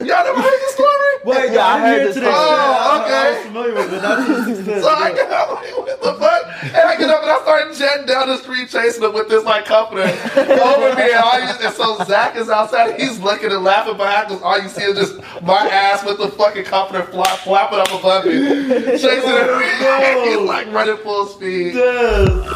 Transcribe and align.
Y'all 0.00 0.22
never 0.22 0.40
heard 0.40 0.60
the 0.60 0.68
story? 0.70 1.12
Wait, 1.24 1.52
yeah, 1.54 1.66
I 1.66 1.80
heard 1.80 2.06
this. 2.06 2.16
Oh, 2.22 3.02
okay. 3.02 3.14
I 3.14 3.30
was 3.34 3.46
familiar 3.46 3.74
with 3.74 3.92
it. 3.92 4.00
Not 4.00 4.26
to 4.28 4.32
this 4.44 4.58
extent. 4.60 4.82
So 4.84 4.88
I 4.90 5.12
get 5.12 5.28
up, 5.28 5.50
like, 5.50 5.76
what 5.76 6.00
the 6.00 6.14
fuck? 6.14 6.62
And 6.62 6.76
I 6.76 6.96
get 6.96 7.10
up 7.10 7.22
and 7.22 7.30
I 7.32 7.42
start 7.42 7.74
jetting 7.74 8.06
down 8.06 8.28
the 8.28 8.36
street 8.36 8.68
chasing 8.70 9.02
him 9.02 9.12
with 9.12 9.28
this 9.28 9.42
like 9.42 9.64
comforter 9.64 10.02
over 10.02 10.94
me. 10.94 11.02
And, 11.02 11.14
all 11.16 11.40
you, 11.40 11.52
and 11.66 11.74
so 11.74 11.98
Zach 12.04 12.36
is 12.36 12.48
outside. 12.48 13.00
He's 13.00 13.18
looking 13.18 13.50
and 13.50 13.64
laughing 13.64 13.96
behind 13.96 14.30
us. 14.30 14.40
All 14.40 14.62
you 14.62 14.68
see 14.68 14.84
is 14.84 14.94
just 14.94 15.20
my 15.42 15.66
ass 15.66 16.04
with 16.04 16.18
the 16.18 16.28
fucking 16.28 16.66
comforter 16.66 17.02
flop, 17.10 17.40
flapping 17.40 17.80
up 17.80 17.90
above 17.90 18.24
me, 18.24 18.38
chasing 18.98 19.18
him. 19.18 19.48
Oh, 19.50 20.24
he's 20.28 20.48
like 20.48 20.72
running 20.72 20.98
full 20.98 21.26
speed. 21.26 21.72
Dude. 21.72 22.46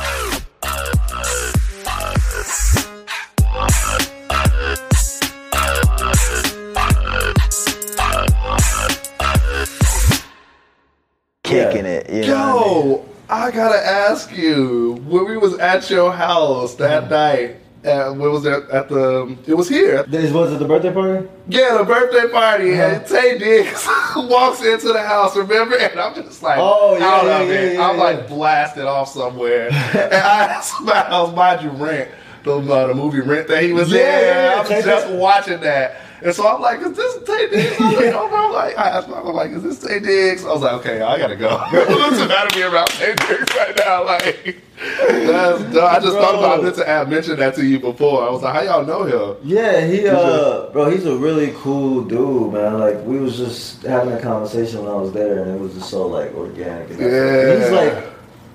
Kicking 11.53 11.87
it. 11.87 12.11
You 12.11 12.27
know 12.27 12.57
what 12.57 12.67
I 12.67 12.69
mean? 12.79 12.91
Yo, 12.91 13.05
I 13.29 13.51
gotta 13.51 13.79
ask 13.87 14.37
you, 14.37 14.95
when 15.07 15.27
we 15.27 15.37
was 15.37 15.59
at 15.59 15.89
your 15.91 16.13
house 16.13 16.75
that 16.77 17.09
night, 17.11 17.57
uh, 17.85 18.13
what 18.13 18.31
was 18.31 18.43
that 18.45 18.69
at 18.71 18.89
the? 18.89 19.37
It 19.47 19.55
was 19.55 19.69
here. 19.69 20.05
This 20.05 20.31
was 20.33 20.53
it 20.53 20.59
the 20.61 20.65
birthday 20.67 20.93
party? 20.93 21.27
Yeah, 21.49 21.79
the 21.79 21.85
birthday 21.85 22.29
party, 22.31 22.73
Uh-huh. 22.75 22.83
and 22.83 23.05
Taye 23.05 23.39
Diggs 23.39 23.87
walks 24.17 24.63
into 24.65 24.93
the 24.93 25.03
house. 25.03 25.37
Remember, 25.37 25.77
and 25.77 25.99
I'm 25.99 26.15
just 26.15 26.43
like, 26.45 26.59
Oh, 26.61 26.97
yeah, 26.97 27.05
out 27.07 27.25
yeah, 27.25 27.39
of 27.41 27.51
it. 27.51 27.73
yeah, 27.75 27.81
yeah, 27.81 27.89
I'm 27.89 27.97
yeah. 27.97 28.03
like 28.03 28.29
blasted 28.29 28.85
off 28.85 29.09
somewhere, 29.09 29.67
and 29.73 30.15
I 30.15 30.45
asked 30.45 30.81
my 30.83 30.95
house, 30.95 31.35
mind 31.35 31.63
you, 31.63 31.71
Rent, 31.71 32.09
the, 32.45 32.59
uh, 32.59 32.87
the 32.87 32.95
movie 32.95 33.21
Rent 33.21 33.49
that 33.49 33.63
he 33.65 33.73
was 33.73 33.91
Yeah, 33.91 33.99
in. 33.99 34.05
yeah, 34.05 34.53
yeah, 34.55 34.61
I'm 34.61 34.67
Taye 34.67 34.85
just 34.85 35.07
Diggs. 35.09 35.19
watching 35.19 35.61
that. 35.63 35.97
And 36.25 36.33
so 36.35 36.47
I'm 36.47 36.61
like, 36.61 36.81
is 36.81 36.93
this 36.97 37.17
Taye 37.19 37.51
Diggs? 37.51 37.81
I'm 37.81 37.95
like, 37.95 38.15
oh, 38.15 38.29
bro, 38.29 38.53
like, 38.53 38.79
I 38.79 38.91
asked 38.91 39.09
my 39.09 39.21
mom, 39.23 39.35
like, 39.35 39.51
is 39.51 39.63
this 39.65 39.79
Taye 39.85 40.03
Diggs? 40.03 40.45
I 40.45 40.53
was 40.53 40.63
like, 40.63 40.73
okay, 40.75 41.01
I 41.01 41.19
gotta 41.19 41.35
go. 41.35 41.49
The 41.73 42.27
matter 42.29 42.57
me 42.57 42.63
around 42.63 42.89
Taye 42.91 43.17
Diggs 43.29 43.57
right 43.57 43.77
now? 43.77 44.05
Like, 44.05 44.63
that's, 44.79 45.63
dumb. 45.75 45.85
I 45.85 45.99
just 46.01 46.17
thought 46.17 46.35
about 46.37 46.65
it 46.65 46.75
to 46.77 46.89
add, 46.89 47.09
mention 47.09 47.37
that 47.39 47.55
to 47.57 47.65
you 47.67 47.81
before. 47.81 48.23
I 48.27 48.31
was 48.31 48.43
like, 48.43 48.55
how 48.55 48.63
y'all 48.63 48.87
know 48.87 49.03
him? 49.05 49.37
Yeah, 49.45 49.85
he 49.87 50.07
uh, 50.07 50.71
bro, 50.71 50.91
he's 50.91 51.07
a 51.07 51.17
really 51.17 51.53
cool 51.57 52.05
dude, 52.05 52.53
man. 52.53 52.79
Like 52.79 53.05
we 53.05 53.19
was 53.19 53.37
just 53.37 53.83
having 53.83 54.13
a 54.13 54.21
conversation 54.21 54.83
when 54.83 54.91
I 54.91 54.97
was 54.97 55.13
there, 55.13 55.43
and 55.43 55.51
it 55.53 55.61
was 55.61 55.75
just 55.75 55.89
so 55.91 56.07
like 56.07 56.35
organic. 56.35 56.91
And 56.91 57.01
Yeah. 57.01 57.59
he's 57.63 57.71
like 57.71 58.05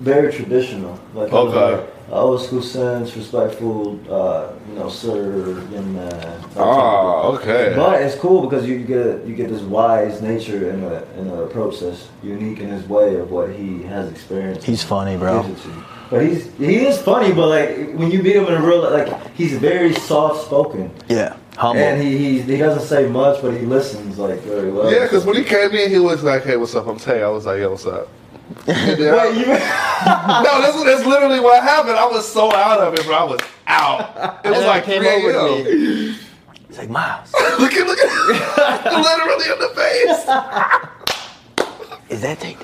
very 0.02 0.32
traditional, 0.34 1.00
like 1.14 1.32
Okay. 1.32 1.92
Like, 2.10 2.22
old 2.22 2.42
school 2.42 2.62
sense, 2.62 3.16
respectful, 3.16 4.00
uh, 4.10 4.54
you 4.70 4.76
know, 4.80 4.90
sir, 4.90 5.60
young 5.72 5.94
man. 5.94 6.10
that 6.10 6.42
Oh, 6.58 7.38
okay. 7.40 7.74
But 7.76 8.02
it's 8.02 8.16
cool 8.16 8.42
because 8.48 8.66
you, 8.68 8.76
you 8.76 8.86
get 8.86 9.26
you 9.26 9.36
get 9.36 9.50
this 9.50 9.62
wise 9.62 10.22
nature 10.22 10.70
in 10.70 10.82
the 10.82 11.04
in 11.20 11.28
an 11.28 11.40
approach 11.44 11.82
that's 11.82 12.08
unique 12.24 12.60
in 12.60 12.70
his 12.70 12.88
way 12.88 13.16
of 13.16 13.30
what 13.32 13.50
he 13.54 13.84
has 13.84 14.10
experienced. 14.10 14.66
He's 14.66 14.84
funny, 14.84 15.18
bro. 15.18 15.44
Gives 15.44 15.60
it 15.60 15.64
to 15.64 15.70
you. 15.70 15.84
But 16.10 16.22
he's 16.26 16.46
he 16.58 16.78
is 16.86 16.98
funny, 17.02 17.34
but 17.34 17.48
like 17.50 17.94
when 18.00 18.10
you 18.10 18.24
meet 18.24 18.36
him 18.38 18.46
in 18.46 18.54
a 18.54 18.62
real 18.66 18.90
like 18.90 19.10
he's 19.36 19.58
very 19.58 19.94
soft 19.94 20.46
spoken. 20.46 20.90
Yeah. 21.10 21.36
Humble. 21.58 21.82
And 21.82 22.02
he, 22.02 22.18
he 22.18 22.42
he 22.42 22.58
doesn't 22.58 22.88
say 22.88 23.08
much, 23.10 23.42
but 23.42 23.52
he 23.52 23.66
listens 23.66 24.18
like 24.18 24.40
very 24.42 24.72
well. 24.72 24.90
Yeah, 24.92 25.04
because 25.04 25.26
when 25.26 25.36
he 25.36 25.44
came 25.44 25.72
in, 25.72 25.90
he 25.90 26.00
was 26.00 26.24
like, 26.24 26.44
"Hey, 26.44 26.56
what's 26.56 26.76
up?" 26.76 26.86
I'm 26.88 26.98
Taye. 26.98 27.24
I 27.24 27.30
was 27.30 27.46
like, 27.48 27.60
"Yo, 27.60 27.72
what's 27.72 27.86
up?" 27.88 28.08
And 28.68 29.04
I- 29.04 29.30
you, 29.30 29.46
no, 30.44 30.62
that's, 30.62 30.84
that's 30.84 31.06
literally 31.06 31.40
what 31.40 31.64
happened. 31.64 31.98
I 31.98 32.06
was 32.08 32.28
so 32.32 32.52
out 32.54 32.80
of 32.80 32.94
it, 32.94 33.06
but 33.06 33.14
I 33.14 33.24
was 33.24 33.40
out. 33.68 34.40
It 34.46 34.50
was 34.52 34.64
like 34.66 34.84
came 34.86 35.02
3 35.02 35.10
over 35.12 35.32
to 35.34 35.44
me. 35.64 36.16
He's 36.68 36.78
like, 36.78 36.90
Miles, 36.90 37.32
look 37.60 37.74
at 37.74 37.88
look 37.88 38.00
at 38.00 38.86
literally 38.94 39.50
in 39.52 39.60
the 39.60 39.70
face. 39.76 40.26
is 42.10 42.22
that 42.22 42.40
take? 42.40 42.58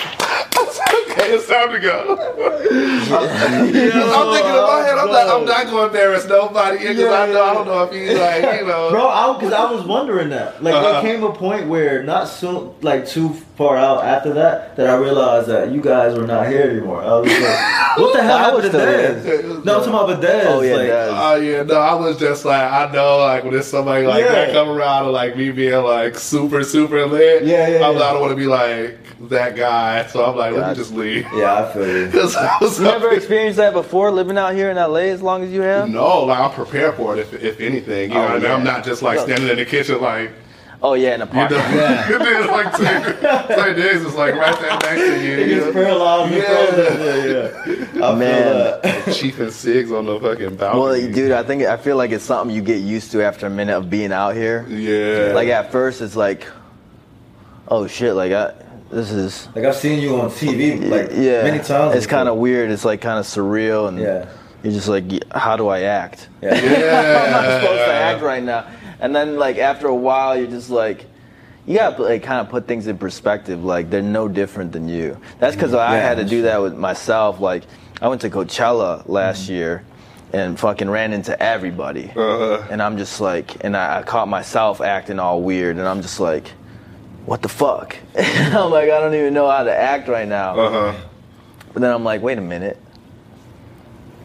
okay, 0.00 1.34
it's 1.34 1.48
time 1.48 1.70
to 1.72 1.80
go. 1.80 2.16
I'm 2.20 4.32
thinking 4.32 4.54
in 4.54 4.62
my 4.62 4.80
head, 4.84 4.98
I'm 4.98 5.08
like, 5.10 5.28
I'm 5.28 5.44
not 5.44 5.66
going 5.66 5.70
to 5.70 5.82
embarrass 5.86 6.26
nobody 6.26 6.78
here 6.78 6.94
because 6.94 7.12
I 7.12 7.26
know 7.32 7.42
I 7.42 7.54
don't 7.54 7.66
know 7.66 7.82
if 7.84 7.92
he's 7.92 8.18
like, 8.18 8.60
you 8.60 8.66
know. 8.66 8.90
bro, 8.90 9.08
I 9.08 9.32
because 9.38 9.52
I 9.52 9.70
was 9.70 9.84
wondering 9.84 10.30
that. 10.30 10.62
Like, 10.62 10.74
Uh-huh. 10.74 10.92
there 10.92 11.02
came 11.02 11.22
a 11.24 11.32
point 11.32 11.68
where 11.68 12.02
not 12.02 12.28
soon, 12.28 12.72
like 12.82 13.06
too 13.06 13.34
far 13.60 13.76
out 13.76 14.02
after 14.02 14.32
that, 14.32 14.74
that 14.76 14.86
I 14.86 14.96
realized 14.96 15.46
that 15.48 15.70
you 15.70 15.82
guys 15.82 16.16
were 16.16 16.26
not 16.26 16.48
here 16.48 16.62
anymore. 16.62 17.02
I 17.02 17.18
was 17.18 17.28
like, 17.30 17.98
what 17.98 18.12
the 18.16 18.22
hell 18.22 18.38
I 18.38 18.42
happened 18.44 18.62
to 18.62 18.68
still 18.70 18.80
Dez? 18.80 19.64
No, 19.66 19.76
I'm 19.80 19.84
talking 19.84 20.14
about 20.14 20.22
Dez. 20.24 20.46
Oh, 20.46 20.60
yeah, 20.62 20.76
like, 20.76 20.88
Dez. 20.88 21.10
Oh 21.12 21.36
yeah, 21.36 21.62
no, 21.64 21.74
I 21.74 21.92
was 21.92 22.18
just 22.18 22.46
like, 22.46 22.72
I 22.72 22.90
know, 22.90 23.18
like 23.18 23.44
when 23.44 23.52
there's 23.52 23.66
somebody 23.66 24.06
like 24.06 24.24
Yeah. 24.24 24.32
that 24.32 24.52
come 24.54 24.70
around 24.70 25.04
and 25.04 25.12
like 25.12 25.36
me 25.36 25.50
being 25.50 25.74
like 25.84 26.14
super, 26.16 26.64
super 26.64 27.04
lit. 27.04 27.44
Yeah, 27.44 27.68
yeah, 27.68 27.86
I'm 27.86 27.96
yeah. 27.98 28.02
I 28.02 28.12
don't 28.14 28.22
want 28.22 28.30
to 28.30 28.36
be 28.36 28.46
like 28.46 28.96
that 29.28 29.56
guy, 29.56 30.06
so 30.06 30.24
I'm 30.24 30.36
like, 30.38 30.52
let 30.52 30.60
me 30.60 30.60
Gotcha. 30.68 30.74
just 30.76 30.92
leave. 30.94 31.26
Yeah, 31.34 31.62
I 31.68 31.70
feel 31.74 31.86
you. 31.86 32.10
'Cause 32.12 32.34
I 32.36 32.56
was 32.62 32.78
You 32.78 32.86
never 32.86 33.10
experienced 33.12 33.58
that 33.58 33.74
before, 33.74 34.10
living 34.10 34.38
out 34.38 34.54
here 34.54 34.70
in 34.70 34.78
LA 34.78 35.10
as 35.12 35.20
long 35.20 35.42
as 35.44 35.50
you 35.52 35.60
have? 35.60 35.90
No, 35.90 36.24
like 36.24 36.38
I'm 36.40 36.50
prepared 36.52 36.94
for 36.94 37.14
it. 37.14 37.18
If, 37.18 37.34
if 37.34 37.60
anything, 37.60 38.10
you 38.10 38.16
oh, 38.16 38.20
know, 38.20 38.24
Oh, 38.26 38.32
what 38.32 38.36
I 38.36 38.42
mean? 38.42 38.52
I'm 38.52 38.64
not 38.64 38.86
just 38.86 39.02
like 39.02 39.18
standing 39.18 39.48
in 39.50 39.56
the 39.56 39.66
kitchen 39.66 40.00
like 40.00 40.30
Oh 40.82 40.94
yeah, 40.94 41.12
in 41.14 41.20
the 41.20 41.26
you 41.26 41.32
park. 41.32 41.50
know. 41.50 41.56
it's 42.08 42.50
like 42.50 42.72
Taye 42.72 43.46
Taye 43.48 43.76
Diggs 43.76 44.00
is 44.02 44.14
like 44.14 44.34
right 44.34 44.58
there 44.60 44.70
next 44.70 45.00
to 45.10 45.22
you. 45.24 45.36
He 45.36 45.42
you 45.52 45.60
gets 45.60 45.66
know? 45.66 45.72
paralyzed. 45.72 46.32
and 46.32 46.42
Yeah. 46.42 47.66
Yeah, 47.66 47.84
yeah. 47.94 48.06
I 48.06 48.14
Man. 48.14 48.42
feel 48.44 48.80
that. 49.04 49.14
Chief 49.14 49.38
and 49.40 49.48
Sigs 49.50 49.96
on 49.98 50.06
the 50.06 50.18
fucking 50.18 50.56
balcony. 50.56 50.82
Well, 50.82 51.12
dude, 51.12 51.32
I 51.32 51.42
think 51.42 51.64
I 51.64 51.76
feel 51.76 51.96
like 51.96 52.12
it's 52.12 52.24
something 52.24 52.54
you 52.56 52.62
get 52.62 52.80
used 52.80 53.12
to 53.12 53.22
after 53.22 53.46
a 53.46 53.50
minute 53.50 53.76
of 53.76 53.90
being 53.90 54.10
out 54.10 54.34
here. 54.34 54.66
Yeah. 54.68 55.34
Like 55.34 55.48
at 55.48 55.70
first, 55.70 56.00
it's 56.00 56.16
like, 56.16 56.46
oh 57.68 57.86
shit, 57.86 58.14
like 58.14 58.32
I, 58.32 58.54
this 58.90 59.10
is 59.10 59.48
Like 59.54 59.66
I've 59.66 59.76
seen 59.76 60.00
you 60.00 60.18
on 60.18 60.30
TV 60.30 60.88
like 60.88 61.10
yeah, 61.12 61.42
many 61.42 61.62
times. 61.62 61.94
It's 61.94 62.06
kind 62.06 62.26
of 62.28 62.38
weird. 62.38 62.70
It's 62.70 62.86
like 62.86 63.02
kind 63.02 63.18
of 63.18 63.26
surreal, 63.26 63.86
and 63.88 63.98
Yeah. 63.98 64.26
you're 64.62 64.72
just 64.72 64.88
like, 64.88 65.04
how 65.32 65.56
do 65.58 65.68
I 65.68 65.82
act? 65.82 66.28
Yeah. 66.40 66.50
I'm 66.54 67.30
not 67.32 67.60
supposed 67.60 67.84
to 67.84 67.92
act 67.92 68.22
right 68.22 68.42
now. 68.42 68.66
And 69.00 69.14
then 69.14 69.36
like 69.38 69.58
after 69.58 69.86
a 69.88 69.94
while, 69.94 70.36
you're 70.38 70.46
just 70.50 70.70
like, 70.70 71.06
you 71.66 71.76
gotta 71.76 72.02
like 72.02 72.22
kind 72.22 72.40
of 72.40 72.48
put 72.48 72.66
things 72.66 72.86
in 72.86 72.98
perspective. 72.98 73.64
Like 73.64 73.90
they're 73.90 74.02
no 74.02 74.28
different 74.28 74.72
than 74.72 74.88
you. 74.88 75.18
That's 75.38 75.54
because 75.56 75.74
I 75.74 75.96
had 75.96 76.16
to 76.18 76.24
do 76.24 76.42
that 76.42 76.60
with 76.60 76.74
myself. 76.76 77.40
Like 77.40 77.64
I 78.00 78.08
went 78.08 78.20
to 78.22 78.30
Coachella 78.30 79.06
last 79.08 79.48
year. 79.48 79.84
And 80.32 80.56
fucking 80.60 80.88
ran 80.88 81.12
into 81.12 81.34
everybody, 81.42 82.04
Uh-huh. 82.14 82.64
and 82.70 82.80
I'm 82.80 82.96
just 82.98 83.20
like, 83.20 83.64
and 83.64 83.76
I, 83.76 83.98
I 83.98 84.02
caught 84.04 84.28
myself 84.28 84.80
acting 84.80 85.18
all 85.18 85.42
weird, 85.42 85.76
and 85.76 85.88
I'm 85.88 86.02
just 86.02 86.20
like, 86.20 86.46
what 87.26 87.42
the 87.42 87.48
fuck? 87.48 87.96
I'm 88.16 88.70
like, 88.70 88.84
I 88.90 89.00
don't 89.00 89.12
even 89.16 89.34
know 89.34 89.50
how 89.50 89.64
to 89.64 89.76
act 89.76 90.06
right 90.06 90.28
now. 90.28 90.56
Uh-huh. 90.56 91.00
But 91.72 91.82
then 91.82 91.92
I'm 91.92 92.04
like, 92.04 92.22
wait 92.22 92.38
a 92.38 92.40
minute. 92.42 92.78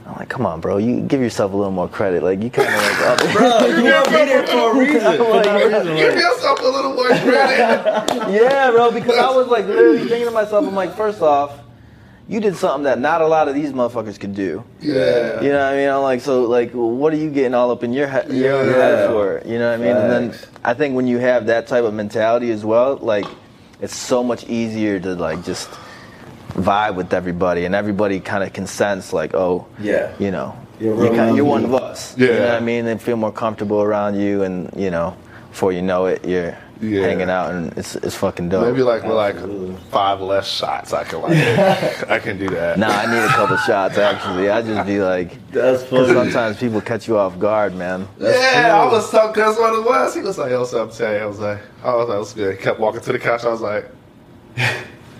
I'm 0.05 0.13
like, 0.17 0.29
come 0.29 0.45
on, 0.45 0.61
bro. 0.61 0.77
You 0.77 1.01
give 1.01 1.19
yourself 1.19 1.51
a 1.53 1.55
little 1.57 1.71
more 1.71 1.87
credit. 1.87 2.21
Like 2.21 2.41
you 2.43 2.49
kind 2.51 2.67
of 2.67 2.75
like, 2.75 2.93
oh, 2.99 3.33
Bro, 3.33 3.65
you 3.77 3.83
want 3.91 4.11
me 4.11 4.17
there 4.17 4.45
for 4.47 4.71
a 4.71 4.75
reason. 4.79 5.11
Reason, 5.19 5.95
Give 5.97 6.15
yourself 6.15 6.59
a 6.61 6.63
little 6.67 6.93
more 6.93 7.07
credit. 7.07 8.31
yeah, 8.31 8.71
bro. 8.71 8.91
Because 8.91 9.17
I 9.17 9.31
was 9.31 9.47
like 9.47 9.65
literally 9.65 9.99
thinking 10.07 10.25
to 10.25 10.31
myself, 10.31 10.65
I'm 10.67 10.75
like, 10.75 10.95
first 10.95 11.21
off, 11.21 11.59
you 12.27 12.39
did 12.39 12.55
something 12.55 12.83
that 12.83 12.99
not 12.99 13.21
a 13.21 13.27
lot 13.27 13.47
of 13.47 13.55
these 13.55 13.71
motherfuckers 13.71 14.19
could 14.19 14.33
do. 14.35 14.63
yeah. 14.79 15.41
You 15.41 15.49
know 15.49 15.59
what 15.59 15.73
I 15.73 15.75
mean? 15.75 15.89
I'm 15.89 16.01
like, 16.03 16.21
so 16.21 16.43
like, 16.43 16.71
what 16.71 17.11
are 17.13 17.17
you 17.17 17.29
getting 17.31 17.53
all 17.55 17.71
up 17.71 17.83
in 17.83 17.91
your 17.93 18.07
head, 18.07 18.31
your 18.31 18.63
Yeah. 18.65 18.73
head 18.73 19.09
for? 19.09 19.41
You 19.45 19.57
know 19.59 19.69
what 19.71 19.79
I 19.79 19.83
mean? 19.83 19.95
And 19.97 20.11
then 20.31 20.39
I 20.63 20.73
think 20.75 20.95
when 20.95 21.07
you 21.07 21.17
have 21.19 21.47
that 21.47 21.67
type 21.67 21.83
of 21.83 21.93
mentality 21.93 22.51
as 22.51 22.63
well, 22.65 22.97
like, 22.97 23.25
it's 23.81 23.95
so 23.95 24.23
much 24.23 24.43
easier 24.45 24.99
to 24.99 25.15
like 25.15 25.43
just 25.43 25.69
vibe 26.55 26.95
with 26.95 27.13
everybody, 27.13 27.65
and 27.65 27.75
everybody 27.75 28.19
kind 28.19 28.43
of 28.43 28.53
consents, 28.53 29.13
like, 29.13 29.33
oh, 29.35 29.65
Yeah. 29.79 30.11
you 30.19 30.31
know, 30.31 30.55
You're 30.79 30.95
you 30.95 31.01
real 31.03 31.13
kinda, 31.13 31.35
you're 31.35 31.45
one 31.45 31.63
of 31.65 31.73
us. 31.73 32.15
You 32.17 32.27
know 32.27 32.33
Yeah. 32.33 32.39
what 32.45 32.55
I 32.55 32.59
mean? 32.59 32.85
They 32.85 32.97
feel 32.97 33.17
more 33.17 33.31
comfortable 33.31 33.81
around 33.81 34.15
you, 34.19 34.43
and 34.43 34.69
you 34.75 34.89
know, 34.91 35.15
before 35.51 35.71
you 35.71 35.81
know 35.81 36.05
it, 36.07 36.25
you're 36.25 36.55
Yeah. 36.81 37.03
hanging 37.07 37.29
out, 37.29 37.51
and 37.51 37.71
it's 37.77 37.95
it's 37.97 38.15
fucking 38.15 38.49
dope. 38.49 38.65
Maybe 38.67 38.83
like 38.83 39.03
with 39.03 39.13
like 39.15 39.37
five 39.91 40.19
less 40.21 40.45
shots, 40.47 40.91
I 40.93 41.03
can 41.05 41.21
like 41.21 42.09
I 42.15 42.19
can 42.19 42.37
do 42.37 42.49
that. 42.49 42.77
Nah, 42.77 42.89
I 42.89 43.05
need 43.05 43.23
a 43.23 43.29
couple 43.29 43.55
shots 43.57 43.97
actually. 43.97 44.49
I 44.49 44.61
just 44.61 44.85
be 44.85 44.99
like, 45.01 45.29
That's 45.51 45.83
because 45.83 46.07
funny. 46.11 46.31
sometimes 46.31 46.57
people 46.57 46.81
catch 46.81 47.07
you 47.07 47.17
off 47.17 47.39
guard, 47.39 47.73
man. 47.75 48.07
yeah, 48.19 48.77
I 48.81 48.91
was 48.91 49.09
talking 49.09 49.31
because 49.33 49.57
what 49.57 49.73
it 49.73 49.85
was. 49.85 50.13
He 50.15 50.21
was 50.21 50.37
like, 50.37 50.51
"Yo, 50.51 50.59
what's 50.59 50.73
up, 50.73 50.89
Taye?" 50.91 51.21
I 51.21 51.25
was 51.25 51.39
like, 51.39 51.59
"Oh, 51.85 52.05
that 52.05 52.17
was 52.19 52.33
good." 52.33 52.55
He 52.57 52.61
kept 52.61 52.79
walking 52.81 52.99
to 53.01 53.11
the 53.13 53.19
couch. 53.19 53.45
I 53.45 53.49
was 53.49 53.61
like, 53.61 53.89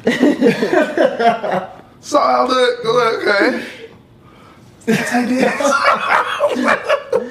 "So 2.02 2.18
I 2.19 2.46
look, 2.46 2.84
look, 2.84 3.28
okay." 3.28 3.66
Taye 4.86 5.28
Diaz. 5.28 5.60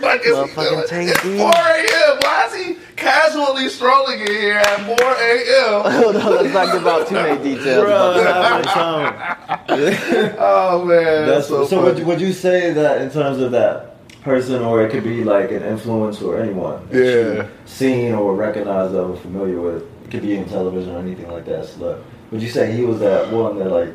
Like, 0.02 0.20
it's, 0.24 0.36
Motherfucking 0.36 0.88
Taye 0.88 1.08
it's 1.10 1.22
Diaz. 1.22 1.38
4 1.38 1.50
a.m. 1.50 2.18
Why 2.22 2.46
is 2.48 2.54
he 2.66 2.76
casually 2.96 3.68
strolling 3.68 4.20
in 4.20 4.26
here 4.26 4.54
at 4.56 4.80
4 4.80 4.96
a.m.? 4.98 5.92
Hold 6.02 6.16
on, 6.16 6.32
let's 6.42 6.52
not 6.52 6.72
give 6.72 6.86
out 6.86 7.06
too 7.06 7.14
many 7.14 7.42
details. 7.42 7.84
Bro, 7.84 8.20
about 8.20 8.64
that. 8.64 9.68
having. 9.68 10.36
Oh 10.38 10.84
man, 10.84 11.28
That's, 11.28 11.46
so, 11.48 11.64
so. 11.66 11.82
would 11.84 11.98
you, 11.98 12.04
would 12.06 12.20
you 12.20 12.32
say 12.32 12.72
that 12.72 13.00
in 13.02 13.10
terms 13.10 13.38
of 13.38 13.52
that 13.52 13.90
person, 14.22 14.62
or 14.62 14.82
it 14.84 14.90
could 14.90 15.04
be 15.04 15.22
like 15.22 15.52
an 15.52 15.62
influence 15.62 16.20
or 16.22 16.40
anyone 16.40 16.88
that 16.88 16.98
Yeah. 16.98 17.34
you've 17.42 17.50
seen 17.66 18.14
or 18.14 18.34
recognized 18.34 18.94
of 18.96 19.10
or 19.10 19.16
familiar 19.16 19.60
with? 19.60 19.82
It 20.04 20.10
could 20.10 20.22
be 20.22 20.36
in 20.36 20.48
television 20.48 20.92
or 20.94 20.98
anything 20.98 21.30
like 21.30 21.44
that. 21.46 21.66
So, 21.66 21.86
like, 21.92 21.98
would 22.30 22.42
you 22.42 22.48
say 22.48 22.72
he 22.72 22.84
was 22.84 23.00
that 23.00 23.30
one 23.30 23.58
that 23.58 23.70
like 23.70 23.90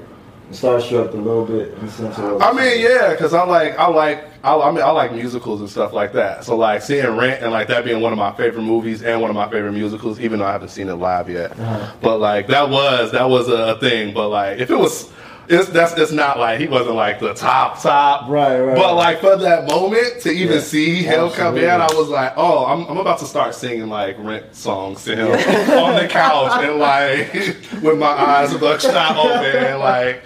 starstruck 0.52 1.14
a 1.14 1.18
little 1.18 1.46
bit 1.46 1.74
in 1.74 1.86
the 1.86 1.92
sense 1.92 2.18
of? 2.18 2.42
I 2.42 2.52
mean, 2.52 2.82
yeah, 2.82 3.12
because 3.12 3.34
I 3.34 3.44
like, 3.44 3.78
I 3.78 3.88
like, 3.88 4.26
I, 4.44 4.56
I 4.58 4.72
mean, 4.72 4.82
I 4.82 4.92
like 4.92 5.12
musicals 5.12 5.60
and 5.60 5.70
stuff 5.70 5.94
like 5.94 6.14
that. 6.14 6.44
So 6.44 6.56
like 6.56 6.82
seeing 6.82 7.06
Rent 7.16 7.44
and 7.44 7.52
like 7.52 7.68
that 7.68 7.84
being 7.84 8.02
one 8.02 8.14
of 8.14 8.20
my 8.20 8.32
favorite 8.32 8.64
movies 8.64 9.04
and 9.04 9.22
one 9.22 9.30
of 9.30 9.36
my 9.36 9.50
favorite 9.50 9.74
musicals, 9.74 10.20
even 10.20 10.40
though 10.40 10.46
I 10.46 10.52
haven't 10.52 10.70
seen 10.70 10.90
it 10.90 10.96
live 10.96 11.30
yet. 11.30 11.52
Uh-huh. 11.52 11.94
But 12.02 12.20
like 12.20 12.48
that 12.48 12.70
was 12.70 13.12
that 13.12 13.30
was 13.30 13.48
a 13.48 13.78
thing. 13.80 14.14
But 14.14 14.30
like 14.30 14.60
if 14.60 14.70
it 14.70 14.78
was. 14.78 15.12
It's, 15.52 15.68
that's 15.70 15.94
it's 15.98 16.12
not 16.12 16.38
like 16.38 16.60
he 16.60 16.68
wasn't 16.68 16.96
like 16.96 17.20
the 17.20 17.34
top 17.34 17.82
top, 17.82 18.30
Right, 18.30 18.60
right, 18.60 18.76
But 18.76 18.94
like 18.96 19.20
for 19.20 19.36
that 19.36 19.68
moment 19.68 20.22
to 20.22 20.30
even 20.30 20.58
Yeah, 20.58 20.62
see 20.62 21.02
him 21.02 21.32
come 21.32 21.58
in. 21.58 21.68
I 21.68 21.88
was 21.96 22.08
like, 22.08 22.34
oh, 22.38 22.66
I'm, 22.68 22.86
I'm 22.86 22.98
about 23.00 23.18
to 23.20 23.26
start 23.26 23.56
singing 23.56 23.90
like 23.90 24.16
Rent 24.20 24.56
songs 24.56 25.04
to 25.06 25.16
him 25.16 25.32
on 25.32 25.96
the 26.02 26.08
couch 26.08 26.64
and 26.64 26.78
like 26.78 27.34
with 27.82 27.98
my 27.98 28.06
eyes 28.08 28.54
buckshot 28.58 29.18
open 29.18 29.66
and 29.66 29.80
like 29.80 30.24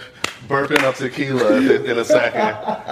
burping 0.48 0.84
up 0.84 0.96
tequila 0.96 1.58
in, 1.58 1.86
in 1.86 1.98
a 1.98 2.04
second 2.06 2.40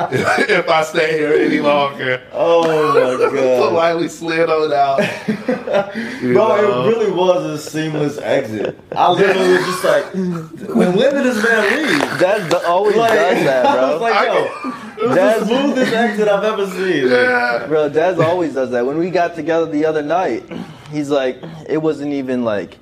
if 0.49 0.69
I 0.69 0.83
stay 0.83 1.17
here 1.17 1.33
any 1.33 1.59
longer. 1.59 2.21
Oh 2.31 2.61
my 2.63 3.29
god, 3.35 3.67
Politely 3.69 4.07
slid 4.07 4.49
on 4.49 4.73
out. 4.73 4.99
You 6.21 6.33
bro! 6.33 6.47
know? 6.55 6.85
It 6.85 6.89
really 6.89 7.11
was 7.11 7.43
a 7.45 7.57
seamless 7.57 8.17
exit. 8.19 8.79
I 8.95 9.11
literally 9.11 9.49
was 9.49 9.65
just 9.65 9.83
like, 9.83 10.13
when, 10.13 10.95
when 10.95 11.13
did 11.13 11.23
this 11.25 11.43
man 11.43 11.77
leave? 11.87 12.19
That 12.19 12.49
d- 12.51 12.57
always 12.67 12.95
Like, 12.95 13.11
does 13.13 13.43
that, 13.45 13.65
I 13.65 13.75
bro. 13.75 13.91
was 13.93 14.01
like, 14.01 14.25
yo, 14.27 15.03
it 15.03 15.07
was 15.07 15.15
That's- 15.15 15.39
the 15.39 15.45
smoothest 15.47 15.93
exit 15.93 16.27
I've 16.27 16.43
ever 16.43 16.67
seen. 16.67 17.07
yeah. 17.09 17.65
Bro, 17.67 17.89
Daz 17.89 18.19
always 18.19 18.53
does 18.53 18.69
that. 18.71 18.85
When 18.85 18.97
we 18.97 19.09
got 19.09 19.35
together 19.35 19.65
the 19.65 19.85
other 19.85 20.01
night, 20.03 20.43
he's 20.91 21.09
like, 21.09 21.41
it 21.67 21.77
wasn't 21.81 22.13
even 22.13 22.43
like 22.43 22.77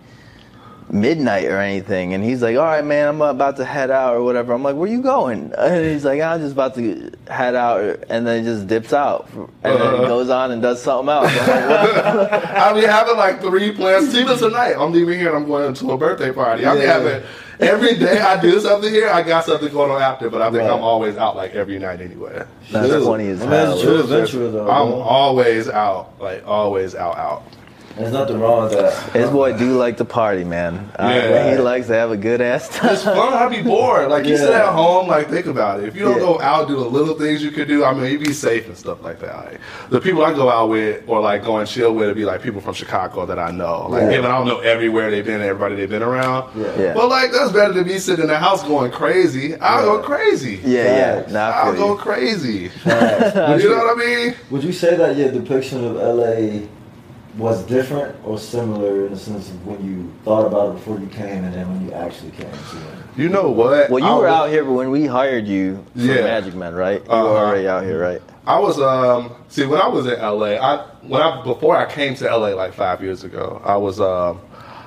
midnight 0.91 1.45
or 1.45 1.57
anything, 1.59 2.13
and 2.13 2.23
he's 2.23 2.41
like, 2.41 2.57
"All 2.57 2.63
right, 2.63 2.83
man, 2.83 3.07
I'm 3.07 3.21
about 3.21 3.57
to 3.57 3.65
head 3.65 3.91
out 3.91 4.15
or 4.15 4.23
whatever." 4.23 4.53
I'm 4.53 4.63
like, 4.63 4.75
"Where 4.75 4.89
you 4.89 5.01
going?" 5.01 5.53
And 5.57 5.85
he's 5.85 6.05
like, 6.05 6.21
"I'm 6.21 6.39
just 6.39 6.53
about 6.53 6.75
to 6.75 7.11
head 7.27 7.55
out," 7.55 8.03
and 8.09 8.25
then 8.25 8.43
he 8.43 8.49
just 8.49 8.67
dips 8.67 8.91
out, 8.93 9.29
and 9.33 9.47
then 9.63 9.77
he 9.79 9.87
Uh-huh. 9.87 10.07
goes 10.07 10.29
on 10.29 10.51
and 10.51 10.61
does 10.61 10.81
something 10.81 11.09
else. 11.09 11.31
I'm 11.31 11.69
like, 11.69 12.05
what? 12.15 12.33
I 12.57 12.73
be 12.79 12.85
having 12.87 13.17
like 13.17 13.41
three 13.41 13.71
plans. 13.71 14.13
Even 14.15 14.37
tonight, 14.37 14.75
I'm 14.77 14.91
leaving 14.91 15.19
here 15.19 15.29
and 15.29 15.37
I'm 15.37 15.47
going 15.47 15.73
to 15.73 15.91
a 15.91 15.97
birthday 15.97 16.31
party. 16.31 16.65
I 16.65 16.73
be 16.75 16.81
Yeah. 16.81 16.93
having 16.93 17.23
every 17.59 17.95
day 17.95 18.19
I 18.19 18.39
do 18.41 18.59
something 18.59 18.89
here. 18.91 19.09
I 19.09 19.21
got 19.21 19.45
something 19.45 19.71
going 19.71 19.91
on 19.91 20.01
after, 20.01 20.29
but 20.29 20.41
I 20.41 20.45
think 20.49 20.63
Right. 20.63 20.71
I'm 20.71 20.81
always 20.81 21.17
out 21.17 21.35
like 21.35 21.53
every 21.55 21.77
night 21.77 22.01
anyway. 22.01 22.43
That's 22.71 22.87
Dude, 22.87 23.03
funny 23.03 23.27
as 23.29 23.39
I 23.41 23.41
mean, 23.41 23.49
That's 23.51 23.79
a 23.81 23.83
true 23.83 23.99
adventure 23.99 24.49
though. 24.51 24.69
I'm 24.69 24.93
always 24.93 25.67
out, 25.69 26.13
like 26.19 26.43
always 26.47 26.95
out, 26.95 27.17
out. 27.17 27.43
There's 27.97 28.13
nothing 28.13 28.39
wrong 28.39 28.63
with 28.63 28.73
that. 28.73 28.93
His 29.13 29.29
boy 29.29 29.57
do 29.57 29.77
like 29.77 29.97
to 29.97 30.05
party, 30.05 30.43
man. 30.43 30.89
Uh, 30.97 31.11
Yeah. 31.13 31.51
he 31.51 31.57
likes 31.57 31.87
to 31.87 31.93
have 31.95 32.11
a 32.11 32.17
good 32.17 32.39
ass 32.39 32.69
time. 32.77 32.93
It's 32.93 33.03
fun. 33.03 33.33
I'd 33.33 33.49
be 33.51 33.61
bored. 33.61 34.09
Like 34.09 34.25
you 34.25 34.37
sit 34.37 34.51
at 34.51 34.69
home, 34.73 35.07
like 35.07 35.27
think 35.29 35.47
about 35.47 35.81
it. 35.81 35.87
If 35.89 35.95
you 35.95 36.03
don't 36.03 36.13
Yeah. 36.19 36.19
go 36.25 36.39
out, 36.39 36.67
do 36.67 36.75
the 36.75 36.85
little 36.85 37.15
things 37.15 37.43
you 37.43 37.51
could 37.51 37.67
do. 37.67 37.83
I 37.83 37.93
mean, 37.93 38.11
you 38.11 38.19
be 38.19 38.31
safe 38.31 38.67
and 38.67 38.77
stuff 38.77 39.03
like 39.03 39.19
that. 39.19 39.35
Like, 39.35 39.59
the 39.89 39.99
people 39.99 40.23
I 40.23 40.33
go 40.33 40.49
out 40.49 40.69
with 40.69 41.03
or 41.07 41.19
like 41.19 41.43
go 41.43 41.57
and 41.57 41.67
chill 41.67 41.93
with, 41.93 42.07
would 42.07 42.15
be 42.15 42.25
like 42.25 42.41
people 42.41 42.61
from 42.61 42.73
Chicago 42.73 43.25
that 43.25 43.39
I 43.39 43.51
know. 43.51 43.87
Like 43.89 44.03
Yeah. 44.03 44.17
even 44.19 44.25
I 44.25 44.37
don't 44.37 44.47
know 44.47 44.59
everywhere 44.59 45.11
they've 45.11 45.25
been, 45.25 45.41
everybody 45.41 45.75
they've 45.75 45.89
been 45.89 46.03
around. 46.03 46.49
Yeah. 46.55 46.71
Yeah. 46.79 46.93
But 46.93 47.09
like 47.09 47.31
that's 47.33 47.51
better 47.51 47.73
than 47.73 47.87
me 47.87 47.99
sitting 47.99 48.23
in 48.23 48.29
the 48.29 48.37
house 48.37 48.63
going 48.63 48.91
crazy. 48.91 49.55
I'll 49.57 49.79
Yeah. 49.79 49.85
go 49.97 49.99
crazy. 50.03 50.59
Yeah, 50.63 50.83
yeah. 50.83 51.15
Facts. 51.21 51.31
Nah, 51.33 51.39
I 51.39 51.51
I'll 51.65 51.75
go 51.75 51.91
you. 51.93 51.97
crazy. 51.97 52.67
Facts. 52.69 53.35
Would 53.49 53.61
you 53.61 53.69
you- 53.69 53.75
know 53.75 53.83
what 53.83 53.97
I 53.97 54.05
mean? 54.05 54.35
Would 54.51 54.63
you 54.63 54.71
say 54.71 54.95
that 54.95 55.17
your 55.17 55.31
depiction 55.31 55.83
of 55.85 55.95
LA 55.97 56.67
was 57.39 57.63
different 57.63 58.15
or 58.25 58.37
similar 58.37 59.05
in 59.05 59.13
the 59.13 59.17
sense 59.19 59.49
of 59.49 59.65
when 59.65 59.83
you 59.83 60.11
thought 60.25 60.45
about 60.45 60.69
it 60.69 60.73
before 60.73 60.99
you 60.99 61.07
came 61.07 61.43
and 61.45 61.53
then 61.53 61.67
when 61.69 61.85
you 61.87 61.93
actually 61.93 62.31
came 62.31 62.51
to 62.51 62.77
it? 62.77 62.93
You 63.15 63.29
know 63.29 63.49
what? 63.49 63.89
Well, 63.89 63.99
you 64.03 64.05
I 64.09 64.13
were 64.15 64.23
was- 64.23 64.31
out 64.31 64.49
here 64.49 64.65
when 64.65 64.91
we 64.91 65.05
hired 65.05 65.47
you 65.47 65.83
for 65.95 66.01
Yeah. 66.01 66.23
Magic 66.23 66.53
Men, 66.53 66.75
right? 66.75 67.01
You 67.05 67.11
Uh-huh. 67.11 67.23
were 67.23 67.37
already 67.37 67.67
out 67.67 67.83
here, 67.83 67.99
right? 67.99 68.21
I 68.45 68.59
was 68.59 68.79
um 68.81 69.31
see 69.47 69.65
when 69.65 69.79
I 69.81 69.87
was 69.87 70.05
in 70.05 70.19
LA, 70.19 70.57
I 70.57 70.83
when 71.07 71.21
I 71.21 71.41
before 71.43 71.75
I 71.77 71.85
came 71.85 72.13
to 72.15 72.25
LA 72.29 72.49
like 72.55 72.73
five 72.73 73.01
years 73.01 73.23
ago, 73.23 73.61
I 73.65 73.77
was 73.77 73.99
um 74.01 74.39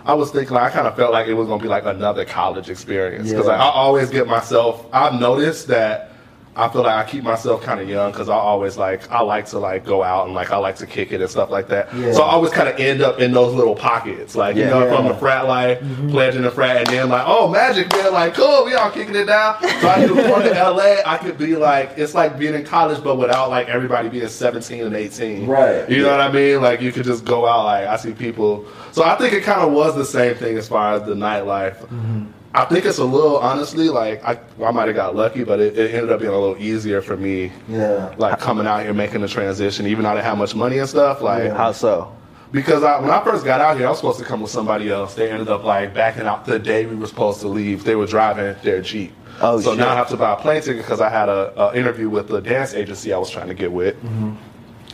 I 0.04 0.14
was 0.14 0.30
thinking 0.32 0.54
like, 0.54 0.64
I 0.64 0.74
kind 0.74 0.86
of 0.88 0.96
felt 0.96 1.12
like 1.12 1.28
it 1.28 1.34
was 1.34 1.46
gonna 1.48 1.62
be 1.62 1.68
like 1.68 1.86
another 1.86 2.24
college 2.24 2.68
experience 2.68 3.30
because 3.30 3.46
Yeah. 3.46 3.52
like, 3.52 3.60
I 3.60 3.70
always 3.70 4.10
get 4.10 4.26
myself. 4.26 4.84
I've 4.92 5.14
noticed 5.18 5.68
that 5.68 6.11
I 6.54 6.68
feel 6.68 6.82
like 6.82 7.06
I 7.06 7.10
keep 7.10 7.24
myself 7.24 7.62
kind 7.62 7.80
of 7.80 7.88
young 7.88 8.12
because 8.12 8.28
I 8.28 8.34
always 8.34 8.76
like 8.76 9.10
I 9.10 9.22
like 9.22 9.46
to 9.46 9.58
like 9.58 9.86
go 9.86 10.02
out 10.02 10.26
and 10.26 10.34
like 10.34 10.50
I 10.50 10.58
like 10.58 10.76
to 10.76 10.86
kick 10.86 11.10
it 11.10 11.22
and 11.22 11.30
stuff 11.30 11.48
like 11.48 11.68
that. 11.68 11.94
Yeah. 11.94 12.12
So 12.12 12.22
I 12.22 12.32
always 12.32 12.52
kind 12.52 12.68
of 12.68 12.78
end 12.78 13.00
up 13.00 13.20
in 13.20 13.32
those 13.32 13.54
little 13.54 13.74
pockets, 13.74 14.36
like 14.36 14.56
you 14.56 14.62
Yeah. 14.64 14.70
know, 14.70 14.94
from 14.94 15.06
Yeah. 15.06 15.12
the 15.12 15.18
frat 15.18 15.46
life, 15.48 15.80
mm-hmm. 15.80 16.10
pledging 16.10 16.42
the 16.42 16.50
frat, 16.50 16.76
and 16.76 16.86
then 16.88 17.08
like, 17.08 17.24
oh, 17.26 17.48
magic, 17.48 17.90
man, 17.92 18.12
like 18.12 18.34
cool, 18.34 18.66
we 18.66 18.74
all 18.74 18.90
kicking 18.90 19.14
it 19.14 19.24
down. 19.24 19.56
So 19.80 19.88
I 19.88 20.06
do 20.06 20.14
come 20.14 20.42
to 20.42 20.50
LA, 20.50 20.96
I 21.06 21.16
could 21.16 21.38
be 21.38 21.56
like, 21.56 21.92
it's 21.96 22.14
like 22.14 22.38
being 22.38 22.54
in 22.54 22.64
college, 22.64 23.02
but 23.02 23.16
without 23.16 23.48
like 23.48 23.68
everybody 23.68 24.10
being 24.10 24.28
17 24.28 24.84
and 24.84 24.94
18. 24.94 25.46
Right. 25.46 25.88
You 25.88 26.02
know 26.02 26.10
what 26.10 26.20
I 26.20 26.30
mean? 26.30 26.60
Like 26.60 26.82
you 26.82 26.92
could 26.92 27.04
just 27.04 27.24
go 27.24 27.46
out. 27.46 27.64
Like 27.64 27.86
I 27.86 27.96
see 27.96 28.12
people. 28.12 28.66
So 28.90 29.02
I 29.04 29.16
think 29.16 29.32
it 29.32 29.42
kind 29.42 29.62
of 29.62 29.72
was 29.72 29.94
the 29.94 30.04
same 30.04 30.34
thing 30.34 30.58
as 30.58 30.68
far 30.68 30.92
as 30.96 31.04
the 31.04 31.14
nightlife. 31.14 31.76
Mm-hmm. 31.86 32.24
I 32.54 32.66
think 32.66 32.84
it's 32.84 32.98
a 32.98 33.04
little 33.04 33.38
honestly 33.38 33.88
like 33.88 34.22
I, 34.24 34.38
I 34.62 34.70
might 34.70 34.86
have 34.88 34.96
got 34.96 35.16
lucky, 35.16 35.44
but 35.44 35.58
it, 35.58 35.78
it 35.78 35.94
ended 35.94 36.12
up 36.12 36.20
being 36.20 36.32
a 36.32 36.38
little 36.38 36.58
easier 36.58 37.00
for 37.00 37.16
me. 37.16 37.50
Yeah. 37.68 38.14
Like 38.18 38.38
coming 38.38 38.66
out 38.66 38.82
here 38.82 38.92
making 38.92 39.22
the 39.22 39.28
transition, 39.28 39.86
even 39.86 40.04
though 40.04 40.10
I 40.10 40.14
didn't 40.14 40.26
have 40.26 40.38
much 40.38 40.54
money 40.54 40.78
and 40.78 40.88
stuff. 40.88 41.22
Like 41.22 41.44
Yeah. 41.44 41.54
How 41.54 41.72
so? 41.72 42.14
because 42.52 42.84
I, 42.84 43.00
when 43.00 43.10
I 43.10 43.24
first 43.24 43.44
got 43.44 43.60
out 43.60 43.78
here, 43.78 43.86
I 43.86 43.90
was 43.90 43.98
supposed 43.98 44.18
to 44.18 44.24
come 44.24 44.42
with 44.42 44.50
somebody 44.50 44.90
else. 44.90 45.14
They 45.14 45.30
ended 45.30 45.48
up 45.48 45.64
like 45.64 45.94
backing 45.94 46.24
out 46.24 46.44
the 46.44 46.58
day 46.58 46.86
we 46.86 46.94
were 46.94 47.06
supposed 47.06 47.40
to 47.40 47.48
leave. 47.48 47.84
They 47.84 47.96
were 47.96 48.06
driving 48.06 48.54
their 48.62 48.82
Jeep. 48.82 49.12
Oh, 49.40 49.58
so 49.60 49.70
shit. 49.70 49.78
now 49.78 49.88
I 49.88 49.94
have 49.94 50.08
to 50.10 50.16
buy 50.16 50.34
a 50.34 50.36
plane 50.36 50.60
ticket 50.60 50.82
because 50.82 51.00
I 51.00 51.08
had 51.08 51.28
a, 51.28 51.58
a 51.58 51.74
interview 51.74 52.08
with 52.10 52.28
the 52.28 52.40
dance 52.40 52.74
agency 52.74 53.12
I 53.12 53.18
was 53.18 53.30
trying 53.30 53.48
to 53.48 53.54
get 53.54 53.72
with. 53.72 53.96
Mm-hmm. 53.96 54.34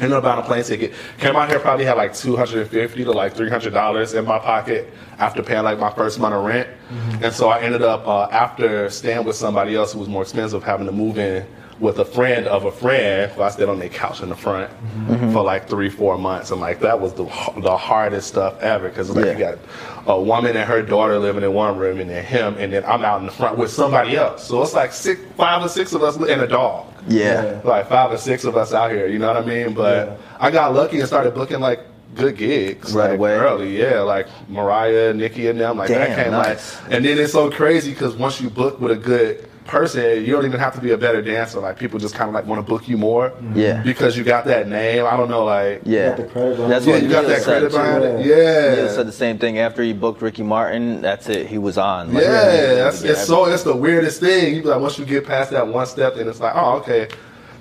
Ended 0.01 0.13
up 0.13 0.23
buying 0.23 0.39
a 0.39 0.43
plane 0.43 0.63
ticket. 0.63 0.95
Came 1.19 1.35
out 1.35 1.49
here 1.49 1.59
probably 1.59 1.85
had 1.85 1.97
like 1.97 2.15
two 2.15 2.37
hundred 2.37 2.59
and 2.59 2.71
fifty 2.71 3.05
to 3.05 3.11
like 3.13 3.35
three 3.35 3.51
hundred 3.51 3.73
dollars 3.75 4.15
in 4.15 4.25
my 4.25 4.39
pocket 4.39 4.93
after 5.19 5.43
paying 5.43 5.65
like 5.65 5.79
my 5.79 5.91
first 5.91 6.21
month 6.21 6.35
of 6.35 6.45
rent. 6.45 6.69
And 7.23 7.33
so 7.33 7.49
I 7.49 7.61
ended 7.61 7.83
up 7.83 8.07
uh, 8.07 8.29
after 8.31 8.89
staying 8.91 9.25
with 9.25 9.37
somebody 9.37 9.75
else 9.75 9.93
who 9.93 9.99
was 9.99 10.09
more 10.09 10.23
expensive, 10.23 10.63
having 10.63 10.87
to 10.87 10.93
move 10.93 11.19
in 11.19 11.45
with 11.81 11.99
a 11.99 12.05
friend 12.05 12.47
of 12.49 12.65
a 12.65 12.73
friend 12.73 13.31
who 13.33 13.43
I 13.43 13.51
stayed 13.51 13.69
on 13.69 13.79
their 13.79 13.89
couch 13.89 14.21
in 14.21 14.29
the 14.31 14.35
front 14.37 14.71
mm-hmm. 14.71 15.33
for 15.33 15.43
like 15.45 15.69
three, 15.69 15.89
four 15.89 16.19
months, 16.19 16.51
and 16.51 16.61
like 16.61 16.81
that 16.81 17.01
was 17.01 17.13
the 17.15 17.25
the 17.63 17.77
hardest 17.77 18.29
stuff 18.29 18.61
ever 18.61 18.89
because 18.89 19.11
like 19.11 19.27
Yeah. 19.27 19.33
you 19.33 19.39
got 19.39 19.59
a 20.07 20.21
woman 20.21 20.57
and 20.57 20.69
her 20.69 20.83
daughter 20.83 21.19
living 21.19 21.43
in 21.45 21.53
one 21.53 21.77
room, 21.77 22.01
and 22.01 22.11
then 22.11 22.25
him, 22.25 22.57
and 22.59 22.73
then 22.73 22.85
I'm 22.85 23.05
out 23.05 23.21
in 23.21 23.27
the 23.27 23.33
front 23.33 23.59
with 23.59 23.71
somebody 23.71 24.17
else. 24.17 24.45
So 24.47 24.63
it's 24.63 24.75
like 24.75 24.93
six, 24.93 25.21
five 25.37 25.63
or 25.65 25.69
six 25.69 25.93
of 25.93 26.03
us 26.03 26.17
and 26.17 26.41
a 26.41 26.47
dog 26.49 26.87
Yeah. 27.07 27.61
like 27.65 27.89
five 27.89 28.11
or 28.13 28.19
six 28.19 28.45
of 28.45 28.57
us 28.57 28.73
out 28.73 28.91
here. 28.91 29.07
You 29.07 29.19
know 29.19 29.29
what 29.33 29.37
I 29.43 29.47
mean? 29.47 29.75
But 29.75 30.09
Yeah. 30.09 30.17
I 30.41 30.51
got 30.51 30.75
lucky 30.75 30.99
and 30.99 31.07
started 31.07 31.35
booking 31.35 31.61
like 31.61 31.81
good 32.15 32.37
gigs 32.39 32.93
Right 32.95 33.11
like, 33.11 33.19
away? 33.19 33.33
early. 33.35 33.79
Yeah, 33.79 34.01
like 34.01 34.27
Mariah, 34.49 35.13
Nicki, 35.13 35.47
and 35.49 35.61
them. 35.61 35.77
Like 35.77 35.89
that 35.91 36.09
Damn, 36.09 36.25
came 36.25 36.33
nice. 36.33 36.81
like, 36.83 36.93
and 36.95 37.05
then 37.05 37.19
it's 37.19 37.33
so 37.33 37.51
crazy 37.51 37.91
because 37.93 38.17
once 38.17 38.41
you 38.41 38.49
book 38.51 38.81
with 38.81 38.91
a 38.93 38.97
good 38.97 39.47
person, 39.69 40.25
you 40.25 40.33
don't 40.33 40.45
even 40.47 40.59
have 40.59 40.75
to 40.75 40.81
be 40.81 40.91
a 40.91 40.99
better 40.99 41.23
dancer. 41.23 41.61
Like 41.61 41.79
people 41.79 41.99
just 42.01 42.15
kind 42.15 42.29
of 42.29 42.35
like 42.35 42.47
want 42.47 42.59
to 42.59 42.69
book 42.69 42.89
you 42.89 42.99
more. 42.99 43.33
Yeah. 43.55 43.83
Because 43.83 44.17
you 44.17 44.25
got 44.25 44.47
that 44.47 44.67
name. 44.67 45.05
I 45.07 45.17
don't 45.17 45.29
know, 45.29 45.45
like. 45.45 45.83
Yeah. 45.85 46.09
got 46.09 46.17
the 46.17 46.25
credit 46.25 46.57
behind 46.57 46.73
That's. 46.73 46.87
Yeah, 46.87 46.93
what 46.95 47.03
you 47.03 47.09
got 47.09 47.27
that 47.27 47.43
credit 47.43 47.71
too. 47.71 47.77
behind 47.77 48.05
it. 48.05 48.27
Yeah. 48.27 48.37
Yeah. 48.37 48.75
Neil 48.77 48.89
said 48.89 49.07
the 49.07 49.13
same 49.13 49.39
thing 49.39 49.59
after 49.59 49.83
he 49.83 49.93
booked 49.93 50.21
Ricky 50.23 50.43
Martin. 50.43 51.01
That's 51.03 51.29
it. 51.29 51.47
He 51.47 51.59
was 51.59 51.79
on. 51.79 52.13
Like, 52.15 52.25
Yeah, 52.25 52.75
that's, 52.75 53.05
yeah, 53.05 53.13
it's 53.13 53.27
so 53.27 53.45
it's 53.45 53.63
the 53.63 53.77
weirdest 53.77 54.21
thing. 54.21 54.57
You 54.57 54.63
be 54.63 54.69
like, 54.69 54.81
once 54.81 54.99
you 54.99 55.05
get 55.05 55.27
past 55.27 55.51
that 55.53 55.69
one 55.69 55.87
step, 55.87 56.17
then 56.17 56.27
it's 56.29 56.41
like, 56.41 56.55
oh, 56.57 56.79
okay, 56.79 57.09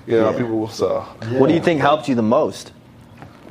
you 0.06 0.16
know, 0.18 0.30
Yeah. 0.32 0.38
people. 0.38 0.68
So 0.68 1.00
What 1.38 1.46
do 1.48 1.54
you 1.54 1.60
think 1.60 1.80
helped 1.80 2.08
you 2.08 2.14
the 2.16 2.22
most? 2.22 2.72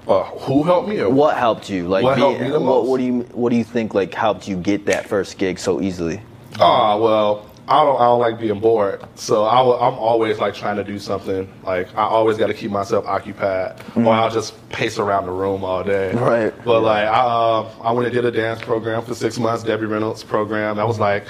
Uh, 0.07 0.23
who 0.23 0.63
helped 0.63 0.87
me? 0.87 0.99
Or 1.01 1.09
What 1.09 1.35
helped 1.37 1.69
you? 1.69 1.87
Like, 1.87 2.03
What 2.03 2.15
be- 2.15 2.21
helped 2.21 2.41
me 2.41 2.49
the 2.49 2.59
most? 2.59 2.87
what 2.89 2.97
do 2.97 3.03
you 3.03 3.19
what 3.33 3.49
do 3.49 3.55
you 3.57 3.63
think 3.65 3.93
like 3.93 4.13
helped 4.13 4.47
you 4.47 4.55
get 4.55 4.85
that 4.85 5.05
first 5.07 5.37
gig 5.37 5.59
so 5.59 5.81
easily? 5.81 6.21
Oh 6.59 6.97
well, 7.03 7.45
I 7.69 7.83
don't. 7.83 7.99
I 7.99 8.05
don't 8.05 8.19
like 8.19 8.39
being 8.39 8.59
bored, 8.59 9.03
so 9.15 9.43
I, 9.43 9.59
am 9.59 9.93
always 9.95 10.39
like 10.39 10.53
trying 10.53 10.77
to 10.77 10.85
do 10.85 10.97
something. 10.97 11.51
Like 11.63 11.93
I 11.95 12.03
always 12.03 12.37
got 12.37 12.47
to 12.47 12.53
keep 12.53 12.71
myself 12.71 13.05
occupied, 13.05 13.81
or 13.95 14.07
I'll 14.07 14.29
just 14.29 14.53
pace 14.69 14.97
around 14.97 15.25
the 15.25 15.33
room 15.33 15.65
all 15.65 15.83
day. 15.83 16.11
Mm. 16.13 16.21
Right. 16.21 16.63
But 16.63 16.81
like 16.81 17.07
I, 17.07 17.19
uh, 17.19 17.69
I 17.81 17.91
went 17.91 18.07
and 18.07 18.15
did 18.15 18.23
a 18.23 18.31
dance 18.31 18.61
program 18.61 19.03
for 19.03 19.13
six 19.13 19.37
months, 19.37 19.63
Debbie 19.63 19.85
Reynolds 19.85 20.23
program. 20.23 20.77
That 20.77 20.87
was 20.87 20.97
like 20.97 21.25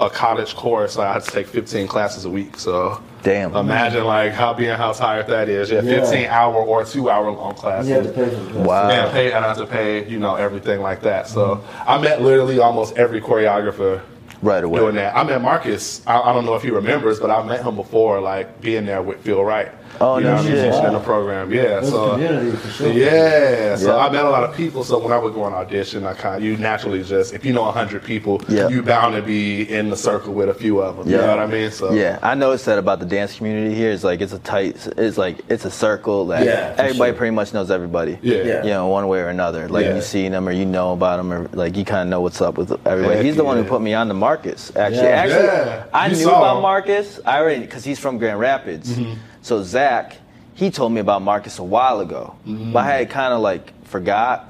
a 0.00 0.08
college 0.08 0.54
course. 0.54 0.96
I 0.96 1.12
had 1.12 1.22
to 1.24 1.30
take 1.30 1.46
15 1.46 1.86
classes 1.86 2.24
a 2.24 2.30
week. 2.30 2.56
So 2.56 3.02
Damn. 3.22 3.54
imagine 3.54 4.04
like 4.04 4.32
how 4.32 4.54
being 4.54 4.76
how 4.76 4.92
tired 4.92 5.26
that 5.26 5.48
is. 5.48 5.70
Yeah, 5.70 5.82
Yeah. 5.82 6.00
15 6.04 6.26
hour 6.26 6.54
or 6.54 6.84
two 6.84 7.10
hour 7.10 7.30
long 7.30 7.54
classes. 7.54 7.88
You 7.88 7.96
have 7.96 8.06
to 8.06 8.12
pay 8.12 8.30
for 8.30 8.52
class. 8.52 8.66
Wow. 8.66 8.90
And 8.90 9.12
pay 9.12 9.32
and 9.32 9.44
I 9.44 9.48
had 9.48 9.58
to 9.58 9.66
pay, 9.66 10.08
you 10.08 10.18
know, 10.18 10.36
everything 10.36 10.80
like 10.80 11.02
that. 11.02 11.28
So 11.28 11.62
I 11.86 11.98
met 12.00 12.22
literally 12.22 12.58
almost 12.60 12.96
every 12.96 13.20
choreographer 13.20 14.00
Right 14.42 14.64
away. 14.64 14.80
doing 14.80 14.94
that. 14.94 15.16
I 15.16 15.22
met 15.24 15.42
Marcus. 15.42 16.06
I, 16.06 16.18
I 16.18 16.32
don't 16.32 16.46
know 16.46 16.54
if 16.54 16.62
he 16.62 16.70
remembers, 16.70 17.20
but 17.20 17.30
I 17.30 17.42
met 17.46 17.64
him 17.64 17.76
before, 17.76 18.20
like 18.20 18.60
being 18.60 18.86
there 18.86 19.02
with 19.02 19.20
Phil 19.20 19.44
Wright. 19.44 19.70
Oh, 20.00 20.16
you 20.18 20.24
no 20.24 20.30
know, 20.30 20.36
what 20.36 20.46
I 20.46 20.48
mean? 20.54 20.72
shit. 20.72 20.84
In 20.84 20.92
the 20.92 21.00
program. 21.00 21.52
Yeah. 21.52 21.62
That's 21.80 21.88
so 21.90 22.12
community 22.12 22.56
for 22.56 22.68
sure. 22.70 22.92
yeah. 22.92 23.76
So 23.76 23.96
Yeah. 23.96 24.06
I 24.06 24.10
met 24.10 24.24
a 24.24 24.30
lot 24.30 24.44
of 24.44 24.54
people. 24.54 24.82
So 24.84 24.98
when 24.98 25.12
I 25.12 25.18
would 25.18 25.34
go 25.34 25.42
on 25.42 25.52
audition, 25.52 26.06
I 26.06 26.14
kind 26.14 26.36
of 26.36 26.42
you 26.42 26.56
naturally 26.56 27.02
just 27.02 27.34
if 27.34 27.44
you 27.44 27.52
know 27.52 27.64
hundred 27.70 28.02
people, 28.04 28.40
Yeah. 28.48 28.68
you 28.68 28.82
bound 28.82 29.14
to 29.14 29.22
be 29.22 29.62
in 29.70 29.90
the 29.90 29.96
circle 29.96 30.32
with 30.32 30.48
a 30.48 30.54
few 30.54 30.80
of 30.80 30.96
them. 30.96 31.08
You 31.08 31.16
Yeah. 31.16 31.22
know 31.26 31.36
what 31.36 31.38
I 31.40 31.46
mean? 31.46 31.70
So 31.70 31.92
Yeah, 31.92 32.18
I 32.22 32.34
noticed 32.34 32.66
that 32.66 32.78
about 32.78 33.00
the 33.00 33.06
dance 33.06 33.36
community 33.36 33.74
here. 33.74 33.90
It's 33.90 34.04
like 34.04 34.20
it's 34.20 34.32
a 34.32 34.38
tight, 34.38 34.76
it's 34.96 35.18
like 35.18 35.40
it's 35.48 35.64
a 35.64 35.70
circle 35.70 36.26
that 36.26 36.44
Yeah, 36.46 36.74
everybody 36.78 37.10
sure. 37.12 37.18
pretty 37.18 37.34
much 37.34 37.52
knows 37.52 37.70
everybody. 37.70 38.18
Yeah. 38.22 38.42
Yeah. 38.42 38.62
you 38.64 38.70
know, 38.70 38.88
one 38.88 39.06
way 39.08 39.20
or 39.20 39.28
another. 39.28 39.68
Like 39.68 39.84
Yeah. 39.86 39.96
you 39.96 40.00
see 40.02 40.28
them 40.28 40.48
or 40.48 40.52
you 40.52 40.64
know 40.66 40.92
about 40.92 41.18
them 41.18 41.32
or 41.32 41.48
like 41.52 41.76
you 41.76 41.84
kind 41.84 42.02
of 42.02 42.08
know 42.08 42.20
what's 42.20 42.40
up 42.40 42.56
with 42.56 42.70
everybody. 42.86 43.16
Heck 43.16 43.24
He's 43.24 43.36
the 43.36 43.44
one 43.44 43.56
who 43.58 43.64
put 43.64 43.82
me 43.82 43.92
on 43.94 44.08
to 44.08 44.14
Marcus. 44.14 44.72
Actually, 44.76 45.02
Yeah. 45.08 45.22
actually, 45.24 45.44
Yeah. 45.44 45.82
I 45.92 46.06
You 46.08 46.16
knew 46.16 46.28
about 46.28 46.56
him. 46.56 46.62
Marcus. 46.62 47.20
I 47.26 47.38
already 47.38 47.60
because 47.60 47.84
he's 47.84 47.98
from 47.98 48.16
Grand 48.18 48.40
Rapids. 48.40 48.90
Mm-hmm. 48.92 49.12
So 49.42 49.62
Zach, 49.62 50.16
he 50.54 50.70
told 50.70 50.92
me 50.92 51.00
about 51.00 51.22
Marcus 51.22 51.58
a 51.58 51.62
while 51.64 52.00
ago, 52.00 52.34
but 52.44 52.80
I 52.80 52.98
had 52.98 53.10
kind 53.10 53.32
of 53.32 53.40
like 53.40 53.72
forgot. 53.86 54.46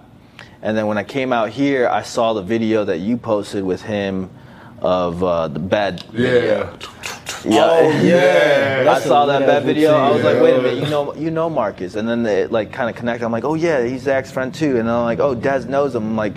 And 0.62 0.76
then 0.76 0.86
when 0.86 0.98
I 0.98 1.04
came 1.04 1.32
out 1.32 1.48
here, 1.50 1.88
I 1.88 2.02
saw 2.02 2.32
the 2.34 2.42
video 2.42 2.84
that 2.84 2.98
you 2.98 3.16
posted 3.16 3.64
with 3.64 3.80
him 3.82 4.28
of 4.80 5.22
uh, 5.22 5.48
the 5.48 5.58
bad. 5.60 6.04
yeah. 6.12 6.76
Yeah, 7.42 7.64
Oh, 7.70 7.90
yeah. 8.02 8.92
I 8.94 9.00
saw 9.00 9.24
that 9.26 9.46
bad 9.46 9.64
video. 9.64 9.92
I 9.94 10.10
was 10.10 10.22
like, 10.22 10.42
wait 10.42 10.54
a 10.58 10.60
minute, 10.62 10.82
you 10.84 10.90
know, 10.90 11.14
you 11.14 11.30
know 11.30 11.48
Marcus, 11.48 11.94
and 11.94 12.06
then 12.06 12.26
it 12.26 12.52
like 12.52 12.70
kind 12.70 12.90
of 12.90 12.96
connected. 12.96 13.24
I'm 13.24 13.32
like, 13.32 13.44
oh 13.44 13.54
yeah, 13.54 13.82
he's 13.84 14.02
Zach's 14.02 14.30
friend 14.30 14.52
too, 14.54 14.76
and 14.78 14.90
I'm 14.90 15.04
like, 15.04 15.20
oh, 15.20 15.34
Dez 15.34 15.66
knows 15.66 15.94
him. 15.94 16.02
I'm 16.04 16.16
like, 16.16 16.34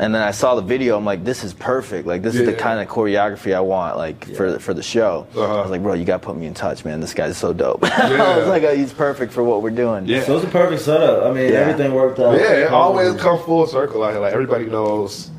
and 0.00 0.14
then 0.14 0.22
I 0.22 0.30
saw 0.30 0.54
the 0.54 0.62
video. 0.62 0.96
I'm 0.96 1.04
like, 1.04 1.24
this 1.24 1.42
is 1.44 1.52
perfect. 1.52 2.06
Like, 2.06 2.22
this 2.22 2.34
is 2.36 2.46
the 2.46 2.52
kind 2.54 2.80
of 2.80 2.88
choreography 2.88 3.54
I 3.54 3.60
want, 3.60 3.96
like 3.96 4.24
for 4.36 4.58
for 4.58 4.72
the 4.74 4.82
show. 4.82 5.26
Uh-huh. 5.36 5.58
I 5.58 5.60
was 5.62 5.70
like, 5.70 5.82
bro, 5.82 5.94
you 5.94 6.04
gotta 6.04 6.24
put 6.24 6.36
me 6.36 6.46
in 6.46 6.54
touch, 6.54 6.84
man. 6.84 7.00
This 7.00 7.14
guy's 7.14 7.36
so 7.36 7.52
dope. 7.52 7.82
I 7.84 8.38
was 8.38 8.48
like, 8.48 8.62
oh, 8.62 8.74
he's 8.74 8.92
perfect 8.92 9.32
for 9.32 9.42
what 9.42 9.62
we're 9.62 9.70
doing. 9.70 10.06
Yeah. 10.06 10.22
So 10.24 10.36
it's 10.36 10.46
a 10.46 10.50
perfect 10.50 10.82
setup. 10.82 11.24
I 11.24 11.32
mean, 11.32 11.52
Yeah. 11.52 11.60
everything 11.60 11.92
worked 11.94 12.18
out. 12.20 12.34
Yeah, 12.38 12.52
it 12.66 12.68
always 12.72 13.08
perfectly. 13.08 13.22
come 13.30 13.42
full 13.44 13.66
circle 13.66 14.02
out 14.04 14.12
here. 14.12 14.20
Like 14.20 14.32
everybody 14.32 14.66
knows 14.66 15.30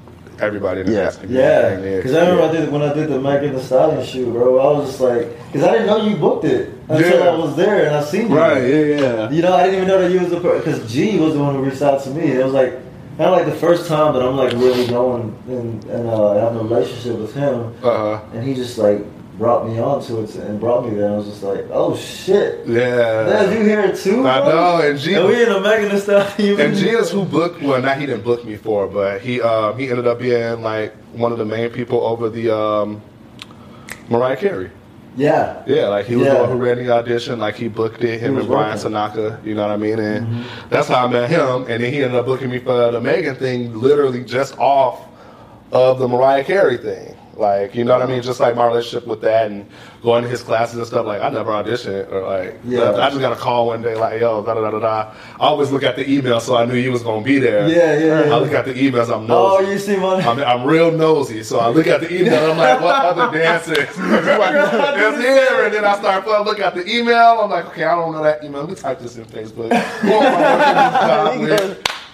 everybody 0.42 0.82
in 0.82 0.88
the 0.88 0.94
Yeah. 0.94 1.00
dance. 1.10 1.20
Yeah, 1.30 1.76
because 1.98 2.14
I 2.16 2.22
remember 2.22 2.44
I 2.44 2.52
did 2.52 2.72
when 2.72 2.82
I 2.82 2.94
did 2.94 3.10
the 3.10 3.20
Megan 3.20 3.56
Thee 3.56 3.62
Stallion 3.62 4.06
shoot, 4.06 4.32
bro. 4.32 4.58
I 4.60 4.78
was 4.80 4.88
just 4.90 5.02
like, 5.02 5.28
because 5.52 5.68
I 5.68 5.72
didn't 5.74 5.88
know 5.88 5.98
you 6.06 6.16
booked 6.16 6.46
it 6.46 6.74
until 6.88 7.20
Yeah. 7.20 7.30
I 7.32 7.36
was 7.36 7.56
there 7.58 7.86
and 7.88 7.96
I 7.96 8.02
seen 8.04 8.30
you. 8.30 8.38
Right, 8.38 8.62
yeah, 8.62 8.80
yeah. 9.02 9.30
You 9.30 9.42
know, 9.42 9.54
I 9.54 9.64
didn't 9.66 9.76
even 9.76 9.88
know 9.90 10.02
that 10.02 10.12
you 10.12 10.20
was 10.20 10.30
the 10.30 10.40
because 10.40 10.92
G 10.92 11.18
was 11.20 11.34
the 11.34 11.40
one 11.42 11.56
who 11.56 11.62
reached 11.64 11.82
out 11.82 12.02
to 12.04 12.10
me. 12.10 12.24
It 12.32 12.44
was 12.44 12.54
like 12.54 12.74
kind 13.20 13.32
of 13.32 13.38
like 13.38 13.46
the 13.54 13.60
first 13.60 13.86
time 13.90 14.14
that 14.14 14.24
I'm 14.24 14.38
like 14.38 14.54
really 14.54 14.88
going 14.88 15.36
and, 15.50 15.84
and 15.86 16.08
uh, 16.08 16.36
having 16.40 16.60
a 16.60 16.64
relationship 16.64 17.18
with 17.20 17.34
him, 17.36 17.76
Uh-huh. 17.84 18.22
and 18.34 18.44
he 18.48 18.54
just 18.54 18.78
like 18.78 19.04
brought 19.38 19.68
me 19.68 19.78
onto 19.80 20.22
it 20.22 20.34
and 20.36 20.58
brought 20.58 20.86
me 20.86 20.96
there. 20.96 21.10
I 21.12 21.18
was 21.18 21.26
just 21.28 21.44
like, 21.44 21.66
oh 21.70 21.98
shit, 21.98 22.66
Yeah. 22.66 23.24
Dad, 23.26 23.54
you 23.58 23.64
here 23.66 23.94
too? 23.94 24.26
I 24.26 24.40
bro? 24.40 24.50
know, 24.50 24.88
and 24.90 24.98
G 24.98 25.14
And 25.16 25.28
we 25.28 25.44
in 25.44 25.50
the 25.50 25.60
Megan 25.60 25.90
Thee 25.94 26.00
Stallion. 26.00 26.60
and 26.68 26.76
G 26.78 26.90
is 26.92 27.10
who 27.12 27.26
booked 27.26 27.62
well 27.62 27.82
not 27.82 27.98
he 28.00 28.06
didn't 28.06 28.24
book 28.24 28.46
me 28.46 28.56
for, 28.56 28.88
but 28.88 29.20
he 29.22 29.42
um 29.42 29.78
he 29.78 29.90
ended 29.90 30.08
up 30.08 30.20
being 30.20 30.62
like 30.62 30.94
one 31.14 31.34
of 31.34 31.38
the 31.38 31.46
main 31.46 31.70
people 31.72 32.00
over 32.06 32.30
the 32.30 32.56
um 32.56 33.02
Mariah 34.10 34.38
Carey. 34.38 34.72
Yeah. 35.20 35.64
Yeah, 35.68 35.88
like 35.90 36.06
he 36.06 36.16
was 36.16 36.28
Yeah. 36.28 36.36
the 36.36 36.40
one 36.40 36.50
who 36.52 36.58
ran 36.58 36.78
the 36.78 36.90
audition, 36.92 37.40
like 37.40 37.56
he 37.56 37.68
booked 37.68 38.04
it, 38.04 38.20
him 38.20 38.38
and 38.38 38.48
Brian 38.48 38.70
working. 38.70 38.84
Tanaka, 38.84 39.40
you 39.44 39.54
know 39.54 39.64
what 39.64 39.72
I 39.72 39.78
mean? 39.78 40.00
And 40.00 40.28
mm-hmm. 40.28 40.70
that's 40.70 40.88
how 40.88 41.06
I 41.06 41.08
met 41.10 41.30
him. 41.30 41.66
And 41.68 41.84
then 41.84 41.94
he 41.94 42.02
ended 42.04 42.16
up 42.16 42.26
booking 42.26 42.50
me 42.50 42.60
for 42.60 42.92
the 42.92 43.02
Megan 43.02 43.36
thing, 43.36 43.78
literally 43.78 44.24
just 44.24 44.58
off 44.58 45.06
of 45.72 46.00
the 46.00 46.08
Mariah 46.08 46.44
Carey 46.44 46.78
thing. 46.78 47.16
Like, 47.40 47.74
you 47.74 47.84
know 47.84 47.98
what 47.98 48.08
I 48.08 48.12
mean? 48.12 48.22
Just 48.22 48.40
like 48.40 48.56
my 48.56 48.68
relationship 48.68 49.08
with 49.08 49.22
that 49.22 49.50
and 49.50 49.68
going 50.02 50.24
to 50.24 50.30
his 50.30 50.44
classes 50.44 50.78
and 50.78 50.86
stuff. 50.86 51.06
Like, 51.06 51.22
I 51.22 51.30
never 51.30 51.52
auditioned 51.52 52.12
or 52.12 52.22
like, 52.22 52.60
Yeah. 52.66 52.92
I 52.94 53.10
just 53.10 53.22
got 53.22 53.32
a 53.32 53.36
call 53.36 53.68
one 53.68 53.82
day, 53.82 53.96
like, 53.96 54.22
yo, 54.22 54.44
da 54.44 54.54
da 54.54 54.62
da 54.62 54.72
da 54.72 54.80
da. 54.80 55.14
I 55.40 55.48
always 55.48 55.72
look 55.72 55.84
at 55.84 55.96
the 55.96 56.10
email, 56.10 56.40
so 56.40 56.56
I 56.56 56.66
knew 56.66 56.76
you 56.76 56.92
was 56.92 57.04
gonna 57.04 57.24
be 57.24 57.40
there. 57.40 57.68
Yeah, 57.68 57.98
yeah, 57.98 58.26
yeah. 58.28 58.36
I 58.36 58.40
look 58.40 58.52
at 58.52 58.66
the 58.66 58.74
emails, 58.74 59.06
I'm 59.06 59.30
oh, 59.32 59.58
nosy. 59.58 59.66
Oh, 59.66 59.72
you 59.72 59.80
see 59.80 59.98
my 59.98 60.16
I'm, 60.22 60.40
I'm 60.40 60.68
real 60.68 60.92
nosy, 60.92 61.44
so 61.44 61.60
I 61.60 61.70
look 61.70 61.88
at 61.88 62.02
the 62.02 62.14
email. 62.14 62.52
I'm 62.52 62.58
like, 62.58 62.82
what 62.82 62.96
other 62.96 63.38
dances 63.38 63.78
is 63.80 63.96
here? 63.96 65.66
And 65.66 65.74
then 65.74 65.86
I 65.86 65.98
start 65.98 66.28
I 66.28 66.42
look 66.42 66.60
at 66.60 66.76
the 66.76 66.88
email. 66.90 67.40
I'm 67.42 67.50
like, 67.50 67.66
okay, 67.68 67.84
I 67.84 67.96
don't 67.96 68.14
know 68.14 68.24
that 68.24 68.44
email. 68.44 68.62
Let 68.62 68.70
me 68.70 68.76
type 68.76 69.00
this 69.00 69.18
in 69.18 69.26
Facebook. 69.26 69.70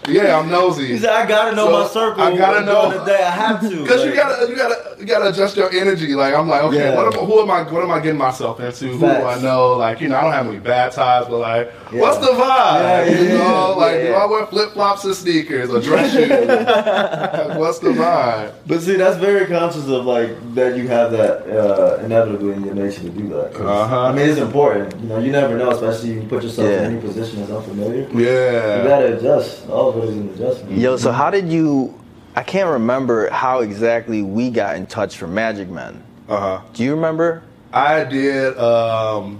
Who 0.07 0.19
am 0.19 0.25
I 0.25 0.25
working 0.25 0.25
with? 0.25 0.25
Yeah, 0.25 0.39
I'm 0.39 0.49
nosy. 0.49 0.87
He 0.87 0.97
said, 0.97 1.09
I 1.11 1.25
gotta 1.27 1.55
know 1.55 1.65
So, 1.67 1.71
my 1.83 1.87
circle. 1.87 2.23
I 2.23 2.37
gotta 2.37 2.65
know. 2.65 2.89
during 2.89 2.99
the 2.99 3.05
day. 3.05 3.23
I 3.23 3.31
have 3.31 3.61
to. 3.61 3.75
Because 3.85 4.05
you 4.05 4.13
gotta, 4.15 4.47
you 4.49 4.55
gotta, 4.55 4.95
you 4.99 5.05
gotta 5.05 5.29
adjust 5.29 5.55
your 5.57 5.71
energy. 5.71 6.13
Like 6.15 6.33
I'm 6.33 6.47
like, 6.47 6.63
okay, 6.63 6.77
Yeah. 6.91 6.95
what 6.95 7.15
am, 7.15 7.25
who 7.25 7.41
am 7.41 7.51
I? 7.51 7.63
What 7.63 7.83
am 7.83 7.91
I 7.91 7.99
getting 7.99 8.17
myself 8.17 8.59
into? 8.59 8.87
Who 8.87 8.99
do 8.99 9.05
I 9.05 9.39
know? 9.41 9.73
Like, 9.73 10.01
you 10.01 10.07
know, 10.09 10.17
I 10.17 10.21
don't 10.23 10.31
have 10.33 10.47
any 10.47 10.59
bad 10.59 10.91
ties, 10.91 11.25
but 11.27 11.37
like, 11.37 11.71
Yeah. 11.91 12.01
what's 12.01 12.17
the 12.17 12.31
vibe? 12.33 13.07
Yeah, 13.07 13.21
you 13.21 13.29
know, 13.37 13.75
like, 13.77 14.01
do 14.01 14.13
I 14.13 14.25
wear 14.25 14.45
flip 14.47 14.71
flops 14.73 15.03
and 15.05 15.15
sneakers 15.15 15.69
or 15.69 15.81
dress 15.81 16.11
shoes? 16.13 16.29
Like, 17.45 17.57
what's 17.59 17.79
the 17.79 17.89
vibe? 17.89 18.53
But 18.67 18.81
see, 18.81 18.95
that's 18.95 19.17
very 19.17 19.45
conscious 19.45 19.87
of 19.87 20.05
like 20.05 20.29
that 20.55 20.77
you 20.77 20.87
have 20.87 21.11
that 21.11 21.47
uh, 21.47 22.03
inevitably 22.03 22.53
in 22.53 22.63
your 22.65 22.75
nature 22.75 23.01
to 23.01 23.09
do 23.09 23.29
that. 23.29 23.55
Uh-huh. 23.55 24.01
I 24.07 24.11
mean, 24.11 24.29
it's 24.29 24.39
important. 24.39 24.99
You 25.01 25.07
know, 25.09 25.19
you 25.19 25.31
never 25.31 25.57
know, 25.57 25.69
especially 25.71 26.11
if 26.17 26.23
you 26.23 26.29
put 26.29 26.43
yourself 26.43 26.67
in 26.69 26.85
any 26.93 27.01
position 27.01 27.39
that's 27.39 27.51
unfamiliar. 27.51 28.07
Yeah. 28.13 28.81
You 28.81 28.87
gotta 28.89 29.17
adjust. 29.17 29.67
All 29.69 29.91
of 30.03 30.09
an 30.09 30.29
adjustment. 30.29 30.77
Yo, 30.77 30.97
so 30.97 31.11
how 31.11 31.29
did 31.29 31.49
you? 31.49 31.99
I 32.35 32.43
can't 32.43 32.69
remember 32.69 33.29
how 33.29 33.61
exactly 33.61 34.21
we 34.21 34.49
got 34.49 34.75
in 34.75 34.85
touch 34.87 35.17
for 35.17 35.27
Magic 35.27 35.69
Men. 35.69 36.03
Uh 36.27 36.39
huh. 36.39 36.61
Do 36.73 36.83
you 36.83 36.93
remember? 36.95 37.43
I 37.73 38.03
did. 38.03 38.57
um 38.57 39.39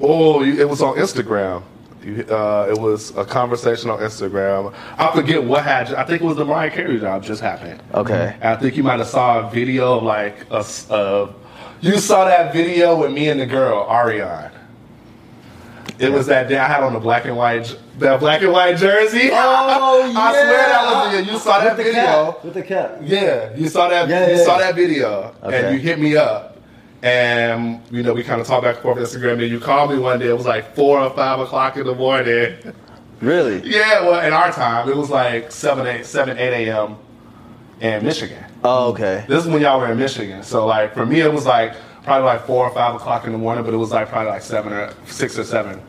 Oh, 0.00 0.42
you- 0.42 0.60
it 0.60 0.68
was 0.68 0.82
on 0.82 0.96
Instagram. 0.96 1.62
You- 2.04 2.24
Uh, 2.28 2.66
it 2.68 2.76
was 2.78 3.16
a 3.16 3.24
conversation 3.24 3.88
on 3.90 4.00
Instagram. 4.00 4.72
I 4.98 5.12
forget 5.14 5.44
what 5.44 5.62
had. 5.62 5.94
I 5.94 6.02
think 6.04 6.20
it 6.20 6.24
was 6.24 6.36
the 6.36 6.44
Mariah 6.44 6.70
Carey 6.70 6.98
job 6.98 7.22
just 7.22 7.40
happened. 7.40 7.80
Okay. 7.94 8.34
And 8.40 8.54
I 8.54 8.56
think 8.56 8.76
you 8.76 8.82
might 8.82 8.98
have 8.98 9.06
saw 9.08 9.46
a 9.46 9.50
video 9.50 9.98
of 9.98 10.02
like 10.02 10.44
a. 10.50 10.56
s- 10.56 10.90
Uh, 10.90 11.28
you 11.80 11.98
saw 11.98 12.24
that 12.24 12.52
video 12.52 12.96
with 13.00 13.12
me 13.12 13.28
and 13.28 13.38
the 13.40 13.46
girl 13.46 13.86
Ariane. 13.88 14.50
It 15.98 16.12
was 16.12 16.26
that 16.26 16.48
day 16.48 16.58
I 16.58 16.66
had 16.66 16.82
on 16.82 16.92
the 16.94 16.98
black 17.00 17.24
and 17.26 17.36
white, 17.36 17.64
j- 17.66 17.76
that 17.98 18.20
black 18.20 18.42
and 18.42 18.52
white 18.52 18.76
jersey. 18.76 19.30
Oh, 19.32 20.12
I 20.16 20.32
swear 20.32 20.46
that 20.46 20.68
yeah. 20.70 21.06
was 21.06 21.14
it. 21.28 21.32
You 21.32 21.38
saw 21.38 21.60
that 21.60 21.76
With 21.76 21.86
video. 21.86 22.02
cap. 22.32 22.44
With 22.44 22.54
the 22.54 22.62
cap. 22.62 22.98
Yeah, 23.02 23.54
you 23.56 23.68
saw 23.68 23.88
that. 23.88 24.08
Yeah, 24.08 24.28
you 24.28 24.36
yeah. 24.38 24.44
saw 24.44 24.58
that 24.58 24.74
video, 24.74 25.34
Okay. 25.42 25.64
and 25.64 25.74
you 25.74 25.80
hit 25.80 25.98
me 25.98 26.16
up, 26.16 26.58
and 27.02 27.80
you 27.90 28.02
know 28.02 28.12
we 28.14 28.22
kind 28.22 28.40
of 28.40 28.46
talked 28.46 28.64
back 28.64 28.76
and 28.76 28.82
forth 28.82 28.98
on 28.98 29.04
Instagram. 29.04 29.32
And 29.42 29.50
you 29.50 29.60
called 29.60 29.90
me 29.90 29.98
one 29.98 30.18
day. 30.18 30.28
It 30.28 30.36
was 30.36 30.46
like 30.46 30.74
four 30.74 31.00
or 31.00 31.10
five 31.10 31.40
o'clock 31.40 31.76
in 31.76 31.86
the 31.86 31.94
morning. 31.94 32.56
Really? 33.20 33.62
yeah, 33.70 34.02
well, 34.02 34.24
in 34.26 34.32
our 34.32 34.50
time, 34.52 34.88
it 34.88 34.96
was 34.96 35.10
like 35.10 35.52
seven, 35.52 35.86
eight, 35.86 36.06
seven, 36.06 36.38
eight 36.38 36.68
a.m. 36.68 36.96
in 37.80 38.04
Michigan. 38.04 38.44
Oh, 38.64 38.90
okay. 38.90 39.24
This 39.28 39.44
is 39.44 39.50
when 39.50 39.60
y'all 39.62 39.78
were 39.80 39.90
in 39.90 39.98
Michigan. 39.98 40.42
So 40.42 40.66
like 40.66 40.94
for 40.94 41.04
me, 41.06 41.20
it 41.20 41.32
was 41.32 41.46
like 41.46 41.74
probably 42.04 42.24
like 42.26 42.46
four 42.46 42.66
or 42.66 42.74
five 42.74 42.94
o'clock 42.94 43.26
in 43.26 43.32
the 43.32 43.38
morning, 43.38 43.64
but 43.64 43.74
it 43.74 43.78
was 43.78 43.90
like 43.90 44.08
probably 44.08 44.30
like 44.30 44.42
seven 44.42 44.72
or 44.72 44.92
six 45.06 45.38
or 45.38 45.44
seven. 45.44 45.80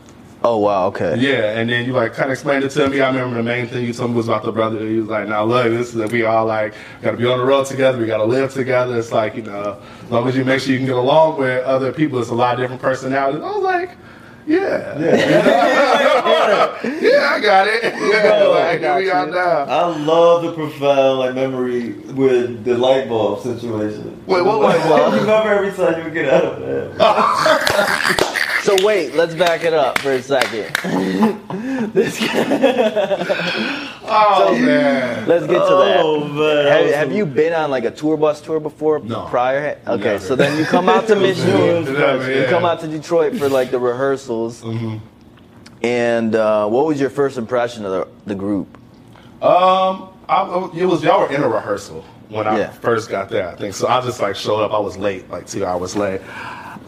Oh, 0.46 0.58
wow. 0.58 0.88
Okay. 0.88 1.16
Yeah, 1.18 1.58
and 1.58 1.70
then 1.70 1.86
you 1.86 1.94
like 1.94 2.12
kind 2.12 2.26
of 2.26 2.32
explained 2.32 2.64
it 2.64 2.68
to 2.72 2.86
me. 2.90 3.00
I 3.00 3.08
remember 3.08 3.36
the 3.36 3.42
main 3.42 3.66
thing 3.66 3.86
you 3.86 3.94
told 3.94 4.10
me 4.10 4.16
was 4.18 4.28
about 4.28 4.42
the 4.44 4.52
brother. 4.52 4.78
He 4.86 4.98
was 4.98 5.08
like, 5.08 5.26
"Now 5.26 5.42
look, 5.44 5.68
this 5.68 5.94
is 5.94 6.12
we 6.12 6.24
all 6.24 6.44
like 6.44 6.74
got 7.00 7.12
to 7.12 7.16
be 7.16 7.24
on 7.26 7.38
the 7.38 7.44
road 7.46 7.64
together. 7.66 7.96
We 7.98 8.04
got 8.06 8.18
to 8.18 8.24
live 8.24 8.52
together. 8.52 8.98
It's 8.98 9.10
like 9.10 9.36
you 9.36 9.42
know, 9.42 9.78
as 10.04 10.10
long 10.10 10.28
as 10.28 10.36
you 10.36 10.44
make 10.44 10.60
sure 10.60 10.72
you 10.72 10.78
can 10.78 10.86
get 10.86 10.96
along 10.96 11.38
with 11.38 11.64
other 11.64 11.92
people, 11.94 12.18
it's 12.20 12.28
a 12.28 12.34
lot 12.34 12.54
of 12.54 12.60
different 12.60 12.82
personalities." 12.82 13.40
I 13.42 13.50
was 13.52 13.62
like, 13.62 13.96
"Yeah, 14.46 14.98
yeah, 14.98 15.16
yeah, 17.00 17.30
I 17.32 17.40
got 17.40 17.66
it. 17.66 17.82
Yeah, 18.14 18.38
Bro, 18.40 18.50
like, 18.50 18.68
I 18.68 18.78
got 18.78 18.98
we 19.00 19.10
all 19.10 19.26
you. 19.26 19.32
down." 19.32 19.68
I 19.70 19.84
love 20.04 20.42
the 20.42 20.52
profound 20.52 21.20
like 21.20 21.34
memory 21.34 21.92
with 22.12 22.64
the 22.64 22.76
light 22.76 23.08
bulb 23.08 23.40
situation. 23.42 24.22
Wait, 24.26 24.42
what 24.44 24.60
light 24.60 24.82
bulb? 24.88 25.14
you 25.14 25.20
remember 25.20 25.54
every 25.54 25.72
time 25.72 25.96
you 25.98 26.04
would 26.04 26.12
get 26.12 26.28
out 26.28 26.44
of 26.44 26.58
bed. 26.98 28.30
So 28.64 28.74
wait, 28.84 29.14
let's 29.14 29.34
back 29.34 29.62
it 29.64 29.74
up 29.74 29.98
for 29.98 30.12
a 30.12 30.22
second. 30.22 30.70
This. 31.94 32.18
Oh 34.06 34.56
man. 34.58 35.26
Let's 35.28 35.46
get 35.46 35.52
to 35.54 35.64
Oh, 35.64 36.28
that. 36.28 36.34
man, 36.34 36.84
Have, 36.86 36.94
have 37.08 37.12
you 37.12 37.24
been 37.26 37.52
on 37.52 37.70
like 37.70 37.84
a 37.84 37.90
tour 37.90 38.16
bus 38.16 38.40
tour 38.40 38.60
before? 38.60 38.98
No. 39.00 39.26
Prior? 39.26 39.78
Okay, 39.86 40.04
Never. 40.04 40.18
so 40.18 40.36
then 40.36 40.58
you 40.58 40.64
come 40.66 40.88
out 40.88 41.06
to 41.08 41.16
Michigan. 41.26 41.84
Never, 41.84 42.32
You 42.40 42.46
come 42.46 42.64
out 42.64 42.80
to 42.80 42.86
Detroit 42.88 43.36
for 43.36 43.48
like 43.48 43.70
the 43.70 43.78
rehearsals. 43.78 44.62
Mm-hmm. 44.62 44.98
And 45.84 46.34
uh, 46.34 46.68
what 46.68 46.86
was 46.86 47.00
your 47.00 47.10
first 47.10 47.38
impression 47.38 47.84
of 47.84 47.92
the, 47.92 48.08
the 48.26 48.34
group? 48.34 48.66
Um, 49.42 50.08
I, 50.28 50.70
it 50.74 50.84
was 50.86 51.02
y'all 51.02 51.20
were 51.20 51.32
in 51.34 51.42
a 51.42 51.48
rehearsal 51.48 52.02
when 52.28 52.46
I 52.46 52.58
Yeah. 52.58 52.70
first 52.72 53.08
got 53.10 53.28
there. 53.30 53.48
I 53.48 53.56
think 53.56 53.74
so. 53.74 53.88
I 53.88 54.00
just 54.02 54.20
like 54.20 54.36
showed 54.36 54.60
up. 54.62 54.72
I 54.72 54.78
was 54.78 54.96
late, 54.96 55.28
like 55.30 55.46
two 55.46 55.64
hours 55.66 55.96
late. 55.96 56.20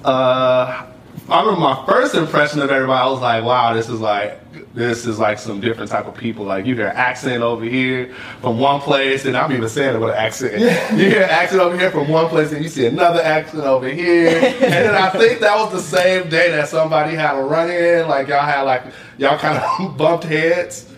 Uh, 0.04 0.86
I 1.28 1.40
remember 1.40 1.60
my 1.60 1.84
first 1.86 2.14
impression 2.14 2.60
of 2.60 2.70
everybody. 2.70 3.00
I 3.00 3.10
was 3.10 3.20
like, 3.20 3.42
wow, 3.42 3.74
this 3.74 3.88
is 3.88 4.00
like 4.00 4.40
this 4.74 5.06
is 5.06 5.18
like 5.18 5.38
some 5.40 5.60
different 5.60 5.90
type 5.90 6.06
of 6.06 6.14
people. 6.14 6.44
Like 6.44 6.66
you 6.66 6.76
hear 6.76 6.86
accent 6.86 7.42
over 7.42 7.64
here 7.64 8.14
from 8.40 8.60
one 8.60 8.80
place, 8.80 9.24
and 9.24 9.36
I'm 9.36 9.50
even 9.50 9.68
saying 9.68 9.96
it 9.96 9.98
with 9.98 10.10
an 10.10 10.16
accent. 10.16 10.60
You 10.96 11.10
hear 11.10 11.22
accent 11.22 11.60
over 11.60 11.76
here 11.76 11.90
from 11.90 12.08
one 12.08 12.28
place, 12.28 12.52
and 12.52 12.62
you 12.62 12.68
see 12.68 12.86
another 12.86 13.20
accent 13.20 13.64
over 13.64 13.88
here. 13.88 14.28
and 14.38 14.60
then 14.60 14.94
I 14.94 15.10
think 15.10 15.40
that 15.40 15.56
was 15.56 15.72
the 15.72 15.80
same 15.80 16.28
day 16.28 16.50
that 16.50 16.68
somebody 16.68 17.16
had 17.16 17.36
a 17.36 17.42
run 17.42 17.70
in. 17.70 18.06
Like 18.06 18.28
y'all 18.28 18.42
had 18.42 18.62
like 18.62 18.84
y'all 19.18 19.38
kind 19.38 19.58
of 19.58 19.96
bumped 19.98 20.24
heads. 20.24 20.92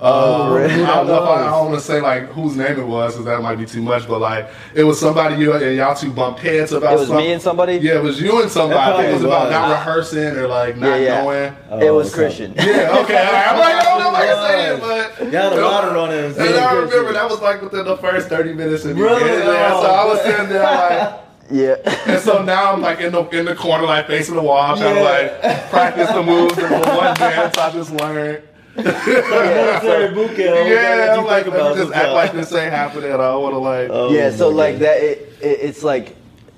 Uh, 0.00 0.54
I 0.54 0.76
don't 0.76 1.06
know 1.06 1.22
if 1.22 1.28
I, 1.28 1.46
I 1.46 1.50
don't 1.50 1.66
want 1.70 1.74
to 1.80 1.84
say 1.84 2.00
like 2.00 2.24
whose 2.28 2.56
name 2.56 2.78
it 2.78 2.86
was 2.86 3.12
because 3.14 3.26
that 3.26 3.42
might 3.42 3.56
be 3.56 3.66
too 3.66 3.82
much, 3.82 4.06
but 4.08 4.20
like 4.20 4.48
it 4.74 4.84
was 4.84 4.98
somebody 5.00 5.36
you 5.36 5.52
and 5.54 5.76
y'all 5.76 5.94
two 5.94 6.12
bumped 6.12 6.40
heads 6.40 6.72
about. 6.72 6.92
It 6.94 6.98
was 7.00 7.08
something. 7.08 7.26
me 7.26 7.32
and 7.32 7.42
somebody? 7.42 7.74
Yeah, 7.76 7.96
it 7.96 8.02
was 8.02 8.20
you 8.20 8.40
and 8.42 8.50
somebody. 8.50 8.80
probably 8.80 9.06
It 9.06 9.12
was 9.14 9.24
about 9.24 9.50
not 9.50 9.70
rehearsing 9.70 10.36
or 10.36 10.46
like 10.48 10.76
not 10.76 11.00
yeah, 11.00 11.22
knowing. 11.22 11.52
yeah. 11.70 11.76
it 11.78 11.88
Oh, 11.88 11.94
was 11.96 12.08
okay. 12.12 12.22
Christian. 12.24 12.54
Yeah, 12.56 12.98
okay. 13.02 13.16
I'm 13.18 13.58
like, 13.58 13.74
I 13.74 13.82
don't 13.84 13.98
know 14.00 14.10
what 14.10 14.22
I 14.22 14.48
say 14.48 14.74
it, 14.74 14.80
but 14.80 15.32
Y'all 15.32 15.50
had 15.50 15.52
a 15.58 15.60
lot 15.62 15.84
of 15.84 15.94
run 15.94 16.12
ins. 16.12 16.36
and 16.38 16.54
I 16.54 16.72
remember 16.74 17.12
that 17.12 17.28
was 17.28 17.40
like 17.40 17.60
within 17.62 17.84
the 17.84 17.96
first 17.96 18.28
30 18.28 18.52
minutes 18.54 18.84
of 18.84 18.96
me 18.96 19.02
Really? 19.02 19.20
getting 19.20 19.46
there. 19.46 19.70
So 19.70 19.82
I 19.86 20.04
was 20.06 20.20
sitting 20.22 20.48
there 20.48 20.62
like. 20.62 21.18
Yeah. 21.50 21.74
And 22.06 22.18
so 22.22 22.42
now 22.42 22.72
I'm 22.72 22.80
like 22.80 23.00
in 23.00 23.12
the 23.12 23.28
in 23.38 23.44
the 23.44 23.54
corner, 23.54 23.84
like 23.84 24.06
facing 24.06 24.36
the 24.36 24.42
wall, 24.42 24.74
trying 24.74 24.96
Yeah. 24.96 25.28
to 25.28 25.48
like 25.48 25.70
practice 25.70 26.08
the 26.10 26.22
moves 26.22 26.56
and 26.56 26.72
the 26.82 26.88
one 26.88 27.14
dance 27.14 27.58
I 27.58 27.70
just 27.72 27.92
learned. 27.92 28.42
Military 28.76 30.14
boot 30.14 30.36
camp. 30.36 30.68
Yeah, 30.68 31.16
I'm 31.18 31.24
like, 31.24 31.46
you 31.46 31.52
think 31.52 31.54
let 31.54 31.60
about 31.60 31.76
me 31.76 31.82
just 31.82 31.88
this 31.88 31.96
act 31.96 32.12
like 32.12 32.32
this 32.32 32.52
ain't 32.54 32.72
happening. 32.72 33.12
I 33.12 33.16
don't 33.16 33.42
want 33.42 33.54
to 33.54 33.58
like. 33.58 33.88
Oh, 33.90 34.12
yeah, 34.12 34.30
so 34.30 34.50
my 34.50 34.56
like 34.56 34.74
God. 34.74 34.82
that, 34.82 35.02
it, 35.02 35.18
it, 35.40 35.60
it's 35.60 35.82
like 35.82 36.16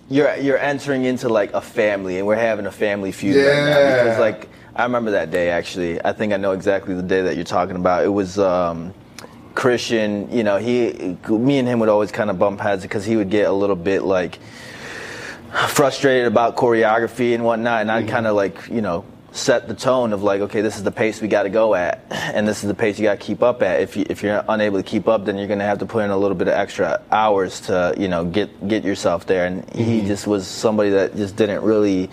you're 0.09 0.35
you're 0.37 0.59
entering 0.59 1.04
into 1.04 1.28
like 1.28 1.52
a 1.52 1.61
family, 1.61 2.18
and 2.18 2.26
we're 2.26 2.37
having 2.37 2.66
a 2.66 2.73
family 2.73 3.12
feud 3.12 3.37
right 3.37 3.64
now 3.64 4.04
because 4.04 4.18
like 4.18 4.49
I 4.76 4.83
remember 4.85 5.12
that 5.12 5.30
day 5.30 5.50
actually. 5.50 6.04
I 6.04 6.12
think 6.12 6.33
I 6.33 6.37
know 6.37 6.52
exactly 6.52 6.94
the 6.94 7.02
day 7.02 7.23
that 7.23 7.37
you're 7.37 7.44
talking 7.44 7.76
about. 7.76 8.04
It 8.04 8.09
was 8.09 8.38
um, 8.38 8.92
Christian. 9.54 10.30
You 10.30 10.44
know, 10.44 10.59
he, 10.59 11.16
me 11.28 11.59
and 11.59 11.66
him 11.66 11.78
would 11.80 11.88
always 11.88 12.12
kind 12.12 12.30
of 12.30 12.38
bump 12.38 12.61
heads 12.61 12.83
because 12.83 13.04
he 13.04 13.16
would 13.16 13.30
get 13.30 13.49
a 13.49 13.52
little 13.52 13.76
bit 13.76 14.02
like 14.02 14.38
frustrated 15.68 16.26
about 16.26 16.56
choreography 16.56 17.35
and 17.35 17.44
whatnot, 17.44 17.80
and 17.80 17.90
I'd 17.90 18.09
kind 18.09 18.26
of 18.26 18.37
like 18.37 18.68
you 18.68 18.83
know 18.83 19.04
set 19.35 19.67
the 19.69 19.75
tone 19.75 20.12
of 20.12 20.23
like, 20.23 20.41
okay, 20.41 20.61
this 20.62 20.76
is 20.76 20.85
the 20.85 20.91
pace 20.93 21.21
we 21.21 21.29
got 21.29 21.43
to 21.43 21.50
go 21.50 21.75
at, 21.75 22.05
and 22.11 22.49
this 22.49 22.62
is 22.62 22.69
the 22.69 22.75
pace 22.75 22.99
you 22.99 23.05
got 23.05 23.19
to 23.21 23.25
keep 23.26 23.43
up 23.43 23.62
at. 23.62 23.81
If 23.81 23.97
you 23.97 24.07
if 24.09 24.23
you're 24.23 24.43
unable 24.49 24.79
to 24.79 24.83
keep 24.83 25.09
up, 25.09 25.25
then 25.26 25.37
you're 25.37 25.49
gonna 25.49 25.64
have 25.64 25.79
to 25.81 25.87
put 25.87 26.05
in 26.05 26.11
a 26.11 26.17
little 26.17 26.37
bit 26.37 26.49
of 26.49 26.55
extra 26.55 27.03
hours 27.11 27.61
to 27.62 27.95
you 27.99 28.09
know 28.09 28.25
get 28.25 28.67
get 28.69 28.85
yourself 28.85 29.26
there. 29.26 29.45
And 29.47 29.69
he 29.75 30.00
just 30.03 30.26
was 30.26 30.47
somebody 30.47 30.91
that 30.91 31.14
just 31.17 31.37
didn't 31.37 31.62
really. 31.62 32.09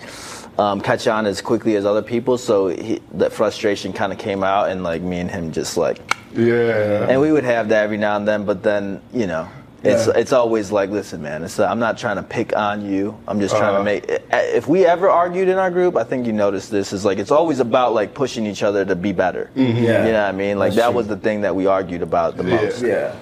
Um, 0.58 0.82
catch 0.82 1.06
on 1.06 1.24
as 1.24 1.40
quickly 1.40 1.76
as 1.76 1.86
other 1.86 2.02
people, 2.02 2.36
so 2.36 2.68
he, 2.68 3.00
that 3.14 3.32
frustration 3.32 3.94
kind 3.94 4.12
of 4.12 4.18
came 4.18 4.44
out, 4.44 4.68
and 4.68 4.82
like 4.82 5.00
me 5.00 5.18
and 5.18 5.30
him 5.30 5.50
just 5.50 5.78
like 5.78 5.98
Yeah. 6.34 7.06
and 7.08 7.22
we 7.22 7.32
would 7.32 7.44
have 7.44 7.70
that 7.70 7.84
every 7.84 7.96
now 7.96 8.16
and 8.16 8.28
then, 8.28 8.44
but 8.44 8.62
then 8.62 9.00
you 9.14 9.26
know, 9.26 9.48
Yeah. 9.82 10.06
it's 10.14 10.32
always 10.32 10.70
like, 10.70 10.90
listen, 10.90 11.22
man, 11.22 11.42
it's, 11.42 11.58
uh, 11.58 11.66
I'm 11.66 11.78
not 11.80 11.98
trying 11.98 12.16
to 12.16 12.22
pick 12.22 12.54
on 12.56 12.84
you. 12.84 13.16
I'm 13.26 13.40
just 13.40 13.56
trying 13.56 13.70
Uh-huh. 13.74 13.78
to 13.78 13.84
make. 13.84 14.04
If 14.32 14.68
we 14.68 14.86
ever 14.86 15.10
argued 15.10 15.48
in 15.48 15.58
our 15.58 15.70
group, 15.70 15.96
I 15.96 16.04
think 16.04 16.26
you 16.26 16.32
noticed 16.32 16.70
this 16.70 16.92
is 16.92 17.04
like 17.04 17.18
it's 17.18 17.30
always 17.32 17.58
about 17.60 17.92
like 17.94 18.14
pushing 18.14 18.46
each 18.46 18.62
other 18.62 18.84
to 18.84 18.94
be 18.94 19.12
better. 19.12 19.50
Yeah. 19.54 19.64
You 19.66 19.82
know 20.12 20.22
what 20.22 20.28
I 20.28 20.32
mean? 20.32 20.58
Like 20.58 20.68
That's 20.70 20.76
that 20.76 20.86
true. 20.88 20.96
was 20.96 21.08
the 21.08 21.16
thing 21.16 21.40
that 21.42 21.54
we 21.56 21.66
argued 21.66 22.02
about 22.02 22.36
the 22.36 22.44
Yeah. 22.44 22.56
most. 22.62 22.82
Yeah. 22.82 23.14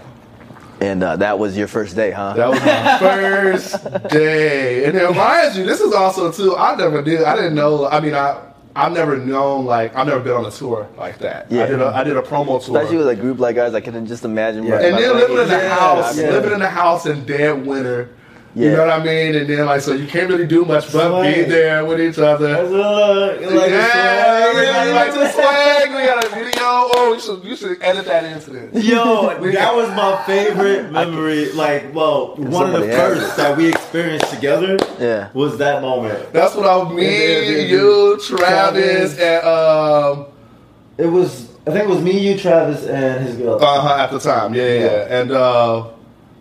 And 0.82 1.02
uh, 1.02 1.16
that 1.16 1.38
was 1.38 1.58
your 1.58 1.66
first 1.68 1.94
day, 1.94 2.10
huh? 2.10 2.32
That 2.34 2.48
was 2.48 2.60
my 2.60 2.98
first 2.98 4.08
day. 4.08 4.84
And 4.86 4.94
then 4.96 5.14
mind 5.14 5.54
you, 5.56 5.64
this 5.64 5.80
is 5.80 5.92
also 5.92 6.32
too, 6.32 6.56
I 6.56 6.74
never 6.74 7.02
did, 7.02 7.22
I 7.22 7.36
didn't 7.36 7.54
know, 7.54 7.86
I 7.86 8.00
mean, 8.00 8.14
I, 8.14 8.38
I've 8.80 8.92
never 8.92 9.16
known, 9.16 9.66
like, 9.66 9.94
I've 9.94 10.06
never 10.06 10.20
been 10.20 10.32
on 10.32 10.46
a 10.46 10.50
tour 10.50 10.88
like 10.96 11.18
that. 11.18 11.50
Yeah. 11.50 11.64
I 11.64 11.66
did 11.66 11.80
a, 11.80 11.86
I 11.86 12.04
did 12.04 12.16
a 12.16 12.22
promo 12.22 12.64
tour. 12.64 12.78
Especially 12.78 12.96
with 12.96 13.08
a 13.08 13.16
group 13.16 13.38
like 13.38 13.56
ours, 13.56 13.74
I 13.74 13.80
can 13.80 14.06
just 14.06 14.24
imagine. 14.24 14.64
Yeah. 14.64 14.80
and 14.80 14.96
then 14.96 15.16
living 15.16 15.38
in 15.38 15.48
the 15.48 15.68
house, 15.68 16.16
living 16.16 16.52
in 16.52 16.60
the 16.60 16.70
house 16.70 17.06
in 17.06 17.24
dead 17.26 17.66
winter. 17.66 18.08
You 18.54 18.72
know 18.72 18.80
what 18.86 18.90
I 18.90 19.04
mean? 19.04 19.36
And 19.36 19.48
then, 19.48 19.64
like, 19.66 19.80
so 19.80 19.92
you 19.92 20.06
can't 20.08 20.28
really 20.28 20.46
do 20.46 20.64
much 20.64 20.92
but 20.92 21.08
Swag. 21.08 21.34
be 21.34 21.42
there 21.44 21.84
with 21.84 22.00
each 22.00 22.16
That's 22.16 22.42
other. 22.42 22.56
a 22.56 22.62
look. 22.68 23.40
Like 23.42 23.70
yeah, 23.70 24.44
a 24.44 24.48
everybody 24.48 24.90
likes 24.92 25.14
the 25.14 25.28
swag. 25.30 25.90
We 25.90 26.02
got 26.02 26.24
a 26.24 26.28
video. 26.30 26.50
Oh, 26.62 27.12
you 27.14 27.20
should, 27.20 27.44
you 27.44 27.54
should 27.56 27.80
edit 27.82 28.06
that 28.06 28.24
this. 28.72 28.84
Yo, 28.84 29.28
that 29.52 29.74
was 29.74 29.88
my 29.90 30.20
favorite 30.26 30.90
memory. 30.90 31.52
Like, 31.52 31.94
well, 31.94 32.34
one 32.36 32.74
of 32.74 32.80
the 32.80 32.88
first 32.88 33.36
that 33.36 33.56
we 33.56 33.68
experienced 33.68 34.32
together 34.34 34.76
Yeah. 34.98 35.28
was 35.32 35.56
that 35.58 35.80
moment. 35.82 36.32
That's 36.32 36.54
what 36.56 36.66
I 36.66 36.92
me, 36.92 37.04
Yeah, 37.04 37.38
yeah, 37.38 37.50
yeah. 37.50 37.62
you, 37.68 38.20
Travis, 38.26 39.14
Travis. 39.16 39.18
and 39.18 39.46
um, 39.46 40.26
It 40.98 41.06
was. 41.06 41.48
I 41.66 41.70
think 41.72 41.84
it 41.84 41.88
was 41.88 42.00
me, 42.02 42.18
you, 42.18 42.36
Travis, 42.38 42.84
and 42.86 43.24
his 43.26 43.36
girl. 43.36 43.62
uh 43.62 43.80
huh 43.80 44.02
at 44.02 44.10
the 44.10 44.18
time, 44.18 44.54
yeah, 44.54 44.62
yeah, 44.64 44.84
Yeah. 44.84 45.20
and 45.20 45.30
uh, 45.30 45.84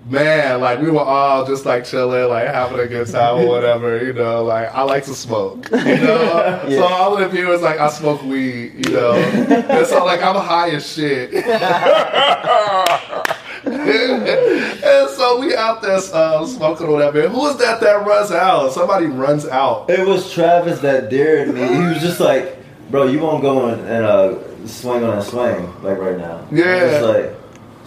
man, 0.09 0.61
like 0.61 0.79
we 0.79 0.89
were 0.89 0.99
all 0.99 1.45
just 1.45 1.65
like 1.65 1.85
chilling, 1.85 2.29
like 2.29 2.47
having 2.47 2.79
a 2.79 2.87
good 2.87 3.07
time 3.07 3.41
or 3.41 3.47
whatever, 3.47 4.03
you 4.03 4.13
know. 4.13 4.43
Like 4.43 4.73
I 4.73 4.81
like 4.83 5.05
to 5.05 5.13
smoke, 5.13 5.69
you 5.71 5.77
know. 5.77 6.65
So 6.69 6.83
all 6.83 7.13
of 7.13 7.19
the 7.19 7.29
viewers 7.29 7.61
like 7.61 7.79
I 7.79 7.89
smoke 7.89 8.21
weed, 8.23 8.85
you 8.85 8.93
know, 8.93 9.13
and 9.13 9.87
so 9.87 10.05
like 10.05 10.21
I'm 10.21 10.35
high 10.35 10.71
as 10.71 10.91
shit. 10.91 11.33
and 13.65 15.09
so 15.09 15.39
we 15.39 15.55
out 15.55 15.81
there 15.81 15.99
uh, 16.13 16.45
smoking 16.45 16.87
or 16.87 16.93
whatever. 16.93 17.27
Who 17.27 17.47
is 17.47 17.57
that 17.57 17.81
that 17.81 18.05
runs 18.05 18.31
out? 18.31 18.71
Somebody 18.71 19.07
runs 19.07 19.45
out. 19.47 19.89
It 19.89 20.07
was 20.07 20.31
Travis 20.31 20.79
that 20.79 21.09
dared 21.09 21.53
me. 21.53 21.61
He 21.61 21.79
was 21.79 21.99
just 21.99 22.19
like, 22.19 22.57
"Bro, 22.89 23.07
you 23.07 23.19
won't 23.19 23.41
go 23.41 23.67
and, 23.67 24.05
uh, 24.05 24.67
swing 24.67 25.03
on 25.03 25.17
a 25.17 25.21
swing 25.21 25.65
like 25.83 25.97
right 25.97 26.17
now." 26.17 26.45
Yeah. 26.51 26.65
I 26.65 27.01
was 27.01 27.15
like, 27.15 27.38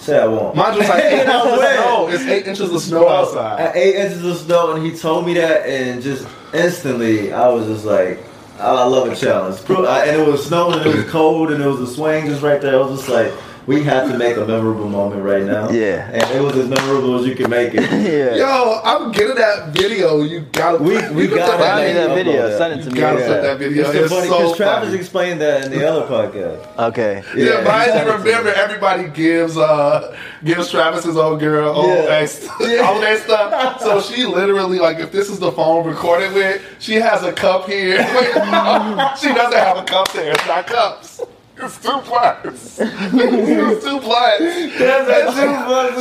"Say 0.02 0.18
I 0.18 0.26
won't." 0.26 0.54
Mine's 0.56 0.76
just 0.76 0.88
like 0.88 1.04
eight 1.04 1.20
inches 1.20 1.34
of 1.34 1.58
snow. 1.58 2.08
It's 2.08 2.24
eight 2.24 2.46
inches 2.46 2.72
of 2.74 2.80
snow 2.82 3.08
outside. 3.08 3.60
At 3.60 3.76
eight 3.76 3.94
inches 3.94 4.24
of 4.24 4.36
snow, 4.38 4.72
and 4.72 4.84
he 4.84 4.96
told 4.96 5.24
me 5.26 5.34
that, 5.34 5.66
and 5.66 6.02
just 6.02 6.26
instantly, 6.52 7.32
I 7.32 7.48
was 7.48 7.66
just 7.66 7.84
like, 7.84 8.18
"I 8.58 8.66
I 8.66 8.84
love 8.84 9.08
a 9.10 9.16
challenge." 9.16 9.60
And 9.68 10.20
it 10.20 10.26
was 10.26 10.46
snowing, 10.46 10.80
and 10.80 10.86
it 10.90 10.96
was 10.96 11.10
cold, 11.10 11.50
and 11.52 11.62
it 11.62 11.66
was 11.66 11.80
a 11.80 11.86
swing 11.86 12.26
just 12.26 12.42
right 12.42 12.60
there. 12.60 12.74
I 12.74 12.84
was 12.84 12.98
just 12.98 13.08
like, 13.08 13.32
"We 13.66 13.83
have 13.85 14.11
to 14.11 14.18
make 14.18 14.37
a 14.37 14.44
memorable 14.44 14.88
moment 14.88 15.22
right 15.22 15.44
now." 15.44 15.70
Yeah. 15.70 16.09
and 16.12 16.31
it 16.37 16.42
was 16.42 16.57
as 16.57 16.68
memorable 16.68 17.18
as 17.18 17.27
you 17.27 17.35
can 17.35 17.48
make 17.51 17.75
it. 17.75 17.83
yeah. 17.90 18.35
Yo, 18.37 18.81
I'm 18.85 19.12
getting 19.12 19.37
that 19.37 19.68
video. 19.68 20.22
You 20.22 20.40
gotta. 20.53 20.79
We- 20.79 20.96
we 21.11 21.22
you 21.29 21.35
gotta 21.37 21.53
put 21.53 21.77
me 21.77 21.83
make 21.85 21.94
that 21.94 22.14
video. 22.14 22.48
that. 22.48 22.59
Send 22.59 22.72
it 22.81 22.83
to 22.85 22.88
You 22.90 22.94
me. 22.94 23.01
gotta 23.01 23.20
Yeah. 23.20 23.27
put 23.29 23.42
that 23.42 23.59
video. 23.59 23.87
It's 23.88 23.94
It's, 23.94 24.09
so 24.11 24.16
funny 24.16 24.29
so 24.29 24.38
because 24.38 24.57
Travis 24.57 24.88
funny. 24.88 24.98
explained 24.98 25.40
that 25.40 25.64
in 25.64 25.70
the 25.70 25.88
other 25.88 26.07
podcast. 26.07 26.59
Okay. 26.79 27.22
Yeah, 27.37 27.44
Yeah, 27.44 27.64
mind 27.64 27.90
send 27.92 28.07
you, 28.09 28.12
it 28.14 28.18
remember 28.18 28.53
everybody 28.55 29.09
gives 29.09 29.57
uh 29.57 30.16
gives 30.44 30.70
Travis 30.70 31.05
his 31.05 31.16
old 31.16 31.40
girl 31.40 31.70
old 31.70 31.87
Yeah. 31.87 32.16
ex 32.20 32.48
all 32.48 33.01
that 33.01 33.18
stuff. 33.25 33.81
So 33.81 34.01
she 34.01 34.25
literally 34.25 34.79
like 34.79 34.98
if 34.98 35.12
this 35.12 35.29
is 35.31 35.38
the 35.38 35.53
phone 35.53 35.87
recorded 35.87 36.33
with, 36.35 36.61
she 36.79 36.94
has 36.96 37.22
a 37.22 37.33
cup 37.33 37.68
here. 37.68 37.98
She 39.20 39.29
doesn't 39.33 39.59
have 39.59 39.79
a 39.79 39.85
cup 39.85 40.11
there. 40.12 40.31
It's 40.33 40.46
not 40.46 40.66
cups. 40.66 41.20
It's 41.64 41.79
two 41.79 42.01
blunts. 42.01 42.79
it's 42.81 43.85
two 43.85 44.01
blunts. 44.01 44.42
And 44.81 45.07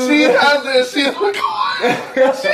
she, 0.07 0.17
she 0.17 0.21
has 0.23 0.65
it. 0.65 0.87
She's 0.87 1.13
recording. 1.13 1.95
She, 2.41 2.49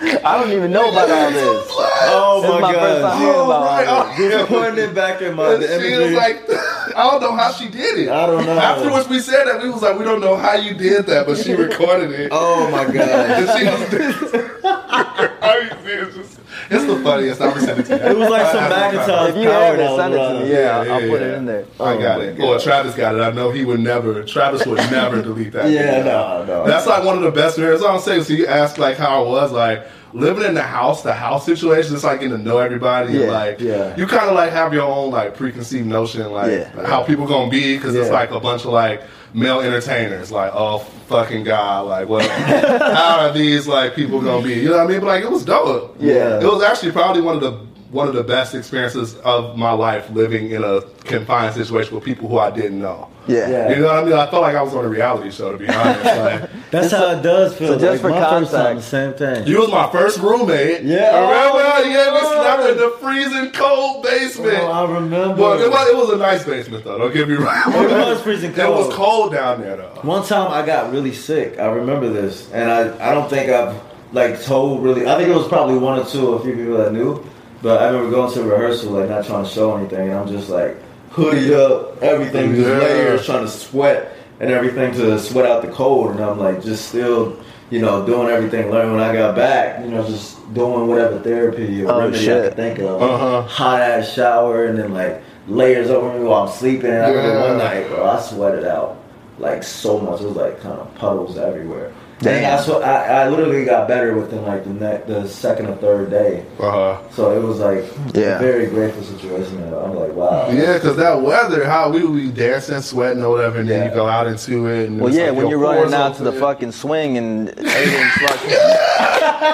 I 0.24 0.40
don't 0.40 0.52
even 0.52 0.70
know 0.70 0.90
about 0.90 1.10
all 1.10 1.30
this. 1.30 1.66
Oh 1.72 2.42
This 2.42 2.54
is 2.54 2.60
my 2.60 2.72
first 2.72 3.02
time 3.02 3.18
hearing 3.20 3.34
about 3.34 3.64
right. 3.64 3.86
all. 3.86 4.06
Oh, 4.06 4.28
yeah. 4.28 4.46
Putting 4.46 4.84
it 4.84 4.94
back 4.94 5.22
in 5.22 5.36
my 5.36 5.54
And 5.54 5.62
the 5.62 5.80
she 5.80 5.96
was 5.96 6.12
like, 6.12 6.42
I 6.96 7.08
don't 7.10 7.20
know 7.20 7.36
how 7.36 7.52
she 7.52 7.68
did 7.68 7.98
it. 7.98 8.08
I 8.08 8.26
don't 8.26 8.44
know. 8.46 8.58
Afterwards, 8.58 9.08
we 9.08 9.20
said 9.20 9.44
that 9.44 9.62
we 9.62 9.70
was 9.70 9.82
like, 9.82 9.98
we 9.98 10.04
don't 10.04 10.20
know 10.20 10.36
how 10.36 10.54
you 10.54 10.74
did 10.74 11.06
that, 11.06 11.26
but 11.26 11.38
she 11.38 11.52
recorded 11.52 12.12
it. 12.12 12.28
oh 12.32 12.70
my 12.70 12.84
god. 12.84 13.30
And 13.30 13.58
she 13.58 13.64
was, 13.66 14.60
I 14.64 15.70
mean, 15.84 15.98
it's, 15.98 16.16
just, 16.16 16.39
it's 16.68 16.84
the 16.84 17.00
funniest. 17.02 17.40
I'm 17.40 17.50
gonna 17.50 17.60
send 17.62 17.80
it 17.80 17.86
to 17.86 17.96
you. 17.96 18.02
It 18.02 18.16
was 18.18 18.28
like 18.28 18.46
some 18.52 18.64
I- 18.64 18.66
I- 18.66 18.68
magnetized 18.68 19.36
If 19.36 19.42
you 19.42 19.48
power 19.50 19.64
have 19.64 19.76
that 19.78 19.92
it, 19.92 19.96
send 19.96 20.14
it 20.14 20.16
to 20.16 20.22
running. 20.22 20.42
me. 20.42 20.52
Yeah, 20.52 20.58
I'll, 20.78 20.86
Yeah, 20.86 20.94
I'll 20.94 21.08
put 21.08 21.22
it 21.22 21.34
in 21.34 21.46
there. 21.46 21.64
I 21.80 21.96
got 21.96 22.18
Oh, 22.18 22.20
it. 22.22 22.38
my 22.38 22.44
Or 22.44 22.54
God. 22.54 22.60
Travis 22.62 22.94
got 22.94 23.14
it. 23.14 23.20
I 23.20 23.30
know 23.30 23.50
he 23.50 23.64
would 23.64 23.80
never. 23.80 24.22
Travis 24.24 24.66
would 24.66 24.78
never 24.90 25.22
delete 25.22 25.52
that. 25.52 25.70
Yeah, 25.70 26.02
no, 26.02 26.44
no. 26.46 26.66
That's 26.66 26.86
like 26.86 27.04
one 27.04 27.16
of 27.16 27.22
the 27.22 27.30
best 27.30 27.56
videos. 27.58 27.78
I 27.78 27.92
don't 27.92 28.02
say. 28.02 28.20
So 28.22 28.32
you 28.32 28.46
asked 28.46 28.78
like 28.78 28.96
how 28.96 29.24
it 29.24 29.28
was. 29.28 29.52
Like 29.52 29.86
living 30.12 30.42
in 30.44 30.54
the 30.54 30.62
house, 30.62 31.02
the 31.04 31.12
house 31.12 31.46
situation, 31.46 31.94
it's 31.94 32.02
like 32.02 32.18
getting 32.20 32.36
to 32.36 32.42
know 32.42 32.58
everybody. 32.58 33.12
Yeah, 33.14 33.30
like 33.30 33.60
yeah. 33.60 33.96
you 33.96 34.06
kind 34.08 34.28
of 34.28 34.34
like 34.34 34.50
have 34.50 34.74
your 34.74 34.82
own 34.82 35.12
like 35.12 35.36
preconceived 35.36 35.86
notion, 35.86 36.30
like 36.32 36.50
Yeah. 36.50 36.86
how 36.86 37.04
people 37.04 37.26
gonna 37.26 37.48
be, 37.50 37.76
because 37.76 37.94
it's 37.94 38.10
like 38.10 38.32
a 38.32 38.40
bunch 38.40 38.64
of 38.64 38.72
like 38.72 39.02
male 39.34 39.60
entertainers. 39.60 40.30
Like, 40.32 40.52
oh 40.54 40.78
fucking 41.08 41.44
god, 41.44 41.86
like 41.86 42.08
what? 42.08 42.28
how 42.30 43.20
are 43.20 43.32
these 43.32 43.66
like 43.66 43.94
people 43.94 44.20
gonna 44.20 44.42
be? 44.42 44.54
You 44.54 44.70
know 44.70 44.78
what 44.78 44.86
I 44.86 44.88
mean? 44.88 45.00
But 45.00 45.06
like 45.06 45.24
it 45.24 45.30
was 45.30 45.44
dope. 45.44 45.96
Yeah. 45.98 46.40
it 46.40 46.44
was 46.44 46.62
actually 46.62 46.92
probably 46.92 47.22
one 47.22 47.36
of 47.36 47.40
the 47.40 47.69
one 47.90 48.06
of 48.08 48.14
the 48.14 48.22
best 48.22 48.54
experiences 48.54 49.16
of 49.18 49.56
my 49.58 49.72
life 49.72 50.08
living 50.10 50.50
in 50.50 50.62
a 50.62 50.80
confined 51.04 51.54
situation 51.54 51.94
with 51.94 52.04
people 52.04 52.28
who 52.28 52.38
I 52.38 52.50
didn't 52.50 52.80
know. 52.80 53.08
Yeah. 53.26 53.48
Yeah. 53.50 53.70
You 53.70 53.76
know 53.82 53.86
what 53.86 53.96
I 53.96 54.04
mean? 54.04 54.12
I 54.14 54.30
felt 54.30 54.42
like 54.42 54.56
I 54.56 54.62
was 54.62 54.74
on 54.74 54.84
a 54.84 54.88
reality 54.88 55.30
show, 55.30 55.52
to 55.52 55.58
be 55.58 55.68
honest. 55.68 56.04
Like, 56.20 56.50
That's 56.70 56.92
how 56.92 57.10
it 57.18 57.22
does 57.22 57.56
feel. 57.56 57.68
so 57.74 57.78
just 57.78 57.90
like 57.94 58.00
for 58.00 58.10
my 58.10 58.30
first 58.30 58.52
time, 58.52 58.76
the 58.76 58.82
context- 58.82 58.90
same 58.90 59.12
thing. 59.14 59.46
you 59.46 59.58
was 59.60 59.70
my 59.70 59.90
first 59.90 60.18
roommate. 60.20 60.82
Yeah. 60.84 61.14
Remember? 61.18 61.58
Oh, 61.62 61.82
you 61.84 61.98
had 61.98 62.12
me 62.14 62.20
slept 62.20 62.70
in 62.70 62.76
the 62.76 62.96
freezing 63.00 63.50
cold 63.52 64.04
basement. 64.04 64.58
Oh, 64.60 64.70
I 64.70 64.92
remember. 64.92 65.34
But 65.36 65.60
it 65.60 65.70
was, 65.70 65.88
it 65.88 65.96
was 65.96 66.10
a 66.10 66.16
nice 66.16 66.44
basement, 66.44 66.84
though. 66.84 66.98
Don't 66.98 67.12
get 67.12 67.28
me 67.28 67.34
wrong. 67.34 67.56
It 67.66 68.06
was 68.08 68.22
freezing 68.22 68.52
cold. 68.54 68.68
It 68.68 68.86
was 68.86 68.94
cold 68.94 69.32
down 69.32 69.60
there, 69.62 69.76
though. 69.76 69.98
One 70.02 70.24
time 70.24 70.50
I 70.52 70.64
got 70.64 70.92
really 70.92 71.12
sick. 71.12 71.58
I 71.58 71.66
remember 71.66 72.08
this, 72.08 72.50
and 72.52 72.70
I, 72.70 73.10
I 73.10 73.14
don't 73.14 73.28
think 73.28 73.50
I've 73.50 73.80
like 74.12 74.40
told 74.42 74.82
really. 74.84 75.06
I 75.08 75.16
think 75.16 75.28
it 75.28 75.34
was 75.34 75.48
probably 75.48 75.76
one 75.78 75.98
or 75.98 76.04
two, 76.04 76.28
or 76.28 76.40
a 76.40 76.42
few 76.42 76.54
people 76.54 76.76
that 76.78 76.92
knew. 76.92 77.24
But 77.62 77.82
I 77.82 77.86
remember 77.88 78.10
going 78.10 78.32
to 78.32 78.42
rehearsal, 78.42 78.92
like 78.92 79.08
not 79.08 79.26
trying 79.26 79.44
to 79.44 79.50
show 79.50 79.76
anything, 79.76 80.08
and 80.08 80.18
I'm 80.18 80.28
just 80.28 80.48
like 80.48 80.76
hoodie 81.10 81.54
up, 81.54 82.02
everything, 82.02 82.54
just 82.54 82.68
Yeah. 82.68 82.78
layers, 82.78 83.26
trying 83.26 83.44
to 83.44 83.50
sweat 83.50 84.12
and 84.40 84.50
everything 84.50 84.92
to 84.94 85.18
sweat 85.18 85.44
out 85.46 85.62
the 85.62 85.68
cold, 85.68 86.12
and 86.12 86.20
I'm 86.20 86.38
like 86.38 86.62
just 86.62 86.88
still, 86.88 87.36
you 87.68 87.80
know, 87.80 88.06
doing 88.06 88.28
everything. 88.28 88.70
Learning 88.70 88.92
when 88.92 89.00
I 89.02 89.12
got 89.12 89.36
back, 89.36 89.84
you 89.84 89.90
know, 89.90 90.02
just 90.04 90.38
doing 90.54 90.86
whatever 90.86 91.18
therapy 91.18 91.84
or 91.84 91.90
Oh, 91.92 91.98
remedy 92.00 92.18
I 92.18 92.22
shit. 92.22 92.44
could 92.44 92.56
think 92.56 92.78
of. 92.78 93.02
Uh-huh. 93.02 93.42
Hot 93.42 93.80
ass 93.82 94.10
shower, 94.12 94.64
and 94.64 94.78
then 94.78 94.94
like 94.94 95.20
layers 95.46 95.90
over 95.90 96.18
me 96.18 96.24
while 96.24 96.44
I'm 96.44 96.48
sleeping. 96.48 96.90
And 96.90 97.02
I 97.04 97.08
remember 97.10 97.34
Yeah. 97.34 97.48
one 97.48 97.58
night, 97.58 97.88
bro, 97.88 98.04
I 98.06 98.20
sweated 98.20 98.64
out 98.64 98.96
like 99.38 99.62
so 99.62 99.98
much. 99.98 100.20
It 100.22 100.28
was 100.28 100.36
like 100.36 100.62
kind 100.62 100.78
of 100.80 100.94
puddles 100.94 101.36
everywhere. 101.36 101.90
Damn. 102.20 102.34
And 102.44 102.46
I, 102.46 102.60
so 102.60 102.82
I, 102.82 103.22
I 103.24 103.28
literally 103.30 103.64
got 103.64 103.88
better 103.88 104.14
within 104.14 104.44
like 104.44 104.64
the 104.64 104.70
ne- 104.74 105.02
the 105.06 105.26
second 105.26 105.66
or 105.68 105.76
third 105.76 106.10
day. 106.10 106.44
Uh-huh. 106.58 106.98
So 107.12 107.30
it 107.34 107.42
was 107.42 107.58
like 107.60 107.84
Yeah. 108.14 108.36
a 108.36 108.38
very 108.38 108.66
grateful 108.66 109.02
situation. 109.02 109.62
I'm 109.72 109.94
like, 109.94 110.12
wow. 110.12 110.50
Yeah, 110.50 110.74
because 110.74 110.96
that 110.98 111.22
weather, 111.22 111.64
how 111.66 111.88
we 111.90 112.04
would 112.04 112.14
be 112.20 112.30
dancing, 112.30 112.80
sweating, 112.82 113.22
or 113.22 113.30
whatever, 113.30 113.60
and 113.60 113.68
then 113.70 113.84
Yeah. 113.84 113.88
you 113.88 113.94
go 113.94 114.06
out 114.06 114.26
into 114.26 114.66
it. 114.66 114.88
And 114.88 115.00
Well, 115.00 115.12
yeah, 115.14 115.30
like 115.30 115.38
when 115.38 115.48
you're 115.48 115.58
running 115.58 115.94
out 115.94 116.16
to 116.16 116.22
the 116.22 116.28
open. 116.28 116.40
fucking 116.40 116.72
swing 116.72 117.16
and 117.16 117.48
everything's 117.58 118.12
fucking. 118.12 118.50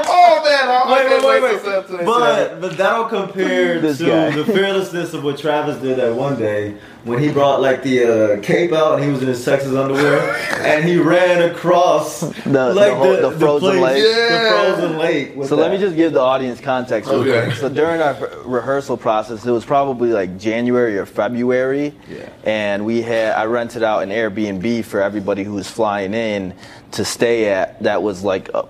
Oh, 0.09 0.43
man. 0.45 0.69
I, 0.69 0.83
I 0.87 0.93
Wait, 0.93 1.09
can't 1.09 1.25
wait, 1.25 1.43
wait, 1.43 1.53
wait, 1.65 1.87
to 1.87 1.93
today. 1.93 2.05
But 2.05 2.61
but 2.61 2.77
that'll 2.77 3.05
compare 3.07 3.81
This 3.87 3.99
to 3.99 4.07
guy. 4.07 4.31
the 4.31 4.45
fearlessness 4.45 5.15
of 5.15 5.23
what 5.25 5.39
Travis 5.39 5.81
did 5.81 5.99
that 5.99 6.15
one 6.15 6.37
day 6.39 6.77
when 7.05 7.19
he 7.21 7.31
brought 7.31 7.61
like 7.61 7.83
the 7.85 8.05
uh, 8.39 8.41
cape 8.43 8.73
out 8.73 8.95
and 8.95 9.05
he 9.05 9.11
was 9.11 9.23
in 9.23 9.29
his 9.29 9.45
Texas 9.45 9.73
underwear 9.75 10.35
and 10.61 10.85
he 10.85 10.97
ran 10.99 11.49
across 11.51 12.25
the 12.69 12.75
like 12.75 12.92
whole- 12.92 13.16
the 13.16 13.31
frozen 13.38 13.79
place- 13.79 14.03
lake. 14.03 14.29
the 14.31 14.49
frozen 14.51 14.99
lake. 14.99 15.37
with 15.37 15.49
So 15.49 15.57
let 15.57 15.71
me 15.71 15.79
just 15.79 15.97
give 15.97 16.12
the 16.12 16.21
audience 16.21 16.61
context 16.61 17.11
real 17.11 17.21
oh, 17.21 17.23
Okay. 17.23 17.45
quick. 17.47 17.57
So 17.57 17.69
during 17.69 18.01
our 18.01 18.16
rehearsal 18.45 18.97
process, 18.97 19.45
it 19.45 19.51
was 19.51 19.64
probably 19.64 20.11
like 20.12 20.38
January 20.38 20.99
or 20.99 21.07
February, 21.07 21.95
Yeah. 22.09 22.29
and 22.45 22.85
we 22.85 23.03
had 23.03 23.35
I 23.35 23.45
rented 23.47 23.83
out 23.83 24.03
an 24.03 24.11
Airbnb 24.11 24.85
for 24.85 25.01
everybody 25.01 25.45
who 25.45 25.53
was 25.55 25.69
flying 25.69 26.14
in 26.14 26.55
to 26.92 27.05
stay 27.05 27.47
at. 27.51 27.83
That 27.83 28.03
was 28.03 28.25
like 28.25 28.49
a, 28.55 28.64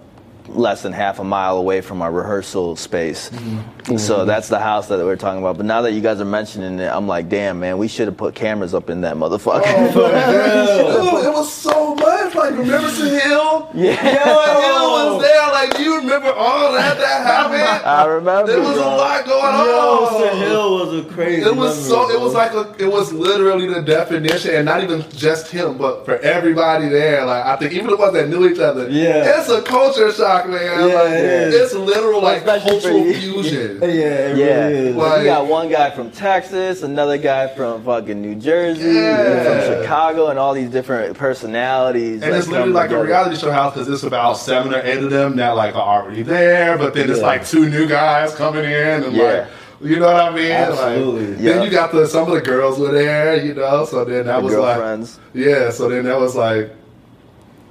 less 0.48 0.82
than 0.82 0.92
half 0.92 1.18
a 1.18 1.24
mile 1.24 1.58
away 1.58 1.80
from 1.80 2.02
our 2.02 2.12
rehearsal 2.12 2.76
space. 2.76 3.30
Mm-hmm. 3.30 3.96
So 3.98 4.24
that's 4.24 4.48
the 4.48 4.58
house 4.58 4.88
that 4.88 4.98
we're 4.98 5.16
talking 5.16 5.40
about. 5.40 5.56
But 5.56 5.66
now 5.66 5.82
that 5.82 5.92
you 5.92 6.00
guys 6.00 6.20
are 6.20 6.24
mentioning 6.24 6.80
it, 6.80 6.90
I'm 6.90 7.06
like, 7.06 7.28
damn 7.28 7.60
man, 7.60 7.78
we 7.78 7.88
should 7.88 8.08
have 8.08 8.16
put 8.16 8.34
cameras 8.34 8.74
up 8.74 8.90
in 8.90 9.02
that 9.02 9.16
motherfucker. 9.16 9.62
Dude, 9.92 9.96
it 11.24 11.32
was 11.32 11.52
so 11.52 11.94
much. 11.94 12.34
Like, 12.34 12.50
remember 12.58 12.88
Hill? 12.90 13.70
yeah, 13.74 13.94
Hill 13.94 14.90
was 14.90 15.22
there. 15.22 15.52
Like, 15.52 15.76
do 15.76 15.82
you 15.82 15.96
remember 15.96 16.32
all 16.32 16.72
that 16.72 16.98
that 16.98 17.26
happened? 17.26 17.62
I 17.86 18.04
remember. 18.04 18.52
There 18.52 18.60
was 18.60 18.76
a 18.76 18.80
lot 18.80 19.24
going 19.24 19.54
Yo, 19.54 20.04
on. 20.04 20.20
Sir 20.20 20.36
Hill 20.36 20.74
was 20.74 21.06
a 21.06 21.08
crazy. 21.08 21.42
It 21.42 21.56
was 21.56 21.76
memory, 21.76 22.06
so. 22.06 22.10
It 22.10 22.20
was 22.20 22.34
like 22.34 22.52
a. 22.52 22.74
It 22.78 22.90
was 22.90 23.12
literally 23.12 23.66
the 23.66 23.82
definition, 23.82 24.54
and 24.54 24.66
not 24.66 24.82
even 24.82 25.08
just 25.10 25.50
him, 25.50 25.78
but 25.78 26.04
for 26.04 26.18
everybody 26.18 26.88
there. 26.88 27.24
Like 27.24 27.44
I 27.46 27.56
think 27.56 27.72
even 27.72 27.86
the 27.86 27.96
ones 27.96 28.12
that 28.14 28.28
knew 28.28 28.48
each 28.48 28.58
other. 28.58 28.88
Yeah. 28.90 29.38
it's 29.38 29.48
a 29.48 29.62
culture 29.62 30.12
shock, 30.12 30.35
man. 30.46 30.88
Yeah, 30.88 30.94
like, 30.94 31.10
it 31.12 31.24
is. 31.24 31.54
It's 31.54 31.74
literal 31.74 32.22
like 32.22 32.38
Especially 32.38 32.70
cultural 32.70 33.04
fusion. 33.12 33.78
Yeah, 33.80 33.88
it 33.88 34.36
Yeah, 34.36 34.66
really 34.66 34.88
is. 34.88 34.96
Like- 34.96 35.18
you 35.20 35.24
got 35.24 35.46
one 35.46 35.70
guy 35.70 35.90
from 35.90 36.10
Texas, 36.10 36.82
another 36.82 37.16
guy 37.16 37.46
from 37.48 37.82
fucking 37.82 38.20
New 38.20 38.34
Jersey, 38.34 38.90
Yeah. 38.90 39.42
from 39.64 39.82
Chicago, 39.82 40.28
and 40.28 40.38
all 40.38 40.52
these 40.52 40.68
different 40.70 41.16
personalities. 41.16 42.22
And 42.22 42.34
it's 42.34 42.48
literally 42.48 42.72
like 42.72 42.90
a 42.90 43.02
reality 43.02 43.36
show 43.36 43.50
house 43.50 43.72
because 43.74 43.88
it's 43.88 44.02
about 44.02 44.34
seven 44.36 44.74
or 44.74 44.80
eight 44.82 44.98
of 45.02 45.10
them 45.10 45.36
that 45.36 45.56
like 45.56 45.74
are 45.74 46.02
already 46.02 46.22
there, 46.22 46.76
but 46.76 46.92
then 46.94 47.08
it's 47.08 47.20
Yeah. 47.20 47.26
like 47.26 47.46
two 47.46 47.68
new 47.70 47.86
guys 47.86 48.34
coming 48.34 48.64
in 48.64 49.04
and 49.04 49.12
Yeah. 49.16 49.22
like 49.22 49.46
you 49.82 50.00
know 50.00 50.06
what 50.06 50.16
I 50.16 50.34
mean? 50.34 50.50
Absolutely. 50.52 51.26
Like, 51.34 51.40
Yeah. 51.40 51.52
Then 51.52 51.62
you 51.64 51.70
got 51.70 51.92
the 51.92 52.06
some 52.06 52.26
of 52.28 52.32
the 52.34 52.40
girls 52.40 52.78
were 52.78 52.92
there, 52.92 53.36
you 53.36 53.52
know. 53.52 53.84
So 53.84 54.06
then 54.06 54.24
that 54.26 54.38
The 54.38 54.42
was 54.42 54.54
like 54.54 54.76
girlfriends. 54.78 55.20
yeah. 55.34 55.70
So 55.70 55.88
then 55.90 56.04
that 56.04 56.18
was 56.18 56.34
like 56.34 56.70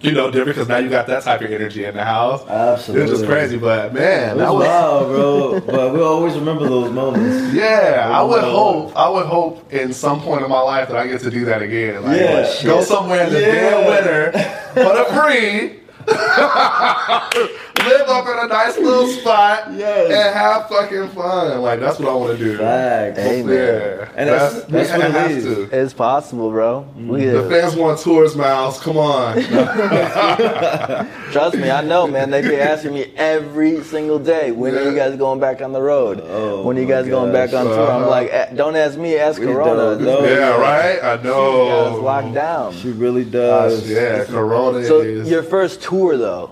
you 0.05 0.11
know 0.11 0.29
different 0.31 0.55
because 0.55 0.67
now 0.67 0.77
you 0.77 0.89
got 0.89 1.07
that 1.07 1.23
type 1.23 1.41
of 1.41 1.51
energy 1.51 1.83
in 1.85 1.95
the 1.95 2.03
house. 2.03 2.45
Absolutely. 2.47 3.07
It 3.07 3.09
was 3.11 3.19
just 3.19 3.29
crazy, 3.29 3.57
but 3.57 3.93
man, 3.93 4.37
that 4.37 4.53
was 4.53 4.65
wild, 4.65 5.07
bro. 5.07 5.59
But 5.61 5.93
we'll 5.93 6.07
always 6.07 6.35
remember 6.35 6.67
those 6.69 6.91
moments. 6.91 7.53
yeah. 7.53 8.09
I 8.13 8.21
would 8.21 8.43
hope, 8.43 8.95
I 8.95 9.09
would 9.09 9.25
hope 9.25 9.71
in 9.73 9.91
some 9.93 10.21
point 10.21 10.43
in 10.43 10.49
my 10.49 10.61
life 10.61 10.87
that 10.89 10.97
I 10.97 11.07
get 11.07 11.21
to 11.21 11.31
do 11.31 11.45
that 11.45 11.61
again. 11.61 12.03
Like, 12.03 12.19
Yeah. 12.19 12.63
go 12.63 12.81
somewhere 12.81 13.25
in 13.27 13.33
the 13.33 13.39
Yeah. 13.41 13.51
dead 13.51 13.87
winter 13.87 14.31
for 14.73 14.95
the 14.95 15.05
free. 15.15 15.79
Live 17.77 18.07
up 18.07 18.25
in 18.27 18.37
a 18.45 18.47
nice 18.47 18.77
little 18.77 19.07
spot 19.07 19.71
Yes. 19.73 20.05
and 20.07 20.33
have 20.35 20.67
fucking 20.69 21.09
fun. 21.09 21.61
Like 21.61 21.79
that's 21.79 21.99
what 21.99 22.09
I 22.09 22.13
want 22.15 22.37
to 22.37 22.43
do. 22.43 22.57
Facts. 22.57 23.19
Hey. 23.19 23.41
Yeah, 23.41 24.07
And 24.15 24.29
that's- 24.29 24.63
that's 24.67 24.91
we 24.91 24.97
what 24.97 25.05
it 25.07 25.11
have 25.11 25.31
is. 25.31 25.43
to. 25.43 25.69
It's 25.71 25.93
possible, 25.93 26.49
bro. 26.51 26.85
We, 26.97 27.25
The 27.25 27.43
fans 27.49 27.75
want 27.75 27.99
tours, 27.99 28.35
Miles. 28.35 28.79
Come 28.79 28.97
on. 28.97 29.35
trust 31.31 31.57
me, 31.57 31.69
I 31.69 31.81
know, 31.83 32.07
man. 32.07 32.29
They 32.31 32.41
be 32.41 32.55
asking 32.59 32.93
me 32.93 33.11
every 33.17 33.83
single 33.83 34.19
day, 34.19 34.51
when 34.51 34.75
are 34.75 34.83
you 34.89 34.95
guys 34.95 35.15
going 35.17 35.39
back 35.39 35.61
on 35.61 35.71
the 35.73 35.81
road? 35.81 36.23
Oh, 36.25 36.63
when 36.63 36.77
are 36.77 36.81
you 36.81 36.87
guys 36.87 37.07
going 37.07 37.31
back 37.31 37.53
on 37.53 37.65
gosh. 37.65 37.75
tour? 37.75 37.91
I'm 37.91 38.01
Uh-huh. 38.03 38.09
like, 38.09 38.29
eh, 38.31 38.47
don't 38.55 38.75
ask 38.75 38.97
me, 38.97 39.17
ask 39.17 39.39
We 39.39 39.47
Corona. 39.47 39.75
don't 39.75 39.97
These 39.99 40.07
know. 40.07 40.21
guys 40.21 40.29
yeah, 40.31 40.57
right. 40.57 41.03
I 41.03 41.23
know. 41.23 41.99
locked 42.01 42.33
down. 42.33 42.73
She 42.73 42.89
really 42.91 43.25
Gosh, 43.25 43.71
does. 43.71 43.89
yeah, 43.89 44.23
Corona 44.25 44.83
So 44.85 45.01
is. 45.01 45.29
your 45.29 45.43
first 45.43 45.81
tour 45.83 46.17
though, 46.17 46.51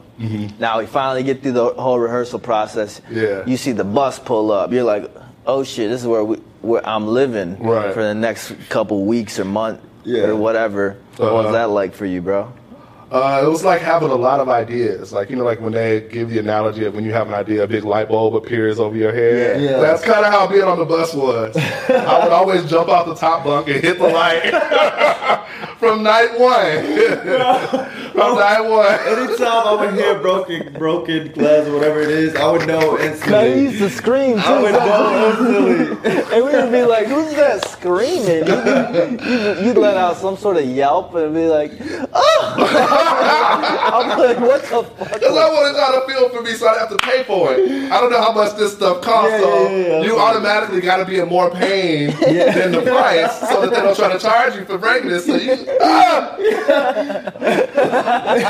now 0.60 0.80
we 0.80 0.86
finally 0.86 1.24
get 1.24 1.42
through 1.42 1.52
the 1.54 1.74
whole 1.74 2.00
rehearsal 2.00 2.40
process. 2.40 3.02
Yeah. 3.10 3.46
You 3.46 3.58
see 3.58 3.72
the 3.74 3.84
bus 3.84 4.20
pull 4.20 4.52
up. 4.52 4.72
You're 4.72 4.84
like, 4.84 5.12
oh 5.46 5.64
shit, 5.64 5.90
this 5.90 6.02
is 6.02 6.08
where 6.08 6.24
we 6.24 6.38
where 6.62 6.86
I'm 6.88 7.08
living 7.08 7.58
Right. 7.60 7.94
for 7.94 8.02
the 8.04 8.16
next 8.16 8.54
couple 8.70 9.04
weeks 9.06 9.38
or 9.40 9.44
month 9.46 9.82
Yeah. 10.06 10.28
or 10.30 10.36
whatever. 10.36 10.96
What 11.18 11.34
was 11.34 11.46
Uh-huh. 11.46 11.52
that 11.54 11.70
like 11.70 11.94
for 11.94 12.06
you, 12.06 12.22
bro? 12.22 12.52
Uh, 13.12 13.44
it 13.46 13.48
was 13.50 13.64
like 13.64 13.80
having 13.82 14.10
a 14.10 14.16
lot 14.16 14.40
of 14.40 14.50
ideas. 14.50 15.14
Like, 15.14 15.30
you 15.30 15.36
know, 15.36 15.44
like 15.44 15.62
when 15.62 15.72
they 15.74 16.02
give 16.02 16.30
the 16.30 16.40
analogy 16.40 16.86
of 16.86 16.96
when 16.96 17.06
you 17.06 17.14
have 17.14 17.28
an 17.28 17.34
idea, 17.36 17.64
a 17.64 17.68
big 17.68 17.84
light 17.84 18.08
bulb 18.10 18.36
appears 18.36 18.80
over 18.80 18.96
your 18.96 19.14
head. 19.14 19.62
Yeah. 19.62 19.72
Yeah. 19.72 19.80
That's 19.80 20.04
kind 20.04 20.26
of 20.26 20.32
how 20.34 20.48
being 20.48 20.64
on 20.64 20.80
the 20.80 20.86
bus 20.86 21.14
was. 21.14 21.56
I 21.56 22.24
would 22.24 22.32
always 22.32 22.66
jump 22.70 22.90
off 22.90 23.06
the 23.06 23.16
top 23.16 23.44
bunk 23.44 23.68
and 23.68 23.84
hit 23.84 24.00
the 24.00 24.08
light 24.08 24.42
from 25.80 26.02
night 26.04 26.40
one. 26.40 26.84
from 28.14 28.36
night 28.38 28.62
one. 28.62 29.00
Anytime 29.18 29.68
I 29.68 29.76
would 29.80 29.94
hear 29.94 30.20
broken 30.20 30.74
broken 30.74 31.32
glass 31.34 31.68
or 31.68 31.74
whatever 31.76 32.02
it 32.02 32.10
is, 32.10 32.36
I 32.36 32.52
would 32.52 32.68
know 32.68 32.80
No, 32.80 32.98
you 32.98 33.04
instantly. 33.04 33.62
used 33.64 33.78
to 33.80 33.90
scream 33.90 34.38
too. 34.38 34.42
I 34.44 34.62
would 34.62 34.72
know 34.74 35.30
instantly. 35.30 36.12
and 36.36 36.46
we 36.46 36.52
would 36.52 36.72
be 36.72 36.84
like, 36.84 37.08
"Who's 37.08 37.34
that 37.36 37.68
screaming?" 37.68 38.48
You'd, 38.48 39.22
you'd, 39.22 39.66
you'd 39.66 39.78
let 39.78 39.98
out 39.98 40.18
some 40.18 40.38
sort 40.38 40.58
of 40.58 40.66
yelp 40.66 41.14
and 41.16 41.34
be 41.34 41.48
like, 41.48 41.72
"Oh!" 42.14 42.33
I'm 42.44 44.10
like, 44.20 44.40
"What 44.40 44.62
the 44.64 44.84
fuck?" 44.84 45.14
Because 45.14 45.38
I 45.38 45.50
wanted 45.50 45.78
y'all 45.78 45.94
to 46.02 46.08
feel 46.12 46.30
for 46.30 46.42
me, 46.42 46.54
so 46.54 46.68
I 46.68 46.78
have 46.80 46.90
to 46.90 46.98
pay 46.98 47.24
for 47.24 47.54
it. 47.54 47.92
I 47.92 48.00
don't 48.02 48.12
know 48.12 48.22
how 48.22 48.34
much 48.34 48.56
this 48.58 48.74
stuff 48.74 49.02
costs, 49.02 49.32
Yeah, 49.32 49.40
so 49.42 49.70
yeah, 49.70 49.88
yeah, 49.88 50.02
you 50.04 50.18
automatically 50.20 50.82
got 50.82 50.98
to 50.98 51.06
be 51.06 51.20
in 51.20 51.28
more 51.30 51.50
pain 51.52 52.08
than 52.22 52.72
the 52.72 52.82
price, 52.82 53.40
so 53.40 53.62
that 53.62 53.70
they 53.72 53.82
don't 53.82 53.96
try 53.96 54.12
to 54.14 54.20
charge 54.20 54.56
you 54.56 54.66
for 54.66 54.78
breaking 54.78 55.10
this. 55.10 55.26
So 55.26 55.36
you, 55.36 55.58
ah! 55.82 56.38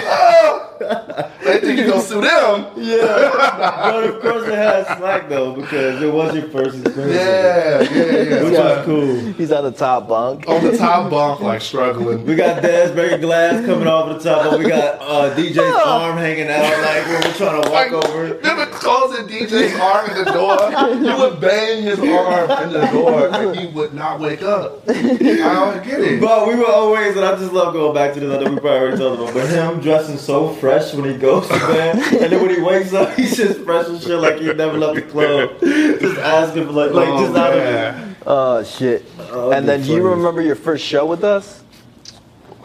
Ah! 0.06 1.29
they 1.43 1.60
think 1.60 1.79
you 1.79 1.88
gonna 1.88 2.01
sue 2.01 2.21
them. 2.21 2.65
Yeah. 2.77 3.29
But 3.93 4.03
of 4.06 4.21
course 4.21 4.47
it 4.47 4.56
has 4.56 4.86
slack 4.97 5.29
though, 5.29 5.53
because 5.53 6.01
it 6.01 6.12
was 6.12 6.36
your 6.36 6.49
first 6.49 6.79
experience. 6.86 7.15
Yeah, 7.15 7.82
yeah, 7.82 8.21
yeah. 8.21 8.43
Which 8.43 8.53
But 8.53 8.77
was 8.77 8.86
cool. 8.86 9.34
He's 9.34 9.51
on 9.51 9.63
the 9.63 9.71
top 9.71 10.08
bunk. 10.08 10.47
on 10.47 10.63
the 10.63 10.77
top 10.77 11.10
bunk, 11.10 11.41
like 11.41 11.62
struggling. 11.62 12.25
We 12.25 12.36
got 12.36 12.62
Dez 12.63 12.93
breaking 12.93 13.21
glass 13.21 13.65
coming 13.65 13.83
off 13.88 14.17
the 14.22 14.30
top, 14.30 14.50
but 14.52 14.60
we 14.60 14.67
got 14.67 15.00
uh, 15.02 15.36
DJ's 15.36 15.58
arm 15.58 16.17
hanging 16.17 16.48
out 16.50 16.62
like 16.62 17.06
when 17.08 17.22
we're 17.24 17.34
trying 17.38 17.62
to 17.63 17.69
walk 17.69 17.91
Like, 17.91 17.91
over. 17.91 18.24
remember, 18.36 18.65
closing 18.67 19.28
DJ's 19.28 19.80
arm 19.80 20.10
in 20.12 20.24
the 20.24 20.32
door. 20.32 21.13
You 21.13 21.17
would 21.17 21.39
bang 21.41 21.84
his 21.84 22.00
arm 22.00 22.52
in 22.63 22.74
the 22.74 22.88
door 22.91 23.28
and 23.30 23.56
he 23.58 23.67
would 23.67 23.93
not 23.93 24.19
wake 24.19 24.41
up. 24.41 24.82
I 24.89 24.93
don't 24.93 25.84
get 25.86 26.00
it. 26.02 26.22
But 26.22 26.48
we 26.48 26.56
were 26.56 26.65
always, 26.67 27.15
and 27.15 27.26
I 27.26 27.36
just 27.38 27.54
love 27.54 27.74
going 27.74 27.93
back 27.93 28.13
to 28.15 28.19
this. 28.19 28.32
I 28.32 28.43
know 28.43 28.52
we 28.54 28.60
probably 28.60 28.69
already 28.80 28.98
told 28.98 29.19
about, 29.19 29.34
but 29.34 29.50
him 29.50 29.80
dressing 29.82 30.17
so 30.17 30.50
fresh 30.54 30.93
when 30.93 31.10
he 31.12 31.17
goes 31.17 31.48
to 31.48 31.54
bed, 31.60 31.96
and 32.22 32.32
then 32.32 32.41
when 32.41 32.54
he 32.56 32.62
wakes 32.62 32.93
up, 32.93 33.13
he's 33.15 33.36
just 33.38 33.62
fresh 33.62 33.88
and 33.88 34.02
shit 34.02 34.19
like 34.19 34.38
he 34.39 34.52
never 34.54 34.78
left 34.78 34.96
the 34.96 35.02
club. 35.04 35.60
Just 35.60 36.19
asking 36.19 36.65
for 36.67 36.72
like, 36.74 36.91
like 36.91 37.10
Oh, 37.10 37.26
just 37.26 37.38
out 37.38 37.54
of 37.54 37.58
man. 37.63 38.15
Oh 38.26 38.63
shit! 38.63 39.06
Oh, 39.19 39.52
and 39.52 39.67
then, 39.67 39.82
do 39.84 39.93
you 39.93 40.02
remember 40.02 40.41
your 40.41 40.56
first 40.56 40.86
show 40.86 41.06
with 41.06 41.24
us? 41.24 41.62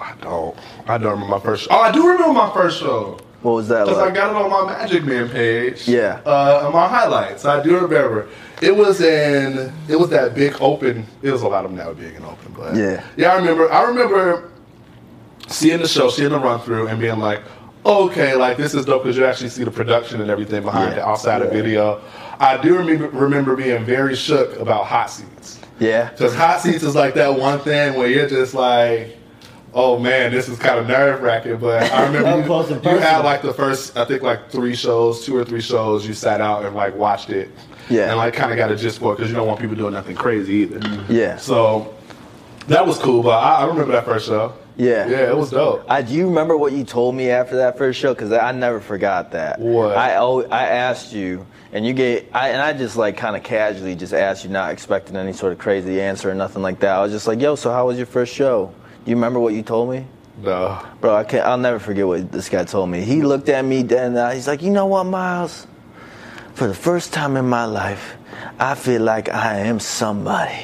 I 0.09 0.15
don't. 0.21 0.57
I 0.87 0.99
don't 0.99 1.13
remember 1.13 1.37
my 1.37 1.41
first 1.41 1.65
show. 1.65 1.69
Oh, 1.73 1.81
I 1.81 1.93
do 1.93 2.07
remember 2.07 2.33
my 2.33 2.53
first 2.53 2.81
show. 2.81 3.19
What 3.43 3.53
was 3.53 3.69
that 3.69 3.87
Because 3.87 3.99
I 3.99 4.11
got 4.11 4.31
it 4.31 4.43
on 4.43 4.51
my 4.51 4.73
Magic 4.73 5.05
Men 5.05 5.29
page. 5.29 5.87
Yeah. 5.87 6.21
Uh, 6.27 6.67
on 6.67 6.73
my 6.73 6.89
highlights. 6.89 7.45
I 7.45 7.63
do 7.63 7.75
remember. 7.79 8.29
It 8.61 8.75
was 8.75 9.01
in, 9.01 9.73
it 9.89 9.95
was 9.97 10.11
that 10.11 10.35
big 10.35 10.57
open, 10.61 11.07
it 11.23 11.31
was 11.31 11.43
a 11.43 11.49
lot 11.49 11.65
of 11.65 11.71
them 11.71 11.79
that 11.79 11.87
were 11.87 11.95
big 11.95 12.17
and 12.17 12.25
open, 12.25 12.53
but. 12.57 12.75
Yeah. 12.75 13.05
Yeah, 13.17 13.33
I 13.33 13.37
remember, 13.37 13.71
I 13.71 13.83
remember 13.85 14.51
seeing 15.47 15.81
the 15.81 15.87
show, 15.87 16.11
seeing 16.11 16.31
the 16.31 16.39
run 16.41 16.59
through 16.61 16.89
and 16.89 16.99
being 16.99 17.21
like, 17.21 17.43
okay, 17.87 18.35
like 18.35 18.57
this 18.57 18.75
is 18.75 18.85
dope 18.85 19.05
because 19.05 19.17
you 19.17 19.25
actually 19.25 19.51
see 19.51 19.63
the 19.63 19.71
production 19.71 20.21
and 20.21 20.31
everything 20.31 20.65
behind 20.65 20.97
Yeah. 20.97 21.03
it 21.03 21.07
outside 21.07 21.41
of 21.43 21.53
video. 21.53 22.01
I 22.41 22.57
do 22.61 22.77
remember, 22.77 23.09
remember 23.11 23.55
being 23.55 23.85
very 23.85 24.17
shook 24.17 24.57
about 24.59 24.87
hot 24.87 25.11
seats. 25.11 25.61
Yeah. 25.79 26.11
Because 26.11 26.35
hot 26.35 26.61
seats 26.61 26.83
is 26.83 26.97
like 26.97 27.15
that 27.15 27.39
one 27.39 27.61
thing 27.61 27.95
where 27.97 28.09
you're 28.09 28.29
just 28.29 28.55
like, 28.55 29.17
oh 29.75 29.99
man, 29.99 30.33
this 30.33 30.49
is 30.49 30.59
kind 30.59 30.79
of 30.79 30.87
nerve 30.87 31.23
wracking. 31.23 31.59
But 31.59 31.91
I 31.93 32.07
remember 32.07 32.31
you, 32.41 32.91
you 32.91 32.99
had 32.99 33.25
like 33.25 33.43
the 33.43 33.53
first, 33.53 33.97
I 33.97 34.05
think 34.05 34.23
like 34.23 34.51
three 34.51 34.75
shows, 34.75 35.25
two 35.25 35.37
or 35.37 35.45
three 35.45 35.61
shows, 35.61 36.07
you 36.07 36.15
sat 36.15 36.41
out 36.41 36.65
and 36.65 36.75
like 36.75 36.95
watched 36.95 37.31
it. 37.31 37.51
Yeah. 37.91 38.09
And 38.09 38.17
like 38.19 38.35
kind 38.35 38.53
of 38.53 38.59
got 38.59 38.71
a 38.71 38.77
gist 38.77 38.99
for 38.99 39.13
it 39.13 39.17
because 39.17 39.31
you 39.31 39.37
don't 39.37 39.47
want 39.47 39.61
people 39.61 39.77
doing 39.77 39.95
nothing 39.95 40.17
crazy 40.17 40.55
either. 40.57 41.05
Yeah. 41.09 41.37
So 41.37 41.95
that 42.67 42.87
was 42.87 42.99
cool. 42.99 43.23
But 43.23 43.43
I, 43.43 43.63
I 43.63 43.67
remember 43.67 43.93
that 43.93 44.05
first 44.05 44.27
show. 44.27 44.55
Yeah. 44.77 45.09
Yeah, 45.09 45.31
it 45.31 45.37
was 45.37 45.51
dope. 45.51 45.85
I, 45.89 46.03
do 46.03 46.15
you 46.15 46.29
remember 46.29 46.57
what 46.57 46.73
you 46.73 46.85
told 46.85 47.15
me 47.15 47.31
after 47.31 47.57
that 47.57 47.77
first 47.77 47.99
show? 47.99 48.15
Because 48.15 48.33
I 48.33 48.53
never 48.53 48.79
forgot 48.79 49.33
that. 49.33 49.59
What? 49.59 49.97
I 49.97 50.15
I 50.15 50.67
asked 50.67 51.13
you, 51.13 51.47
and 51.73 51.85
you 51.85 51.93
gave, 51.93 52.29
I, 52.33 52.51
and 52.51 52.63
I 52.63 52.73
just 52.75 52.97
like 52.97 53.17
kind 53.17 53.35
of 53.35 53.43
casually 53.43 53.97
just 53.97 54.13
asked 54.13 54.45
you, 54.45 54.51
not 54.51 54.71
expecting 54.71 55.17
any 55.17 55.33
sort 55.33 55.53
of 55.53 55.59
crazy 55.59 56.01
answer 56.01 56.31
or 56.31 56.35
nothing 56.35 56.63
like 56.63 56.79
that. 56.81 56.95
I 56.95 57.03
was 57.03 57.11
just 57.11 57.27
like, 57.27 57.41
"Yo, 57.41 57.57
so 57.57 57.73
how 57.73 57.89
was 57.89 57.97
your 57.97 58.07
first 58.07 58.33
show?" 58.33 58.73
You 59.09 59.15
remember 59.15 59.41
what 59.41 59.55
you 59.55 59.63
told 59.63 59.89
me? 59.89 60.05
No. 60.43 60.79
Bro, 61.01 61.17
I 61.17 61.25
can't. 61.25 61.47
I'll 61.47 61.57
never 61.57 61.79
forget 61.79 62.07
what 62.07 62.31
this 62.31 62.51
guy 62.51 62.65
told 62.65 62.91
me. 62.91 63.01
He 63.01 63.23
looked 63.23 63.49
at 63.49 63.65
me, 63.65 63.83
then, 63.83 64.15
uh, 64.19 64.33
he's 64.33 64.47
like, 64.47 64.61
"You 64.61 64.69
know 64.71 64.85
what, 64.85 65.05
Miles? 65.05 65.67
For 66.53 66.69
the 66.69 66.75
first 66.75 67.11
time 67.11 67.39
in 67.39 67.49
my 67.49 67.65
life, 67.65 68.19
I 68.61 68.75
feel 68.75 69.01
like 69.01 69.31
I 69.31 69.61
am 69.61 69.81
somebody." 69.81 70.63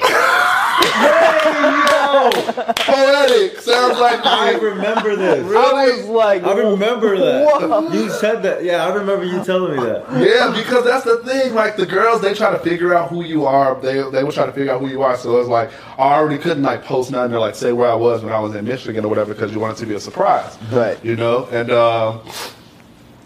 Poetic. 2.77 3.59
Sounds 3.61 3.99
like 3.99 4.25
I 4.25 4.53
remember 4.53 5.17
this. 5.17 5.45
I 5.45 5.91
was 5.91 6.07
like, 6.07 6.43
I 6.45 6.53
remember 6.55 7.19
that. 7.19 7.45
What? 7.45 7.93
You 7.93 8.11
said 8.11 8.43
that. 8.43 8.65
Yeah, 8.65 8.87
I 8.87 8.95
remember 8.95 9.25
you 9.25 9.43
telling 9.45 9.77
me 9.77 9.83
that. 9.85 10.05
Yeah, 10.13 10.53
because 10.55 10.85
that's 10.85 11.05
the 11.05 11.19
thing. 11.19 11.55
Like 11.55 11.77
the 11.77 11.87
girls, 11.87 12.21
they 12.21 12.35
try 12.35 12.51
to 12.51 12.59
figure 12.59 12.95
out 12.95 13.11
who 13.11 13.25
you 13.25 13.47
are. 13.47 13.81
They 13.81 14.03
they 14.11 14.25
will 14.25 14.33
try 14.33 14.47
to 14.47 14.53
figure 14.53 14.73
out 14.73 14.81
who 14.81 14.89
you 14.89 15.03
are. 15.03 15.17
So 15.17 15.39
it's 15.39 15.49
like 15.49 15.71
I 15.99 16.15
already 16.15 16.39
couldn't 16.39 16.63
like 16.63 16.85
post 16.85 17.11
nothing 17.11 17.35
or 17.35 17.41
like 17.41 17.55
say 17.55 17.73
where 17.73 17.91
I 17.91 17.95
was 17.95 18.23
when 18.23 18.33
I 18.33 18.41
was 18.41 18.55
in 18.55 18.65
Michigan 18.65 19.05
or 19.05 19.09
whatever 19.09 19.35
because 19.35 19.53
you 19.53 19.61
want 19.61 19.77
it 19.77 19.81
to 19.81 19.87
be 19.87 19.95
a 19.95 20.01
surprise. 20.01 20.59
Right. 20.71 21.03
You 21.05 21.17
know, 21.17 21.47
and 21.47 21.71
um, 21.71 22.23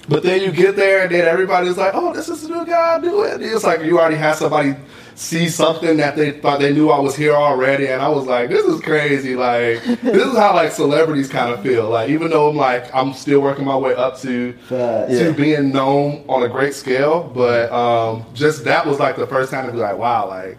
but 0.09 0.23
then 0.23 0.41
you 0.43 0.51
get 0.53 0.77
there 0.77 1.03
and 1.03 1.11
then 1.15 1.27
everybody's 1.27 1.77
like, 1.77 1.93
oh, 1.95 2.13
this 2.15 2.29
is 2.29 2.43
the 2.43 2.49
new 2.49 2.65
guy. 2.67 2.97
I 2.97 3.01
do 3.01 3.23
it. 3.23 3.43
It's 3.43 3.65
like 3.65 3.83
you 3.83 3.99
already 3.99 4.17
had 4.17 4.37
somebody 4.37 4.75
see 5.15 5.49
something 5.49 5.97
that 5.97 6.15
they 6.15 6.31
thought 6.31 6.61
they 6.61 6.73
knew 6.73 6.91
I 6.91 7.01
was 7.01 7.17
here 7.17 7.35
already, 7.35 7.89
and 7.89 8.01
I 8.01 8.09
was 8.09 8.25
like, 8.27 8.49
this 8.51 8.65
is 8.65 8.81
crazy. 8.81 9.35
Like 9.35 9.83
this 10.03 10.27
is 10.27 10.37
how 10.37 10.55
like 10.55 10.71
celebrities 10.73 11.29
kind 11.29 11.53
of 11.53 11.61
feel. 11.63 11.89
Like 11.91 12.09
even 12.11 12.31
though 12.31 12.49
I'm 12.51 12.57
like 12.57 12.95
I'm 12.95 13.13
still 13.15 13.41
working 13.41 13.65
my 13.65 13.77
way 13.77 13.95
up 13.97 14.17
to 14.21 14.53
Facts. 14.69 15.11
to 15.19 15.33
being 15.33 15.73
known 15.73 16.25
on 16.29 16.43
a 16.45 16.49
great 16.49 16.73
scale, 16.75 17.31
but 17.35 17.71
um, 17.73 18.25
just 18.33 18.65
that 18.65 18.87
was 18.87 18.99
like 19.01 19.17
the 19.17 19.27
first 19.27 19.51
time 19.51 19.67
to 19.67 19.73
be 19.73 19.79
like, 19.79 19.99
wow, 19.99 20.29
like 20.29 20.57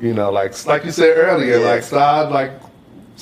you 0.00 0.14
know, 0.14 0.30
like 0.32 0.66
like 0.66 0.84
you 0.86 0.90
said 0.90 1.16
earlier, 1.18 1.58
Yeah. 1.58 1.66
like 1.68 1.82
stop, 1.82 2.30
like 2.32 2.52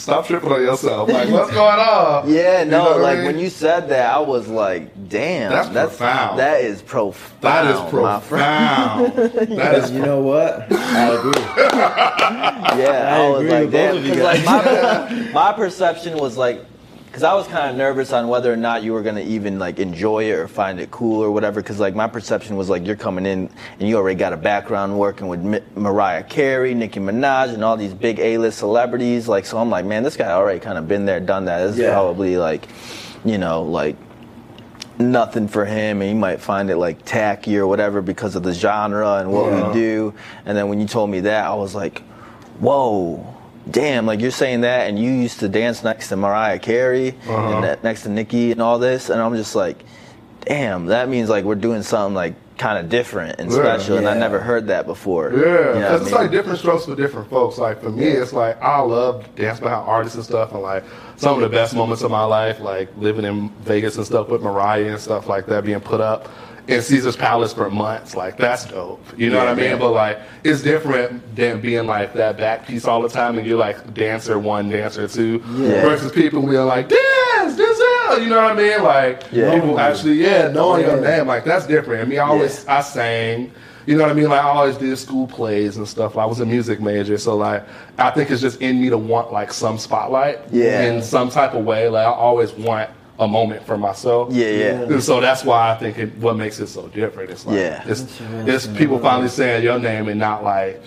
stop 0.00 0.26
tripping 0.26 0.50
on 0.50 0.60
yourself. 0.62 1.08
Like 1.08 1.28
what's 1.30 1.50
going 1.52 1.78
on? 1.78 2.28
Yeah, 2.32 2.62
You 2.64 2.70
no, 2.70 2.84
know 2.84 2.90
what 2.92 3.00
I 3.00 3.02
like 3.02 3.16
mean? 3.18 3.26
when 3.26 3.38
you 3.38 3.50
said 3.50 3.88
that, 3.90 4.14
I 4.14 4.18
was 4.18 4.48
like, 4.48 5.08
damn, 5.08 5.52
That's 5.52 5.68
profound. 5.68 6.38
That 6.38 6.60
is 6.62 6.82
profound. 6.82 7.42
that 7.42 7.66
is 7.66 7.92
my 7.92 8.20
friend. 8.20 9.12
profound. 9.14 9.48
That 9.58 9.74
is 9.76 9.90
You 9.90 10.00
know 10.00 10.20
what? 10.20 10.70
I 10.72 11.08
agree. 11.14 11.32
Yeah, 12.70 13.16
I, 13.16 13.26
I 13.26 13.28
was 13.30 13.44
like, 13.48 13.62
with 13.64 13.72
damn, 13.72 13.96
both 13.96 14.10
of 14.12 14.18
like 14.18 14.44
my, 14.44 15.30
my 15.32 15.52
perception 15.52 16.16
was 16.18 16.36
like, 16.36 16.64
because 17.11 17.25
I 17.25 17.35
was 17.35 17.49
kind 17.49 17.68
of 17.68 17.77
nervous 17.77 18.12
on 18.12 18.29
whether 18.29 18.53
or 18.53 18.57
not 18.57 18.85
you 18.85 18.92
were 18.92 19.03
gonna 19.03 19.20
even 19.23 19.59
like 19.59 19.81
enjoy 19.81 20.25
it 20.31 20.33
or 20.38 20.46
find 20.46 20.79
it 20.79 20.92
cool 20.92 21.20
or 21.20 21.33
whatever. 21.33 21.61
Because 21.61 21.81
like 21.81 21.94
my 21.96 22.07
perception 22.07 22.57
was 22.57 22.68
like 22.68 22.87
you're 22.87 22.94
coming 22.94 23.27
in 23.27 23.51
and 23.81 23.88
you 23.88 23.96
already 23.96 24.16
got 24.18 24.33
a 24.33 24.37
background 24.37 24.96
working 24.96 25.27
with 25.27 25.40
Mi- 25.40 25.61
Mariah 25.75 26.23
Carey, 26.23 26.73
Nicki 26.73 27.01
Minaj, 27.01 27.53
and 27.53 27.64
all 27.64 27.77
these 27.77 27.94
big 27.94 28.20
A-list 28.20 28.59
celebrities. 28.59 29.27
Like, 29.27 29.44
so 29.44 29.59
I'm 29.59 29.70
like, 29.70 29.85
man, 29.85 30.05
this 30.05 30.16
guy 30.16 30.31
already 30.31 30.61
kind 30.61 30.79
of 30.79 30.87
been 30.87 31.05
there, 31.05 31.18
done 31.18 31.46
that. 31.46 31.66
This 31.66 31.73
is 31.73 31.79
Yeah. 31.81 31.90
probably 31.94 32.37
like, 32.37 32.68
you 33.25 33.38
know, 33.38 33.62
like 33.62 33.96
nothing 35.01 35.49
for 35.49 35.64
him 35.64 36.03
and 36.03 36.09
he 36.11 36.14
might 36.14 36.40
find 36.40 36.68
it 36.70 36.77
like 36.77 37.03
tacky 37.07 37.57
or 37.57 37.66
whatever 37.66 38.03
because 38.03 38.37
of 38.37 38.42
the 38.42 38.53
genre 38.53 39.14
and 39.14 39.33
what 39.33 39.51
we 39.51 39.73
do 39.73 40.12
and 40.44 40.55
then 40.59 40.68
when 40.68 40.79
you 40.79 40.87
told 40.87 41.09
me 41.09 41.20
that 41.20 41.46
i 41.46 41.55
was 41.55 41.75
like 41.75 42.01
whoa 42.59 43.35
damn 43.68 44.07
like 44.07 44.20
you're 44.20 44.31
saying 44.31 44.62
that 44.62 44.88
and 44.88 44.99
you 44.99 45.11
used 45.11 45.40
to 45.40 45.49
dance 45.49 45.85
next 45.85 46.09
to 46.09 46.16
mariah 46.16 46.59
carey 46.59 47.11
Uh-huh. 47.29 47.55
and 47.57 47.64
that, 47.64 47.85
next 47.85 48.03
to 48.05 48.09
nicki 48.09 48.53
and 48.53 48.62
all 48.62 48.79
this 48.79 49.11
and 49.11 49.20
i'm 49.20 49.35
just 49.37 49.55
like 49.55 49.85
damn 50.46 50.87
that 50.87 51.09
means 51.09 51.29
like 51.29 51.44
we're 51.44 51.55
doing 51.55 51.83
something 51.83 52.14
like 52.14 52.35
kind 52.57 52.79
of 52.79 52.88
different 52.88 53.38
and 53.38 53.51
Yeah. 53.51 53.57
special 53.59 53.99
and 53.99 54.09
i 54.09 54.14
never 54.14 54.38
heard 54.40 54.66
that 54.68 54.87
before 54.87 55.31
Yeah, 55.31 55.38
You 55.38 55.44
know 55.44 55.73
what 55.73 55.83
I 55.85 55.96
it's 55.96 56.05
mean? 56.07 56.14
like 56.14 56.31
different 56.31 56.59
strokes 56.59 56.85
for 56.87 56.94
different 56.96 57.29
folks. 57.31 57.57
Like 57.59 57.83
for 57.83 57.90
me, 57.90 58.05
it's 58.05 58.33
like 58.35 58.61
I 58.62 58.81
love 58.81 59.25
dance 59.35 59.61
behind 59.61 59.87
artists 59.88 60.16
and 60.16 60.25
stuff, 60.25 60.53
and 60.53 60.61
like 60.62 60.85
some 61.16 61.37
of 61.37 61.40
the 61.40 61.49
best 61.49 61.75
moments 61.75 62.03
of 62.03 62.11
my 62.11 62.25
life, 62.25 62.61
like 62.61 62.88
living 62.99 63.25
in 63.25 63.49
Vegas 63.62 63.96
and 63.96 64.05
stuff 64.05 64.29
with 64.29 64.42
Mariah 64.42 64.90
and 64.90 65.01
stuff 65.01 65.27
like 65.27 65.46
that, 65.46 65.64
being 65.64 65.81
put 65.81 66.03
up 66.03 66.29
in 66.70 66.83
Caesar's 66.83 67.16
Palace 67.16 67.52
for 67.52 67.70
months. 67.70 68.14
Like 68.14 68.37
that's 68.37 68.64
dope. 68.64 69.04
You 69.16 69.30
know 69.30 69.38
what 69.38 69.48
I 69.48 69.54
mean? 69.54 69.78
But 69.78 69.90
like 69.92 70.18
it's 70.44 70.62
different 70.62 71.35
than 71.37 71.61
being 71.61 71.87
like 71.87 72.14
that 72.14 72.37
back 72.37 72.66
piece 72.66 72.85
all 72.87 73.02
the 73.02 73.09
time, 73.09 73.38
and 73.38 73.46
you're 73.46 73.59
like 73.59 73.94
dancer 73.94 74.38
one, 74.38 74.68
dancer 74.70 75.09
two, 75.09 75.42
Yeah. 75.56 75.83
versus 75.83 76.12
people 76.12 76.42
being 76.42 76.66
like 76.66 76.88
dance, 76.88 77.54
Denzel. 77.59 78.22
You 78.22 78.28
know 78.28 78.42
what 78.42 78.52
I 78.52 78.54
mean? 78.54 78.83
Like 78.83 79.24
Yeah. 79.33 79.54
people 79.54 79.78
actually, 79.78 80.14
yeah, 80.22 80.48
knowing 80.48 80.85
your 80.87 81.00
name, 81.00 81.26
like 81.26 81.44
that's 81.44 81.66
different. 81.66 82.02
I 82.02 82.04
mean, 82.06 82.18
I 82.18 82.22
always 82.24 82.66
I 82.66 82.80
sang. 82.80 83.52
You 83.87 83.96
know 83.96 84.02
what 84.02 84.11
I 84.11 84.14
mean? 84.14 84.28
Like 84.28 84.44
I 84.44 84.48
always 84.48 84.76
did 84.76 84.96
school 84.98 85.26
plays 85.26 85.76
and 85.78 85.88
stuff. 85.88 86.16
I 86.16 86.24
was 86.26 86.38
a 86.40 86.46
music 86.46 86.80
major, 86.80 87.16
so 87.18 87.35
like 87.37 87.64
I 87.98 88.11
think 88.11 88.30
it's 88.30 88.40
just 88.40 88.61
in 88.61 88.80
me 88.80 88.90
to 88.90 88.98
want 88.98 89.33
like 89.33 89.52
some 89.52 89.78
spotlight. 89.78 90.38
Yeah. 90.52 90.83
In 90.83 91.02
some 91.02 91.30
type 91.30 91.54
of 91.54 91.64
way. 91.64 91.88
Like 91.88 92.06
I 92.06 92.11
always 92.12 92.52
want 92.52 92.90
a 93.20 93.28
moment 93.28 93.64
for 93.66 93.76
myself. 93.76 94.33
yeah 94.33 94.46
yeah 94.48 94.83
And 94.83 95.02
so 95.02 95.20
that's 95.20 95.44
why 95.44 95.70
I 95.72 95.76
think 95.76 95.98
it, 95.98 96.16
what 96.16 96.37
makes 96.37 96.59
it 96.59 96.68
so 96.68 96.88
different. 96.88 97.30
It's 97.30 97.46
like 97.46 97.56
Yeah. 97.56 97.85
it's, 97.87 98.18
it's 98.46 98.66
people 98.66 98.98
finally 98.98 99.28
saying 99.28 99.62
your 99.62 99.78
name 99.78 100.09
and 100.09 100.18
not 100.18 100.42
like 100.42 100.83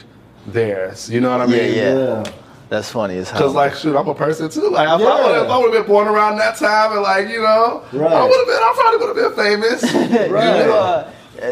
theirs. 0.47 1.09
You 1.09 1.21
know 1.21 1.29
what 1.29 1.41
I 1.41 1.45
mean? 1.45 1.73
Yeah, 1.75 1.93
Yeah. 1.95 2.31
that's 2.69 2.89
funny 2.91 3.17
as 3.19 3.29
hell 3.29 3.39
Cause 3.41 3.53
like 3.53 3.75
shoot, 3.75 3.95
I'm 3.95 4.07
a 4.07 4.15
person 4.15 4.49
too. 4.49 4.67
Like 4.71 4.87
if 4.87 4.93
I 4.93 4.99
Yeah. 4.99 5.25
would 5.25 5.35
have, 5.35 5.49
I 5.49 5.57
would 5.59 5.73
have 5.73 5.83
been 5.85 5.91
born 5.93 6.07
around 6.07 6.37
that 6.37 6.57
time, 6.57 6.91
and 6.93 7.01
like 7.03 7.29
you 7.29 7.41
know, 7.41 7.83
Right. 7.93 8.11
I 8.11 8.23
would 8.23 8.39
have 8.41 8.47
been. 8.47 8.63
I 8.69 8.71
probably 8.75 8.97
would 9.05 9.15
have 9.15 9.35
been 9.35 9.45
famous. 9.45 9.79
Right. 10.31 10.63
Do 10.63 10.67
you, 10.69 10.73
uh, 10.73 11.11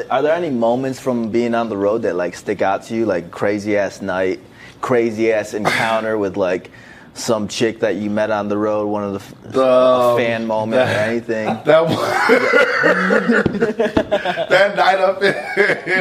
are 0.10 0.22
there 0.24 0.34
any 0.34 0.50
moments 0.50 1.00
from 1.00 1.30
being 1.30 1.54
on 1.54 1.70
the 1.70 1.78
road 1.78 2.02
that 2.04 2.15
like 2.15 2.36
stick 2.36 2.62
out 2.63 2.82
to 2.86 2.96
you, 2.96 3.06
like 3.06 3.30
crazy 3.30 3.78
ass 3.78 4.02
night, 4.02 4.39
crazy 4.82 5.32
ass 5.32 5.54
encounter 5.54 6.17
with 6.17 6.38
like 6.38 6.72
some 7.22 7.48
chick 7.48 7.80
that 7.82 7.96
you 7.96 8.10
met 8.10 8.32
on 8.32 8.48
the 8.50 8.58
road, 8.58 8.88
one 8.88 9.04
of 9.04 9.14
the 9.14 9.20
f- 9.20 9.34
a 9.56 9.64
Um, 9.64 10.18
fan 10.18 10.48
moment 10.48 10.82
or 10.82 10.86
anything? 10.94 11.48
That 11.66 11.86
one, 11.86 11.96
that 14.50 14.76
night 14.76 15.00
up 15.00 15.22
in, 15.22 15.36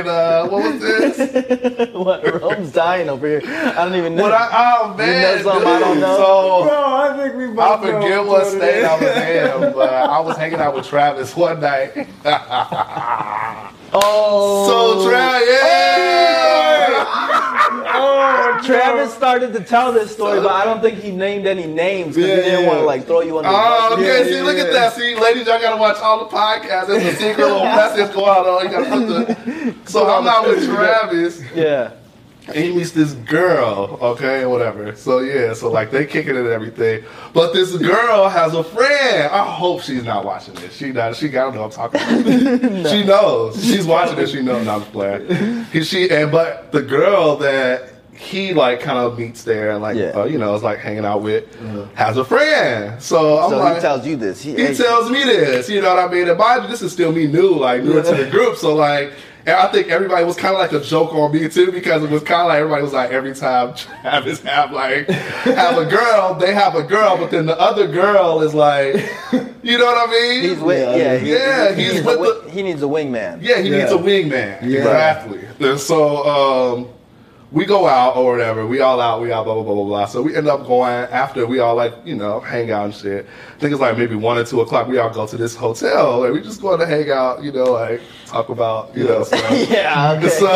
in 0.00 0.08
uh, 0.08 0.46
what 0.48 0.62
was 0.72 0.80
this? 0.80 1.90
what? 1.94 2.42
Rome's 2.42 2.72
dying 2.72 3.08
over 3.08 3.26
here. 3.26 3.42
I 3.44 3.74
don't 3.84 3.94
even 3.94 4.16
know. 4.16 4.24
What 4.24 4.32
I, 4.32 4.48
oh 4.82 4.94
man, 4.96 5.36
know 5.38 5.42
something 5.42 5.68
I 5.68 5.78
don't 5.78 6.00
know? 6.00 6.16
So 6.16 6.62
Bro, 6.64 6.96
I 6.96 7.16
think 7.22 7.34
we 7.36 7.44
I 7.44 7.46
both 7.54 7.82
know 7.84 8.00
forget 8.00 8.26
what 8.26 8.46
it 8.46 8.50
state 8.50 8.78
is. 8.78 8.84
I 8.86 8.94
was 8.94 9.02
in, 9.66 9.72
but 9.74 9.92
I 9.92 10.20
was 10.20 10.36
hanging 10.36 10.60
out 10.60 10.74
with 10.74 10.86
Travis 10.86 11.36
one 11.36 11.60
night. 11.60 12.08
Oh, 13.92 14.66
oh 14.68 15.00
So 15.02 15.08
Travis, 15.10 15.48
yeah. 15.48 17.04
Oh, 17.92 18.60
Travis 18.64 19.12
started 19.14 19.52
to 19.54 19.60
tell 19.60 19.92
this 19.92 20.10
story, 20.12 20.40
but 20.40 20.50
I 20.52 20.64
don't 20.64 20.80
think 20.80 20.98
he 21.00 21.10
named 21.10 21.46
any 21.46 21.66
names 21.66 22.14
because 22.16 22.28
Yeah, 22.30 22.36
he 22.36 22.42
didn't 22.42 22.60
yeah. 22.62 22.66
want 22.68 22.78
to 22.80 22.84
like 22.84 23.06
throw 23.06 23.20
you 23.22 23.38
under 23.38 23.50
the 23.50 23.56
Oh, 23.56 23.90
bus. 23.90 23.98
okay. 23.98 24.18
Yeah, 24.18 24.24
see, 24.36 24.42
look 24.42 24.58
at 24.58 24.72
that. 24.72 24.92
See, 24.94 25.14
ladies, 25.16 25.46
y'all 25.46 25.60
gotta 25.60 25.76
watch 25.76 25.96
all 25.98 26.18
the 26.20 26.26
podcasts. 26.36 26.86
There's 26.86 27.04
a 27.04 27.16
secret 27.16 27.44
little 27.46 27.64
message 27.64 28.12
going 28.14 28.28
on. 28.28 28.64
You 28.64 28.70
gotta 28.70 28.90
put 28.90 29.06
the. 29.08 29.74
So 29.90 30.08
I'm 30.08 30.26
out 30.26 30.46
with 30.46 30.64
Travis, 30.72 31.42
Yeah. 31.54 31.92
And 32.54 32.64
he 32.64 32.72
meets 32.72 32.90
this 32.92 33.12
girl. 33.12 33.98
Okay, 34.00 34.46
whatever. 34.46 34.94
So 34.96 35.20
yeah, 35.20 35.52
so 35.54 35.70
like 35.70 35.90
they 35.90 36.06
kicking 36.06 36.34
it 36.36 36.40
and 36.40 36.48
everything. 36.48 37.04
But 37.32 37.52
this 37.52 37.76
girl 37.76 38.28
has 38.28 38.54
a 38.54 38.64
friend. 38.64 39.30
I 39.32 39.44
hope 39.44 39.82
she's 39.82 40.04
not 40.04 40.24
watching 40.24 40.54
this. 40.54 40.74
She 40.76 40.92
not. 40.92 41.16
She 41.16 41.28
gotta 41.28 41.54
know 41.56 41.64
I'm 41.64 41.70
talking. 41.70 42.00
About. 42.00 42.86
She 42.90 43.04
knows. 43.04 43.62
She's 43.64 43.86
watching 43.86 44.16
this. 44.16 44.30
She 44.32 44.42
knows. 44.42 44.66
I'm 44.66 44.80
just 44.80 44.92
playing. 44.92 45.64
She 45.84 46.10
and 46.10 46.30
but 46.30 46.72
the 46.72 46.82
girl 46.82 47.36
that. 47.38 47.88
He 48.12 48.52
like 48.52 48.80
kind 48.80 48.98
of 48.98 49.18
meets 49.18 49.44
there 49.44 49.70
and 49.70 49.80
like 49.80 49.96
Yeah. 49.96 50.08
uh, 50.14 50.24
you 50.24 50.36
know 50.36 50.54
is 50.54 50.62
like 50.62 50.78
hanging 50.78 51.06
out 51.06 51.22
with 51.22 51.46
has 51.94 52.18
a 52.18 52.24
friend. 52.24 53.02
So 53.02 53.38
I'm 53.38 53.48
So 53.48 53.56
like, 53.58 53.76
he 53.76 53.80
tells 53.80 54.06
you 54.06 54.16
this. 54.16 54.42
He, 54.42 54.50
he 54.50 54.74
tells 54.74 55.10
me 55.10 55.24
this, 55.24 55.70
you 55.70 55.80
know 55.80 55.94
what 55.94 56.10
I 56.10 56.12
mean? 56.12 56.28
And 56.28 56.36
mind 56.36 56.64
you, 56.64 56.68
this 56.68 56.82
is 56.82 56.92
still 56.92 57.12
me 57.12 57.26
new, 57.26 57.48
like 57.52 57.82
new 57.82 57.96
into 57.96 58.14
the 58.14 58.28
group. 58.30 58.58
So 58.58 58.74
like, 58.74 59.14
and 59.46 59.56
I 59.56 59.70
think 59.72 59.88
everybody 59.88 60.24
was 60.24 60.36
kind 60.36 60.54
of 60.54 60.60
like 60.60 60.72
a 60.72 60.80
joke 60.80 61.14
on 61.14 61.32
me 61.32 61.48
too 61.48 61.72
because 61.72 62.02
it 62.04 62.10
was 62.10 62.22
kind 62.22 62.42
of 62.42 62.48
like 62.48 62.58
everybody 62.58 62.82
was 62.82 62.92
like 62.92 63.10
every 63.10 63.34
time 63.34 63.74
Travis 63.74 64.40
have 64.42 64.72
like 64.72 65.08
have 65.08 65.78
a 65.78 65.84
girl, 65.86 66.34
they 66.34 66.52
have 66.54 66.74
a 66.74 66.82
girl, 66.82 67.16
but 67.16 67.30
then 67.30 67.46
the 67.46 67.58
other 67.58 67.86
girl 67.86 68.42
is 68.42 68.54
like, 68.54 68.94
you 69.62 69.78
know 69.78 69.86
what 69.86 70.08
I 70.08 70.12
mean? 70.12 70.42
He's 70.50 70.58
with, 70.60 70.78
Yeah, 70.78 70.96
yeah, 71.12 71.18
he, 71.18 71.30
yeah, 71.32 71.74
he, 71.74 71.82
he's 71.84 71.92
needs 71.94 72.06
with 72.06 72.18
a, 72.18 72.42
the- 72.44 72.50
he 72.50 72.62
needs 72.62 72.82
a 72.82 72.86
wingman. 72.86 73.38
Yeah, 73.42 73.58
he 73.60 73.70
Yeah. 73.70 73.78
needs 73.78 73.92
a 73.92 73.96
wingman. 73.96 74.62
Yeah. 74.62 74.78
Exactly. 74.78 75.40
And 75.60 75.78
so 75.80 76.26
um, 76.26 76.88
we 77.52 77.64
go 77.66 77.86
out 77.88 78.16
or 78.16 78.32
whatever. 78.32 78.64
We 78.66 78.80
all 78.80 79.00
out. 79.00 79.20
We 79.20 79.32
all 79.32 79.42
Blah 79.44 79.54
blah 79.54 79.62
blah 79.64 79.74
blah 79.74 79.84
blah. 79.84 80.06
So 80.06 80.22
we 80.22 80.36
end 80.36 80.46
up 80.46 80.66
going 80.66 80.92
after 81.10 81.46
we 81.46 81.58
all 81.58 81.74
like 81.74 81.94
you 82.04 82.14
know 82.14 82.40
hang 82.40 82.70
out 82.70 82.84
and 82.86 82.94
shit. 82.94 83.26
I 83.56 83.58
think 83.58 83.72
it's 83.72 83.80
like 83.80 83.98
maybe 83.98 84.14
one 84.14 84.38
or 84.38 84.44
two 84.44 84.60
o'clock. 84.60 84.86
We 84.86 84.98
all 84.98 85.10
go 85.10 85.26
to 85.26 85.36
this 85.36 85.56
hotel 85.56 86.24
and 86.24 86.32
we 86.34 86.40
just 86.42 86.60
going 86.62 86.78
to 86.80 86.86
hang 86.86 87.10
out. 87.10 87.42
You 87.42 87.52
know, 87.52 87.64
like 87.72 88.00
talk 88.26 88.48
about 88.50 88.96
you 88.96 89.04
know 89.04 89.24
stuff. 89.24 89.40
Yeah, 89.70 90.12
okay. 90.12 90.28
So 90.28 90.46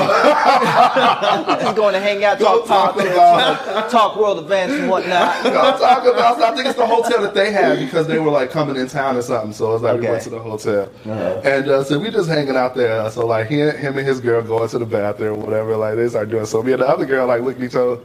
Just 1.64 1.76
going 1.76 1.94
to 1.94 2.00
hang 2.00 2.24
out, 2.24 2.38
talk 2.38 2.66
talk 2.66 2.92
politics, 2.94 3.14
about- 3.14 3.90
talk 3.90 4.16
world 4.16 4.38
events 4.38 4.74
and 4.74 4.88
whatnot. 4.88 5.42
Talking 5.44 6.10
about. 6.12 6.40
I 6.40 6.54
think 6.54 6.66
it's 6.66 6.76
the 6.78 6.86
hotel 6.86 7.22
that 7.22 7.34
they 7.34 7.50
had 7.52 7.78
because 7.78 8.06
they 8.06 8.18
were 8.18 8.30
like 8.30 8.50
coming 8.50 8.76
in 8.76 8.86
town 8.88 9.16
or 9.16 9.22
something. 9.22 9.52
So 9.52 9.74
it's 9.74 9.82
like 9.82 10.00
we 10.00 10.06
went 10.08 10.22
to 10.24 10.30
the 10.30 10.38
hotel, 10.38 10.88
Uh-huh. 11.04 11.40
and 11.44 11.68
uh, 11.68 11.84
so 11.84 11.98
we 11.98 12.10
just 12.10 12.28
hanging 12.28 12.56
out 12.56 12.74
there. 12.74 13.10
So 13.10 13.26
like 13.26 13.48
he, 13.48 13.58
him 13.60 13.98
and 13.98 14.06
his 14.06 14.20
girl 14.20 14.42
going 14.42 14.68
to 14.70 14.78
the 14.78 14.86
bathroom, 14.86 15.40
or 15.40 15.44
whatever. 15.44 15.76
Like 15.76 15.96
they 15.96 16.08
start 16.08 16.28
doing. 16.30 16.46
So 16.46 16.62
me 16.62 16.72
and 16.72 16.82
the 16.84 16.90
other 16.90 17.06
girl 17.06 17.26
like 17.26 17.40
look 17.40 17.56
at 17.56 17.62
each 17.62 17.74
other. 17.74 18.00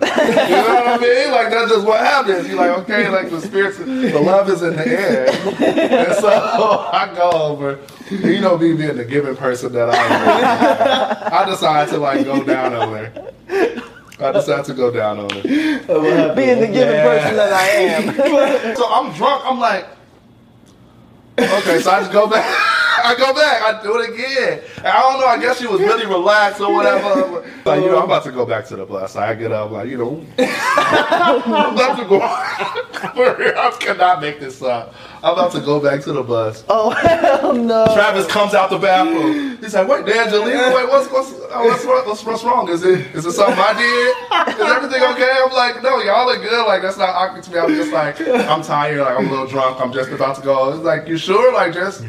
you 0.00 0.08
know 0.08 0.74
what 0.74 0.86
I 0.88 0.98
mean? 0.98 1.30
Like 1.30 1.50
that's 1.50 1.70
just 1.70 1.86
what 1.86 2.00
happens. 2.00 2.48
You're 2.48 2.56
like, 2.56 2.78
okay, 2.80 3.08
like 3.08 3.30
the 3.30 3.40
spirits, 3.40 3.78
the 3.78 4.20
love 4.20 4.48
is 4.48 4.62
in 4.62 4.74
the 4.76 4.86
air. 4.86 5.28
And 5.28 6.14
so 6.16 6.28
I 6.92 7.12
go 7.14 7.30
over. 7.30 7.78
You 8.10 8.40
know 8.40 8.56
me 8.58 8.74
being 8.74 8.96
the 8.96 9.04
giving 9.04 9.36
person 9.36 9.72
that 9.72 9.90
I 9.90 9.96
am. 9.96 11.32
I 11.32 11.50
decide 11.50 11.88
to 11.90 11.98
like 11.98 12.24
go 12.24 12.42
down 12.44 12.74
on 12.74 12.92
her. 12.92 13.32
I 14.20 14.32
decide 14.32 14.64
to 14.66 14.74
go 14.74 14.90
down 14.90 15.18
on 15.18 15.30
her. 15.30 15.42
Being 15.42 16.60
the 16.60 16.68
giving 16.68 17.02
person 17.02 17.36
that 17.36 17.52
I 17.52 17.66
am. 17.68 18.76
So 18.76 18.86
I'm 18.88 19.12
drunk. 19.14 19.42
I'm 19.44 19.58
like, 19.58 19.86
okay. 21.38 21.80
So 21.80 21.90
I 21.90 22.00
just 22.00 22.12
go 22.12 22.26
back. 22.28 22.46
I 23.04 23.14
go 23.16 23.34
back. 23.34 23.62
I 23.62 23.82
do 23.82 24.00
it 24.00 24.10
again. 24.10 24.62
And 24.78 24.86
I 24.86 25.00
don't 25.00 25.20
know. 25.20 25.26
I 25.26 25.40
guess 25.40 25.58
she 25.58 25.66
was 25.66 25.80
really 25.80 26.06
relaxed 26.06 26.60
or 26.60 26.72
whatever. 26.72 27.48
Like 27.64 27.84
you 27.84 27.90
know, 27.90 27.98
I'm 27.98 28.06
about 28.06 28.24
to 28.24 28.32
go 28.32 28.44
back 28.44 28.66
to 28.66 28.76
the 28.76 28.84
bus. 28.84 29.14
I 29.14 29.34
get 29.34 29.52
up. 29.52 29.70
Like 29.70 29.88
you 29.88 29.96
know, 29.96 30.26
I'm 30.38 31.74
about 31.74 31.96
to 31.96 32.04
go. 32.08 32.20
I 32.22 33.76
cannot 33.78 34.20
make 34.20 34.40
this 34.40 34.60
up. 34.62 34.94
I'm 35.22 35.34
about 35.34 35.52
to 35.52 35.60
go 35.60 35.78
back 35.78 36.00
to 36.02 36.12
the 36.12 36.24
bus. 36.24 36.64
Oh 36.68 36.90
hell 36.90 37.52
no! 37.52 37.86
Travis 37.94 38.26
comes 38.26 38.54
out 38.54 38.70
the 38.70 38.78
bathroom. 38.78 39.58
He's 39.58 39.74
like, 39.74 39.86
"Wait, 39.86 40.08
Angelina, 40.08 40.74
wait, 40.74 40.88
what's 40.88 41.08
what's 41.12 41.32
oh, 41.52 41.64
what's, 41.64 41.84
wrong- 41.84 42.04
what's 42.04 42.24
what's 42.24 42.42
wrong? 42.42 42.68
Is 42.68 42.82
it 42.82 43.14
is 43.14 43.24
it 43.24 43.32
something 43.32 43.56
I 43.56 43.74
did? 43.74 44.54
Is 44.54 44.68
everything 44.68 45.02
okay?" 45.12 45.30
I'm 45.44 45.52
like, 45.52 45.84
"No, 45.84 46.00
y'all 46.00 46.28
are 46.28 46.38
good. 46.38 46.66
Like 46.66 46.82
that's 46.82 46.96
not 46.98 47.10
awkward 47.10 47.44
to 47.44 47.50
me. 47.52 47.58
I'm 47.60 47.68
just 47.76 47.92
like, 47.92 48.20
I'm 48.20 48.62
tired. 48.62 48.98
Like 49.02 49.18
I'm 49.20 49.28
a 49.28 49.30
little 49.30 49.46
drunk. 49.46 49.80
I'm 49.80 49.92
just 49.92 50.10
about 50.10 50.34
to 50.36 50.42
go. 50.42 50.74
It's 50.74 50.82
like, 50.82 51.06
you 51.06 51.16
sure? 51.16 51.52
Like 51.54 51.74
just 51.74 52.04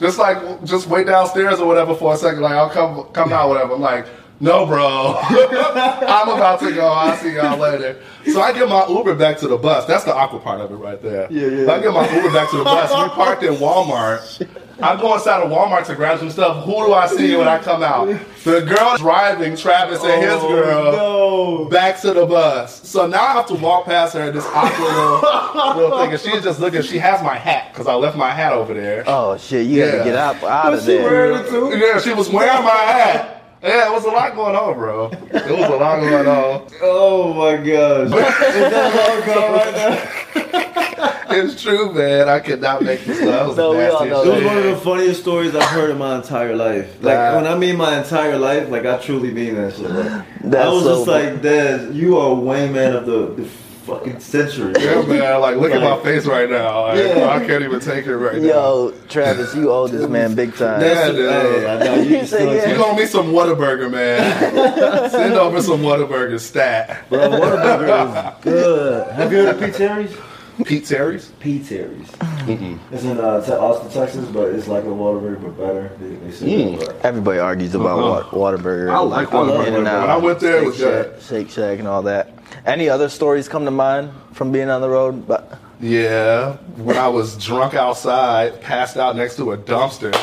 just 0.00 0.18
like 0.18 0.64
just 0.64 0.86
wait 0.88 1.06
downstairs 1.06 1.60
or 1.60 1.66
whatever 1.66 1.94
for 1.94 2.14
a 2.14 2.16
second. 2.16 2.42
Like 2.42 2.52
I'll 2.54 2.70
come 2.70 3.04
come 3.12 3.32
out 3.32 3.48
whatever. 3.48 3.74
I'm 3.74 3.80
like. 3.80 4.06
No, 4.40 4.66
bro. 4.66 5.16
I'm 5.20 6.28
about 6.28 6.60
to 6.60 6.72
go. 6.72 6.86
I'll 6.86 7.16
see 7.16 7.34
y'all 7.34 7.58
later. 7.58 8.00
So 8.24 8.40
I 8.40 8.52
get 8.52 8.68
my 8.68 8.86
Uber 8.86 9.16
back 9.16 9.36
to 9.38 9.48
the 9.48 9.56
bus. 9.56 9.84
That's 9.86 10.04
the 10.04 10.14
awkward 10.14 10.44
part 10.44 10.60
of 10.60 10.70
it 10.70 10.76
right 10.76 11.02
there. 11.02 11.26
Yeah, 11.28 11.64
yeah. 11.64 11.72
I 11.72 11.82
get 11.82 11.92
my 11.92 12.08
Uber 12.08 12.32
back 12.32 12.48
to 12.50 12.58
the 12.58 12.62
bus. 12.62 12.88
We 12.92 13.08
parked 13.16 13.42
in 13.42 13.54
Walmart. 13.54 14.46
I 14.80 14.94
go 15.00 15.14
inside 15.14 15.42
of 15.42 15.50
Walmart 15.50 15.86
to 15.86 15.94
grab 15.96 16.18
some 16.20 16.30
stuff. 16.30 16.64
Who 16.64 16.72
do 16.86 16.92
I 16.92 17.06
see 17.08 17.34
when 17.36 17.48
I 17.48 17.58
come 17.58 17.82
out? 17.82 18.06
The 18.44 18.60
girl 18.60 18.96
driving 18.96 19.56
Travis 19.56 20.02
and 20.04 20.22
his 20.22 20.32
oh, 20.34 20.48
girl 20.48 20.92
No. 20.92 21.64
back 21.68 22.00
to 22.02 22.12
the 22.12 22.24
bus. 22.24 22.88
So 22.88 23.06
now 23.06 23.22
I 23.24 23.32
have 23.32 23.46
to 23.46 23.54
walk 23.54 23.86
past 23.86 24.14
her 24.14 24.22
in 24.28 24.34
this 24.34 24.46
awkward 24.46 24.78
little, 24.80 25.82
little 25.82 25.98
thing. 25.98 26.12
And 26.12 26.20
she's 26.20 26.44
just 26.44 26.60
looking. 26.60 26.82
She 26.82 26.98
has 26.98 27.22
my 27.22 27.34
hat 27.36 27.72
because 27.72 27.88
I 27.88 27.94
left 27.94 28.16
my 28.16 28.30
hat 28.30 28.52
over 28.52 28.72
there. 28.72 29.02
Oh 29.06 29.36
shit! 29.36 29.66
You 29.66 29.80
Yeah. 29.84 29.90
gotta 29.92 30.04
get 30.04 30.14
up 30.14 30.42
out 30.44 30.74
of 30.74 30.80
she 30.80 30.86
there. 30.86 31.02
wearing 31.02 31.44
it 31.44 31.48
too? 31.48 31.76
Yeah, 31.76 32.00
she 32.00 32.12
was 32.14 32.28
wearing 32.30 32.62
my 32.62 32.70
hat. 32.70 33.37
Yeah, 33.62 33.88
it 33.90 33.92
was 33.92 34.04
a 34.04 34.08
lot 34.10 34.34
going 34.34 34.54
on, 34.54 34.74
bro. 34.74 35.10
It 35.10 35.32
was 35.32 35.70
a 35.70 35.76
lot 35.76 36.00
going 36.00 36.26
on. 36.28 36.68
Oh 36.80 37.32
my 37.34 37.56
gosh. 37.56 38.06
Is 38.06 38.70
that 38.70 38.94
long 38.94 39.26
gone 39.26 39.52
right 39.52 39.74
now? 39.74 40.24
It's 41.30 41.62
true, 41.62 41.92
man. 41.92 42.26
I 42.28 42.40
could 42.40 42.60
not 42.62 42.82
make 42.82 43.04
this 43.04 43.18
stuff. 43.18 43.54
That 43.54 43.62
No, 43.62 43.70
we 43.72 43.84
all 43.84 44.00
nasty 44.00 44.08
know 44.08 44.22
It 44.22 44.34
was 44.36 44.44
one 44.44 44.56
of 44.58 44.64
the 44.64 44.76
funniest 44.78 45.20
stories 45.20 45.54
I've 45.54 45.62
heard 45.68 45.90
in 45.90 45.98
my 45.98 46.16
entire 46.16 46.56
life. 46.56 47.02
Like 47.02 47.16
Nah. 47.18 47.36
when 47.36 47.46
I 47.46 47.54
mean 47.56 47.76
my 47.76 47.98
entire 47.98 48.38
life, 48.38 48.70
like 48.70 48.86
I 48.86 48.96
truly 48.96 49.30
mean 49.30 49.54
that 49.56 49.74
shit. 49.74 49.90
Like, 49.90 50.24
That's 50.40 50.66
I 50.66 50.68
was 50.70 50.84
so 50.84 50.94
just 50.96 51.06
like, 51.06 51.42
Dad, 51.42 51.94
you 51.94 52.16
are 52.16 52.30
wingman 52.34 52.96
of 52.96 53.04
the, 53.06 53.42
the 53.42 53.48
fucking 53.88 54.20
century. 54.20 54.74
Yeah, 54.78 55.02
man. 55.02 55.40
Like, 55.40 55.56
look 55.56 55.72
at 55.72 55.80
my 55.82 55.98
face 56.02 56.26
right 56.26 56.48
now. 56.48 56.82
Like, 56.82 56.98
Yeah. 56.98 57.28
I 57.30 57.46
can't 57.46 57.62
even 57.64 57.80
take 57.80 58.06
it 58.06 58.16
right 58.16 58.40
now. 58.40 58.46
Yo, 58.48 58.94
Travis, 59.08 59.54
you 59.54 59.70
owe 59.70 59.88
this 59.88 60.08
man 60.08 60.34
big 60.34 60.54
time. 60.54 60.80
Yeah, 60.80 61.08
dude. 61.10 61.30
Hey, 61.30 61.66
I 61.66 61.96
you 61.96 62.02
You 62.10 62.16
can 62.18 62.26
say 62.26 62.36
still 62.38 62.54
yeah. 62.54 62.68
You 62.70 62.76
gonna 62.76 62.98
me 62.98 63.06
some 63.06 63.26
Whataburger, 63.32 63.90
man. 63.90 65.10
Send 65.10 65.34
over 65.34 65.62
some 65.62 65.80
Whataburger 65.80 66.38
stat. 66.40 67.08
Bro, 67.08 67.18
Whataburger 67.30 68.38
is 68.38 68.44
good. 68.44 69.12
Have 69.12 69.32
you 69.32 69.38
heard 69.38 69.54
of 69.56 69.60
P. 69.60 69.70
Terry's? 69.72 70.16
P. 70.64 70.80
Terry's? 70.80 71.26
P. 71.38 71.60
Terry's. 71.62 72.10
It's 72.90 73.04
in 73.04 73.18
uh, 73.20 73.40
Te- 73.44 73.52
Austin, 73.52 73.90
Texas, 73.92 74.26
but 74.28 74.48
it's 74.48 74.66
like 74.66 74.82
a 74.82 74.88
Whataburger, 74.88 75.40
but 75.40 75.56
better. 75.56 75.90
They, 76.00 76.08
they 76.16 76.28
Mm. 76.66 76.78
but- 76.80 76.96
Everybody 77.04 77.38
argues 77.38 77.74
about 77.76 77.98
Uh-huh. 78.00 78.28
Wa- 78.36 78.50
Whataburger. 78.52 78.90
I 78.90 78.98
like 78.98 79.28
Whataburger. 79.28 79.66
In 79.68 79.74
and 79.74 79.86
out. 79.86 80.00
When 80.02 80.10
I 80.10 80.16
went 80.16 80.40
there, 80.40 80.56
it 80.58 80.64
was 80.66 80.76
Shake 80.76 80.84
good. 80.84 81.12
Shack, 81.20 81.28
Shake 81.28 81.50
Shack 81.50 81.78
and 81.78 81.86
all 81.86 82.02
that. 82.02 82.30
Any 82.68 82.90
other 82.90 83.08
stories 83.08 83.48
come 83.48 83.64
to 83.64 83.70
mind 83.70 84.10
from 84.34 84.52
being 84.52 84.68
on 84.68 84.82
the 84.82 84.90
road? 84.90 85.26
But 85.26 85.58
Yeah, 85.80 86.58
when 86.76 86.98
I 86.98 87.08
was 87.08 87.34
drunk 87.42 87.72
outside, 87.72 88.60
passed 88.60 88.98
out 88.98 89.16
next 89.16 89.36
to 89.36 89.52
a 89.52 89.56
dumpster. 89.56 90.14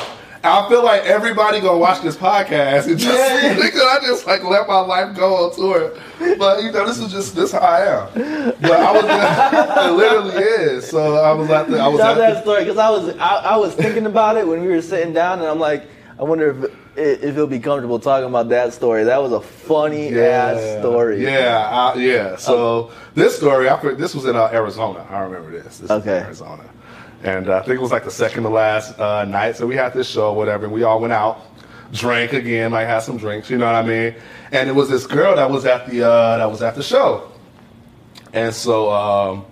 I 0.44 0.70
feel 0.70 0.84
like 0.84 1.02
everybody 1.06 1.60
gonna 1.60 1.80
watch 1.80 2.04
this 2.04 2.16
podcast 2.16 2.86
and 2.86 3.00
just 3.00 3.58
because 3.64 3.82
I 3.82 3.98
just 4.06 4.28
like 4.28 4.44
let 4.44 4.68
my 4.68 4.80
life 4.80 5.18
go 5.18 5.48
on 5.48 5.56
tour. 5.56 5.98
But 6.38 6.62
you 6.62 6.72
know, 6.72 6.86
this 6.86 7.00
is 7.00 7.12
just 7.12 7.36
this 7.36 7.52
how 7.52 7.58
I 7.62 8.04
am. 8.04 8.54
But 8.62 8.74
I 8.74 8.92
was 8.92 9.06
it 9.92 9.98
literally 9.98 10.44
is. 10.44 10.88
So 10.88 11.16
I 11.16 11.32
was 11.32 11.50
at 11.50 11.68
the 11.68 11.80
I 11.80 11.88
was 11.88 12.00
tell 12.00 12.12
at 12.12 12.18
that 12.20 12.34
the, 12.36 12.42
story 12.42 12.64
because 12.64 12.78
I 12.78 12.92
was 12.92 13.10
I, 13.18 13.38
I 13.38 13.58
was 13.58 13.74
thinking 13.74 14.06
about 14.06 14.38
it 14.38 14.48
when 14.48 14.62
we 14.62 14.68
were 14.68 14.84
sitting 14.84 15.14
down, 15.14 15.40
and 15.40 15.48
I'm 15.48 15.60
like, 15.60 15.88
I 16.20 16.24
wonder 16.24 16.64
if 16.64 16.72
if 16.98 17.36
he'll 17.36 17.48
be 17.48 17.60
comfortable 17.60 18.00
talking 18.00 18.28
about 18.30 18.50
that 18.50 18.74
story. 18.74 19.04
That 19.04 19.22
was 19.22 19.32
a 19.32 19.42
funny 19.42 20.18
ass 20.18 20.80
story. 20.80 21.24
Yeah, 21.24 21.68
I, 21.70 21.94
yeah. 22.00 22.36
So 22.38 22.92
this 23.14 23.36
story, 23.38 23.68
I, 23.70 23.76
this 23.96 24.16
was 24.16 24.26
in 24.26 24.36
uh, 24.36 24.50
Arizona. 24.52 25.06
I 25.10 25.20
remember 25.20 25.52
this. 25.52 25.80
This 25.80 25.90
was 25.90 26.02
Okay. 26.02 26.18
in 26.18 26.24
Arizona, 26.24 26.64
and 27.24 27.50
uh, 27.50 27.58
I 27.58 27.62
think 27.62 27.78
it 27.78 27.82
was 27.82 27.92
like 27.92 28.04
the 28.06 28.12
second 28.12 28.44
to 28.44 28.50
last 28.50 29.00
uh, 29.00 29.26
night. 29.26 29.56
So 29.58 29.68
we 29.68 29.76
had 29.76 29.94
this 29.94 30.10
show, 30.10 30.34
whatever. 30.34 30.66
And 30.66 30.74
we 30.74 30.84
all 30.84 31.00
went 31.00 31.14
out, 31.14 31.42
drank 31.92 32.34
again, 32.34 32.72
like 32.72 32.88
had 32.88 33.00
some 33.02 33.18
drinks. 33.18 33.50
You 33.50 33.58
know 33.58 33.66
what 33.66 33.76
I 33.76 33.84
mean? 33.84 34.16
And 34.52 34.70
it 34.70 34.74
was 34.74 34.90
this 34.90 35.06
girl 35.06 35.36
that 35.36 35.50
was 35.50 35.66
at 35.66 35.90
the 35.90 36.04
uh, 36.04 36.38
that 36.38 36.50
was 36.50 36.62
at 36.62 36.76
the 36.76 36.84
show, 36.84 37.32
and 38.34 38.54
so. 38.54 38.92
Um, 38.92 39.46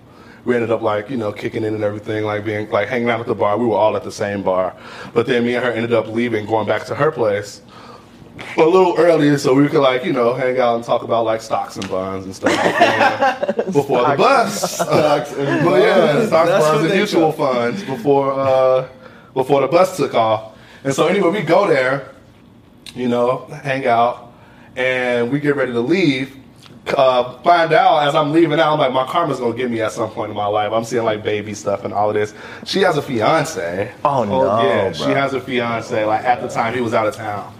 we 0.45 0.55
ended 0.55 0.71
up 0.71 0.81
like 0.81 1.09
you 1.09 1.17
know 1.17 1.31
kicking 1.31 1.63
in 1.63 1.73
and 1.73 1.83
everything, 1.83 2.23
like 2.23 2.45
being 2.45 2.69
like 2.69 2.87
hanging 2.89 3.09
out 3.09 3.19
at 3.19 3.25
the 3.25 3.35
bar. 3.35 3.57
We 3.57 3.65
were 3.65 3.77
all 3.77 3.95
at 3.95 4.03
the 4.03 4.11
same 4.11 4.43
bar, 4.43 4.75
but 5.13 5.25
then 5.25 5.45
me 5.45 5.55
and 5.55 5.63
her 5.63 5.71
ended 5.71 5.93
up 5.93 6.07
leaving, 6.07 6.45
going 6.45 6.67
back 6.67 6.85
to 6.85 6.95
her 6.95 7.11
place 7.11 7.61
a 8.57 8.65
little 8.65 8.95
earlier 8.97 9.37
so 9.37 9.53
we 9.53 9.67
could 9.67 9.81
like 9.81 10.03
you 10.03 10.13
know 10.13 10.33
hang 10.33 10.59
out 10.59 10.75
and 10.75 10.83
talk 10.83 11.03
about 11.03 11.25
like 11.25 11.41
stocks 11.41 11.77
and 11.77 11.87
bonds 11.89 12.25
and 12.25 12.35
stuff 12.35 12.51
before, 13.55 13.65
before 13.71 14.09
the 14.09 14.17
bus. 14.17 14.75
Stocks 14.75 15.33
and 15.33 15.65
but 15.65 15.81
yeah, 15.81 16.25
stocks, 16.25 16.49
That's 16.49 16.65
bonds, 16.65 16.83
and 16.85 16.93
mutual 16.93 17.31
funds 17.31 17.83
before 17.83 18.31
uh, 18.33 18.89
before 19.33 19.61
the 19.61 19.67
bus 19.67 19.97
took 19.97 20.13
off. 20.13 20.57
And 20.83 20.93
so 20.93 21.07
anyway, 21.07 21.29
we 21.29 21.41
go 21.41 21.67
there, 21.67 22.11
you 22.95 23.07
know, 23.07 23.45
hang 23.63 23.85
out, 23.87 24.33
and 24.75 25.31
we 25.31 25.39
get 25.39 25.55
ready 25.55 25.71
to 25.71 25.79
leave. 25.79 26.37
Uh, 26.87 27.37
find 27.41 27.71
out 27.73 28.07
as 28.07 28.15
I'm 28.15 28.31
leaving 28.31 28.59
out, 28.59 28.73
I'm 28.73 28.79
like, 28.79 28.91
my 28.91 29.05
karma's 29.05 29.39
gonna 29.39 29.55
get 29.55 29.71
me 29.71 29.81
at 29.81 29.91
some 29.91 30.09
point 30.11 30.31
in 30.31 30.35
my 30.37 30.45
life. 30.47 30.71
I'm 30.71 30.83
seeing 30.83 31.03
like 31.03 31.23
baby 31.23 31.53
stuff 31.53 31.85
and 31.85 31.93
all 31.93 32.09
of 32.09 32.15
this. 32.15 32.33
She 32.65 32.81
has 32.81 32.97
a 32.97 33.01
fiance. 33.01 33.91
Oh, 34.03 34.23
no, 34.23 34.61
yeah, 34.63 34.83
bro. 34.89 34.93
she 34.93 35.11
has 35.11 35.33
a 35.33 35.41
fiance. 35.41 36.03
Like 36.05 36.23
at 36.23 36.41
the 36.41 36.47
time, 36.49 36.73
he 36.73 36.81
was 36.81 36.93
out 36.93 37.07
of 37.07 37.15
town. 37.15 37.53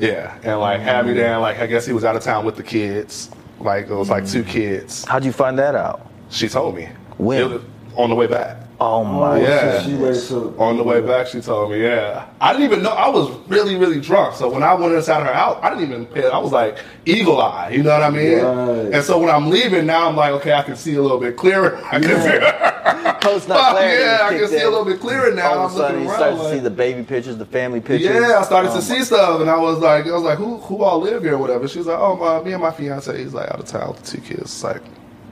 Yeah, 0.00 0.36
and 0.42 0.60
like 0.60 0.80
had 0.80 1.06
me 1.06 1.14
there. 1.14 1.34
and, 1.34 1.42
Like 1.42 1.58
I 1.58 1.66
guess 1.66 1.86
he 1.86 1.92
was 1.92 2.04
out 2.04 2.16
of 2.16 2.22
town 2.22 2.44
with 2.44 2.56
the 2.56 2.62
kids. 2.62 3.30
Like 3.60 3.88
it 3.88 3.94
was 3.94 4.10
like 4.10 4.26
two 4.26 4.42
kids. 4.44 5.04
How'd 5.04 5.24
you 5.24 5.32
find 5.32 5.58
that 5.58 5.74
out? 5.74 6.10
She 6.28 6.48
told 6.48 6.74
me. 6.74 6.88
When? 7.18 7.40
It 7.40 7.48
was 7.48 7.62
on 7.94 8.10
the 8.10 8.16
way 8.16 8.26
back. 8.26 8.65
Oh 8.78 9.04
my. 9.04 9.40
Yeah. 9.40 9.82
She 9.82 9.94
waited 9.94 10.22
till 10.28 10.60
On 10.60 10.76
the 10.76 10.82
way 10.82 11.00
back, 11.00 11.26
she 11.28 11.40
told 11.40 11.70
me, 11.70 11.82
yeah. 11.82 12.26
I 12.40 12.52
didn't 12.52 12.66
even 12.70 12.82
know. 12.82 12.90
I 12.90 13.08
was 13.08 13.30
really, 13.48 13.74
really 13.76 14.00
drunk. 14.00 14.34
So 14.34 14.50
when 14.50 14.62
I 14.62 14.74
went 14.74 14.92
inside 14.94 15.26
her 15.26 15.32
house, 15.32 15.58
I 15.62 15.70
didn't 15.70 15.84
even 15.84 16.06
pay. 16.06 16.26
I 16.28 16.36
was 16.38 16.52
like 16.52 16.78
eagle 17.06 17.40
eye. 17.40 17.70
You 17.70 17.82
know 17.82 17.92
what 17.92 18.02
I 18.02 18.10
mean? 18.10 18.38
Right. 18.38 18.92
And 18.94 19.02
so 19.02 19.18
when 19.18 19.30
I'm 19.30 19.48
leaving 19.48 19.86
now, 19.86 20.08
I'm 20.08 20.16
like, 20.16 20.32
okay, 20.32 20.52
I 20.52 20.62
can 20.62 20.76
see 20.76 20.94
a 20.94 21.00
little 21.00 21.18
bit 21.18 21.36
clearer. 21.38 21.76
I 21.90 22.00
can 22.00 22.20
see. 22.20 23.20
Post 23.26 23.48
not 23.48 23.70
clarity 23.72 24.02
yeah, 24.04 24.18
I 24.26 24.38
can 24.38 24.48
see 24.48 24.60
a 24.60 24.68
little 24.68 24.84
bit 24.84 25.00
clearer 25.00 25.32
now. 25.34 25.54
All 25.54 25.66
of 25.66 25.72
a 25.72 25.74
I'm 25.74 25.80
sudden, 25.80 26.02
you 26.02 26.08
start 26.10 26.36
to 26.36 26.42
like- 26.42 26.52
see 26.54 26.60
the 26.60 26.70
baby 26.70 27.02
pictures, 27.02 27.36
the 27.38 27.46
family 27.46 27.80
pictures. 27.80 28.14
yeah, 28.14 28.38
I 28.38 28.42
started 28.42 28.70
Oh 28.72 28.76
to 28.76 28.82
see 28.82 29.02
stuff, 29.02 29.40
and 29.40 29.48
I 29.50 29.56
was 29.56 29.78
like, 29.78 30.06
I 30.06 30.12
was 30.12 30.22
like, 30.22 30.38
who, 30.38 30.58
who 30.58 30.82
all 30.84 31.00
live 31.00 31.22
here, 31.22 31.34
or 31.34 31.38
whatever. 31.38 31.66
She 31.66 31.78
was 31.78 31.86
like, 31.86 31.98
oh, 31.98 32.14
my, 32.16 32.42
me 32.44 32.52
and 32.52 32.62
my 32.62 32.70
fiance, 32.70 33.16
he's 33.16 33.32
like 33.34 33.50
out 33.50 33.58
of 33.58 33.66
town 33.66 33.88
with 33.88 34.04
two 34.04 34.20
kids. 34.20 34.42
It's 34.42 34.62
like, 34.62 34.82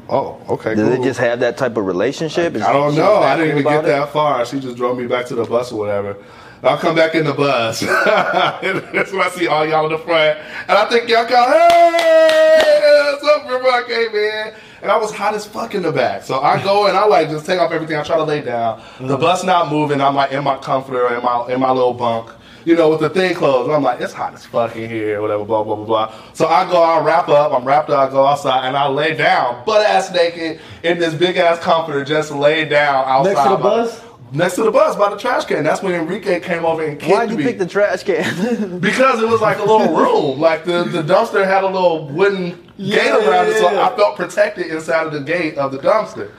oh, 0.08 0.40
okay, 0.48 0.74
Did 0.74 0.86
cool. 0.86 0.96
they 0.96 1.02
just 1.02 1.20
have 1.20 1.40
that 1.40 1.56
type 1.56 1.76
of 1.76 1.84
relationship? 1.84 2.54
Is 2.54 2.62
I 2.62 2.72
don't 2.72 2.94
know. 2.94 3.16
I 3.16 3.36
didn't 3.36 3.58
even 3.58 3.62
get 3.64 3.84
it? 3.84 3.88
that 3.88 4.10
far. 4.10 4.44
She 4.46 4.60
just 4.60 4.76
drove 4.76 4.98
me 4.98 5.06
back 5.06 5.26
to 5.26 5.34
the 5.34 5.44
bus 5.44 5.72
or 5.72 5.78
whatever. 5.78 6.16
I'll 6.62 6.78
come 6.78 6.96
back 6.96 7.14
in 7.14 7.24
the 7.24 7.34
bus. 7.34 7.80
That's 7.80 9.12
when 9.12 9.20
I 9.20 9.28
see 9.28 9.46
all 9.46 9.66
y'all 9.66 9.84
in 9.84 9.92
the 9.92 9.98
front. 9.98 10.38
And 10.66 10.78
I 10.78 10.88
think 10.88 11.10
y'all 11.10 11.28
go, 11.28 11.36
hey, 11.36 13.14
what's 13.20 13.24
up, 13.24 13.86
came 13.86 14.14
in? 14.14 14.54
And 14.80 14.90
I 14.90 14.96
was 14.96 15.10
hot 15.12 15.34
as 15.34 15.44
fuck 15.46 15.74
in 15.74 15.82
the 15.82 15.92
back. 15.92 16.22
So 16.22 16.40
I 16.40 16.62
go 16.62 16.86
and 16.86 16.96
I 16.96 17.06
like 17.06 17.28
just 17.28 17.44
take 17.44 17.58
off 17.58 17.72
everything. 17.72 17.96
I 17.96 18.02
try 18.02 18.16
to 18.16 18.24
lay 18.24 18.40
down. 18.40 18.82
The 18.98 19.04
mm-hmm. 19.04 19.20
bus 19.20 19.44
not 19.44 19.70
moving. 19.70 20.00
I'm 20.00 20.14
like 20.14 20.32
in 20.32 20.44
my 20.44 20.56
comforter, 20.56 21.14
in 21.14 21.22
my 21.22 21.46
in 21.48 21.60
my 21.60 21.70
little 21.70 21.94
bunk. 21.94 22.30
You 22.64 22.76
know, 22.76 22.88
with 22.90 23.00
the 23.00 23.10
thing 23.10 23.34
closed. 23.34 23.66
And 23.66 23.76
I'm 23.76 23.82
like, 23.82 24.00
it's 24.00 24.12
hot 24.12 24.34
as 24.34 24.44
fuck 24.46 24.74
in 24.76 24.88
here, 24.88 25.20
whatever, 25.20 25.44
blah, 25.44 25.62
blah, 25.62 25.76
blah, 25.76 25.84
blah. 25.84 26.14
So 26.32 26.46
I 26.46 26.70
go, 26.70 26.82
I 26.82 27.04
wrap 27.04 27.28
up, 27.28 27.52
I'm 27.52 27.64
wrapped 27.64 27.90
up, 27.90 28.08
I 28.08 28.10
go 28.10 28.24
outside, 28.26 28.66
and 28.66 28.76
I 28.76 28.88
lay 28.88 29.14
down, 29.14 29.64
butt 29.64 29.84
ass 29.84 30.12
naked, 30.12 30.60
in 30.82 30.98
this 30.98 31.14
big 31.14 31.36
ass 31.36 31.58
comforter, 31.58 32.04
just 32.04 32.32
lay 32.32 32.64
down 32.64 33.04
outside. 33.06 33.34
Next 33.34 33.42
to 33.42 33.48
the 33.50 33.56
bus? 33.56 34.04
Next 34.32 34.54
to 34.56 34.64
the 34.64 34.70
bus 34.72 34.96
by 34.96 35.10
the 35.10 35.16
trash 35.16 35.44
can. 35.44 35.62
That's 35.62 35.80
when 35.80 35.94
Enrique 35.94 36.40
came 36.40 36.64
over 36.64 36.84
and 36.84 36.98
kicked 36.98 37.12
Why'd 37.12 37.30
you 37.30 37.36
me. 37.36 37.44
pick 37.44 37.58
the 37.58 37.66
trash 37.66 38.02
can? 38.02 38.78
because 38.80 39.22
it 39.22 39.28
was 39.28 39.40
like 39.40 39.58
a 39.58 39.64
little 39.64 39.94
room. 39.94 40.40
Like 40.40 40.64
the, 40.64 40.82
the 40.84 41.02
dumpster 41.02 41.44
had 41.44 41.62
a 41.62 41.68
little 41.68 42.08
wooden 42.08 42.50
gate 42.50 42.60
Yeah, 42.78 43.28
around 43.28 43.46
it, 43.48 43.58
so. 43.58 43.68
I 43.68 43.94
felt 43.94 44.16
protected 44.16 44.66
inside 44.68 45.06
of 45.06 45.12
the 45.12 45.20
gate 45.20 45.56
of 45.56 45.70
the 45.70 45.78
dumpster. 45.78 46.32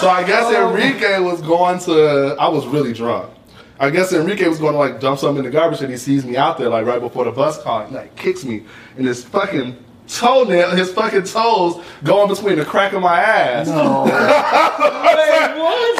So 0.00 0.08
I 0.08 0.22
guess 0.26 0.44
oh. 0.46 0.70
Enrique 0.70 1.18
was 1.18 1.42
going 1.42 1.78
to. 1.80 2.36
I 2.38 2.48
was 2.48 2.66
really 2.66 2.94
drunk. 2.94 3.30
I 3.82 3.90
guess 3.90 4.12
Enrique 4.12 4.46
was 4.46 4.60
going 4.60 4.74
to 4.74 4.78
like 4.78 5.00
dump 5.00 5.18
something 5.18 5.44
in 5.44 5.44
the 5.44 5.50
garbage, 5.50 5.80
and 5.80 5.90
he 5.90 5.96
sees 5.96 6.24
me 6.24 6.36
out 6.36 6.56
there 6.56 6.68
like 6.68 6.86
right 6.86 7.00
before 7.00 7.24
the 7.24 7.32
bus 7.32 7.60
call. 7.60 7.80
and 7.80 7.92
like 7.92 8.14
kicks 8.14 8.44
me, 8.44 8.62
and 8.96 9.04
his 9.04 9.24
fucking 9.24 9.76
toenail, 10.08 10.70
his 10.76 10.92
fucking 10.92 11.24
toes 11.24 11.82
going 12.04 12.28
between 12.28 12.56
the 12.58 12.64
crack 12.64 12.92
of 12.92 13.02
my 13.02 13.18
ass. 13.20 13.68
No. 13.68 14.06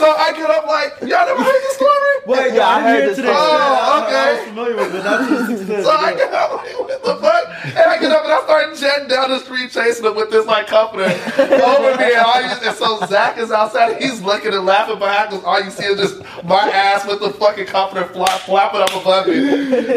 So 0.03 0.09
I 0.11 0.33
get 0.33 0.51
up 0.51 0.67
like, 0.67 1.01
y'all 1.03 1.27
never 1.27 1.43
heard 1.45 1.63
this 1.63 1.75
story? 1.77 1.91
Wait, 2.27 2.55
Yeah, 2.55 2.67
I 2.67 2.75
I'm 2.79 2.83
heard 2.83 2.97
here 2.99 3.07
this 3.09 3.17
today. 3.17 3.33
Oh, 3.33 3.37
I- 3.37 4.05
okay. 4.05 4.17
I 4.17 4.33
was 4.33 4.49
familiar 4.49 4.77
with 4.77 4.95
it. 4.97 5.83
So 5.85 5.91
I 5.91 6.15
get 6.15 6.33
up 6.33 6.53
like, 6.53 6.79
what 6.81 7.05
the 7.05 7.17
fuck? 7.17 7.67
And 7.67 7.79
I 7.79 7.99
get 8.01 8.11
up 8.11 8.25
and 8.25 8.33
I 8.33 8.43
start 8.43 8.77
jetting 8.77 9.09
down 9.09 9.31
the 9.31 9.39
street 9.39 9.71
chasing 9.71 10.05
him 10.05 10.17
with 10.17 10.31
this 10.31 10.45
like 10.47 10.67
comforter 10.67 11.05
over 11.39 11.97
me. 11.99 12.05
And, 12.13 12.27
all 12.27 12.41
you, 12.43 12.49
and 12.67 12.77
so 12.77 12.99
Zach 13.07 13.39
is 13.39 13.53
outside. 13.53 14.03
He's 14.03 14.21
looking 14.23 14.53
and 14.53 14.67
laughing 14.67 14.99
behind 14.99 15.33
us. 15.35 15.45
All 15.45 15.61
you 15.63 15.71
see 15.71 15.85
is 15.85 15.99
just 16.01 16.45
my 16.45 16.69
ass 16.69 17.07
with 17.07 17.21
the 17.21 17.31
fucking 17.31 17.67
comforter 17.67 18.07
flap, 18.09 18.41
flapping 18.41 18.81
up 18.81 18.91
above 18.91 19.29
me, 19.29 19.35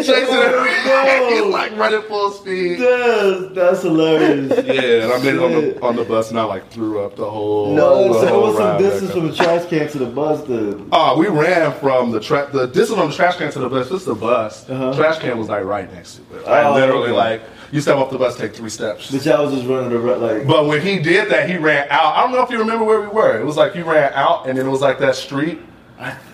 chasing 0.04 0.36
him. 0.36 0.54
Oh, 0.54 1.30
he's 1.34 1.52
like 1.52 1.76
running 1.78 2.04
full 2.04 2.30
speed. 2.32 2.78
That's, 2.80 3.54
that's 3.56 3.82
hilarious. 3.82 3.95
Yeah, 3.98 5.04
and 5.04 5.14
I 5.14 5.18
made 5.24 5.36
it 5.36 5.40
on 5.42 5.52
the 5.52 5.82
on 5.82 5.96
the 5.96 6.04
bus 6.04 6.30
and 6.30 6.40
I 6.40 6.44
like 6.44 6.70
threw 6.72 7.00
up 7.04 7.16
the 7.16 7.30
whole. 7.30 7.74
No, 7.76 8.14
the 8.14 8.20
so 8.22 8.28
whole 8.28 8.42
what's 8.44 8.58
some 8.58 8.78
distance 8.78 9.12
from 9.12 9.28
the 9.28 9.36
trash 9.36 9.66
can 9.68 9.88
to 9.90 9.98
the 9.98 10.06
bus? 10.06 10.46
To 10.48 10.88
Oh, 10.92 11.18
we 11.18 11.28
ran 11.28 11.72
from 11.80 12.12
the 12.12 12.20
tra- 12.20 12.50
the 12.52 12.68
distance 12.68 13.00
from 13.00 13.10
the 13.10 13.16
trash 13.16 13.38
can 13.38 13.52
to 13.52 13.60
the 13.60 13.70
bus. 13.70 13.90
This 13.90 14.02
is 14.02 14.06
the 14.06 14.16
bus. 14.16 14.70
Uh-huh. 14.70 14.94
Trash 14.96 15.20
can 15.20 15.38
was 15.38 15.50
like 15.50 15.64
right 15.64 15.92
next 15.94 16.16
to 16.30 16.38
it. 16.38 16.48
I 16.48 16.64
Oh, 16.64 16.74
literally, 16.76 17.04
okay. 17.10 17.12
like 17.14 17.42
you 17.72 17.82
step 17.82 17.98
off 17.98 18.12
the 18.12 18.18
bus, 18.18 18.38
take 18.38 18.56
three 18.56 18.70
steps. 18.70 19.10
the 19.10 19.20
child 19.20 19.48
was 19.52 19.56
just 19.56 19.68
running 19.68 19.90
the 19.90 19.98
like. 20.18 20.48
But 20.48 20.66
when 20.68 20.82
he 20.82 21.00
did 21.00 21.30
that, 21.32 21.50
he 21.50 21.58
ran 21.58 21.88
out. 21.90 22.16
I 22.16 22.22
don't 22.24 22.32
know 22.32 22.44
if 22.44 22.50
you 22.50 22.60
remember 22.60 22.86
where 22.86 23.02
we 23.02 23.08
were. 23.08 23.40
It 23.40 23.46
was 23.46 23.58
like 23.58 23.74
he 23.74 23.82
ran 23.82 24.14
out, 24.14 24.48
and 24.48 24.58
then 24.58 24.66
it 24.66 24.70
was 24.70 24.82
like 24.82 25.00
that 25.00 25.16
street. 25.16 25.60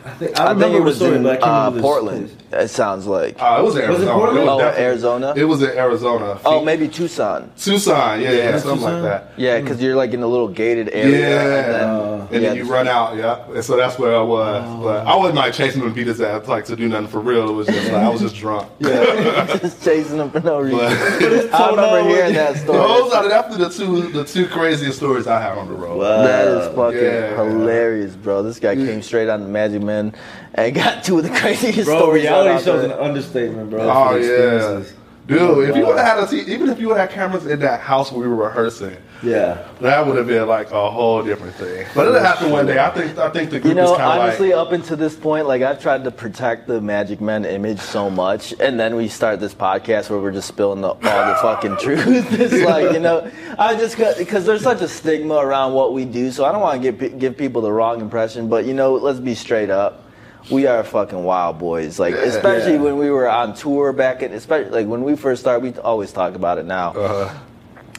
I 0.04 0.10
think 0.12 0.39
I 0.39 0.47
think 0.47 0.56
remember 0.56 0.78
it 0.78 0.82
was 0.82 0.95
story, 0.95 1.16
in 1.18 1.24
but 1.24 1.32
I 1.34 1.36
can't 1.38 1.43
uh, 1.45 1.56
remember 1.58 1.76
the- 1.78 1.82
Portland. 1.82 2.38
It 2.54 2.68
sounds 2.68 3.08
like. 3.08 3.41
Uh, 3.41 3.58
it 3.60 3.64
was 3.64 3.76
in 3.78 3.89
Was 3.89 4.02
it 4.02 4.08
Arizona. 4.08 4.14
Portland? 4.14 4.45
was 4.45 4.62
Oh, 4.62 4.68
Arizona? 4.82 5.34
It 5.38 5.43
was 5.45 5.62
in 5.64 5.70
Arizona. 5.70 6.39
Oh, 6.43 6.62
maybe 6.66 6.89
Tucson. 6.89 7.49
Tucson. 7.58 8.20
Yeah, 8.20 8.32
yeah, 8.32 8.52
something 8.58 8.80
Tucson? 8.80 9.04
like 9.04 9.04
that. 9.04 9.34
Yeah, 9.38 9.62
because 9.62 9.82
you're 9.82 9.95
like 9.95 10.12
in 10.12 10.22
a 10.22 10.28
little 10.28 10.49
gated 10.49 10.89
area. 10.91 11.20
Yeah, 11.30 11.41
and 11.64 11.74
then- 11.74 11.89
Uh, 11.89 12.28
and 12.32 12.43
then 12.43 12.56
yeah, 12.58 12.64
you 12.64 12.70
run 12.70 12.88
out, 12.89 13.16
yeah. 13.16 13.45
And 13.54 13.64
so 13.64 13.78
that's 13.78 13.97
where 13.97 14.16
I 14.18 14.22
was. 14.22 14.64
Oh. 14.68 14.84
But 14.84 15.08
I 15.08 15.16
wasn't 15.16 15.36
like 15.36 15.54
chasing 15.54 15.80
him 15.82 15.88
and 15.88 15.95
beat 15.95 16.08
his 16.08 16.20
ass 16.20 16.47
like 16.47 16.66
to 16.66 16.76
do 16.76 16.88
nothing 16.89 17.08
for 17.08 17.20
real. 17.20 17.49
It 17.49 17.54
was 17.54 17.68
just 17.68 17.91
like 17.91 18.04
I 18.04 18.10
was 18.10 18.20
just 18.22 18.36
drunk. 18.36 18.68
Yeah, 18.80 19.45
just 19.62 19.84
chasing 19.84 20.18
them 20.18 20.30
for 20.32 20.39
no 20.41 20.60
reason. 20.60 20.80
But 21.52 21.54
I 21.54 21.70
remember 21.70 22.02
no, 22.04 22.08
hearing 22.10 22.34
that 22.34 22.58
story. 22.58 22.78
those 22.80 23.14
are 23.14 23.28
definitely 23.30 23.66
the 23.66 23.72
two 23.74 24.12
the 24.12 24.24
two 24.26 24.47
craziest 24.47 24.97
stories 24.97 25.26
I 25.28 25.39
had 25.41 25.58
on 25.58 25.68
the 25.68 25.74
road. 25.74 25.99
Wow. 25.99 26.22
That 26.24 26.47
is 26.47 26.76
fucking 26.76 26.99
Yeah. 27.02 27.36
hilarious, 27.43 28.16
bro. 28.16 28.43
This 28.43 28.60
guy 28.60 28.76
came 28.76 29.02
straight 29.02 29.30
on 29.30 29.41
the 29.41 29.47
Magic 29.47 29.82
Man 29.92 30.14
and 30.56 30.76
got 30.76 31.04
two 31.04 31.18
of 31.18 31.24
the 31.24 31.30
craziest 31.42 31.86
Bro, 31.86 31.98
stories. 32.00 32.26
out 32.26 32.44
reality 32.46 32.66
shows 32.66 32.82
there. 32.88 32.92
an 32.98 33.00
understatement, 33.06 33.70
bro. 33.70 33.82
Oh 33.82 34.16
yeah, 34.16 34.18
experiences. 34.18 34.94
Dude. 35.32 35.70
If 35.70 35.76
you 35.78 35.86
would 35.88 35.98
have 35.98 36.18
had 36.20 36.24
a 36.24 36.28
t- 36.28 36.52
even 36.52 36.70
if 36.70 36.80
you 36.80 36.88
would 36.90 36.98
have 36.98 37.10
cameras 37.10 37.46
in 37.46 37.60
that 37.62 37.80
house 37.80 38.12
where 38.12 38.22
we 38.22 38.28
were 38.28 38.48
rehearsing, 38.48 38.98
Yeah. 39.24 39.66
that 39.80 40.06
would 40.06 40.18
have 40.18 40.28
been 40.28 40.48
like 40.48 40.72
a 40.72 40.90
whole 40.92 41.24
different 41.24 41.56
thing. 41.56 41.88
But 41.96 42.08
it'll 42.08 42.20
happen 42.20 42.50
one 42.52 42.66
day. 42.66 42.78
I 42.80 42.90
think 42.90 43.18
I 43.18 43.30
think 43.30 43.50
the 43.52 43.60
group 43.60 43.70
You 43.70 43.76
know, 43.76 43.92
is 43.94 43.98
kind 43.98 44.20
of 44.20 44.26
honestly, 44.26 44.50
like. 44.50 44.58
up 44.68 44.72
until 44.74 44.98
this 44.98 45.16
point, 45.16 45.48
like 45.48 45.62
I've 45.62 45.82
tried 45.82 46.04
to 46.04 46.12
protect 46.12 46.68
the 46.68 46.82
Magic 46.82 47.22
Men 47.22 47.46
image 47.46 47.80
so 47.80 48.10
much, 48.10 48.54
and 48.60 48.80
then 48.80 48.96
we 48.96 49.08
start 49.08 49.40
this 49.40 49.54
podcast 49.54 50.10
where 50.10 50.20
we're 50.20 50.32
just 50.32 50.48
spilling 50.50 50.82
the, 50.82 50.90
all 50.90 50.98
the 51.00 51.38
fucking 51.42 51.78
truth. 51.80 52.06
It's 52.40 52.64
like 52.66 52.92
you 52.94 53.00
know, 53.00 53.30
I 53.58 53.76
just 53.76 53.98
because 54.18 54.46
there's 54.46 54.64
such 54.64 54.82
a 54.82 54.88
stigma 54.88 55.36
around 55.36 55.74
what 55.74 55.94
we 55.94 56.04
do, 56.06 56.32
so 56.32 56.44
I 56.46 56.52
don't 56.52 56.62
want 56.62 56.82
to 56.82 56.92
give 56.92 57.20
give 57.20 57.38
people 57.38 57.62
the 57.62 57.72
wrong 57.72 58.02
impression. 58.02 58.50
But 58.50 58.66
you 58.66 58.74
know, 58.74 58.94
let's 58.96 59.20
be 59.20 59.36
straight 59.36 59.70
up. 59.70 60.04
We 60.50 60.66
are 60.66 60.84
fucking 60.84 61.24
wild 61.24 61.60
boys, 61.60 62.00
like 62.00 62.16
especially 62.16 62.74
Yeah. 62.74 62.82
when 62.82 62.98
we 62.98 63.10
were 63.12 63.30
on 63.30 63.54
tour 63.54 63.94
back 63.94 64.24
in, 64.24 64.34
especially 64.34 64.72
like 64.72 64.88
when 64.88 65.04
we 65.04 65.16
first 65.16 65.42
started. 65.42 65.62
We 65.76 65.80
always 65.82 66.12
talk 66.12 66.36
about 66.36 66.58
it 66.58 66.66
now. 66.66 66.92
Uh, 66.94 67.34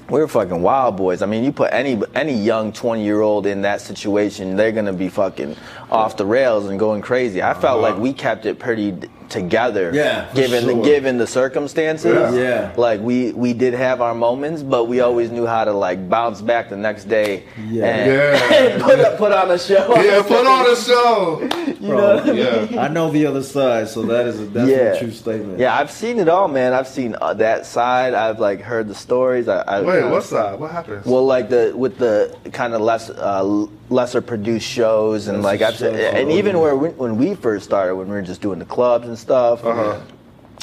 We're 0.09 0.27
fucking 0.29 0.61
wild 0.61 0.97
boys. 0.97 1.23
I 1.23 1.27
mean, 1.27 1.45
you 1.45 1.53
put 1.53 1.73
any 1.73 2.01
any 2.15 2.35
young 2.35 2.73
twenty 2.73 3.05
year 3.05 3.21
old 3.21 3.47
in 3.47 3.63
that 3.63 3.81
situation, 3.81 4.57
they're 4.57 4.73
gonna 4.73 4.93
be 4.93 5.09
fucking 5.09 5.57
off 5.91 6.17
the 6.17 6.27
rails 6.27 6.69
and 6.69 6.79
going 6.79 7.01
crazy. 7.01 7.43
I 7.43 7.55
felt 7.55 7.81
like 7.81 7.97
we 7.97 8.13
kept 8.13 8.45
it 8.45 8.59
pretty 8.59 8.93
together, 9.33 9.91
Yeah, 9.95 10.29
given 10.35 10.67
the 10.67 10.75
given 10.83 11.17
the 11.19 11.27
circumstances. 11.27 12.15
Yeah. 12.35 12.43
Yeah. 12.43 12.73
like 12.77 13.01
we 13.01 13.33
we 13.33 13.53
did 13.55 13.73
have 13.75 14.01
our 14.01 14.15
moments, 14.15 14.63
but 14.63 14.85
we 14.85 15.01
always 15.01 15.31
knew 15.31 15.47
how 15.47 15.65
to 15.65 15.73
like 15.73 16.09
bounce 16.09 16.41
back 16.43 16.69
the 16.69 16.77
next 16.77 17.05
day. 17.05 17.45
Yeah. 17.69 17.87
and 17.87 18.13
Yeah. 18.13 18.87
put 18.87 19.19
put 19.19 19.33
on 19.33 19.51
a 19.51 19.59
show. 19.59 19.95
yeah, 19.97 20.23
put 20.23 20.47
on 20.47 20.67
a 20.71 20.77
show. 20.77 21.49
Bro, 21.83 22.25
Yeah. 22.33 22.81
I 22.85 22.89
know 22.89 23.11
the 23.11 23.27
other 23.27 23.43
side, 23.43 23.89
so 23.89 24.03
that 24.03 24.27
is 24.27 24.39
a 24.41 24.45
that's 24.45 24.69
Yeah. 24.71 24.93
a 24.95 24.99
true 25.01 25.11
statement. 25.11 25.59
Yeah, 25.59 25.75
I've 25.77 25.91
seen 25.91 26.19
it 26.21 26.29
all, 26.29 26.47
man. 26.49 26.73
I've 26.75 26.87
seen 26.89 27.17
uh, 27.21 27.35
that 27.35 27.67
side. 27.67 28.15
I've 28.15 28.39
like 28.39 28.61
heard 28.61 28.87
the 28.89 28.95
stories. 28.95 29.49
I, 29.49 29.63
I 29.63 29.81
Wait, 29.81 30.05
what's 30.11 30.31
that? 30.31 30.59
What 30.61 30.71
happened? 30.71 31.05
Well, 31.07 31.25
like 31.25 31.49
the 31.49 31.73
with 31.75 31.97
the 31.99 32.37
kind 32.53 32.75
of 32.75 32.81
less 32.83 33.09
uh, 33.11 33.67
lesser 33.91 34.21
produced 34.23 34.67
shows 34.67 35.29
and 35.29 35.43
like 35.43 35.61
I've, 35.63 35.75
shows, 35.77 35.95
and 35.95 36.31
oh, 36.31 36.37
even 36.37 36.59
where 36.61 36.77
we, 36.77 36.89
when 36.91 37.17
we 37.19 37.35
first 37.35 37.65
started, 37.65 37.95
when 37.97 38.09
we 38.09 38.15
were 38.15 38.23
just 38.23 38.41
doing 38.41 38.59
the 38.59 38.65
clubs 38.65 39.07
and 39.07 39.19
stuff, 39.19 39.65
Uh-huh. 39.65 40.01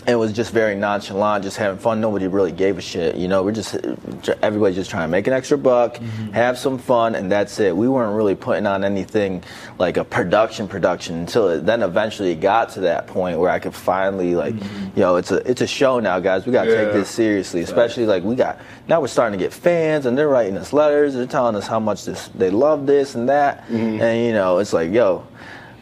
It 0.07 0.15
was 0.15 0.31
just 0.33 0.51
very 0.53 0.75
nonchalant, 0.75 1.43
just 1.43 1.57
having 1.57 1.77
fun. 1.77 1.99
Nobody 2.01 2.27
really 2.27 2.51
gave 2.53 2.77
a 2.77 2.81
shit. 2.81 3.15
You 3.15 3.27
know, 3.27 3.43
we're 3.43 3.51
just 3.51 3.75
everybody's 4.41 4.75
just 4.77 4.89
trying 4.89 5.03
to 5.03 5.11
make 5.11 5.27
an 5.27 5.33
extra 5.33 5.57
buck, 5.57 5.95
Mm-hmm. 5.95 6.31
have 6.31 6.57
some 6.57 6.77
fun, 6.77 7.15
and 7.15 7.31
that's 7.31 7.59
it. 7.59 7.75
We 7.75 7.87
weren't 7.87 8.15
really 8.15 8.33
putting 8.35 8.65
on 8.65 8.83
anything 8.83 9.43
like 9.77 9.97
a 9.97 10.03
production 10.05 10.67
production 10.67 11.17
until 11.19 11.49
it, 11.49 11.65
then 11.65 11.83
eventually 11.83 12.31
it 12.31 12.39
got 12.39 12.69
to 12.71 12.79
that 12.81 13.07
point 13.07 13.39
where 13.39 13.49
I 13.51 13.59
could 13.59 13.75
finally 13.75 14.35
like, 14.35 14.55
yo, 14.95 15.17
it's 15.17 15.31
a 15.31 15.47
it's 15.49 15.61
a 15.61 15.67
show 15.67 15.99
now, 15.99 16.19
guys. 16.19 16.45
We 16.45 16.53
got 16.53 16.63
to 16.63 16.69
Mm-hmm. 16.71 16.79
Yeah. 16.79 16.85
take 16.85 16.93
this 16.93 17.09
seriously, 17.09 17.61
especially 17.61 18.05
like 18.05 18.23
we 18.23 18.35
got 18.35 18.59
now 18.87 19.01
we're 19.01 19.07
starting 19.07 19.37
to 19.37 19.43
get 19.43 19.53
fans 19.53 20.05
and 20.05 20.17
they're 20.17 20.29
writing 20.29 20.57
us 20.57 20.71
letters. 20.73 21.13
They're 21.13 21.27
telling 21.27 21.55
us 21.55 21.67
how 21.67 21.79
much 21.79 22.05
this 22.05 22.29
they 22.29 22.49
love 22.49 22.85
this 22.87 23.15
and 23.15 23.27
that, 23.29 23.67
Mm-hmm. 23.67 24.01
and 24.01 24.25
you 24.25 24.31
know, 24.33 24.57
it's 24.59 24.73
like, 24.73 24.91
yo. 24.91 25.27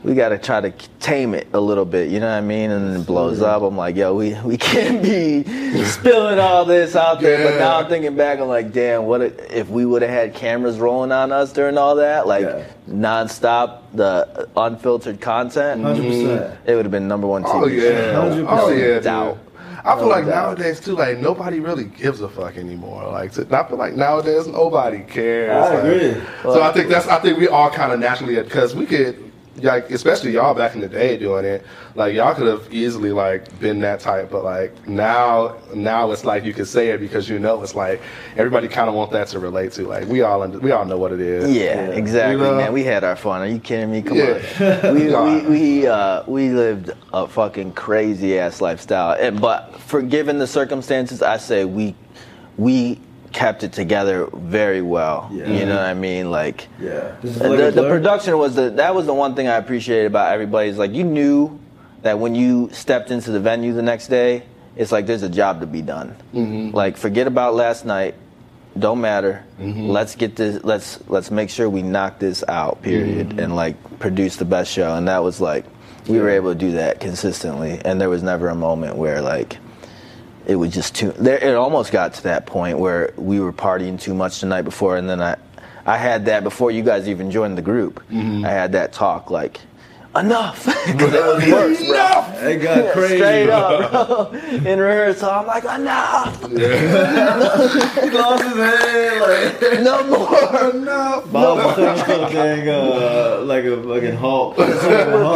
We 0.08 0.16
got 0.16 0.30
to 0.30 0.38
try 0.38 0.62
to 0.62 0.72
tame 1.02 1.34
it 1.34 1.50
a 1.52 1.60
little 1.60 1.84
bit, 1.84 2.10
you 2.10 2.22
know 2.22 2.28
what 2.28 2.38
I 2.38 2.42
mean? 2.42 2.72
And 2.72 2.88
then 2.94 3.02
it 3.02 3.06
blows 3.06 3.42
up. 3.42 3.62
I'm 3.62 3.76
like, 3.76 3.98
yo, 3.98 4.16
we, 4.16 4.36
we 4.46 4.56
can't 4.58 5.04
be 5.04 5.44
spilling 5.84 6.40
all 6.40 6.64
this 6.64 6.96
out 6.96 7.20
there. 7.20 7.44
But 7.52 7.60
now 7.60 7.80
I'm 7.80 7.90
thinking 7.90 8.16
back, 8.16 8.40
I'm 8.40 8.48
like, 8.48 8.72
damn, 8.72 9.04
what 9.06 9.22
if- 9.22 9.38
if 9.52 9.70
we 9.70 9.86
would 9.86 10.02
have 10.04 10.12
had 10.12 10.34
cameras 10.34 10.78
rolling 10.80 11.12
on 11.12 11.34
us 11.34 11.52
during 11.52 11.78
all 11.78 11.96
that? 11.98 12.26
Like, 12.26 12.44
Yeah. 12.44 12.64
nonstop, 12.90 13.80
the 13.94 14.48
unfiltered 14.56 15.20
content? 15.20 15.82
100%. 15.82 16.58
It 16.66 16.76
would 16.76 16.86
have 16.86 16.92
been 16.92 17.10
number 17.10 17.28
one 17.28 17.44
TV 17.44 17.52
Oh 17.64 17.68
yeah, 17.68 18.14
Hundred 18.22 18.46
oh 18.46 18.48
percent. 18.48 18.62
Oh, 18.62 18.70
yeah, 18.72 19.00
doubt. 19.00 19.34
dude. 19.34 19.44
I 19.84 19.96
feel 19.96 20.04
No 20.04 20.08
like 20.10 20.26
doubt. 20.26 20.58
nowadays 20.58 20.80
too, 20.80 20.96
like 20.96 21.18
nobody 21.20 21.60
really 21.60 21.86
gives 21.86 22.22
a 22.22 22.30
fuck 22.30 22.56
anymore. 22.58 23.10
Like 23.12 23.34
to- 23.34 23.48
I 23.52 23.68
feel 23.68 23.78
like 23.78 23.94
nowadays 23.96 24.48
nobody 24.48 25.00
cares. 25.00 25.52
I 25.52 25.76
Like, 25.76 25.84
agree. 25.84 26.22
So 26.44 26.62
I 26.62 26.72
think 26.72 26.90
that's 26.90 27.08
I 27.08 27.20
think 27.20 27.38
we 27.38 27.48
all 27.50 27.70
kind 27.70 27.92
of 27.92 28.00
naturally 28.00 28.36
because 28.42 28.74
we 28.76 28.86
could 28.86 29.27
like 29.62 29.90
especially 29.90 30.32
y'all 30.32 30.54
back 30.54 30.76
in 30.76 30.82
the 30.82 30.88
day 30.88 31.18
doing 31.18 31.44
it 31.44 31.66
like 31.96 32.14
y'all 32.14 32.36
could 32.36 32.46
have 32.48 32.72
easily 32.72 33.12
like 33.12 33.60
been 33.60 33.80
that 33.80 34.00
type 34.00 34.30
but 34.30 34.44
like 34.44 34.88
now 34.88 35.56
now 35.74 36.12
it's 36.12 36.24
like 36.24 36.44
you 36.44 36.54
can 36.54 36.66
say 36.66 36.90
it 36.90 37.00
because 37.00 37.28
you 37.28 37.40
know 37.40 37.62
it's 37.64 37.74
like 37.74 38.02
everybody 38.36 38.68
kind 38.68 38.88
of 38.88 38.94
want 38.94 39.12
that 39.12 39.28
to 39.28 39.40
relate 39.40 39.72
to 39.72 39.88
like 39.88 40.08
we 40.08 40.22
all 40.22 40.44
under, 40.44 40.60
we 40.60 40.72
all 40.72 40.86
know 40.86 40.98
what 40.98 41.12
it 41.12 41.20
is 41.20 41.50
Yeah, 41.56 41.88
exactly, 41.88 42.34
You 42.46 42.52
know? 42.52 42.58
man. 42.58 42.74
We 42.74 42.84
had 42.84 43.04
our 43.04 43.16
fun. 43.16 43.42
Are 43.42 43.48
you 43.48 43.60
kidding 43.60 43.92
me? 43.92 44.02
Come 44.04 44.18
Yeah. 44.18 44.42
on. 44.60 44.94
We 44.94 45.08
we 45.16 45.50
we, 45.50 45.88
uh, 45.88 46.24
we 46.28 46.50
lived 46.50 46.92
a 47.14 47.28
fucking 47.28 47.74
crazy 47.74 48.38
ass 48.38 48.62
lifestyle. 48.62 49.16
And, 49.20 49.42
but 49.42 49.74
for 49.80 50.02
given 50.02 50.38
the 50.38 50.48
circumstances, 50.48 51.22
I 51.24 51.38
say 51.38 51.66
we 51.66 51.96
we 52.58 53.00
kept 53.32 53.64
it 53.64 53.74
together 53.74 54.28
very 54.34 54.82
well. 54.82 55.30
Yeah. 55.32 55.50
You 55.52 55.66
know 55.66 55.76
what 55.76 55.86
I 55.86 55.94
mean? 55.94 56.32
Like 56.32 56.68
Yeah. 56.80 57.16
The, 57.22 57.72
the 57.74 57.88
production 57.90 58.38
was 58.38 58.56
the 58.56 58.70
that 58.72 58.96
was 58.96 59.06
the 59.06 59.14
one 59.14 59.36
thing 59.36 59.48
I 59.48 59.56
appreciated 59.56 60.08
about 60.08 60.32
everybody 60.32 60.70
is 60.70 60.78
like 60.78 60.94
you 60.94 61.04
knew 61.04 61.60
that 62.02 62.20
when 62.20 62.36
you 62.36 62.70
stepped 62.72 63.12
into 63.12 63.32
the 63.32 63.40
venue 63.40 63.74
the 63.74 63.82
next 63.82 64.08
day, 64.08 64.44
it's 64.76 64.92
like 64.92 65.06
there's 65.06 65.24
a 65.24 65.30
job 65.30 65.60
to 65.62 65.68
be 65.68 65.82
done. 65.82 66.16
Mm-hmm. 66.34 66.76
Like 66.76 66.98
forget 66.98 67.28
about 67.28 67.56
last 67.56 67.86
night. 67.86 68.16
Don't 68.78 69.02
matter. 69.02 69.44
Mm-hmm. 69.60 69.88
Let's 69.88 70.16
get 70.16 70.36
this. 70.36 70.64
Let's 70.64 71.00
let's 71.10 71.32
make 71.32 71.50
sure 71.50 71.70
we 71.70 71.82
knock 71.82 72.20
this 72.20 72.44
out. 72.48 72.82
Period. 72.82 73.30
Mm-hmm. 73.30 73.40
And 73.40 73.56
like 73.56 74.00
produce 74.00 74.36
the 74.36 74.46
best 74.46 74.72
show. 74.72 74.96
And 74.96 75.08
that 75.08 75.24
was 75.24 75.42
like 75.42 75.66
we 76.08 76.20
were 76.20 76.30
able 76.30 76.54
to 76.54 76.60
do 76.60 76.72
that 76.74 77.00
consistently. 77.00 77.82
And 77.84 78.00
there 78.00 78.10
was 78.10 78.24
never 78.24 78.50
a 78.50 78.56
moment 78.56 78.96
where 78.96 79.22
like 79.22 79.58
it 80.48 80.56
was 80.56 80.74
just 80.74 80.96
too. 80.96 81.12
There, 81.12 81.38
it 81.38 81.54
almost 81.56 81.92
got 81.92 82.14
to 82.16 82.24
that 82.24 82.46
point 82.46 82.80
where 82.80 83.14
we 83.18 83.40
were 83.42 83.52
partying 83.52 84.00
too 84.00 84.14
much 84.14 84.40
the 84.40 84.48
night 84.48 84.64
before, 84.64 84.96
and 84.96 85.08
then 85.08 85.22
I, 85.22 85.36
I 85.86 85.98
had 85.98 86.26
that 86.26 86.44
before 86.44 86.72
you 86.72 86.84
guys 86.84 87.10
even 87.10 87.30
joined 87.30 87.58
the 87.58 87.62
group. 87.62 88.02
Mm-hmm. 88.10 88.46
I 88.46 88.50
had 88.50 88.72
that 88.72 88.94
talk 88.94 89.30
like, 89.30 89.60
enough, 90.20 90.66
because 90.66 91.14
it 91.14 91.26
was 91.26 91.52
worse, 91.52 91.88
bro. 91.88 92.48
It 92.50 92.58
got 92.62 92.94
crazy. 92.94 93.18
Straight 93.18 93.50
up, 93.50 93.92
bro. 93.92 94.40
In 94.72 94.80
rehearsal, 94.80 95.30
I'm 95.30 95.46
like, 95.48 95.64
enough, 95.64 96.42
He 96.50 98.10
lost 98.10 98.44
his 98.44 98.54
head. 98.56 99.62
Like, 99.62 99.82
no 99.84 100.04
more. 100.08 100.74
no 100.74 101.24
Bob 101.32 101.58
was 101.58 101.76
turning 101.76 102.22
into 102.22 102.34
dang, 102.34 102.70
uh, 102.70 103.42
like 103.46 103.64
a 103.66 103.82
fucking 103.84 104.16
Hulk. 104.18 104.58
We 104.58 104.64
were 104.66 104.72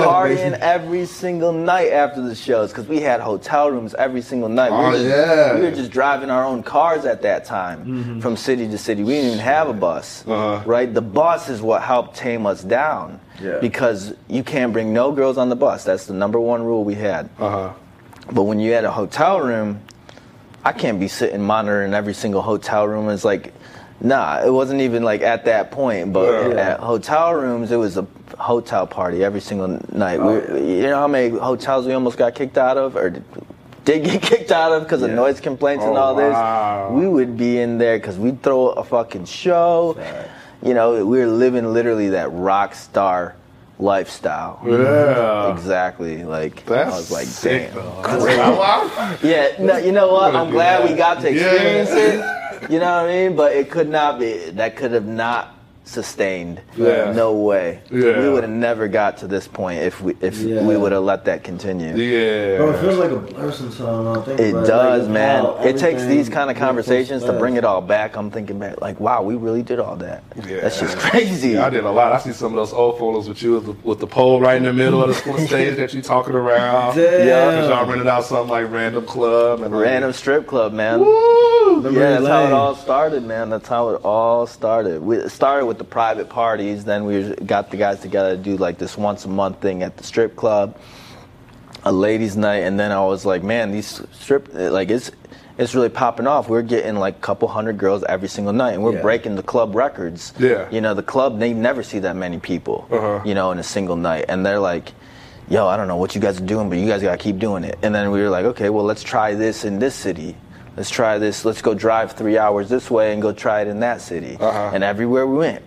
partying 0.03 0.57
every 0.59 1.05
single 1.05 1.53
night 1.53 1.91
after 1.91 2.21
the 2.21 2.35
shows 2.35 2.69
because 2.71 2.87
we 2.87 2.99
had 2.99 3.19
hotel 3.21 3.71
rooms 3.71 3.93
every 3.95 4.21
single 4.21 4.49
night. 4.49 4.71
Oh, 4.71 4.87
were 4.87 4.91
just, 4.93 5.05
yeah. 5.05 5.55
we 5.55 5.61
were 5.61 5.71
just 5.71 5.91
driving 5.91 6.29
our 6.29 6.43
own 6.43 6.63
cars 6.63 7.05
at 7.05 7.21
that 7.21 7.45
time 7.45 8.19
from 8.21 8.35
city 8.35 8.67
to 8.67 8.77
city. 8.77 9.03
We 9.03 9.13
didn't 9.13 9.27
even 9.31 9.39
have 9.39 9.69
a 9.69 9.73
bus, 9.73 10.23
Uh-huh. 10.27 10.63
right? 10.65 10.93
The 10.93 11.01
bus 11.01 11.49
is 11.49 11.61
what 11.61 11.81
helped 11.81 12.15
tame 12.15 12.45
us 12.45 12.63
down 12.63 13.19
Yeah. 13.41 13.57
because 13.59 14.13
you 14.27 14.43
can't 14.43 14.71
bring 14.73 14.93
no 14.93 15.11
girls 15.11 15.37
on 15.37 15.49
the 15.49 15.55
bus. 15.55 15.83
That's 15.83 16.05
the 16.05 16.13
number 16.13 16.39
one 16.39 16.63
rule 16.63 16.83
we 16.83 16.95
had. 16.95 17.29
uh-huh 17.39 17.73
But 18.31 18.43
when 18.43 18.59
you 18.59 18.71
had 18.73 18.85
a 18.85 18.91
hotel 18.91 19.41
room, 19.41 19.81
I 20.63 20.71
can't 20.73 20.99
be 20.99 21.07
sitting 21.07 21.41
monitoring 21.41 21.93
every 21.93 22.13
single 22.13 22.41
hotel 22.41 22.87
room. 22.87 23.09
It's 23.09 23.25
like, 23.25 23.51
nah, 23.99 24.43
it 24.45 24.51
wasn't 24.51 24.81
even 24.81 25.03
like 25.03 25.21
at 25.21 25.45
that 25.45 25.71
point. 25.71 26.13
But 26.13 26.51
Yeah. 26.55 26.71
at 26.73 26.79
hotel 26.79 27.33
rooms, 27.33 27.71
it 27.71 27.77
was 27.77 27.97
a 27.97 28.05
hotel 28.37 28.85
party 28.87 29.23
every 29.23 29.41
single 29.41 29.79
night. 29.91 30.19
we, 30.21 30.77
You 30.77 30.83
know 30.83 30.97
how 30.99 31.07
many 31.07 31.29
hotels 31.37 31.87
we 31.87 31.93
almost 31.93 32.17
got 32.17 32.35
kicked 32.35 32.57
out 32.57 32.77
of, 32.77 32.95
or 32.95 33.09
did, 33.09 33.23
did 33.85 34.03
get 34.03 34.21
kicked 34.31 34.51
out 34.51 34.71
of 34.71 34.83
because 34.83 35.01
of 35.01 35.09
noise 35.11 35.39
complaints 35.41 35.83
and 35.83 35.97
Oh, 35.97 36.01
all 36.01 36.15
this? 36.15 36.31
wow. 36.33 36.91
We 36.93 37.07
would 37.07 37.35
be 37.37 37.57
in 37.59 37.79
there 37.79 37.97
because 37.97 38.17
we'd 38.19 38.41
throw 38.43 38.67
a 38.69 38.83
fucking 38.83 39.25
show. 39.25 39.97
You 40.63 40.73
know, 40.75 41.05
we 41.05 41.17
were 41.19 41.27
living 41.27 41.73
literally 41.73 42.09
that 42.09 42.31
rock 42.31 42.75
star 42.75 43.35
lifestyle. 43.79 44.61
yeah 44.65 45.51
Exactly. 45.53 46.23
Like 46.23 46.65
that's 46.65 46.93
I 46.93 46.97
was 46.97 47.11
like, 47.11 47.25
sick 47.27 47.73
damn. 47.73 47.83
wow. 48.05 49.17
Yeah, 49.23 49.55
no, 49.59 49.77
you 49.77 49.91
know 49.91 50.11
what? 50.13 50.35
I'm 50.35 50.51
glad 50.51 50.83
that. 50.83 50.89
we 50.89 50.95
got 50.95 51.21
to 51.21 51.33
Yeah. 51.33 51.51
experience 51.51 51.89
it. 51.91 52.71
You 52.71 52.79
know 52.79 52.85
what 53.01 53.09
I 53.09 53.27
mean? 53.27 53.35
But 53.35 53.53
it 53.53 53.71
could 53.71 53.89
not 53.89 54.19
be. 54.19 54.51
That 54.51 54.75
could 54.75 54.91
have 54.91 55.07
not 55.07 55.50
sustained. 55.83 56.61
Yeah. 56.77 57.11
No 57.11 57.33
way. 57.33 57.81
Yeah. 57.91 58.19
We 58.21 58.29
would 58.29 58.43
have 58.43 58.51
never 58.51 58.87
got 58.87 59.17
to 59.17 59.27
this 59.27 59.47
point 59.47 59.81
if 59.81 59.99
we 60.01 60.15
if 60.21 60.37
Yeah. 60.37 60.61
we 60.65 60.77
would 60.77 60.91
have 60.91 61.03
let 61.03 61.25
that 61.25 61.43
continue. 61.43 61.95
yeah 61.95 62.57
Bro, 62.57 62.71
it 62.71 62.79
feels 62.79 62.97
like 62.97 63.11
a 63.11 63.15
blur 63.17 63.51
sometimes. 63.51 63.79
when 63.79 64.07
I 64.07 64.21
think 64.21 64.39
It 64.39 64.51
does, 64.53 65.03
Like, 65.07 65.13
man. 65.13 65.43
wow, 65.43 65.59
it 65.63 65.77
takes 65.77 66.03
these 66.05 66.29
kind 66.29 66.49
of 66.51 66.57
conversations 66.57 67.23
to 67.23 67.33
bring 67.33 67.55
it 67.55 67.65
all 67.65 67.81
back. 67.81 68.15
I'm 68.15 68.29
thinking 68.31 68.59
back, 68.59 68.79
like, 68.79 68.99
wow, 68.99 69.21
we 69.23 69.35
really 69.35 69.63
did 69.63 69.79
all 69.79 69.95
that. 69.97 70.23
Yeah. 70.47 70.61
That's 70.61 70.79
just 70.79 70.97
crazy. 70.97 71.49
Yeah, 71.51 71.65
I 71.65 71.69
did 71.69 71.83
a 71.83 71.91
lot. 71.91 72.13
I 72.13 72.19
see 72.19 72.31
some 72.31 72.53
of 72.53 72.57
those 72.57 72.73
old 72.73 72.99
photos 72.99 73.27
with 73.27 73.41
you 73.41 73.53
with 73.55 73.65
the, 73.65 73.75
with 73.87 73.99
the 73.99 74.07
pole 74.07 74.39
right 74.39 74.57
in 74.57 74.63
the 74.63 74.73
middle 74.73 75.03
of 75.03 75.09
the 75.09 75.15
stage 75.47 75.77
that 75.77 75.93
you're 75.93 76.03
talking 76.03 76.35
around. 76.35 76.95
Damn. 76.95 77.27
Yeah. 77.27 77.59
Cause 77.61 77.69
y'all 77.69 77.85
rented 77.87 78.07
out 78.07 78.23
something 78.23 78.49
like 78.49 78.71
random 78.71 79.05
club 79.05 79.61
and 79.61 79.73
like, 79.73 79.83
Random 79.83 80.13
strip 80.13 80.47
club, 80.47 80.73
man. 80.73 80.99
Woo! 80.99 81.81
Yeah, 81.83 82.19
that's 82.19 82.27
how 82.27 82.45
it 82.45 82.53
all 82.53 82.75
started, 82.75 83.23
man. 83.23 83.49
That's 83.49 83.67
how 83.67 83.89
it 83.89 84.01
all 84.03 84.45
started. 84.45 85.01
We 85.01 85.17
it 85.17 85.29
started 85.29 85.65
with 85.71 85.77
the 85.77 85.83
private 85.85 86.27
parties. 86.27 86.83
Then 86.83 87.05
we 87.05 87.33
got 87.45 87.71
the 87.71 87.77
guys 87.77 88.01
together 88.01 88.35
to 88.35 88.41
do 88.43 88.57
like 88.57 88.77
this 88.77 88.97
once 88.97 89.23
a 89.23 89.29
month 89.29 89.61
thing 89.61 89.83
at 89.83 89.95
the 89.95 90.03
strip 90.03 90.35
club, 90.35 90.77
a 91.85 91.91
ladies' 91.93 92.35
night, 92.35 92.63
and 92.67 92.77
then 92.77 92.91
I 92.91 92.99
was 93.05 93.25
like, 93.25 93.41
man, 93.41 93.71
these 93.71 94.01
strip 94.11 94.49
like 94.53 94.89
it's 94.89 95.11
it's 95.57 95.73
really 95.73 95.87
popping 95.89 96.27
off. 96.27 96.49
We're 96.49 96.61
getting 96.61 96.97
like 96.97 97.15
a 97.15 97.19
couple 97.21 97.47
hundred 97.47 97.77
girls 97.77 98.03
every 98.03 98.27
single 98.27 98.51
night, 98.51 98.73
and 98.73 98.83
we're 98.83 98.95
Yeah. 98.95 99.01
breaking 99.01 99.35
the 99.37 99.43
club 99.43 99.73
records. 99.73 100.33
Yeah. 100.37 100.67
you 100.71 100.81
know, 100.81 100.93
the 100.93 101.03
club 101.03 101.39
they 101.39 101.53
never 101.53 101.83
see 101.83 101.99
that 101.99 102.17
many 102.17 102.37
people, 102.39 102.85
Uh-huh. 102.91 103.21
you 103.23 103.33
know, 103.33 103.51
in 103.51 103.59
a 103.59 103.63
single 103.63 103.95
night, 103.95 104.25
and 104.27 104.45
they're 104.45 104.59
like. 104.59 104.91
Yo, 105.49 105.67
I 105.67 105.75
don't 105.75 105.89
know 105.89 105.97
what 105.97 106.15
you 106.15 106.21
guys 106.21 106.39
are 106.39 106.45
doing, 106.45 106.69
but 106.69 106.77
you 106.77 106.87
guys 106.87 107.01
gotta 107.01 107.17
keep 107.17 107.37
doing 107.37 107.65
it. 107.65 107.77
And 107.81 107.93
then 107.93 108.09
we 108.11 108.21
were 108.21 108.29
like, 108.29 108.45
okay, 108.45 108.69
well, 108.69 108.85
let's 108.85 109.03
try 109.03 109.33
this 109.35 109.65
in 109.65 109.79
this 109.79 109.93
city. 109.95 110.37
Let's 110.81 110.89
try 110.89 111.19
this. 111.19 111.45
Let's 111.45 111.61
go 111.61 111.75
drive 111.75 112.13
three 112.13 112.39
hours 112.39 112.67
this 112.67 112.89
way 112.89 113.13
and 113.13 113.21
go 113.21 113.31
try 113.31 113.61
it 113.61 113.67
in 113.67 113.81
that 113.81 114.01
city. 114.01 114.35
Uh-huh. 114.39 114.71
And 114.73 114.83
everywhere 114.83 115.27
we 115.27 115.37
went, 115.37 115.61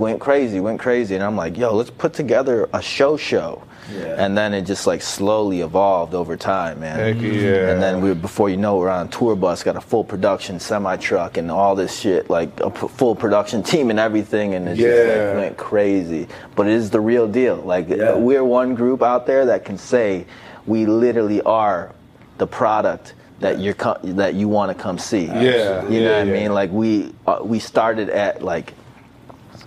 went 0.00 0.20
crazy, 0.20 0.58
went 0.58 0.80
crazy. 0.80 1.14
And 1.14 1.22
I'm 1.22 1.36
like, 1.36 1.56
yo, 1.56 1.76
let's 1.76 1.90
put 1.90 2.12
together 2.12 2.68
a 2.72 2.82
show 2.82 3.16
show. 3.16 3.62
Yeah. 3.94 4.16
And 4.18 4.36
then 4.36 4.52
it 4.52 4.62
just 4.62 4.84
like 4.84 5.00
slowly 5.00 5.60
evolved 5.60 6.12
over 6.12 6.36
time, 6.36 6.80
man. 6.80 6.98
Heck 7.14 7.22
yeah. 7.22 7.70
And 7.70 7.80
then 7.80 8.00
we, 8.00 8.14
before 8.14 8.50
you 8.50 8.56
know, 8.56 8.78
we're 8.78 8.88
on 8.88 9.06
a 9.06 9.10
tour 9.10 9.36
bus, 9.36 9.62
got 9.62 9.76
a 9.76 9.80
full 9.80 10.02
production 10.02 10.58
semi 10.58 10.96
truck 10.96 11.36
and 11.36 11.48
all 11.48 11.76
this 11.76 11.96
shit, 11.96 12.28
like 12.28 12.58
a 12.58 12.70
p- 12.70 12.88
full 12.88 13.14
production 13.14 13.62
team 13.62 13.90
and 13.90 14.00
everything, 14.00 14.54
and 14.54 14.66
it 14.66 14.74
just 14.74 15.08
like 15.08 15.36
went 15.36 15.56
crazy. 15.56 16.26
But 16.56 16.66
it 16.66 16.72
is 16.72 16.90
the 16.90 17.00
real 17.00 17.28
deal. 17.28 17.58
Like 17.58 17.88
Yeah. 17.88 18.16
we're 18.16 18.42
one 18.42 18.74
group 18.74 19.04
out 19.04 19.24
there 19.24 19.46
that 19.46 19.64
can 19.64 19.78
say 19.78 20.26
we 20.66 20.84
literally 20.84 21.42
are 21.42 21.94
the 22.38 22.48
product 22.48 23.14
that 23.42 23.60
you're 23.60 23.74
co- 23.74 23.98
that 24.02 24.34
you 24.34 24.48
want 24.48 24.76
to 24.76 24.82
come 24.82 24.98
see. 24.98 25.26
Yeah, 25.26 25.32
you 25.34 25.42
know 25.42 25.48
yeah, 25.50 25.84
what 25.88 26.00
yeah. 26.00 26.18
I 26.20 26.24
mean. 26.24 26.52
Like 26.54 26.70
we 26.70 27.12
uh, 27.26 27.40
we 27.42 27.58
started 27.58 28.08
at 28.10 28.42
like 28.42 28.74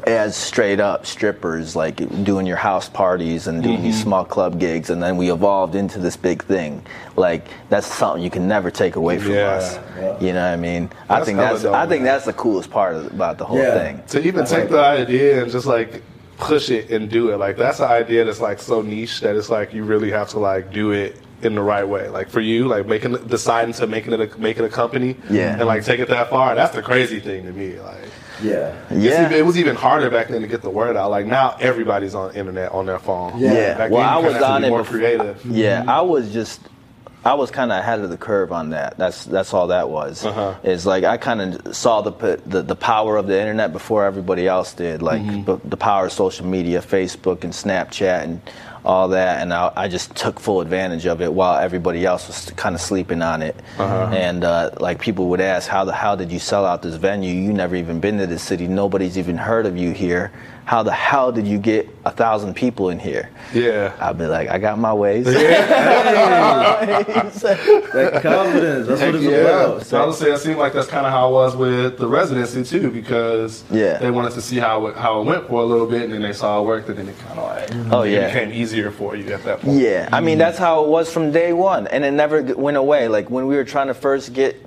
as 0.08 0.36
straight 0.36 0.80
up 0.80 1.06
strippers, 1.06 1.76
like 1.76 1.96
doing 2.24 2.46
your 2.46 2.58
house 2.58 2.90
parties 2.90 3.48
and 3.48 3.64
doing 3.64 3.76
Mm-hmm. 3.78 3.86
these 3.86 4.02
small 4.02 4.26
club 4.26 4.60
gigs, 4.60 4.90
and 4.90 5.02
then 5.02 5.18
we 5.18 5.32
evolved 5.32 5.74
into 5.76 6.00
this 6.00 6.16
big 6.18 6.44
thing. 6.44 6.86
Like 7.16 7.48
that's 7.70 7.88
something 7.88 8.24
you 8.24 8.30
can 8.30 8.48
never 8.48 8.70
take 8.70 8.96
away 8.98 9.18
from 9.20 9.34
Yeah, 9.34 9.52
us. 9.52 9.76
yeah. 9.98 10.20
You 10.20 10.34
know 10.34 10.42
what 10.46 10.54
I 10.54 10.58
mean? 10.58 10.90
I 11.10 11.24
think 11.24 11.38
that's 11.38 11.64
dope, 11.64 11.74
I 11.74 11.88
think 11.88 12.02
man. 12.04 12.14
that's 12.14 12.26
the 12.26 12.34
coolest 12.34 12.70
part 12.70 12.96
of, 12.96 13.08
about 13.08 13.38
the 13.38 13.46
whole 13.46 13.58
Yeah. 13.58 13.78
thing. 13.80 14.04
to 14.10 14.28
even 14.28 14.46
take 14.46 14.70
the 14.70 14.80
idea 14.80 15.42
and 15.42 15.52
just 15.52 15.66
like 15.66 16.04
push 16.38 16.70
it 16.70 16.92
and 16.92 17.10
do 17.10 17.30
it 17.32 17.38
like 17.38 17.56
that's 17.56 17.80
an 17.80 17.90
idea 17.90 18.26
that's 18.26 18.42
like 18.42 18.60
so 18.60 18.82
niche 18.82 19.22
that 19.22 19.38
it's 19.38 19.50
like 19.50 19.74
you 19.74 19.86
really 19.86 20.12
have 20.12 20.28
to 20.28 20.38
like 20.38 20.70
do 20.70 20.92
it 20.92 21.16
in 21.46 21.56
the 21.56 21.62
right 21.62 21.88
way 21.88 22.10
like 22.10 22.28
for 22.30 22.42
you 22.42 22.68
like 22.68 22.86
making 22.88 23.14
deciding 23.28 23.74
to 23.74 23.88
making 23.88 24.12
it 24.14 24.20
a, 24.20 24.38
make 24.40 24.58
it 24.58 24.66
a 24.66 24.70
company 24.70 25.16
Yeah. 25.30 25.54
and 25.58 25.66
like 25.66 25.84
take 25.86 26.00
it 26.00 26.10
that 26.10 26.30
far 26.30 26.56
that's 26.56 26.76
the 26.76 26.82
crazy 26.82 27.20
thing 27.20 27.46
to 27.46 27.52
me 27.54 27.80
like 27.80 28.10
Yeah. 28.44 28.76
Yeah. 28.92 29.26
even- 29.28 29.34
it 29.38 29.46
was 29.46 29.58
even 29.58 29.76
harder 29.76 30.10
back 30.10 30.28
then 30.28 30.42
to 30.42 30.48
get 30.48 30.62
the 30.62 30.70
word 30.70 30.98
out 30.98 31.10
like 31.12 31.26
now 31.26 31.56
everybody's 31.60 32.16
on 32.16 32.36
internet 32.36 32.72
on 32.72 32.86
their 32.86 33.00
phone 33.00 33.38
Yeah. 33.40 33.54
Yeah. 33.54 33.78
Back 33.78 33.92
Well, 33.92 34.02
then, 34.02 34.10
I 34.10 34.34
was 34.34 34.44
on 34.44 34.62
be 34.62 34.68
it 34.68 34.70
more 34.70 34.80
before- 34.80 34.98
creative 34.98 35.46
Yeah, 35.46 35.86
I 35.88 36.02
was 36.02 36.34
just 36.34 36.60
I 37.24 37.34
was 37.34 37.50
kind 37.50 37.72
of 37.72 37.80
ahead 37.80 38.02
of 38.02 38.12
the 38.12 38.18
curve 38.18 38.52
on 38.52 38.70
that. 38.70 39.00
That's 39.00 39.26
that's 39.26 39.52
all 39.52 39.66
that 39.70 39.90
was. 39.90 40.24
Uh-huh. 40.24 40.54
Is 40.64 40.86
like 40.86 41.04
I 41.06 41.18
kind 41.18 41.42
of 41.42 41.76
saw 41.76 42.02
the, 42.02 42.12
the 42.46 42.62
the 42.62 42.76
power 42.76 43.18
of 43.18 43.26
the 43.26 43.40
internet 43.40 43.74
before 43.74 44.06
everybody 44.06 44.48
else 44.48 44.74
did. 44.74 45.02
Like 45.02 45.24
Mm-hmm. 45.24 45.42
b- 45.56 45.62
the 45.66 45.76
power 45.76 46.06
of 46.06 46.12
social 46.12 46.46
media, 46.46 46.82
Facebook 46.82 47.44
and 47.44 47.52
Snapchat 47.52 48.24
and 48.26 48.42
all 48.86 49.10
that, 49.10 49.42
and 49.42 49.52
I, 49.52 49.72
I 49.76 49.88
just 49.88 50.16
took 50.16 50.40
full 50.40 50.62
advantage 50.62 51.06
of 51.08 51.22
it 51.22 51.34
while 51.34 51.60
everybody 51.60 52.06
else 52.06 52.28
was 52.28 52.52
kind 52.56 52.76
of 52.76 52.82
sleeping 52.82 53.22
on 53.22 53.42
it. 53.42 53.56
Uh-huh. 53.78 54.12
And 54.14 54.44
uh, 54.44 54.72
like 54.80 55.02
people 55.02 55.30
would 55.30 55.42
ask, 55.42 55.68
how 55.68 55.86
the 55.86 55.92
how 55.92 56.16
did 56.16 56.32
you 56.32 56.40
sell 56.40 56.66
out 56.66 56.82
this 56.84 56.96
venue? 56.96 57.34
You 57.34 57.52
never 57.52 57.76
even 57.76 58.00
been 58.00 58.20
to 58.20 58.28
this 58.28 58.44
city. 58.44 58.68
Nobody's 58.68 59.18
even 59.18 59.38
heard 59.38 59.66
of 59.66 59.76
you 59.76 59.92
here. 59.92 60.32
How 60.66 60.82
the 60.82 60.92
hell 60.92 61.32
did 61.32 61.46
you 61.48 61.60
get 61.60 61.88
a 62.06 62.12
thousand 62.12 62.56
people 62.56 62.90
in 62.90 62.98
here? 62.98 63.30
Yeah. 63.54 63.96
I'd 64.00 64.18
be 64.18 64.26
like, 64.26 64.50
I 64.50 64.58
got 64.58 64.80
my 64.80 64.94
ways. 64.94 65.26
That 67.36 68.22
confidence. 68.22 68.88
That's 68.88 69.02
what 69.02 69.16
it's 69.16 69.24
Yeah, 69.24 69.38
about. 69.38 69.86
so 69.86 70.02
I 70.02 70.06
would 70.06 70.16
say 70.16 70.32
it 70.32 70.40
seemed 70.40 70.58
like 70.58 70.74
that's 70.74 70.88
kind 70.88 71.06
of 71.06 71.12
how 71.12 71.30
it 71.30 71.34
was 71.34 71.56
with 71.56 71.98
the 71.98 72.08
residency 72.08 72.64
too, 72.64 72.90
because 72.92 73.64
Yeah. 73.72 73.98
they 74.00 74.12
wanted 74.12 74.32
to 74.34 74.42
see 74.42 74.58
how 74.58 74.88
it, 74.88 74.96
how 74.98 75.22
it 75.22 75.26
went 75.26 75.48
for 75.48 75.62
a 75.62 75.66
little 75.66 75.86
bit, 75.88 76.04
and 76.04 76.14
then 76.14 76.22
they 76.22 76.34
saw 76.34 76.60
it 76.62 76.66
worked, 76.66 76.90
and 76.90 76.98
then 76.98 77.08
it 77.10 77.18
kind 77.20 77.40
of 77.40 77.46
like 77.46 77.70
mm-hmm. 77.70 77.94
Oh, 77.94 78.02
it 78.02 78.12
yeah. 78.14 78.28
became 78.28 78.52
easier 78.52 78.92
for 78.92 79.16
you 79.16 79.32
at 79.34 79.44
that 79.44 79.62
point. 79.62 79.78
Yeah, 79.80 80.10
I 80.12 80.20
mean 80.22 80.38
that's 80.38 80.58
how 80.58 80.84
it 80.84 80.90
was 80.90 81.12
from 81.12 81.32
day 81.32 81.54
one, 81.54 81.88
and 81.88 82.04
it 82.04 82.12
never 82.12 82.42
went 82.42 82.78
away. 82.78 83.08
Like 83.08 83.30
when 83.30 83.48
we 83.48 83.56
were 83.56 83.64
trying 83.66 83.88
to 83.88 83.94
first 83.94 84.34
get 84.34 84.66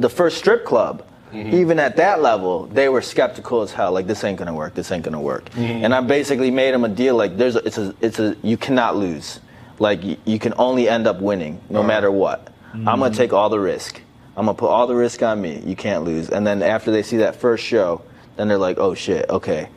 the 0.00 0.08
first 0.08 0.38
strip 0.38 0.64
club, 0.64 1.04
Mm-hmm. 1.32 1.54
even 1.54 1.78
at 1.78 1.96
that 1.96 2.20
level, 2.20 2.66
they 2.66 2.88
were 2.90 3.00
skeptical 3.00 3.62
as 3.62 3.72
hell. 3.72 3.92
Like 3.92 4.06
this 4.06 4.22
ain't 4.22 4.38
gonna 4.38 4.52
work. 4.54 4.74
This 4.74 4.92
ain't 4.92 5.02
gonna 5.02 5.20
work. 5.20 5.46
Mm-hmm. 5.50 5.84
And 5.84 5.94
I 5.94 6.00
basically 6.02 6.50
made 6.50 6.72
them 6.74 6.84
a 6.84 6.88
deal. 6.88 7.16
Like 7.16 7.36
there's 7.38 7.56
a, 7.56 7.66
it's 7.66 7.78
a 7.78 7.94
it's 8.00 8.18
a 8.18 8.36
you 8.42 8.56
cannot 8.58 8.96
lose. 8.96 9.40
Like 9.78 10.02
y- 10.02 10.18
you 10.26 10.38
can 10.38 10.52
only 10.58 10.88
end 10.88 11.06
up 11.06 11.20
winning 11.20 11.60
no 11.70 11.82
matter 11.82 12.10
what. 12.10 12.46
Mm-hmm. 12.46 12.88
I'm 12.88 13.00
gonna 13.00 13.14
take 13.14 13.32
all 13.32 13.48
the 13.48 13.58
risk. 13.60 14.00
I'm 14.36 14.44
gonna 14.46 14.56
put 14.58 14.68
all 14.68 14.86
the 14.86 14.94
risk 14.94 15.22
on 15.22 15.40
me. 15.40 15.60
You 15.64 15.74
can't 15.76 16.04
lose. 16.04 16.28
And 16.28 16.46
then 16.46 16.62
after 16.62 16.90
they 16.90 17.02
see 17.02 17.16
that 17.18 17.36
first 17.36 17.64
show, 17.64 18.02
then 18.36 18.48
they're 18.48 18.58
like, 18.58 18.78
oh 18.78 18.94
shit, 18.94 19.28
okay, 19.30 19.68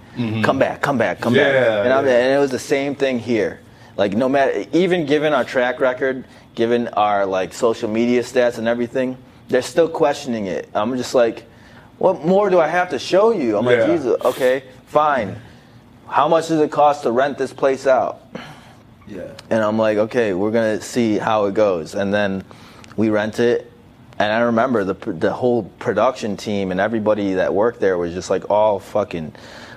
come 0.44 0.60
back, 0.60 0.82
come 0.82 0.98
back, 0.98 1.20
come 1.20 1.34
back. 1.34 1.54
Yeah, 1.54 1.84
And, 1.84 1.92
I'm, 1.94 2.06
yeah. 2.06 2.20
and 2.20 2.34
it 2.34 2.40
was 2.40 2.52
the 2.52 2.60
same 2.60 2.96
thing 2.96 3.20
here. 3.20 3.60
Like 3.98 4.14
no 4.14 4.28
matter, 4.30 4.66
even 4.74 5.06
given 5.06 5.34
our 5.34 5.44
track 5.46 5.80
record, 5.80 6.26
given 6.54 6.88
our 6.90 7.26
like 7.26 7.54
social 7.54 7.90
media 7.90 8.24
stats 8.24 8.58
and 8.58 8.68
everything, 8.68 9.18
they're 9.50 9.62
still 9.62 9.88
questioning 9.90 10.48
it. 10.48 10.70
I'm 10.74 10.96
just 10.98 11.16
like, 11.16 11.44
what 11.98 12.26
more 12.26 12.50
do 12.50 12.60
I 12.60 12.68
have 12.68 12.90
to 12.90 13.00
show 13.00 13.32
you? 13.32 13.58
I'm 13.58 13.66
Yeah. 13.66 13.72
like, 13.72 13.86
Jesus, 13.86 14.18
okay, 14.26 14.64
fine. 14.88 15.36
How 16.08 16.28
much 16.28 16.48
does 16.50 16.60
it 16.62 16.72
cost 16.72 17.04
to 17.04 17.12
rent 17.12 17.38
this 17.38 17.54
place 17.54 17.88
out? 17.88 18.22
Yeah. 19.08 19.22
And 19.50 19.64
I'm 19.64 19.78
like, 19.78 19.98
okay, 19.98 20.34
we're 20.34 20.52
gonna 20.52 20.82
see 20.82 21.18
how 21.18 21.46
it 21.46 21.54
goes. 21.54 21.96
And 21.96 22.14
then 22.14 22.44
we 22.98 23.10
rent 23.10 23.40
it. 23.40 23.72
And 24.18 24.32
I 24.32 24.40
remember 24.40 24.84
the 24.84 24.94
the 25.14 25.32
whole 25.32 25.64
production 25.80 26.38
team 26.38 26.72
and 26.72 26.80
everybody 26.80 27.34
that 27.34 27.54
worked 27.54 27.80
there 27.80 27.98
was 27.98 28.14
just 28.14 28.30
like 28.30 28.50
all 28.50 28.80
fucking 28.80 29.34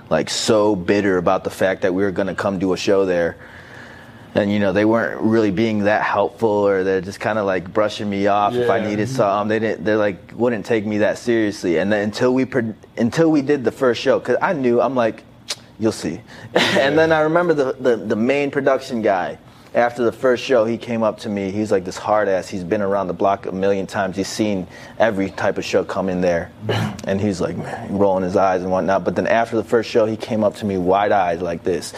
like 0.09 0.29
so 0.29 0.75
bitter 0.75 1.17
about 1.17 1.43
the 1.43 1.49
fact 1.49 1.81
that 1.83 1.93
we 1.93 2.03
were 2.03 2.11
gonna 2.11 2.35
come 2.35 2.57
do 2.57 2.73
a 2.73 2.77
show 2.77 3.05
there. 3.05 3.37
And 4.35 4.51
you 4.51 4.59
know 4.59 4.71
they 4.71 4.85
weren't 4.85 5.21
really 5.21 5.49
being 5.51 5.79
that 5.85 6.03
helpful, 6.03 6.49
or 6.49 6.83
they're 6.83 7.01
just 7.01 7.19
kind 7.19 7.39
of 7.39 7.45
like 7.45 7.73
brushing 7.73 8.09
me 8.09 8.27
off 8.27 8.53
if 8.53 8.69
I 8.69 8.79
needed 8.79 9.09
something. 9.09 9.49
They 9.49 9.59
didn't. 9.59 9.85
They're 9.85 9.97
like 9.97 10.33
wouldn't 10.35 10.65
take 10.65 10.85
me 10.85 10.99
that 10.99 11.17
seriously. 11.17 11.79
And 11.79 11.91
then 11.91 12.03
until 12.03 12.33
we 12.33 12.47
until 12.97 13.31
we 13.31 13.41
did 13.41 13.63
the 13.63 13.71
first 13.71 14.01
show, 14.01 14.19
because 14.19 14.37
I 14.41 14.53
knew 14.53 14.81
I'm 14.81 14.95
like, 14.95 15.23
you'll 15.79 15.91
see. 15.91 16.21
and 16.53 16.97
then 16.97 17.11
I 17.11 17.21
remember 17.21 17.53
the, 17.53 17.73
the 17.79 17.95
the 17.95 18.15
main 18.15 18.51
production 18.51 19.01
guy. 19.01 19.39
After 19.75 20.03
the 20.03 20.11
first 20.11 20.43
show, 20.43 20.65
he 20.65 20.79
came 20.79 21.03
up 21.03 21.19
to 21.19 21.29
me. 21.29 21.51
He's 21.51 21.71
like 21.71 21.85
this 21.85 21.97
hard 21.97 22.27
ass. 22.27 22.47
He's 22.47 22.63
been 22.63 22.81
around 22.81 23.05
the 23.05 23.13
block 23.13 23.45
a 23.45 23.51
million 23.51 23.85
times. 23.85 24.15
He's 24.17 24.27
seen 24.27 24.65
every 24.97 25.29
type 25.29 25.59
of 25.59 25.65
show 25.65 25.83
come 25.83 26.09
in 26.09 26.21
there, 26.21 26.51
and 27.03 27.21
he's 27.21 27.39
like 27.39 27.55
rolling 27.89 28.23
his 28.23 28.35
eyes 28.35 28.63
and 28.63 28.71
whatnot. 28.71 29.03
But 29.03 29.15
then 29.15 29.27
after 29.27 29.55
the 29.55 29.63
first 29.63 29.89
show, 29.89 30.07
he 30.07 30.17
came 30.17 30.43
up 30.43 30.55
to 30.55 30.65
me 30.65 30.79
wide 30.79 31.11
eyed 31.11 31.43
like 31.43 31.63
this. 31.63 31.93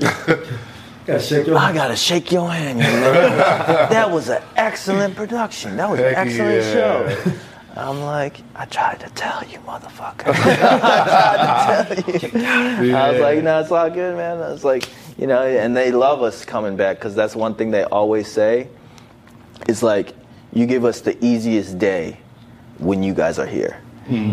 Gotta 1.06 1.20
shake 1.20 1.46
your 1.46 1.58
I 1.58 1.72
gotta 1.72 1.96
shake 1.96 2.32
your 2.32 2.50
hand. 2.50 2.78
You 2.78 2.84
know? 2.84 3.12
that 3.90 4.10
was 4.10 4.28
an 4.28 4.42
excellent 4.56 5.14
production. 5.14 5.76
That 5.76 5.90
was 5.90 6.00
an 6.00 6.14
Heck 6.14 6.26
excellent 6.26 6.62
yeah. 6.64 6.72
show. 6.72 7.32
I'm 7.76 8.00
like, 8.02 8.40
I 8.54 8.66
tried 8.66 9.00
to 9.00 9.10
tell 9.10 9.42
you, 9.48 9.58
motherfucker. 9.60 10.26
I 10.28 11.84
tried 11.84 11.96
to 11.96 12.18
tell 12.30 12.84
you. 12.84 12.94
I 12.94 13.10
was 13.10 13.20
like, 13.20 13.42
no, 13.42 13.60
it's 13.60 13.70
all 13.70 13.90
good, 13.90 14.16
man. 14.16 14.36
I 14.40 14.50
was 14.50 14.64
like, 14.64 14.88
you 15.18 15.26
know, 15.26 15.42
and 15.42 15.76
they 15.76 15.90
love 15.90 16.22
us 16.22 16.44
coming 16.44 16.76
back 16.76 16.98
because 16.98 17.14
that's 17.14 17.34
one 17.34 17.54
thing 17.54 17.70
they 17.70 17.84
always 17.84 18.30
say. 18.30 18.68
It's 19.68 19.82
like, 19.82 20.14
you 20.52 20.66
give 20.66 20.84
us 20.84 21.00
the 21.00 21.22
easiest 21.24 21.78
day 21.78 22.20
when 22.78 23.02
you 23.02 23.12
guys 23.12 23.38
are 23.38 23.46
here 23.46 23.80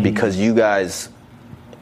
because 0.02 0.36
you 0.36 0.54
guys 0.54 1.08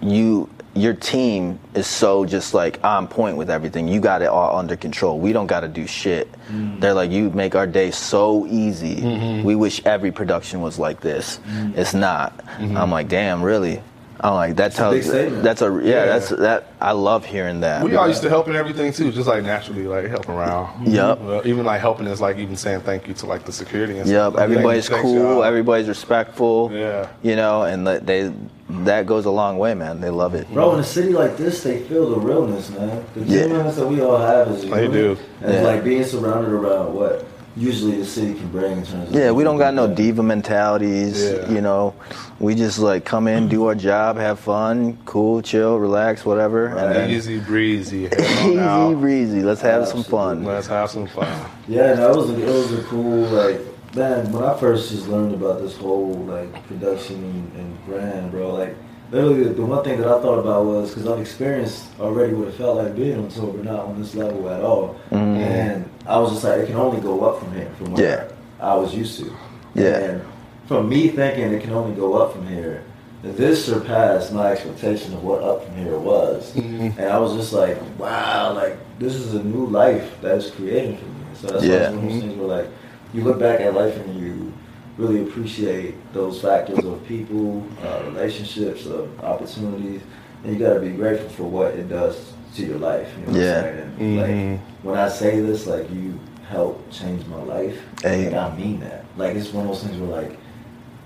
you 0.01 0.49
your 0.75 0.95
team 0.95 1.59
is 1.75 1.87
so 1.87 2.25
just 2.25 2.55
like 2.55 2.83
on 2.85 3.09
point 3.09 3.37
with 3.37 3.51
everything. 3.51 3.89
You 3.89 4.01
got 4.01 4.23
it 4.23 4.29
all 4.29 4.57
under 4.57 4.77
control. 4.77 5.19
We 5.19 5.33
don't 5.33 5.49
got 5.49 5.61
to 5.61 5.69
do 5.69 5.87
shit. 5.87 6.31
Mm. 6.49 6.81
They're 6.81 6.95
like, 6.95 7.11
you 7.11 7.31
make 7.31 7.55
our 7.55 7.67
day 7.67 7.91
so 7.91 8.47
easy. 8.47 8.97
Mm-hmm. 8.97 9.45
We 9.45 9.57
wish 9.57 9.85
every 9.85 10.13
production 10.13 10.61
was 10.61 10.79
like 10.79 11.01
this. 11.01 11.41
Mm. 11.49 11.77
It's 11.77 11.93
not. 11.93 12.39
Mm-hmm. 12.39 12.77
I'm 12.77 12.91
like, 12.91 13.09
damn, 13.09 13.43
really? 13.43 13.83
I'm 14.23 14.35
like, 14.35 14.57
that's 14.57 14.77
how. 14.77 14.91
big. 14.91 15.05
That's 15.05 15.63
a 15.63 15.81
yeah, 15.83 15.89
Yeah. 15.91 16.05
That's 16.07 16.29
that. 16.29 16.67
I 16.81 16.93
love 16.93 17.25
hearing 17.25 17.61
that. 17.61 17.83
We 17.83 17.97
all 17.97 18.07
used 18.07 18.23
to 18.23 18.29
help 18.29 18.49
in 18.49 18.57
everything 18.57 18.93
too, 18.93 19.11
just 19.13 19.27
like 19.27 19.43
naturally, 19.43 19.85
like 19.87 20.07
helping 20.09 20.35
around. 20.35 20.87
Yep. 20.87 21.21
Well, 21.21 21.47
even 21.47 21.65
like 21.65 21.81
helping 21.81 22.07
is 22.07 22.21
like 22.21 22.37
even 22.37 22.57
saying 22.57 22.81
thank 22.81 23.09
you 23.09 23.15
to 23.15 23.27
like 23.27 23.45
the 23.45 23.53
security 23.53 23.99
and 23.99 24.09
Yep, 24.09 24.33
stuff. 24.33 24.35
Like, 24.35 24.43
everybody's 24.43 24.89
thanks, 24.89 25.03
cool. 25.03 25.15
y'all. 25.15 25.45
Everybody's 25.45 25.89
respectful. 25.89 26.71
Yeah. 26.73 27.09
You 27.23 27.37
know, 27.37 27.63
and 27.63 27.87
that 27.87 28.07
they 28.07 28.33
that 28.69 29.07
goes 29.07 29.25
a 29.25 29.31
long 29.31 29.59
way, 29.59 29.75
man. 29.75 30.01
They 30.01 30.11
love 30.11 30.35
it. 30.35 30.53
Bro, 30.53 30.75
in 30.75 30.81
a 30.81 30.85
city 30.85 31.13
like 31.13 31.37
this, 31.37 31.63
they 31.63 31.81
feel 31.81 32.11
the 32.11 32.19
realness, 32.21 32.71
man. 32.71 33.05
The 33.15 33.21
Yeah. 33.21 33.43
genuineness 33.43 33.77
that 33.77 33.87
we 33.87 34.01
all 34.03 34.19
have 34.19 34.49
is 34.49 34.63
They 34.69 34.87
do. 34.87 35.17
And 35.43 35.55
Yeah. 35.55 35.63
like 35.63 35.83
being 35.83 36.05
surrounded 36.05 36.53
around 36.53 36.95
what 36.95 37.25
usually 37.61 37.99
the 37.99 38.07
city 38.07 38.35
can 38.35 38.49
bring 38.49 38.79
in 38.79 38.87
terms 38.87 39.11
of. 39.11 39.15
Yeah, 39.15 39.31
we 39.31 39.45
don't 39.45 39.59
got 39.59 39.75
no 39.75 39.93
diva 39.93 40.23
mentalities. 40.23 41.23
Yeah. 41.23 41.51
You 41.51 41.61
know, 41.61 41.95
we 42.39 42.55
just 42.55 42.79
like 42.79 43.05
come 43.05 43.29
in, 43.29 43.49
do 43.49 43.67
our 43.67 43.75
job, 43.75 44.17
have 44.17 44.41
fun, 44.41 44.99
cool, 45.05 45.43
chill, 45.43 45.79
relax, 45.79 46.25
whatever, 46.25 46.67
and 46.67 46.95
then 46.95 47.11
Easy 47.11 47.39
breezy. 47.39 48.07
easy 48.19 48.59
out. 48.59 48.95
breezy. 48.95 49.43
Let's 49.43 49.61
have 49.61 49.87
some 49.87 50.03
fun. 50.03 50.45
Let's 50.45 50.67
have 50.67 50.91
some 50.91 51.07
fun. 51.07 51.51
Yeah, 51.69 51.95
no, 51.95 52.13
it 52.13 52.17
was 52.17 52.31
a, 52.31 52.43
it 52.43 52.47
was 52.47 52.73
a 52.73 52.83
cool 52.85 53.27
like 53.27 53.61
man. 53.95 54.33
When 54.33 54.43
I 54.43 54.57
first 54.59 54.91
just 54.91 55.07
learned 55.09 55.35
about 55.35 55.61
this 55.61 55.77
whole 55.77 56.15
like 56.15 56.67
production 56.67 57.17
and, 57.23 57.57
and 57.61 57.87
brand, 57.87 58.31
bro, 58.31 58.55
like 58.55 58.77
literally 59.11 59.45
the, 59.45 59.63
one 59.63 59.83
thing 59.85 59.99
that 59.99 60.09
I 60.09 60.21
thought 60.21 60.39
about 60.39 60.65
was 60.65 60.91
because 60.91 61.07
I've 61.09 61.21
experienced 61.21 61.87
already 61.99 62.33
what 62.35 62.49
it 62.49 62.55
felt 62.55 62.77
like 62.77 62.95
being 62.95 63.19
on 63.19 63.29
tour, 63.29 63.53
but 63.53 63.65
not 63.65 63.81
on 63.81 64.01
this 64.01 64.15
level 64.15 64.49
at 64.49 64.63
all. 64.63 65.01
Mm-hmm. 65.11 65.41
And 65.41 65.91
I 66.07 66.19
was 66.19 66.33
just 66.33 66.45
like, 66.45 66.61
it 66.61 66.67
can 66.67 66.77
only 66.77 67.01
go 67.01 67.25
up 67.25 67.41
from 67.41 67.53
here, 67.55 67.71
from 67.77 67.93
where 67.93 68.33
I 68.61 68.75
was 68.75 68.95
used 68.95 69.19
to. 69.21 69.33
Yeah. 69.75 69.99
And 69.99 70.23
from 70.67 70.89
me 70.89 71.09
thinking 71.09 71.53
it 71.53 71.63
can 71.63 71.73
only 71.73 71.95
go 71.97 72.15
up 72.15 72.33
from 72.33 72.47
here, 72.47 72.85
this 73.23 73.65
surpassed 73.65 74.33
my 74.33 74.53
expectation 74.53 75.13
of 75.13 75.23
what 75.23 75.43
up 75.43 75.65
from 75.65 75.77
here 75.77 75.99
was. 75.99 76.53
Mm-hmm. 76.55 76.99
And 76.99 77.11
I 77.11 77.19
was 77.19 77.35
just 77.35 77.53
like, 77.53 77.77
wow, 77.99 78.53
like 78.55 78.79
this 78.99 79.15
is 79.15 79.35
a 79.35 79.43
new 79.43 79.67
life 79.67 80.21
that 80.23 80.39
is 80.39 80.51
created 80.51 80.99
for 80.99 81.05
me. 81.07 81.25
So 81.35 81.47
that's 81.49 81.65
Yeah. 81.65 81.91
one 81.91 81.99
of 81.99 82.03
those 82.05 82.21
things 82.21 82.39
where 82.39 82.63
like 82.63 82.69
you 83.13 83.25
look 83.25 83.39
back 83.39 83.61
at 83.61 83.75
life 83.75 83.97
and 83.97 84.21
you 84.21 84.53
really 84.99 85.23
appreciate 85.23 85.95
those 86.13 86.41
factors 86.43 86.85
of 86.85 87.05
people, 87.07 87.67
uh, 87.83 88.03
relationships, 88.07 88.87
of 88.87 89.09
opportunities, 89.23 90.03
and 90.45 90.53
you 90.55 90.59
got 90.59 90.75
to 90.75 90.81
be 90.81 90.91
grateful 90.91 91.29
for 91.31 91.45
what 91.45 91.75
it 91.75 91.89
does 91.89 92.33
to 92.57 92.65
your 92.67 92.79
life. 92.79 93.09
You 93.19 93.33
know 93.33 93.39
Yeah. 93.39 93.61
what 93.63 93.71
I'm 93.71 93.99
saying? 93.99 94.19
And, 94.21 94.53
Like 94.55 94.61
when 94.83 94.99
I 94.99 95.09
say 95.09 95.41
this, 95.41 95.67
like 95.67 95.91
you 95.91 96.19
helped 96.49 96.91
change 96.93 97.25
my 97.27 97.43
life, 97.43 97.79
Hey. 98.03 98.27
and 98.27 98.37
I 98.37 98.55
mean 98.57 98.81
that. 98.81 99.05
Like 99.17 99.37
it's 99.37 99.53
one 99.53 99.67
of 99.67 99.73
those 99.73 99.85
things 99.85 99.99
where 100.01 100.23
like 100.23 100.37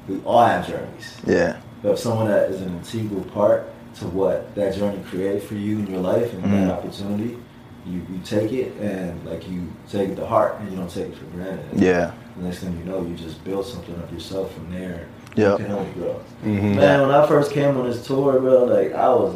we 0.09 0.21
all 0.25 0.45
have 0.45 0.67
journeys. 0.67 1.17
Yeah, 1.27 1.57
But 1.83 1.93
if 1.93 1.99
someone 1.99 2.29
that 2.29 2.51
is 2.51 2.61
an 2.63 2.69
integral 2.77 3.25
part 3.25 3.65
to 4.01 4.07
what 4.07 4.55
that 4.55 4.75
journey 4.75 4.99
created 5.11 5.43
for 5.43 5.55
you 5.55 5.79
in 5.79 5.87
your 5.87 6.01
life 6.01 6.33
and 6.33 6.43
Mhm. 6.45 6.67
that 6.67 6.71
opportunity, 6.79 7.39
you, 7.87 8.01
you 8.11 8.19
take 8.25 8.51
it 8.53 8.73
and 8.81 9.23
like 9.27 9.49
you 9.49 9.69
take 9.91 10.09
it 10.11 10.17
to 10.17 10.27
heart 10.27 10.57
and 10.61 10.71
you 10.71 10.77
don't 10.79 10.91
take 10.91 11.09
it 11.09 11.17
for 11.17 11.25
granted. 11.37 11.61
yeah, 11.75 12.11
The 12.11 12.13
next 12.37 12.59
thing 12.59 12.77
you 12.79 12.85
know, 12.85 13.03
you 13.03 13.15
just 13.17 13.43
build 13.45 13.67
something 13.67 13.95
of 13.95 14.13
yourself 14.13 14.53
from 14.55 14.73
there. 14.73 15.07
Yeah. 15.37 15.53
You 15.53 15.57
can 15.65 15.73
only 15.73 15.91
grow. 15.93 16.21
Mhm. 16.45 16.77
Man, 16.77 17.01
when 17.03 17.11
I 17.11 17.27
first 17.27 17.53
came 17.53 17.77
on 17.77 17.89
this 17.91 18.07
tour, 18.07 18.39
bro, 18.41 18.65
like 18.65 18.95
I 18.95 19.09
was, 19.09 19.35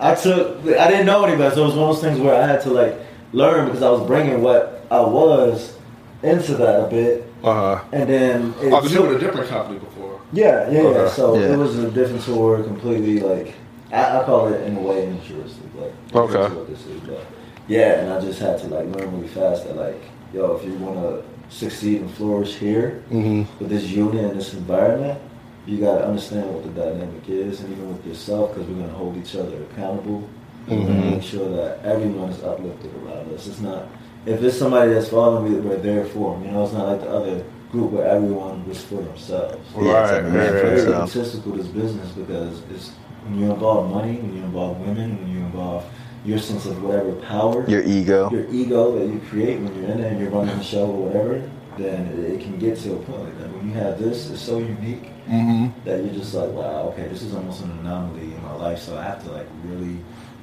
I 0.00 0.14
took, 0.14 0.58
I 0.66 0.88
didn't 0.88 1.06
know 1.06 1.24
anybody, 1.24 1.54
so 1.54 1.62
it 1.62 1.66
was 1.66 1.74
one 1.74 1.90
of 1.90 1.96
those 1.96 2.02
things 2.04 2.18
where 2.20 2.34
I 2.34 2.46
had 2.46 2.60
to 2.62 2.70
like 2.70 2.94
learn 3.32 3.66
because 3.66 3.82
I 3.82 3.90
was 3.90 4.06
bringing 4.06 4.42
what 4.42 4.86
I 4.90 5.00
was 5.00 5.76
into 6.22 6.54
that 6.56 6.80
a 6.84 6.86
bit, 6.88 7.26
Uh 7.42 7.52
huh. 7.76 7.84
and 7.92 8.08
then 8.08 8.54
it 8.62 8.72
Oh, 8.72 8.76
because 8.80 8.92
you 8.92 9.02
were 9.02 9.08
with 9.08 9.16
a 9.16 9.20
different 9.26 9.48
company 9.48 9.78
before. 9.78 10.20
yeah, 10.32 10.70
yeah, 10.70 10.82
yeah. 10.82 10.88
Okay. 10.88 11.10
So 11.14 11.38
Yeah. 11.38 11.52
it 11.52 11.56
was 11.58 11.78
a 11.78 11.90
different 11.90 12.22
tour, 12.22 12.62
completely 12.62 13.20
like 13.20 13.54
I, 13.92 14.20
I 14.20 14.24
call 14.24 14.48
it 14.52 14.60
in 14.62 14.76
a 14.76 14.80
way 14.80 15.06
interesting. 15.06 15.70
Like 15.78 15.92
Okay. 16.14 16.32
that's 16.40 16.54
what 16.54 16.68
this 16.68 16.86
is, 16.86 17.00
but 17.00 17.20
yeah, 17.68 18.00
and 18.00 18.12
I 18.12 18.20
just 18.20 18.38
had 18.40 18.58
to 18.60 18.66
like 18.68 18.86
learn 18.96 19.12
really 19.14 19.28
fast 19.28 19.66
that 19.66 19.76
like 19.76 20.00
yo, 20.32 20.56
if 20.56 20.64
you 20.64 20.72
want 20.78 20.96
to 21.00 21.22
succeed 21.54 22.00
and 22.02 22.10
flourish 22.14 22.56
here 22.56 23.02
Mm-hmm. 23.10 23.58
with 23.60 23.68
this 23.70 23.84
unit 23.84 24.24
and 24.24 24.38
this 24.38 24.54
environment, 24.54 25.20
you 25.66 25.78
got 25.78 25.98
to 25.98 26.06
understand 26.06 26.52
what 26.52 26.62
the 26.64 26.70
dynamic 26.70 27.28
is, 27.28 27.60
and 27.60 27.72
even 27.72 27.88
with 27.88 28.04
yourself, 28.06 28.52
because 28.52 28.68
we're 28.68 28.76
going 28.76 28.88
to 28.90 28.94
hold 28.96 29.16
each 29.16 29.34
other 29.36 29.62
accountable. 29.70 30.28
We're 30.66 30.76
going 30.86 31.02
to 31.02 31.10
make 31.12 31.22
sure 31.22 31.48
that 31.56 31.84
everyone 31.84 32.30
is 32.30 32.42
uplifted 32.42 32.92
around 32.96 33.32
us. 33.34 33.46
It's 33.46 33.60
not 33.60 33.86
if 34.26 34.42
it's 34.42 34.56
somebody 34.58 34.92
that's 34.94 35.08
following 35.10 35.52
me, 35.52 35.58
we're 35.60 35.76
there 35.76 36.06
for 36.06 36.32
them. 36.34 36.44
You 36.46 36.52
know, 36.52 36.64
it's 36.64 36.72
not 36.72 36.88
like 36.88 37.00
the 37.02 37.10
other 37.10 37.44
group 37.70 37.90
where 37.92 38.06
everyone 38.08 38.66
was 38.66 38.82
for 38.82 39.02
themselves. 39.02 39.58
Yeah, 39.76 40.02
it's 40.02 40.12
Right, 40.12 40.12
like 40.12 40.22
right, 40.22 40.32
man 40.32 40.32
for 40.32 40.54
right. 40.54 40.62
very 40.62 40.80
himself. 40.80 41.10
egotistical 41.10 41.52
this 41.52 41.66
business 41.66 42.10
because 42.12 42.62
it's 42.74 42.88
when 43.24 43.38
you 43.38 43.52
involve 43.52 43.90
money, 43.90 44.16
when 44.16 44.34
you 44.34 44.42
involve 44.42 44.80
women, 44.80 45.18
when 45.18 45.28
you 45.30 45.38
involve 45.44 45.84
your 46.24 46.38
sense 46.38 46.66
of 46.66 46.82
whatever 46.82 47.12
power, 47.12 47.68
Your 47.68 47.82
ego. 47.82 48.30
your 48.30 48.46
ego 48.50 48.98
that 48.98 49.06
you 49.12 49.20
create 49.28 49.60
when 49.60 49.74
you're 49.80 49.90
in 49.90 50.00
there 50.00 50.10
and 50.10 50.20
you're 50.20 50.30
running 50.30 50.56
the 50.56 50.64
show 50.64 50.86
or 50.86 51.06
whatever, 51.08 51.50
then 51.76 52.06
it, 52.06 52.18
it 52.32 52.40
can 52.40 52.58
get 52.58 52.78
to 52.78 52.94
a 52.94 52.96
point 53.00 53.24
like 53.24 53.38
that. 53.40 53.52
When 53.52 53.68
you 53.68 53.74
have 53.74 53.98
this, 53.98 54.30
it's 54.30 54.40
so 54.40 54.58
unique 54.58 55.10
Mm-hmm. 55.28 55.86
that 55.86 56.04
you're 56.04 56.12
just 56.12 56.34
like, 56.34 56.50
wow, 56.50 56.88
okay, 56.92 57.08
this 57.08 57.22
is 57.22 57.34
almost 57.34 57.62
an 57.62 57.70
anomaly 57.80 58.34
in 58.34 58.42
my 58.42 58.52
life, 58.56 58.78
so 58.78 58.94
I 58.98 59.02
have 59.04 59.24
to 59.24 59.32
like 59.32 59.46
really 59.64 59.96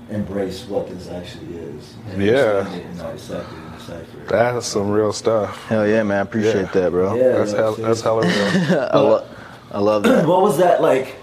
embrace 0.09 0.65
what 0.65 0.89
this 0.89 1.07
actually 1.07 1.53
is. 1.55 1.93
And 2.11 2.19
Yeah. 2.19 2.31
understand 2.65 2.81
it 2.81 2.85
and 2.87 2.97
dissect 2.97 3.45
it 3.51 3.57
and 3.59 3.77
decipher 3.77 4.21
it. 4.23 4.27
That's 4.27 4.65
some 4.65 4.89
real 4.89 5.13
stuff. 5.13 5.63
Hell 5.67 5.87
yeah, 5.87 6.01
man. 6.01 6.17
I 6.17 6.21
appreciate 6.21 6.55
Yeah. 6.73 6.81
that, 6.81 6.91
bro. 6.91 7.13
Yeah, 7.15 7.29
That's 7.37 7.51
hell, 7.51 7.73
that's 7.75 8.01
hella 8.01 8.21
real. 8.25 8.89
I, 8.91 8.99
lo- 8.99 9.27
I 9.71 9.79
love 9.79 10.01
that. 10.01 10.25
what 10.27 10.41
was 10.41 10.57
that 10.57 10.81
like 10.81 11.15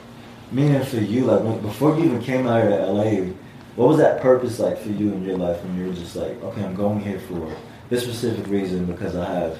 meaning 0.52 0.82
for 0.84 0.98
you? 0.98 1.24
Like 1.24 1.42
when, 1.42 1.58
before 1.60 1.98
you 1.98 2.04
even 2.04 2.22
came 2.22 2.46
out 2.46 2.62
here 2.62 2.70
to 2.78 2.86
LA, 2.86 3.32
what 3.78 3.88
was 3.88 3.98
that 3.98 4.20
purpose 4.20 4.58
like 4.58 4.76
for 4.76 4.88
you 4.88 5.12
in 5.12 5.22
your 5.24 5.38
life 5.38 5.62
when 5.62 5.78
you 5.78 5.86
were 5.86 5.94
just 5.94 6.16
like, 6.16 6.42
okay, 6.42 6.64
I'm 6.64 6.74
going 6.74 6.98
here 6.98 7.20
for 7.20 7.54
this 7.88 8.02
specific 8.02 8.48
reason 8.48 8.86
because 8.86 9.14
I 9.14 9.24
have 9.32 9.56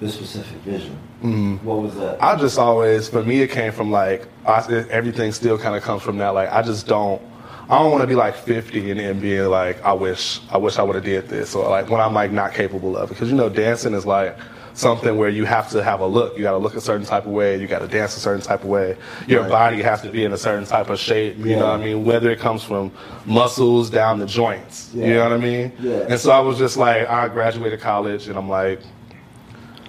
this 0.00 0.14
specific 0.14 0.56
vision. 0.62 0.98
Mhm. 1.22 1.62
What 1.62 1.78
was 1.78 1.94
that? 1.94 2.20
I 2.20 2.34
just 2.34 2.58
always, 2.58 3.08
for 3.08 3.22
me, 3.22 3.42
it 3.42 3.50
came 3.52 3.70
from 3.70 3.92
like 3.92 4.26
I, 4.44 4.60
everything 4.90 5.30
still 5.30 5.56
kind 5.56 5.76
of 5.76 5.84
comes 5.84 6.02
from 6.02 6.18
that. 6.18 6.30
Like 6.30 6.50
I 6.50 6.62
just 6.62 6.88
don't, 6.88 7.22
I 7.68 7.78
don't 7.78 7.92
want 7.92 8.00
to 8.00 8.08
be 8.08 8.16
like 8.16 8.34
50 8.34 8.90
and 8.90 8.98
then 8.98 9.20
being 9.20 9.48
like, 9.48 9.80
I 9.84 9.92
wish, 9.92 10.40
I 10.50 10.58
wish 10.58 10.76
I 10.76 10.82
would 10.82 10.96
have 10.96 11.04
did 11.04 11.28
this, 11.28 11.54
or 11.54 11.68
like 11.70 11.88
when 11.90 12.00
I'm 12.00 12.12
like 12.12 12.32
not 12.32 12.52
capable 12.52 12.96
of 12.96 13.08
it, 13.12 13.14
because 13.14 13.30
you 13.30 13.36
know, 13.36 13.48
dancing 13.48 13.94
is 13.94 14.04
like 14.04 14.36
something 14.80 15.16
where 15.18 15.28
you 15.28 15.44
have 15.44 15.70
to 15.70 15.82
have 15.84 16.00
a 16.00 16.06
look. 16.06 16.36
You 16.36 16.42
got 16.42 16.52
to 16.52 16.58
look 16.58 16.74
a 16.74 16.80
certain 16.80 17.06
type 17.06 17.26
of 17.26 17.32
way. 17.32 17.60
You 17.60 17.66
got 17.66 17.80
to 17.80 17.88
dance 17.88 18.16
a 18.16 18.20
certain 18.20 18.40
type 18.40 18.62
of 18.64 18.70
way. 18.70 18.96
Your 19.28 19.42
Right. 19.42 19.50
body 19.50 19.82
has 19.82 20.00
to 20.02 20.08
be 20.10 20.24
in 20.24 20.32
a 20.32 20.38
certain 20.38 20.64
type 20.64 20.88
of 20.90 20.98
shape. 20.98 21.36
You 21.38 21.44
Yeah. 21.44 21.58
know 21.60 21.66
what 21.66 21.80
I 21.80 21.84
mean? 21.84 22.04
Whether 22.04 22.30
it 22.30 22.40
comes 22.40 22.62
from 22.64 22.90
muscles 23.26 23.90
down 23.90 24.18
to 24.20 24.26
joints. 24.26 24.90
You 24.94 25.14
know 25.14 25.22
what 25.24 25.32
I 25.32 25.36
mean? 25.36 25.72
Yeah. 25.80 26.06
And 26.08 26.18
so 26.18 26.30
I 26.32 26.40
was 26.40 26.56
just 26.58 26.76
like, 26.76 27.08
I 27.08 27.28
graduated 27.28 27.80
college, 27.80 28.26
and 28.28 28.36
I'm 28.38 28.48
like. 28.48 28.80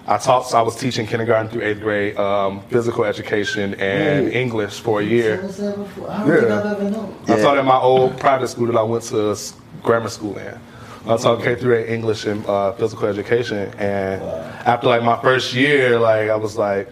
I 0.08 0.18
taught. 0.18 0.48
So 0.50 0.58
I 0.58 0.64
was 0.64 0.76
teaching 0.76 1.06
kindergarten 1.06 1.48
through 1.52 1.62
eighth 1.62 1.80
grade, 1.80 2.18
um, 2.18 2.62
physical 2.70 3.06
education 3.06 3.76
and. 3.76 4.34
English 4.34 4.80
for 4.80 5.00
a 5.00 5.04
year. 5.04 5.38
said 5.38 5.50
this 5.50 5.58
that 5.58 5.78
before. 5.78 6.10
I 6.10 6.18
don't 6.18 6.28
think 6.28 6.50
Yeah. 6.50 6.60
I've 6.60 6.66
ever 6.66 6.90
known. 6.90 7.16
I 7.28 7.40
taught 7.40 7.58
at 7.60 7.66
my 7.66 7.78
old 7.78 8.18
private 8.20 8.48
school 8.48 8.66
that 8.66 8.76
I 8.76 8.82
went 8.82 9.04
to 9.06 9.38
grammar 9.84 10.10
school 10.10 10.36
in. 10.38 10.58
I 11.08 11.18
taught 11.18 11.42
K 11.42 11.56
through 11.56 11.76
eight 11.78 11.90
English 11.90 12.26
and 12.26 12.46
uh, 12.46 12.74
physical 12.74 13.08
education, 13.08 13.72
and 13.80 14.22
after 14.22 14.88
like 14.88 15.04
my 15.04 15.20
first 15.22 15.54
year, 15.54 15.98
like 16.00 16.30
I 16.30 16.36
was 16.36 16.58
like, 16.58 16.90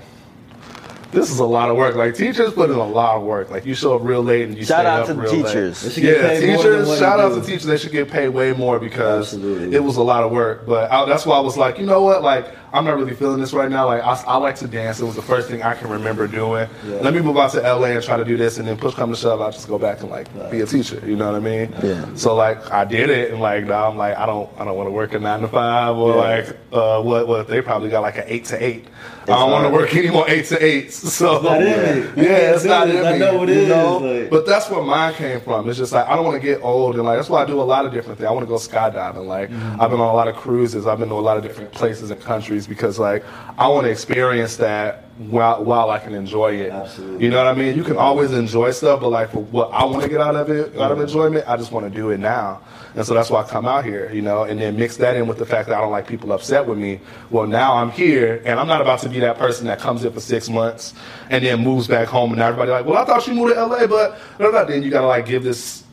"This 1.12 1.30
is 1.30 1.38
a 1.40 1.46
lot 1.46 1.70
of 1.70 1.78
work." 1.78 1.96
Like 1.96 2.16
teachers 2.16 2.54
put 2.54 2.72
in 2.72 2.76
a 2.76 2.84
lot 2.88 3.18
of 3.18 3.24
work. 3.24 3.52
Like 3.52 3.66
you 3.66 3.76
show 3.76 3.96
up 3.96 4.02
real 4.04 4.24
late 4.24 4.48
and 4.48 4.58
you 4.58 4.66
Shout 4.66 4.80
stay 4.82 4.88
out 4.90 5.00
up 5.02 5.08
to 5.08 5.14
the 5.14 5.22
real 5.22 5.32
late. 5.34 5.44
They 5.44 5.48
teachers. 5.50 5.94
should 5.94 6.02
get 6.04 6.18
Yeah, 6.22 6.28
paid 6.28 6.54
more 6.56 6.64
than 6.64 6.80
teachers. 6.82 7.00
Shout 7.00 7.20
out 7.20 7.30
do. 7.36 7.42
to 7.42 7.46
teachers. 7.46 7.66
They 7.66 7.78
should 7.78 7.92
get 7.92 8.10
paid 8.10 8.30
way 8.30 8.54
more 8.54 8.80
because 8.80 9.34
Absolutely. 9.34 9.76
it 9.76 9.84
was 9.84 9.98
a 9.98 10.04
lot 10.04 10.24
of 10.24 10.32
work. 10.32 10.66
But 10.66 10.92
I, 10.92 11.06
that's 11.06 11.26
why 11.28 11.38
I 11.38 11.42
was 11.42 11.56
like, 11.58 11.78
you 11.78 11.86
know 11.86 12.02
what? 12.02 12.24
Like 12.24 12.52
I'm 12.72 12.86
not 12.86 12.98
really 12.98 13.16
feeling 13.16 13.40
this 13.40 13.52
right 13.54 13.70
now. 13.70 13.86
Like 13.88 14.04
I, 14.04 14.14
I 14.28 14.38
like 14.38 14.56
to 14.58 14.68
dance. 14.68 15.00
It 15.00 15.06
was 15.06 15.16
the 15.16 15.22
first 15.22 15.50
thing 15.50 15.64
I 15.64 15.74
can 15.76 15.90
remember 15.90 16.28
doing. 16.28 16.70
Yeah. 16.86 16.96
Let 16.98 17.14
me 17.14 17.22
move 17.22 17.38
out 17.38 17.52
to 17.54 17.62
LA 17.62 17.88
and 17.88 18.04
try 18.04 18.18
to 18.18 18.26
do 18.26 18.38
this, 18.38 18.58
and 18.60 18.68
then 18.68 18.78
push 18.78 18.94
come 18.94 19.10
to 19.12 19.18
shove, 19.18 19.42
I'll 19.42 19.52
just 19.52 19.68
go 19.68 19.78
back 19.80 20.02
and 20.02 20.10
like 20.10 20.28
be 20.52 20.62
a 20.62 20.66
teacher. 20.66 21.02
You 21.06 21.16
know 21.16 21.32
what 21.32 21.36
I 21.36 21.40
mean? 21.40 21.74
Yeah. 21.84 22.06
So 22.16 22.36
like 22.36 22.72
I 22.72 22.86
did 22.86 23.10
it, 23.10 23.32
and 23.32 23.42
like 23.42 23.66
now 23.66 23.90
I'm 23.90 23.98
like 23.98 24.18
I 24.18 24.26
don't 24.26 24.50
I 24.60 24.66
don't 24.66 24.78
want 24.78 24.88
to 24.88 24.92
work 24.92 25.14
a 25.14 25.20
nine 25.20 25.42
to 25.42 25.48
five 25.48 25.96
or 25.98 26.12
Yeah. 26.12 26.16
like 26.16 26.58
uh, 26.72 27.02
what 27.02 27.28
what 27.28 27.48
they 27.48 27.62
probably 27.62 27.90
got 27.90 28.02
like 28.02 28.18
an 28.18 28.26
eight 28.28 28.46
to 28.46 28.64
eight. 28.64 28.88
I 29.24 29.34
don't 29.34 29.52
want 29.52 29.68
to 29.68 29.72
work 29.74 29.96
anymore 29.96 30.26
eight 30.28 30.46
to 30.46 30.64
eights. 30.64 30.98
So 31.20 31.36
It's 31.36 31.44
not 31.44 31.62
in 31.62 31.66
me. 32.16 32.24
You 32.24 32.30
Yeah, 32.30 32.40
can't 32.40 32.56
it's 32.56 32.64
not 32.66 32.90
in 32.90 33.06
I 33.06 33.18
know 33.18 33.44
it 33.44 33.50
you 33.50 33.56
is, 33.56 33.70
know? 33.70 33.98
like- 33.98 34.30
But 34.32 34.46
that's 34.48 34.70
where 34.72 34.82
mine 34.82 35.14
came 35.14 35.40
from. 35.42 35.70
It's 35.70 35.78
just 35.78 35.92
like 35.92 36.08
I 36.08 36.16
don't 36.16 36.26
want 36.26 36.42
to 36.42 36.48
get 36.48 36.62
old, 36.64 36.96
and 36.96 37.04
like 37.04 37.18
that's 37.20 37.30
why 37.30 37.44
I 37.44 37.46
do 37.46 37.62
a 37.62 37.64
lot 37.64 37.86
of 37.86 37.92
different 37.94 38.18
things. 38.18 38.28
I 38.28 38.32
want 38.32 38.44
to 38.46 38.50
go 38.50 38.56
skydiving. 38.56 39.26
Like 39.28 39.50
Mm-hmm. 39.50 39.82
I've 39.82 39.90
been 39.92 40.00
on 40.00 40.10
a 40.10 40.14
lot 40.14 40.28
of 40.28 40.36
cruises. 40.36 40.88
I've 40.88 41.00
been 41.00 41.10
to 41.10 41.16
a 41.16 41.18
lot 41.30 41.38
of 41.38 41.44
different 41.44 41.72
places 41.72 42.10
and 42.12 42.20
countries 42.22 42.59
because 42.68 43.00
like 43.00 43.24
I 43.58 43.68
want 43.68 43.86
to 43.86 43.92
experience 43.92 44.58
that 44.58 45.06
while 45.18 45.64
while 45.64 45.90
I 45.90 46.00
can 46.00 46.14
enjoy 46.14 46.56
it. 46.56 46.72
Absolutely. 46.72 47.26
You 47.26 47.32
know 47.32 47.38
what 47.38 47.48
I 47.48 47.54
mean? 47.54 47.76
You 47.76 47.84
can 47.84 47.98
always 47.98 48.32
enjoy 48.32 48.72
stuff, 48.72 49.02
but 49.02 49.10
like 49.10 49.32
for 49.32 49.44
what 49.44 49.72
I 49.72 49.84
want 49.84 50.04
to 50.04 50.10
get 50.10 50.22
out 50.22 50.36
of 50.36 50.50
it, 50.50 50.78
out 50.80 50.92
of 50.92 51.00
enjoyment, 51.00 51.46
I 51.48 51.58
just 51.58 51.72
want 51.72 51.92
to 51.92 51.96
do 51.96 52.10
it 52.12 52.20
now. 52.20 52.62
And 52.96 53.06
so 53.06 53.14
that's 53.14 53.30
why 53.30 53.42
I 53.42 53.48
come 53.48 53.68
out 53.68 53.86
here, 53.86 54.12
you 54.12 54.22
know, 54.22 54.44
and 54.44 54.60
then 54.60 54.76
mix 54.76 54.98
that 54.98 55.16
in 55.16 55.28
with 55.28 55.38
the 55.38 55.46
fact 55.46 55.70
that 55.70 55.78
I 55.78 55.82
don't 55.82 55.92
like 55.92 56.08
people 56.08 56.32
upset 56.32 56.66
with 56.66 56.78
me. 56.78 57.00
Well, 57.30 57.46
now 57.46 57.76
I'm 57.76 57.92
here, 57.92 58.42
and 58.46 58.60
I'm 58.60 58.68
not 58.68 58.82
about 58.82 59.00
to 59.02 59.10
be 59.10 59.20
that 59.20 59.38
person 59.38 59.68
that 59.68 59.80
comes 59.80 60.04
in 60.04 60.12
for 60.12 60.20
six 60.20 60.50
months 60.50 60.96
and 61.30 61.46
then 61.46 61.64
moves 61.64 61.88
back 61.88 62.08
home, 62.08 62.32
and 62.32 62.42
everybody 62.42 62.72
like, 62.72 62.86
well, 62.86 62.98
I 62.98 63.06
thought 63.06 63.28
you 63.28 63.36
moved 63.36 63.54
to 63.54 63.64
LA, 63.64 63.86
but 63.86 64.18
then 64.68 64.82
you 64.82 64.90
gotta 64.90 65.08
like 65.08 65.28
give 65.28 65.44
this 65.44 65.84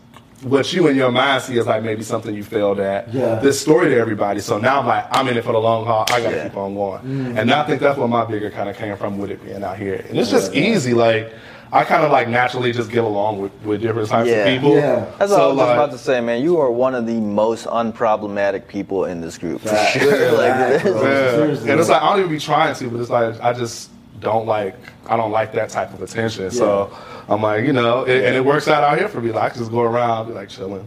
what 0.43 0.71
you 0.73 0.87
in 0.89 0.97
your 0.97 1.11
mind 1.11 1.43
see 1.43 1.59
as 1.59 1.67
like 1.67 1.83
maybe 1.83 2.03
something 2.03 2.35
you 2.35 2.45
failed 2.45 2.79
at 2.79 3.13
Yeah. 3.13 3.37
this 3.37 3.59
story 3.61 3.89
to 3.91 3.97
everybody. 3.99 4.41
So 4.41 4.59
now 4.59 4.81
I'm 4.81 4.87
like, 4.87 5.07
I'm 5.11 5.27
in 5.29 5.37
it 5.37 5.45
for 5.45 5.53
the 5.53 5.59
long 5.59 5.87
haul. 5.87 6.05
I 6.11 6.21
gotta 6.21 6.37
Yeah. 6.37 6.43
keep 6.49 6.57
on 6.57 6.75
going. 6.75 7.01
Mm-hmm. 7.01 7.39
And 7.39 7.51
I 7.51 7.65
think 7.67 7.81
that's 7.81 7.99
where 7.99 8.09
my 8.09 8.25
bigger 8.25 8.51
kind 8.51 8.69
of 8.69 8.77
came 8.77 8.97
from 8.97 9.19
with 9.19 9.31
it 9.31 9.43
being 9.45 9.65
out 9.65 9.79
here. 9.79 10.05
And 10.09 10.19
it's 10.19 10.31
just 10.31 10.55
easy. 10.55 10.93
Like 10.95 11.33
I 11.73 11.85
kind 11.85 12.05
of 12.05 12.13
like 12.13 12.29
naturally 12.29 12.73
just 12.73 12.91
get 12.91 13.03
along 13.03 13.41
with, 13.41 13.51
with 13.65 13.81
different 13.83 14.09
types 14.09 14.29
Yeah. 14.29 14.37
of 14.45 14.47
people. 14.61 14.77
Yeah. 14.77 15.07
That's 15.19 15.33
So, 15.33 15.41
all 15.41 15.49
I 15.51 15.53
was 15.53 15.57
just 15.59 15.67
like- 15.69 15.77
about 15.79 15.91
to 15.93 15.99
say, 15.99 16.21
man. 16.21 16.43
You 16.43 16.59
are 16.61 16.71
one 16.71 16.95
of 16.95 17.07
the 17.07 17.19
most 17.21 17.67
unproblematic 17.67 18.69
people 18.69 19.07
in 19.07 19.21
this 19.21 19.39
group. 19.39 19.63
For 19.63 19.69
sure. 19.69 20.33
Like, 20.37 20.53
Facts, 20.53 20.83
bro. 20.85 21.03
Yeah. 21.03 21.31
Seriously. 21.33 21.71
And 21.71 21.81
it's 21.81 21.89
like 21.89 22.03
I 22.03 22.11
don't 22.11 22.19
even 22.21 22.31
be 22.31 22.39
trying 22.39 22.75
to, 22.75 22.91
but 22.91 23.01
it's 23.01 23.11
like 23.11 23.41
I 23.41 23.53
just 23.53 23.91
don't 24.21 24.47
like 24.47 24.77
I 25.07 25.17
don't 25.17 25.33
like 25.33 25.53
that 25.53 25.71
type 25.71 25.93
of 25.93 26.03
attention. 26.03 26.51
So 26.51 26.97
I'm 27.29 27.43
like, 27.43 27.65
you 27.65 27.73
know, 27.73 28.05
it, 28.05 28.25
and 28.25 28.37
it 28.37 28.45
works 28.45 28.69
out 28.69 28.83
out 28.83 28.99
here 28.99 29.09
for 29.09 29.21
me. 29.21 29.33
Like 29.33 29.55
I 29.55 29.59
just 29.59 29.71
go 29.71 29.83
around, 29.83 30.29
be 30.29 30.33
like 30.33 30.49
chilling. 30.49 30.87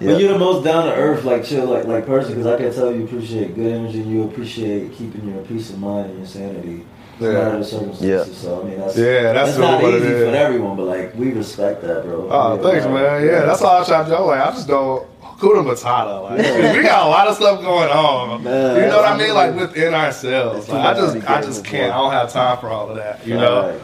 But 0.00 0.20
you're 0.20 0.32
the 0.32 0.38
most 0.38 0.64
down 0.64 0.86
to 0.86 0.94
earth, 0.94 1.24
like 1.24 1.44
chill, 1.44 1.66
like 1.66 1.84
like 1.84 2.06
person, 2.06 2.34
because 2.34 2.46
I 2.46 2.56
can 2.56 2.72
tell 2.72 2.94
you 2.94 3.04
appreciate 3.04 3.56
good 3.56 3.72
energy. 3.72 3.98
You 3.98 4.24
appreciate 4.24 4.92
keeping 4.92 5.28
your 5.28 5.44
peace 5.44 5.70
of 5.70 5.78
mind 5.80 6.10
and 6.10 6.18
your 6.18 6.26
sanity. 6.26 6.86
No 7.20 7.30
Yeah. 7.30 7.38
matter 7.38 7.58
the 7.58 7.64
circumstances. 7.64 8.36
So 8.36 8.60
I 8.60 8.64
mean, 8.64 8.78
that's 8.78 8.96
Yeah, 8.96 9.32
that's 9.32 9.58
not 9.58 9.82
what 9.82 9.94
easy 9.94 10.06
is. 10.06 10.28
for 10.30 10.36
everyone, 10.36 10.76
but 10.76 10.84
like 10.86 11.14
we 11.16 11.32
respect 11.32 11.82
that, 11.82 12.04
bro. 12.04 12.28
Oh, 12.30 12.56
Yeah, 12.56 12.62
thanks, 12.62 12.86
man. 12.86 13.26
Yeah, 13.26 13.40
that's 13.44 13.62
all 13.62 13.82
I 13.82 13.84
try 13.84 14.02
to 14.04 14.08
do. 14.08 14.14
I'm 14.16 14.26
like, 14.26 14.40
I 14.40 14.50
just 14.50 14.68
don't. 14.68 15.06
Kuda 15.38 15.62
Matata. 15.64 16.22
Like, 16.24 16.76
we 16.76 16.82
got 16.82 17.06
a 17.06 17.08
lot 17.08 17.28
of 17.28 17.36
stuff 17.36 17.60
going 17.60 17.88
on. 17.90 18.42
Man, 18.42 18.76
you 18.76 18.88
know 18.88 18.96
what 18.96 19.04
I 19.12 19.16
mean? 19.16 19.34
Like 19.34 19.54
within 19.54 19.94
ourselves. 19.94 20.68
Like, 20.68 20.84
I 20.84 20.94
too 20.94 21.00
much 21.02 21.12
to 21.12 21.18
just, 21.20 21.30
I 21.30 21.42
just 21.42 21.64
can't. 21.64 21.92
for. 21.92 21.98
I 21.98 22.02
don't 22.02 22.12
have 22.12 22.32
time 22.32 22.58
for 22.58 22.68
all 22.68 22.88
of 22.90 22.96
that. 22.96 23.24
You 23.26 23.36
know. 23.36 23.68
Right. 23.70 23.80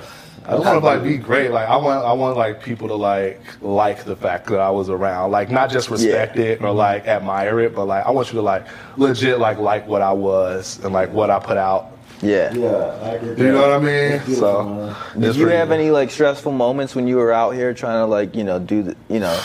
I 0.47 0.51
just 0.57 0.65
want 0.67 0.81
to 0.81 0.85
like 0.87 1.03
be 1.03 1.17
great. 1.17 1.53
Like 1.53 1.67
I 1.69 1.77
want, 1.77 2.05
I 2.05 2.13
want 2.13 2.37
like 2.37 2.63
people 2.63 2.89
to 2.89 2.95
like 2.95 3.41
like 3.63 4.05
the 4.05 4.15
fact 4.15 4.49
that 4.49 4.61
I 4.61 4.69
was 4.69 4.91
around. 4.91 5.31
Like 5.31 5.51
not 5.51 5.71
just 5.71 5.89
respect 5.91 6.37
it 6.37 6.61
or 6.61 6.71
like 6.73 7.07
admire 7.07 7.61
it, 7.61 7.75
but 7.75 7.87
like 7.87 8.05
I 8.05 8.11
want 8.11 8.29
you 8.29 8.35
to 8.35 8.43
like 8.43 8.67
legit 8.99 9.39
like 9.39 9.59
like 9.59 9.87
what 9.89 10.03
I 10.03 10.13
was 10.13 10.81
and 10.85 10.93
like 10.93 11.11
what 11.13 11.31
I 11.31 11.39
put 11.39 11.57
out. 11.57 11.94
Yeah. 12.23 12.53
Yeah, 12.55 12.69
I. 13.03 13.21
You 13.37 13.53
know 13.53 13.61
what 13.63 13.73
I 13.73 13.79
mean? 13.79 14.21
So 14.37 14.63
man. 14.65 14.97
Did 15.21 15.37
you 15.37 15.45
pretty- 15.45 15.59
have 15.59 15.71
any 15.71 15.91
like 15.91 16.11
stressful 16.11 16.53
moments 16.53 16.95
when 16.95 17.07
you 17.09 17.17
were 17.17 17.33
out 17.33 17.51
here 17.51 17.75
trying 17.75 18.01
to 18.03 18.07
like 18.07 18.35
you 18.35 18.45
know 18.45 18.59
do 18.59 18.83
the 18.83 18.97
you 19.09 19.21
know 19.21 19.39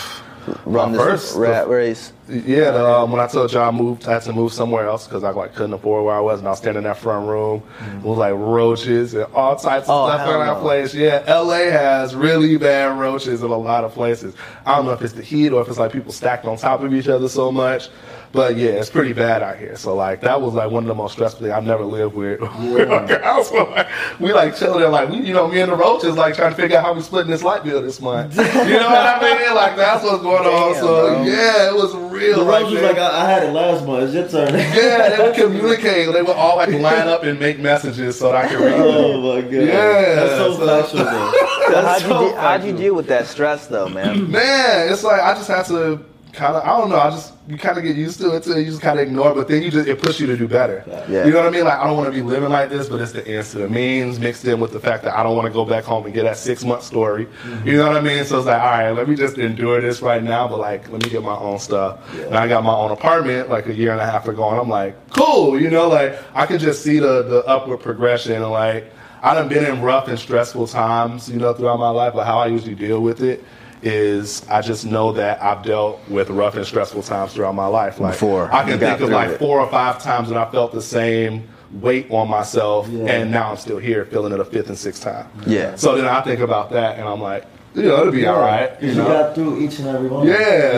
run 0.64 0.92
My 0.92 0.98
this 1.04 1.04
first- 1.32 1.36
rat 1.36 1.68
race? 1.68 2.12
Yeah, 2.32 2.70
the, 2.70 2.86
um, 2.88 3.10
when 3.10 3.20
I 3.20 3.26
told 3.26 3.52
y'all 3.52 3.66
I 3.66 3.72
moved, 3.72 4.06
I 4.06 4.12
had 4.12 4.22
to 4.22 4.32
move 4.32 4.52
somewhere 4.52 4.86
else 4.86 5.04
because 5.04 5.24
I 5.24 5.30
like 5.30 5.52
couldn't 5.56 5.72
afford 5.72 6.04
where 6.04 6.14
I 6.14 6.20
was, 6.20 6.38
and 6.38 6.46
I 6.46 6.52
was 6.52 6.58
standing 6.60 6.78
in 6.78 6.84
that 6.84 6.96
front 6.98 7.26
room 7.28 7.60
with 8.04 8.18
like 8.18 8.34
roaches 8.34 9.14
and 9.14 9.24
all 9.34 9.56
types 9.56 9.88
of 9.88 9.90
Oh, 9.90 10.08
stuff 10.08 10.28
in 10.28 10.38
that 10.38 10.60
place. 10.60 10.94
Yeah, 10.94 11.24
LA 11.26 11.72
has 11.72 12.14
really 12.14 12.56
bad 12.56 12.96
roaches 13.00 13.42
in 13.42 13.50
a 13.50 13.56
lot 13.56 13.82
of 13.82 13.92
places. 13.94 14.36
I 14.64 14.76
don't 14.76 14.84
know 14.86 14.92
if 14.92 15.02
it's 15.02 15.12
the 15.12 15.22
heat 15.22 15.50
or 15.50 15.60
if 15.60 15.66
it's 15.68 15.78
like 15.78 15.90
people 15.92 16.12
stacked 16.12 16.44
on 16.44 16.56
top 16.56 16.82
of 16.82 16.94
each 16.94 17.08
other 17.08 17.28
so 17.28 17.50
much, 17.50 17.88
but 18.32 18.56
yeah, 18.56 18.70
it's 18.70 18.90
pretty 18.90 19.12
bad 19.12 19.42
out 19.42 19.58
here. 19.58 19.76
So 19.76 19.94
like 19.94 20.20
that 20.20 20.40
was 20.40 20.54
like 20.54 20.70
one 20.70 20.84
of 20.84 20.88
the 20.88 20.94
most 20.94 21.12
stressful 21.12 21.40
things 21.42 21.52
I've 21.52 21.64
never 21.64 21.84
lived 21.84 22.14
with. 22.14 22.40
with 22.40 22.90
our. 22.90 23.44
So, 23.50 23.64
like, 23.64 23.88
we 24.20 24.32
like 24.32 24.54
chilling 24.56 24.80
there, 24.80 24.88
like 24.90 25.08
we, 25.08 25.16
you 25.18 25.32
know, 25.32 25.48
me 25.48 25.60
and 25.60 25.72
the 25.72 25.76
roaches 25.76 26.16
like 26.16 26.34
trying 26.34 26.50
to 26.50 26.56
figure 26.56 26.76
out 26.76 26.84
how 26.84 26.92
we 26.92 27.00
splitting 27.00 27.30
this 27.30 27.42
light 27.42 27.64
bill 27.64 27.80
this 27.82 28.00
month. 28.00 28.36
You 28.38 28.44
know 28.44 28.90
what 28.90 29.22
I 29.22 29.38
mean? 29.38 29.54
Like 29.54 29.76
that's 29.76 30.04
what's 30.04 30.22
going 30.22 30.46
on. 30.46 30.72
Damn, 30.74 30.82
So 30.82 31.14
bro. 31.14 31.24
yeah, 31.24 31.68
it 31.70 31.74
was 31.74 31.94
real. 32.12 32.38
The 32.38 32.44
like 32.44 32.62
Rose 32.64 32.82
like, 32.82 32.98
I, 32.98 33.24
I 33.26 33.30
had 33.30 33.42
it 33.44 33.52
last 33.52 33.84
month. 33.86 34.14
It's 34.14 34.32
your 34.34 34.46
turn. 34.46 34.54
Yeah, 34.60 35.16
they 35.16 35.22
would 35.24 35.34
communicate. 35.34 36.12
They 36.12 36.22
would 36.22 36.36
all 36.36 36.56
like 36.56 36.68
line 36.70 37.08
up 37.08 37.22
and 37.24 37.40
make 37.40 37.58
messages 37.58 38.18
so 38.18 38.30
that 38.32 38.44
I 38.44 38.48
could 38.48 38.60
read 38.60 38.74
oh, 38.74 38.92
them. 38.92 39.20
oh 39.24 39.34
my 39.36 39.40
god. 39.42 39.52
Yeah, 39.52 40.14
That's 40.16 40.36
so 40.36 40.54
so- 40.54 40.66
factual. 40.66 41.04
though. 41.04 41.32
So 41.70 41.82
how'd, 41.82 42.02
you 42.02 42.08
de- 42.08 42.40
how'd 42.40 42.64
you 42.64 42.72
deal 42.76 42.94
with 42.94 43.06
that 43.08 43.26
stress 43.26 43.66
though, 43.68 43.88
man? 43.88 44.30
Man, 44.30 44.92
it's 44.92 45.02
like 45.04 45.20
I 45.20 45.34
just 45.34 45.48
had 45.48 45.64
to 45.66 46.04
kind 46.32 46.56
of 46.56 46.62
I 46.62 46.78
don't 46.78 46.90
know. 46.90 46.98
I 46.98 47.10
just 47.10 47.34
you 47.48 47.56
kind 47.56 47.76
of 47.76 47.84
get 47.84 47.96
used 47.96 48.20
to 48.20 48.36
it 48.36 48.44
too. 48.44 48.58
You 48.58 48.66
just 48.66 48.80
kind 48.80 48.98
of 48.98 49.06
ignore, 49.06 49.32
it, 49.32 49.34
but 49.34 49.48
then 49.48 49.62
you 49.62 49.70
just 49.70 49.88
it 49.88 50.00
pushes 50.00 50.20
you 50.20 50.26
to 50.28 50.36
do 50.36 50.46
better. 50.46 50.84
Yeah. 50.86 51.24
You 51.24 51.32
know 51.32 51.38
what 51.38 51.46
I 51.46 51.50
mean? 51.50 51.64
Like 51.64 51.78
I 51.78 51.84
don't 51.84 51.96
want 51.96 52.08
to 52.08 52.12
be 52.12 52.22
living 52.22 52.50
like 52.50 52.70
this, 52.70 52.88
but 52.88 53.00
it's 53.00 53.12
the 53.12 53.26
ends 53.26 53.52
to 53.52 53.58
the 53.58 53.68
means 53.68 54.18
mixed 54.18 54.44
in 54.44 54.60
with 54.60 54.72
the 54.72 54.80
fact 54.80 55.04
that 55.04 55.16
I 55.16 55.22
don't 55.22 55.36
want 55.36 55.46
to 55.46 55.52
go 55.52 55.64
back 55.64 55.84
home 55.84 56.04
and 56.04 56.14
get 56.14 56.24
that 56.24 56.36
six 56.36 56.64
month 56.64 56.82
story. 56.82 57.26
Mm-hmm. 57.26 57.68
You 57.68 57.76
know 57.76 57.88
what 57.88 57.96
I 57.96 58.00
mean? 58.00 58.24
So 58.24 58.38
it's 58.38 58.46
like, 58.46 58.60
all 58.60 58.70
right, 58.70 58.90
let 58.90 59.08
me 59.08 59.16
just 59.16 59.38
endure 59.38 59.80
this 59.80 60.02
right 60.02 60.22
now, 60.22 60.48
but 60.48 60.58
like 60.58 60.90
let 60.90 61.02
me 61.02 61.10
get 61.10 61.22
my 61.22 61.36
own 61.36 61.58
stuff. 61.58 61.98
And 62.14 62.36
I 62.36 62.46
got 62.48 62.64
my 62.64 62.74
own 62.74 62.90
apartment 62.90 63.48
like 63.48 63.66
a 63.66 63.74
year 63.74 63.92
and 63.92 64.00
a 64.00 64.06
half 64.06 64.28
ago, 64.28 64.48
and 64.50 64.60
I'm 64.60 64.68
like, 64.68 65.10
cool. 65.10 65.60
You 65.60 65.70
know, 65.70 65.88
like 65.88 66.18
I 66.34 66.46
can 66.46 66.58
just 66.58 66.82
see 66.82 66.98
the 66.98 67.22
the 67.22 67.44
upward 67.46 67.80
progression 67.80 68.32
and 68.32 68.50
like. 68.50 68.92
I 69.22 69.34
done 69.34 69.50
been 69.50 69.66
in 69.66 69.82
rough 69.82 70.08
and 70.08 70.18
stressful 70.18 70.68
times, 70.68 71.28
you 71.28 71.38
know, 71.38 71.52
throughout 71.52 71.78
my 71.78 71.90
life, 71.90 72.14
but 72.14 72.24
how 72.24 72.38
I 72.38 72.46
usually 72.46 72.74
deal 72.74 73.02
with 73.02 73.22
it 73.22 73.44
is 73.82 74.46
I 74.48 74.60
just 74.60 74.84
know 74.86 75.12
that 75.12 75.42
I've 75.42 75.62
dealt 75.62 76.00
with 76.08 76.30
rough 76.30 76.54
and 76.56 76.66
stressful 76.66 77.02
times 77.02 77.32
throughout 77.32 77.54
my 77.54 77.66
life. 77.66 77.98
Like 78.00 78.12
Before. 78.12 78.52
I 78.52 78.64
can 78.64 78.78
think 78.78 79.00
of 79.00 79.08
like 79.10 79.30
it. 79.30 79.38
four 79.38 79.60
or 79.60 79.68
five 79.70 80.02
times 80.02 80.28
that 80.28 80.36
I 80.38 80.50
felt 80.50 80.72
the 80.72 80.82
same 80.82 81.48
weight 81.72 82.10
on 82.10 82.28
myself, 82.28 82.88
Yeah. 82.88 83.04
and 83.06 83.30
now 83.30 83.50
I'm 83.50 83.56
still 83.56 83.78
here 83.78 84.04
feeling 84.06 84.32
it 84.32 84.40
a 84.40 84.44
fifth 84.44 84.68
and 84.68 84.76
sixth 84.78 85.02
time. 85.02 85.26
Yeah. 85.46 85.76
So 85.76 85.96
then 85.96 86.06
I 86.06 86.20
think 86.20 86.40
about 86.40 86.70
that, 86.72 86.98
and 86.98 87.06
I'm 87.08 87.20
like, 87.20 87.44
you 87.74 87.82
know, 87.82 88.00
it'll 88.00 88.12
be 88.12 88.26
all 88.26 88.40
right. 88.40 88.70
You 88.82 88.88
You 88.90 88.94
know. 88.96 89.06
got 89.06 89.34
through 89.34 89.60
each 89.60 89.78
and 89.78 89.88
every 89.88 90.08
one. 90.08 90.26
Yeah. 90.26 90.34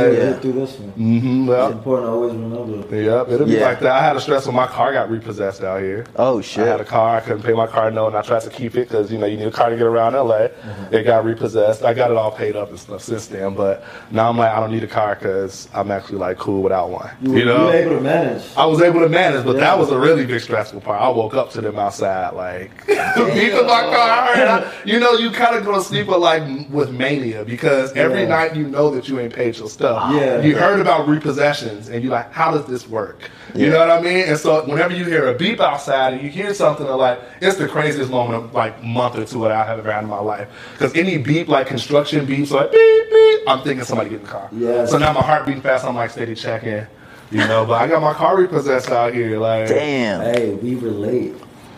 You 0.06 0.12
Yeah. 0.12 0.30
get 0.32 0.42
through 0.42 0.52
this 0.52 0.78
one. 0.78 0.92
Mm-hmm, 0.92 1.50
It's 1.50 1.72
important 1.72 2.06
to 2.08 2.12
always 2.12 2.32
remember. 2.34 2.96
Yep, 2.96 3.28
it'll 3.30 3.46
be 3.46 3.52
Yeah. 3.52 3.64
like 3.66 3.80
that. 3.80 3.92
I 3.92 4.00
had 4.04 4.16
a 4.16 4.20
stress 4.20 4.46
when 4.46 4.54
my 4.56 4.66
car 4.66 4.92
got 4.92 5.10
repossessed 5.10 5.62
out 5.64 5.80
here. 5.80 6.04
Oh 6.16 6.40
shit! 6.40 6.64
I 6.64 6.70
had 6.70 6.80
a 6.80 6.84
car. 6.84 7.16
I 7.16 7.20
couldn't 7.20 7.42
pay 7.42 7.52
my 7.54 7.66
car 7.66 7.90
note, 7.90 8.08
and 8.08 8.16
I 8.16 8.22
tried 8.22 8.42
to 8.42 8.50
keep 8.50 8.76
it 8.76 8.88
because 8.88 9.10
you 9.10 9.18
know 9.18 9.26
you 9.26 9.36
need 9.36 9.46
a 9.46 9.50
car 9.50 9.70
to 9.70 9.76
get 9.76 9.86
around 9.86 10.14
LA. 10.14 10.48
Mm-hmm. 10.48 10.94
It 10.94 11.04
got 11.04 11.24
repossessed. 11.24 11.82
I 11.84 11.94
got 11.94 12.10
it 12.10 12.16
all 12.16 12.30
paid 12.30 12.56
up 12.56 12.68
and 12.70 12.78
stuff 12.78 13.02
since 13.02 13.26
then, 13.26 13.54
but 13.54 13.82
now 14.10 14.28
I'm 14.28 14.36
like 14.36 14.50
I 14.52 14.60
don't 14.60 14.70
need 14.72 14.84
a 14.84 14.88
car 14.88 15.14
because 15.18 15.68
I'm 15.74 15.90
actually 15.90 16.18
like 16.18 16.36
cool 16.38 16.62
without 16.62 16.90
one. 16.90 17.10
You, 17.22 17.36
You, 17.38 17.44
know, 17.46 17.58
you 17.58 17.64
were 17.68 17.72
able 17.74 17.96
to 17.96 18.00
manage. 18.02 18.42
I 18.56 18.66
was 18.66 18.82
able 18.82 19.00
to 19.00 19.08
manage, 19.08 19.44
but 19.44 19.54
Yeah. 19.54 19.60
that 19.62 19.78
was 19.78 19.90
a 19.90 19.98
really 19.98 20.26
big 20.26 20.40
stressful 20.40 20.80
part. 20.82 21.00
I 21.00 21.08
woke 21.08 21.34
up 21.34 21.50
to 21.52 21.60
them 21.62 21.78
outside 21.78 22.34
like 22.34 22.70
beeping 22.86 23.66
my 23.66 23.82
car. 23.82 24.28
And 24.34 24.48
I- 24.50 24.64
you 24.84 25.00
know, 25.00 25.12
you 25.12 25.30
kind 25.30 25.56
of 25.56 25.64
go 25.64 25.72
to 25.72 25.80
sleep 25.80 26.08
with 26.08 26.18
like 26.18 26.42
with 26.70 26.81
mania 26.90 27.44
because 27.44 27.92
every 27.94 28.22
Yeah. 28.22 28.28
night 28.28 28.56
you 28.56 28.66
know 28.66 28.90
that 28.90 29.08
you 29.08 29.20
ain't 29.20 29.32
paid 29.32 29.56
your 29.56 29.68
stuff. 29.68 29.98
Ah. 30.00 30.14
Yeah. 30.18 30.40
You 30.40 30.56
heard 30.56 30.80
about 30.80 31.06
repossessions 31.06 31.88
and 31.88 32.02
you're 32.02 32.12
like, 32.12 32.32
how 32.32 32.50
does 32.50 32.64
this 32.66 32.88
work? 32.88 33.30
You 33.54 33.68
know 33.68 33.78
what 33.78 33.90
I 33.90 34.00
mean? 34.00 34.24
And 34.28 34.38
so 34.38 34.64
whenever 34.64 34.94
you 34.94 35.04
hear 35.04 35.28
a 35.28 35.34
beep 35.34 35.60
outside 35.60 36.14
and 36.14 36.22
you 36.22 36.30
hear 36.30 36.54
something 36.54 36.86
like, 36.86 37.20
it's 37.42 37.56
the 37.56 37.68
craziest 37.68 38.10
moment 38.10 38.44
of 38.44 38.54
like 38.54 38.82
month 38.82 39.16
or 39.18 39.24
two 39.26 39.42
that 39.42 39.52
I 39.52 39.64
have 39.66 39.78
ever 39.78 39.92
had 39.92 40.04
in 40.04 40.08
my 40.10 40.20
life. 40.20 40.48
Because 40.72 40.94
any 40.96 41.18
beep, 41.18 41.48
like 41.48 41.66
construction 41.66 42.26
beeps, 42.26 42.50
like 42.50 42.72
beep, 42.72 43.10
beep, 43.10 43.40
I'm 43.46 43.60
thinking 43.62 43.84
somebody 43.84 44.08
getting 44.10 44.24
the 44.24 44.30
car. 44.32 44.48
Yes. 44.52 44.90
So 44.90 44.96
now 44.98 45.12
my 45.12 45.20
heart 45.20 45.44
beating 45.44 45.60
fast, 45.60 45.84
I'm 45.84 45.94
like 45.96 46.10
steady 46.10 46.34
checking. 46.34 46.86
You 47.30 47.38
know, 47.48 47.64
but 47.64 47.80
I 47.80 47.86
got 47.86 48.02
my 48.02 48.12
car 48.12 48.36
repossessed 48.38 48.90
out 48.90 49.14
here. 49.14 49.38
Like, 49.38 49.66
Damn. 49.68 50.20
Hey, 50.20 50.52
we 50.54 50.74
relate. 50.74 51.34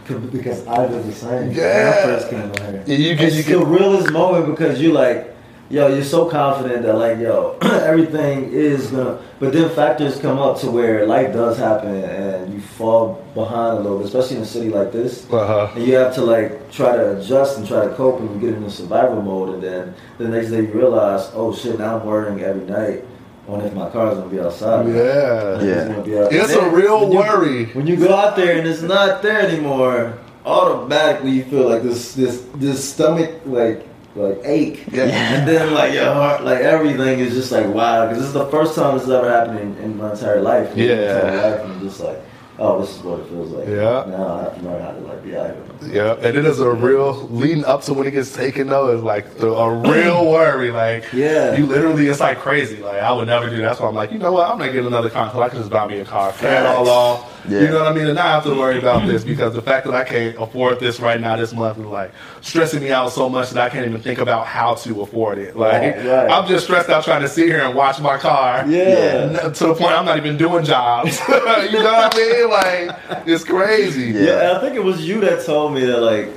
Because 0.06 0.66
I 0.66 0.86
was 0.86 1.06
the 1.06 1.12
same. 1.12 1.52
Yeah. 1.52 1.88
When 1.88 2.14
I 2.14 2.16
first 2.18 2.30
came 2.30 2.50
on 2.50 2.72
here. 2.74 2.84
Yeah, 2.86 2.96
you 2.96 3.16
can- 3.16 3.26
it's 3.26 3.48
you 3.48 3.58
the 3.58 3.64
realest 3.64 4.10
moment 4.12 4.46
because 4.46 4.80
you 4.80 4.92
like, 4.92 5.34
yo, 5.70 5.88
you're 5.88 6.04
so 6.04 6.26
confident 6.28 6.82
that 6.84 6.94
like, 6.98 7.18
yo, 7.18 7.56
everything 7.62 8.50
is 8.52 8.88
gonna. 8.88 9.18
But 9.40 9.52
then 9.52 9.68
factors 9.70 10.18
come 10.18 10.38
up 10.38 10.58
to 10.60 10.70
where 10.70 11.06
life 11.06 11.32
does 11.32 11.58
happen 11.58 11.96
and 12.04 12.52
you 12.54 12.60
fall 12.60 13.24
behind 13.34 13.78
a 13.78 13.80
little 13.80 13.98
bit, 13.98 14.06
especially 14.06 14.36
in 14.36 14.42
a 14.42 14.46
city 14.46 14.68
like 14.68 14.92
this. 14.92 15.26
Uh-huh. 15.30 15.70
And 15.74 15.86
you 15.86 15.94
have 15.94 16.14
to 16.16 16.22
like 16.22 16.70
try 16.70 16.96
to 16.96 17.18
adjust 17.18 17.58
and 17.58 17.66
try 17.66 17.86
to 17.86 17.94
cope 17.94 18.20
and 18.20 18.30
you 18.34 18.40
get 18.50 18.56
into 18.56 18.70
survival 18.70 19.20
mode. 19.22 19.54
And 19.54 19.62
then 19.62 19.94
the 20.18 20.28
next 20.28 20.50
day 20.50 20.60
you 20.62 20.72
realize, 20.72 21.30
oh 21.34 21.54
shit, 21.54 21.78
now 21.78 21.98
I'm 21.98 22.06
worrying 22.06 22.40
every 22.42 22.64
night 22.66 23.04
on 23.48 23.60
if 23.60 23.72
my 23.74 23.88
car's 23.90 24.16
gonna 24.16 24.28
be 24.30 24.40
outside. 24.40 24.86
Yeah. 24.88 25.60
Yeah. 25.62 25.88
gonna 25.88 26.02
be 26.02 26.18
out- 26.18 26.32
It's 26.32 26.54
And 26.54 26.66
a 26.66 26.70
real 26.70 27.00
when 27.02 27.12
you- 27.12 27.18
worry. 27.18 27.64
when 27.74 27.86
you 27.86 27.96
go 27.96 28.14
out 28.14 28.36
there 28.36 28.56
and 28.58 28.66
it's 28.66 28.82
not 28.82 29.22
there 29.22 29.40
anymore, 29.40 30.14
automatically 30.46 31.30
you 31.32 31.44
feel 31.44 31.68
like 31.68 31.82
this 31.82 32.14
this 32.14 32.42
this 32.56 32.82
stomach 32.92 33.30
like 33.46 33.86
like 34.16 34.38
ache. 34.44 34.84
Yeah. 34.92 35.04
And 35.04 35.48
then 35.48 35.74
like 35.74 35.92
your 35.92 36.12
heart, 36.12 36.44
like 36.44 36.60
everything 36.60 37.18
is 37.18 37.34
just 37.34 37.50
like 37.52 37.66
wow, 37.66 38.06
because 38.06 38.18
this 38.18 38.28
is 38.28 38.32
the 38.34 38.46
first 38.46 38.74
time 38.76 38.94
this 38.94 39.04
has 39.04 39.12
ever 39.12 39.28
happened 39.30 39.58
in, 39.58 39.70
in 39.84 39.98
my 39.98 40.12
entire 40.12 40.40
life. 40.40 40.70
in 40.76 40.78
my 40.78 40.84
Yeah. 40.84 41.16
entire 41.16 41.50
life, 41.50 41.60
and 41.64 41.82
just 41.82 42.00
like, 42.00 42.20
oh, 42.58 42.80
this 42.80 42.96
is 42.96 43.02
what 43.02 43.20
it 43.20 43.28
feels 43.28 43.50
like. 43.50 43.68
Yeah. 43.68 44.04
Now 44.08 44.34
I 44.38 44.42
have 44.44 44.56
to 44.58 44.62
learn 44.62 44.82
how 44.82 44.92
to 44.92 44.98
like 45.00 45.22
be 45.24 45.36
out 45.36 45.46
here. 45.80 45.92
Yeah, 45.92 46.14
and 46.14 46.36
it 46.36 46.44
is 46.44 46.60
a 46.60 46.70
real 46.70 47.28
leading 47.28 47.64
up 47.64 47.82
to 47.82 47.94
when 47.94 48.06
it 48.06 48.12
gets 48.12 48.32
taken 48.34 48.68
though 48.68 48.96
is 48.96 49.02
like 49.02 49.36
the, 49.38 49.48
a 49.52 49.74
real 49.74 50.30
worry. 50.30 50.70
Like, 50.70 51.12
Yeah. 51.12 51.56
you 51.56 51.66
literally, 51.66 52.06
it's 52.08 52.20
like 52.20 52.38
crazy. 52.38 52.76
Like, 52.76 53.02
I 53.02 53.12
would 53.12 53.26
never 53.26 53.50
do 53.50 53.56
that. 53.56 53.62
That's 53.62 53.80
why 53.80 53.88
I'm 53.88 53.94
like, 53.94 54.12
you 54.12 54.18
know 54.18 54.32
what? 54.32 54.50
I'm 54.50 54.58
not 54.58 54.66
getting 54.66 54.86
another 54.86 55.10
car 55.10 55.26
I 55.42 55.48
can 55.48 55.58
just 55.58 55.70
buy 55.70 55.86
me 55.86 55.98
a 55.98 56.04
car, 56.04 56.32
it 56.40 56.66
all 56.66 56.88
off. 56.88 57.33
Yeah. 57.48 57.60
You 57.60 57.68
know 57.68 57.80
what 57.82 57.92
I 57.92 57.94
mean? 57.94 58.06
And 58.06 58.14
not 58.14 58.26
have 58.26 58.44
to 58.44 58.54
worry 58.58 58.78
about 58.78 59.06
this 59.06 59.24
because 59.24 59.54
the 59.54 59.62
fact 59.62 59.86
that 59.86 59.94
I 59.94 60.04
can't 60.04 60.36
afford 60.40 60.80
this 60.80 60.98
right 61.00 61.20
now 61.20 61.36
this 61.36 61.52
month 61.52 61.78
is 61.78 61.84
like 61.86 62.12
stressing 62.40 62.80
me 62.80 62.90
out 62.90 63.12
so 63.12 63.28
much 63.28 63.50
that 63.50 63.62
I 63.62 63.68
can't 63.68 63.86
even 63.86 64.00
think 64.00 64.18
about 64.18 64.46
how 64.46 64.74
to 64.74 65.02
afford 65.02 65.38
it. 65.38 65.56
Like, 65.56 65.96
Right, 65.96 66.06
right. 66.06 66.30
I'm 66.30 66.46
just 66.48 66.64
stressed 66.64 66.88
out 66.88 67.04
trying 67.04 67.22
to 67.22 67.28
sit 67.28 67.46
here 67.46 67.60
and 67.60 67.74
watch 67.74 68.00
my 68.00 68.16
car. 68.18 68.64
Yeah. 68.68 69.50
To 69.50 69.66
the 69.66 69.74
point 69.74 69.92
I'm 69.92 70.04
not 70.04 70.16
even 70.16 70.36
doing 70.36 70.64
jobs. 70.64 71.18
you 71.28 71.34
know 71.34 71.92
what 71.92 72.14
I 72.14 72.18
mean? 72.18 72.50
Like, 72.50 73.26
it's 73.26 73.44
crazy. 73.44 74.06
Yeah. 74.12 74.22
Yeah, 74.22 74.56
I 74.56 74.60
think 74.60 74.74
it 74.74 74.82
was 74.82 75.06
you 75.06 75.20
that 75.20 75.44
told 75.44 75.74
me 75.74 75.84
that 75.84 76.00
like 76.00 76.28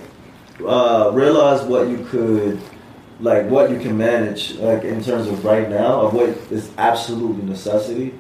uh, 0.66 1.12
realize 1.14 1.62
what 1.64 1.88
you 1.88 2.06
could 2.06 2.60
like 3.20 3.46
what 3.50 3.72
you 3.72 3.80
can 3.80 3.98
manage 3.98 4.56
like 4.56 4.84
in 4.84 5.04
terms 5.04 5.28
of 5.28 5.44
right 5.44 5.70
now 5.70 6.02
of 6.02 6.14
what 6.14 6.30
is 6.52 6.70
absolutely 6.78 7.44
necessity. 7.44 8.14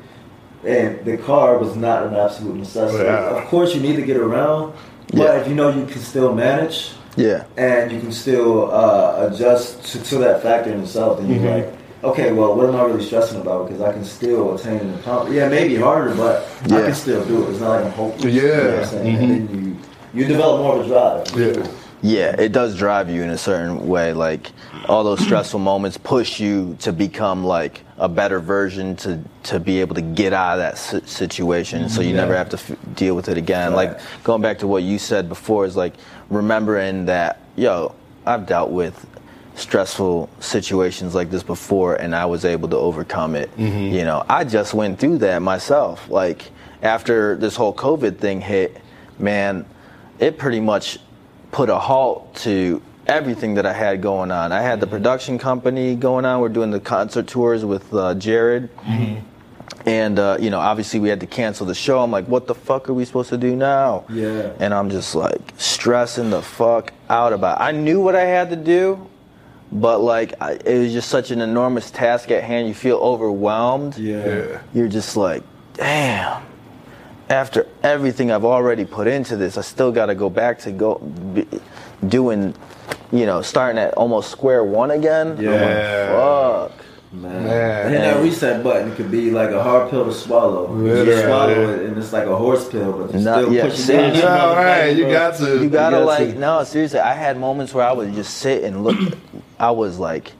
And 0.65 1.03
the 1.05 1.17
car 1.17 1.57
was 1.57 1.75
not 1.75 2.03
an 2.07 2.15
absolute 2.15 2.55
necessity. 2.55 3.03
Yeah. 3.03 3.37
Of 3.37 3.45
course 3.45 3.75
you 3.75 3.81
need 3.81 3.95
to 3.97 4.01
get 4.01 4.17
around, 4.17 4.73
but 5.11 5.19
Yeah. 5.19 5.39
if 5.39 5.47
you 5.47 5.55
know 5.55 5.69
you 5.69 5.85
can 5.85 6.01
still 6.01 6.33
manage 6.33 6.91
Yeah. 7.15 7.43
and 7.57 7.91
you 7.91 7.99
can 7.99 8.11
still 8.11 8.71
uh, 8.71 9.27
adjust 9.31 9.83
to, 9.91 10.03
to 10.03 10.17
that 10.19 10.41
factor 10.41 10.71
in 10.71 10.81
itself, 10.81 11.19
then 11.19 11.29
you're 11.29 11.55
like, 11.55 11.73
okay, 12.03 12.31
well, 12.31 12.55
what 12.55 12.67
am 12.67 12.75
I 12.75 12.83
really 12.83 13.03
stressing 13.03 13.39
about? 13.39 13.67
Because 13.67 13.81
I 13.81 13.93
can 13.93 14.03
still 14.03 14.55
attain 14.55 14.79
and 14.79 14.95
accomplish. 14.99 15.33
Yeah, 15.35 15.47
maybe 15.47 15.75
harder, 15.75 16.13
but 16.15 16.47
I 16.65 16.81
can 16.81 16.93
still 16.93 17.23
do 17.25 17.43
it. 17.43 17.49
It's 17.51 17.59
not 17.59 17.69
like 17.77 17.85
I'm 17.85 17.91
hopeless. 17.91 18.25
Yeah. 18.25 18.41
You 18.41 18.47
know 18.47 18.69
what 18.71 18.79
I'm 18.79 18.85
saying? 18.85 19.15
And 19.17 19.49
then 19.49 19.65
you 19.65 20.21
you 20.21 20.25
develop 20.25 20.61
more 20.61 20.79
of 20.79 20.85
a 20.85 20.87
drive. 20.87 21.39
Yeah. 21.57 21.67
Yeah, 22.07 22.39
it 22.39 22.53
does 22.53 22.77
drive 22.77 23.09
you 23.09 23.21
in 23.21 23.29
a 23.31 23.37
certain 23.37 23.87
way. 23.87 24.13
Like 24.13 24.51
all 24.87 25.03
those 25.03 25.19
stressful 25.19 25.59
moments 25.59 25.97
push 25.97 26.39
you 26.39 26.77
to 26.79 26.93
become 26.93 27.43
like 27.43 27.83
a 27.97 28.07
better 28.07 28.39
version 28.39 28.95
to 28.97 29.19
to 29.43 29.59
be 29.59 29.81
able 29.81 29.95
to 29.95 30.01
get 30.01 30.31
out 30.31 30.53
of 30.53 30.59
that 30.59 30.77
situation, 31.07 31.89
so 31.89 32.01
you 32.01 32.13
never 32.13 32.35
have 32.35 32.49
to 32.49 32.57
f- 32.57 32.77
deal 32.95 33.15
with 33.15 33.27
it 33.27 33.37
again. 33.37 33.73
Like 33.73 33.99
going 34.23 34.41
back 34.41 34.59
to 34.59 34.67
what 34.67 34.83
you 34.83 34.97
said 34.97 35.27
before 35.27 35.65
is 35.65 35.75
like 35.75 35.95
remembering 36.29 37.05
that 37.07 37.41
yo, 37.57 37.93
I've 38.25 38.45
dealt 38.45 38.71
with 38.71 39.05
stressful 39.55 40.29
situations 40.39 41.13
like 41.13 41.29
this 41.29 41.43
before, 41.43 41.95
and 41.95 42.15
I 42.15 42.25
was 42.25 42.45
able 42.45 42.69
to 42.69 42.77
overcome 42.77 43.35
it. 43.35 43.53
Mm-hmm. 43.57 43.93
You 43.95 44.05
know, 44.05 44.23
I 44.29 44.45
just 44.45 44.73
went 44.73 44.97
through 44.97 45.17
that 45.19 45.41
myself. 45.41 46.07
Like 46.09 46.51
after 46.81 47.35
this 47.35 47.57
whole 47.57 47.73
COVID 47.73 48.17
thing 48.17 48.39
hit, 48.39 48.79
man, 49.19 49.65
it 50.19 50.37
pretty 50.37 50.59
much 50.59 50.99
put 51.57 51.69
a 51.71 51.79
halt 51.79 52.35
to 52.35 52.79
everything 53.07 53.55
that 53.55 53.65
I 53.65 53.73
had 53.73 53.99
going 53.99 54.29
on. 54.29 54.51
I 54.51 54.61
had 54.61 54.79
the 54.79 54.85
production 54.85 55.39
company 55.39 55.95
going 55.95 56.23
on. 56.23 56.39
We're 56.39 56.49
doing 56.49 56.69
the 56.69 56.79
concert 56.79 57.25
tours 57.25 57.65
with 57.65 57.91
uh, 57.95 58.13
Jared. 58.13 58.69
And, 59.83 60.19
uh, 60.19 60.37
you 60.39 60.51
know, 60.51 60.59
obviously 60.59 60.99
we 60.99 61.09
had 61.09 61.19
to 61.21 61.25
cancel 61.25 61.65
the 61.65 61.73
show. 61.73 62.03
I'm 62.03 62.11
like, 62.11 62.27
what 62.27 62.45
the 62.45 62.53
fuck 62.53 62.89
are 62.89 62.93
we 62.93 63.05
supposed 63.05 63.29
to 63.29 63.39
do 63.39 63.55
now? 63.55 64.05
Yeah. 64.07 64.51
And 64.59 64.71
I'm 64.71 64.91
just 64.91 65.15
like 65.15 65.41
stressing 65.57 66.29
the 66.29 66.43
fuck 66.43 66.93
out 67.09 67.33
about 67.33 67.59
it. 67.59 67.63
I 67.63 67.71
knew 67.71 68.01
what 68.01 68.15
I 68.15 68.25
had 68.25 68.51
to 68.51 68.55
do, 68.55 69.09
but 69.71 69.97
like, 69.99 70.39
I, 70.39 70.59
it 70.63 70.77
was 70.77 70.93
just 70.93 71.09
such 71.09 71.31
an 71.31 71.41
enormous 71.41 71.89
task 71.89 72.29
at 72.29 72.43
hand. 72.43 72.67
You 72.67 72.75
feel 72.75 72.97
overwhelmed 72.97 73.97
Yeah. 73.97 74.27
Yeah. 74.27 74.61
you're 74.75 74.89
just 74.89 75.17
like, 75.17 75.41
damn. 75.73 76.43
After 77.29 77.67
everything 77.83 78.31
I've 78.31 78.45
already 78.45 78.85
put 78.85 79.07
into 79.07 79.35
this, 79.35 79.57
I 79.57 79.61
still 79.61 79.91
got 79.91 80.05
to 80.07 80.15
go 80.15 80.29
back 80.29 80.59
to 80.59 80.71
go 80.71 80.95
be, 80.95 81.45
doing, 82.07 82.53
you 83.11 83.25
know, 83.25 83.41
starting 83.41 83.77
at 83.79 83.93
almost 83.95 84.31
square 84.31 84.63
one 84.63 84.91
again. 84.91 85.35
Yeah. 85.39 85.51
I'm 85.51 85.59
like, 86.61 86.71
fuck. 86.71 86.85
Man. 87.11 87.43
Man. 87.45 87.85
And 87.87 87.95
that 87.95 88.21
reset 88.23 88.63
button 88.63 88.95
could 88.95 89.09
be 89.11 89.31
like 89.31 89.49
a 89.51 89.61
hard 89.61 89.89
pill 89.89 90.05
to 90.05 90.13
swallow. 90.13 90.73
You 90.81 91.03
Yeah. 91.03 91.25
swallow 91.25 91.69
it 91.73 91.85
and 91.85 91.97
it's 91.97 92.13
like 92.13 92.27
a 92.27 92.35
horse 92.35 92.67
pill, 92.69 92.93
but 92.93 93.13
you 93.13 93.19
No, 93.21 93.41
still 93.41 93.53
yeah, 93.53 93.61
pushing 93.63 93.77
seriously. 93.85 94.21
down. 94.21 94.37
No, 94.55 94.55
right. 94.63 94.95
You 94.95 95.05
got 95.09 95.35
to. 95.37 95.61
You 95.63 95.69
gotta 95.69 95.97
got 95.97 96.05
like 96.05 96.29
to. 96.33 96.39
no 96.39 96.63
seriously. 96.63 96.99
I 96.99 97.13
had 97.13 97.37
moments 97.37 97.73
where 97.73 97.85
I 97.85 97.91
would 97.93 98.13
just 98.13 98.35
sit 98.37 98.63
and 98.63 98.83
look. 98.83 98.97
I 99.59 99.71
was 99.71 99.99
like, 99.99 100.31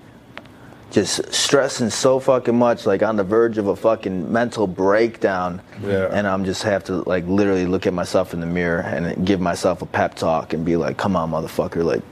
just 0.91 1.33
stressing 1.33 1.89
so 1.89 2.19
fucking 2.19 2.57
much, 2.57 2.85
like 2.85 3.03
on 3.03 3.17
the 3.17 3.23
verge 3.23 3.57
of 3.57 3.67
a 3.67 3.75
fucking 3.75 4.31
mental 4.31 4.67
breakdown. 4.67 5.61
Yeah. 5.83 6.09
And 6.11 6.25
I'm 6.25 6.45
just 6.45 6.63
have 6.63 6.83
to 6.85 6.97
like 7.09 7.25
literally 7.25 7.65
look 7.65 7.85
at 7.87 7.93
myself 7.93 8.33
in 8.33 8.39
the 8.39 8.45
mirror 8.45 8.81
and 8.81 9.25
give 9.25 9.41
myself 9.41 9.81
a 9.81 9.85
pep 9.85 10.15
talk 10.15 10.53
and 10.53 10.65
be 10.65 10.77
like, 10.77 10.97
"Come 10.97 11.15
on, 11.15 11.31
motherfucker! 11.31 11.83
Like, 11.83 12.03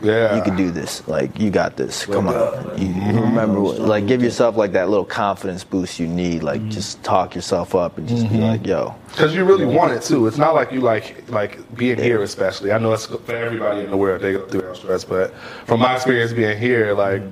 Yeah. 0.00 0.34
you 0.34 0.42
can 0.42 0.56
do 0.56 0.70
this. 0.70 1.06
Like 1.06 1.38
you 1.38 1.50
got 1.50 1.76
this. 1.76 2.06
Come 2.06 2.26
Wake 2.26 2.36
on. 2.36 2.78
You, 2.80 2.86
you 2.88 3.20
remember, 3.20 3.60
what, 3.60 3.76
mm-hmm. 3.76 3.84
like 3.84 4.06
give 4.06 4.22
yourself 4.22 4.56
like 4.56 4.72
that 4.72 4.88
little 4.88 5.04
confidence 5.04 5.62
boost 5.62 6.00
you 6.00 6.06
need. 6.06 6.42
Like 6.42 6.62
mm-hmm. 6.62 6.70
just 6.70 7.02
talk 7.02 7.34
yourself 7.34 7.74
up 7.74 7.98
and 7.98 8.08
just 8.08 8.22
be 8.22 8.36
mm-hmm. 8.36 8.44
like, 8.44 8.66
yo, 8.66 8.94
Because 9.08 9.34
you 9.34 9.44
really 9.44 9.66
want 9.66 9.92
it 9.92 10.02
too. 10.02 10.26
It's 10.26 10.38
not 10.38 10.54
like 10.54 10.72
you 10.72 10.80
like 10.80 11.28
like 11.28 11.58
being 11.76 11.98
here, 11.98 12.22
especially. 12.22 12.72
I 12.72 12.78
know 12.78 12.94
it's 12.94 13.04
for 13.04 13.36
everybody 13.36 13.84
in 13.84 13.90
the 13.90 13.96
world 13.98 14.22
they 14.22 14.32
go 14.32 14.46
through 14.46 14.62
that 14.62 14.76
stress, 14.76 15.04
but 15.04 15.34
from 15.66 15.80
my 15.80 15.96
experience 15.96 16.32
being 16.32 16.56
here, 16.58 16.94
like 16.94 17.22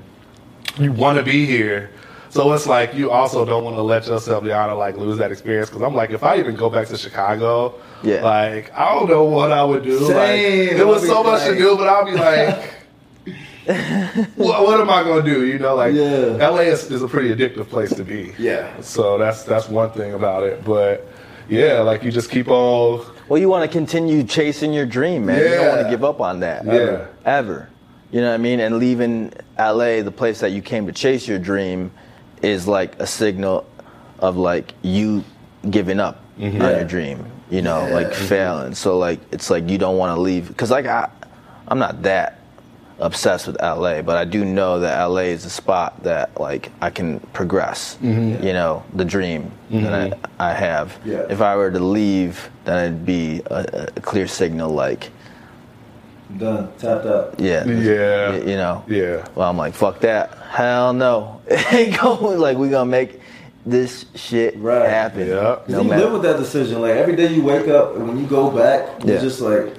you 0.78 0.92
want 0.92 1.18
to 1.18 1.24
be 1.24 1.46
here. 1.46 1.90
So 2.30 2.52
it's 2.52 2.66
like 2.66 2.94
you 2.94 3.10
also 3.10 3.44
don't 3.44 3.64
want 3.64 3.76
to 3.76 3.82
let 3.82 4.06
yourself 4.06 4.44
down 4.44 4.68
and 4.68 4.78
like 4.78 4.96
lose 4.96 5.18
that 5.18 5.32
experience. 5.32 5.70
Because 5.70 5.82
I'm 5.82 5.94
like, 5.94 6.10
if 6.10 6.22
I 6.22 6.38
even 6.38 6.56
go 6.56 6.68
back 6.68 6.86
to 6.88 6.96
Chicago, 6.98 7.74
Yeah. 8.02 8.22
like 8.22 8.72
I 8.74 8.94
don't 8.94 9.08
know 9.08 9.24
what 9.24 9.50
I 9.50 9.64
would 9.64 9.82
do. 9.82 9.98
Like, 9.98 10.08
Same. 10.12 10.76
there 10.76 10.86
was 10.86 11.06
so 11.06 11.22
much 11.22 11.44
to 11.44 11.54
do, 11.56 11.76
but 11.76 11.88
I'll 11.88 12.04
be 12.04 12.12
like. 12.12 12.74
what, 14.36 14.62
what 14.62 14.80
am 14.80 14.88
I 14.88 15.02
gonna 15.02 15.22
do? 15.22 15.46
You 15.46 15.58
know, 15.58 15.74
like 15.74 15.94
Yeah. 15.94 16.36
LA 16.48 16.60
is, 16.72 16.90
is 16.90 17.02
a 17.02 17.08
pretty 17.08 17.34
addictive 17.34 17.68
place 17.68 17.94
to 17.94 18.04
be. 18.04 18.32
Yeah. 18.38 18.80
So 18.80 19.18
that's 19.18 19.42
that's 19.42 19.68
one 19.68 19.90
thing 19.90 20.14
about 20.14 20.42
it. 20.42 20.64
But 20.64 21.06
yeah, 21.48 21.80
like 21.80 22.02
you 22.02 22.10
just 22.10 22.30
keep 22.30 22.48
on. 22.48 23.04
well, 23.28 23.38
you 23.38 23.48
want 23.48 23.70
to 23.70 23.74
continue 23.78 24.22
chasing 24.22 24.72
your 24.72 24.86
dream, 24.86 25.26
man. 25.26 25.38
You 25.38 25.48
don't 25.48 25.68
want 25.68 25.82
to 25.82 25.90
give 25.90 26.04
up 26.04 26.20
on 26.20 26.40
that. 26.40 26.64
Yeah. 26.64 27.06
ever. 27.24 27.68
You 28.10 28.20
know 28.20 28.28
what 28.28 28.34
I 28.34 28.38
mean? 28.38 28.60
And 28.60 28.78
leaving 28.78 29.32
LA, 29.58 30.02
the 30.02 30.12
place 30.14 30.40
that 30.40 30.52
you 30.52 30.62
came 30.62 30.86
to 30.86 30.92
chase 30.92 31.28
your 31.28 31.38
dream, 31.38 31.90
is 32.42 32.66
like 32.68 32.98
a 33.00 33.06
signal 33.06 33.66
of 34.20 34.36
like 34.36 34.74
you 34.82 35.24
giving 35.70 36.00
up 36.00 36.22
on 36.38 36.52
mm-hmm. 36.52 36.60
your 36.60 36.84
dream. 36.84 37.30
You 37.50 37.62
know, 37.62 37.88
like 37.90 38.08
mm-hmm. 38.08 38.26
failing. 38.26 38.74
So 38.74 38.98
like 38.98 39.20
it's 39.32 39.50
like 39.50 39.68
you 39.68 39.78
don't 39.78 39.96
want 39.96 40.16
to 40.16 40.20
leave 40.20 40.48
because 40.48 40.70
like 40.70 40.86
I, 40.86 41.10
I'm 41.66 41.78
not 41.78 42.02
that 42.02 42.40
obsessed 42.98 43.46
with 43.46 43.56
LA, 43.60 44.02
but 44.02 44.16
I 44.16 44.24
do 44.24 44.44
know 44.44 44.80
that 44.80 45.02
LA 45.04 45.22
is 45.22 45.44
a 45.44 45.50
spot 45.50 46.02
that 46.02 46.38
like 46.38 46.70
I 46.80 46.90
can 46.90 47.20
progress. 47.32 47.96
Mm-hmm. 48.02 48.44
You 48.44 48.52
know, 48.52 48.84
the 48.94 49.04
dream 49.04 49.50
that 49.70 50.12
I, 50.38 50.50
I 50.50 50.52
have. 50.52 50.98
Yeah. 51.04 51.26
If 51.30 51.40
I 51.40 51.56
were 51.56 51.70
to 51.70 51.80
leave, 51.80 52.50
then 52.64 52.84
it'd 52.84 53.06
be 53.06 53.40
a, 53.46 53.90
a 53.96 54.00
clear 54.00 54.26
signal 54.26 54.70
like 54.70 55.10
Done. 56.36 56.68
Tapped 56.78 57.06
out. 57.06 57.34
yeah. 57.38 57.64
Yeah. 57.64 58.32
You 58.36 58.56
know. 58.56 58.84
Yeah. 58.86 59.26
Well, 59.34 59.48
I'm 59.48 59.56
like, 59.56 59.72
fuck 59.74 60.00
that. 60.00 60.36
Hell 60.50 60.92
no. 60.92 61.40
It 61.46 61.72
ain't 61.72 62.00
going 62.00 62.38
like 62.38 62.58
we 62.58 62.68
gonna 62.68 62.90
make 62.90 63.20
this 63.64 64.04
shit 64.14 64.56
Right. 64.58 64.88
happen. 64.88 65.26
Yeah. 65.26 65.56
'Cause 65.56 65.68
No 65.68 65.82
you 65.82 65.88
matter. 65.88 66.04
live 66.04 66.12
with 66.12 66.22
that 66.22 66.36
decision. 66.36 66.80
Like 66.82 66.92
every 66.96 67.16
day 67.16 67.32
you 67.32 67.42
wake 67.42 67.68
up 67.68 67.96
and 67.96 68.06
when 68.06 68.18
you 68.18 68.26
go 68.26 68.50
back, 68.50 68.86
Yeah. 69.00 69.12
you're 69.12 69.20
just 69.22 69.40
like, 69.40 69.72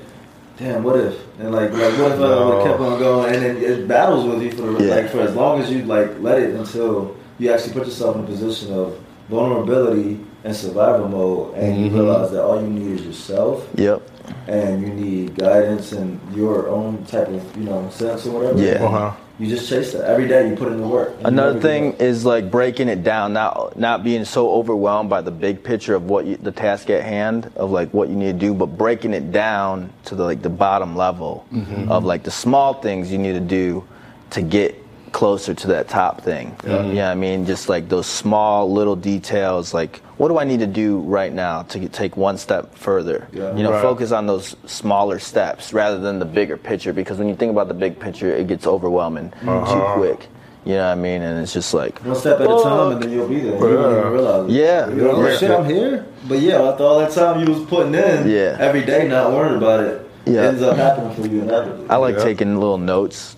damn, 0.57 0.83
what 0.83 0.99
if? 0.99 1.15
And 1.39 1.51
like, 1.51 1.71
like 1.71 1.81
what 1.99 2.11
if 2.11 2.13
I 2.13 2.17
No. 2.17 2.47
would 2.49 2.55
have 2.55 2.67
kept 2.67 2.79
on 2.81 2.99
going? 2.99 3.35
And 3.35 3.43
then 3.43 3.57
it 3.57 3.87
battles 3.87 4.25
with 4.25 4.41
you 4.41 4.51
for 4.51 4.63
the, 4.73 4.85
Yeah. 4.85 4.95
like 4.95 5.09
for 5.09 5.21
as 5.21 5.35
long 5.35 5.61
as 5.61 5.69
you 5.71 5.83
like 5.83 6.09
let 6.19 6.39
it 6.39 6.55
until 6.55 7.15
you 7.37 7.51
actually 7.53 7.73
put 7.73 7.85
yourself 7.85 8.15
in 8.15 8.23
a 8.23 8.25
position 8.25 8.73
of 8.73 8.95
vulnerability 9.29 10.19
and 10.43 10.55
survival 10.55 11.07
mode, 11.07 11.53
and 11.55 11.73
Mm-hmm. 11.75 11.95
you 11.95 12.01
realize 12.01 12.31
that 12.31 12.43
all 12.43 12.59
you 12.61 12.67
need 12.67 12.99
is 12.99 13.05
yourself, 13.05 13.67
Yep. 13.75 14.01
And 14.49 14.81
you 14.81 14.93
need 14.93 15.35
guidance 15.35 15.91
and 15.91 16.19
your 16.35 16.69
own 16.69 17.05
type 17.05 17.27
of 17.27 17.57
you 17.57 17.63
know 17.63 17.89
sense 17.91 18.25
or 18.25 18.31
whatever. 18.31 18.61
Yeah. 18.61 18.83
Uh-huh. 18.83 19.15
You 19.37 19.47
just 19.47 19.69
chase 19.69 19.93
that 19.93 20.03
every 20.03 20.27
day. 20.27 20.49
You 20.49 20.55
put 20.55 20.67
in 20.69 20.81
the 20.81 20.87
work. 20.87 21.15
Another 21.23 21.61
thing 21.61 21.93
up. 21.93 22.01
is 22.01 22.25
like 22.25 22.51
breaking 22.51 22.89
it 22.89 23.03
down, 23.03 23.31
not 23.31 23.77
not 23.77 24.03
being 24.03 24.25
so 24.25 24.51
overwhelmed 24.51 25.09
by 25.09 25.21
the 25.21 25.31
big 25.31 25.63
picture 25.63 25.95
of 25.95 26.09
what 26.09 26.25
you, 26.25 26.35
the 26.37 26.51
task 26.51 26.89
at 26.89 27.03
hand 27.03 27.49
of 27.55 27.71
like 27.71 27.93
what 27.93 28.09
you 28.09 28.15
need 28.15 28.33
to 28.33 28.39
do, 28.47 28.53
but 28.53 28.65
breaking 28.65 29.13
it 29.13 29.31
down 29.31 29.93
to 30.05 30.15
the 30.15 30.23
like 30.23 30.41
the 30.41 30.49
bottom 30.49 30.95
level 30.95 31.45
of 31.89 32.03
like 32.03 32.23
the 32.23 32.31
small 32.31 32.73
things 32.73 33.11
you 33.11 33.17
need 33.17 33.33
to 33.33 33.39
do 33.39 33.87
to 34.31 34.41
get 34.41 34.75
closer 35.11 35.53
to 35.53 35.67
that 35.67 35.87
top 35.87 36.21
thing. 36.21 36.55
You 36.63 36.69
know 36.69 36.87
what 36.87 37.03
I 37.03 37.15
mean? 37.15 37.45
Just 37.45 37.69
like 37.69 37.89
those 37.89 38.07
small 38.07 38.71
little 38.71 38.95
details, 38.95 39.73
like 39.73 40.01
what 40.17 40.27
do 40.27 40.37
I 40.37 40.43
need 40.43 40.59
to 40.59 40.67
do 40.67 40.99
right 40.99 41.31
now 41.31 41.63
to 41.63 41.87
take 41.89 42.17
one 42.17 42.37
step 42.37 42.75
further? 42.75 43.27
Yeah. 43.31 43.55
You 43.55 43.63
know, 43.63 43.71
Right. 43.71 43.81
focus 43.81 44.11
on 44.11 44.27
those 44.27 44.55
smaller 44.65 45.17
steps 45.19 45.71
rather 45.73 45.97
than 45.99 46.19
the 46.19 46.25
bigger 46.25 46.57
picture 46.57 46.91
because 46.93 47.17
when 47.17 47.29
you 47.29 47.35
think 47.35 47.51
about 47.51 47.67
the 47.69 47.73
big 47.73 47.99
picture, 47.99 48.29
it 48.29 48.47
gets 48.47 48.67
overwhelming 48.67 49.31
too 49.41 49.49
uh-huh. 49.49 49.93
quick. 49.95 50.27
You 50.65 50.73
know 50.75 50.85
what 50.87 50.91
I 50.91 50.95
mean? 50.95 51.21
And 51.21 51.41
it's 51.41 51.53
just 51.53 51.73
like 51.73 51.99
One 51.99 52.15
step 52.15 52.39
at 52.41 52.51
a 52.51 52.61
time, 52.61 52.91
and 52.91 53.01
then 53.01 53.11
you'll 53.11 53.29
be 53.29 53.39
there. 53.39 53.55
You 53.57 53.77
won't 53.77 53.97
even 53.97 54.11
realize 54.11 54.49
it. 54.49 54.51
Yeah. 54.51 54.89
You're 54.89 55.13
like, 55.13 55.15
oh, 55.15 55.27
Yeah. 55.29 55.37
shit, 55.37 55.51
I'm 55.51 55.65
here. 55.65 56.05
But 56.27 56.39
yeah, 56.39 56.61
after 56.61 56.83
all 56.83 56.99
that 56.99 57.11
time 57.11 57.39
you 57.39 57.53
was 57.53 57.63
putting 57.65 57.95
in, 57.95 58.29
Yeah. 58.29 58.57
every 58.59 58.83
day 58.83 59.07
not 59.07 59.31
worrying 59.31 59.57
about 59.57 59.79
it, 59.79 60.05
Yeah. 60.25 60.41
ends 60.41 60.61
up 60.61 60.75
happening 60.75 61.15
for 61.15 61.27
you 61.27 61.41
inevitably. 61.41 61.85
I 61.89 61.95
like 61.95 62.17
Yeah. 62.17 62.23
taking 62.23 62.59
little 62.59 62.77
notes 62.77 63.37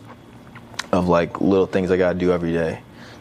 of 0.92 1.08
like 1.08 1.40
little 1.42 1.68
things 1.68 1.92
I 1.92 1.98
gotta 1.98 2.18
do 2.18 2.32
every 2.32 2.52
day. 2.54 2.80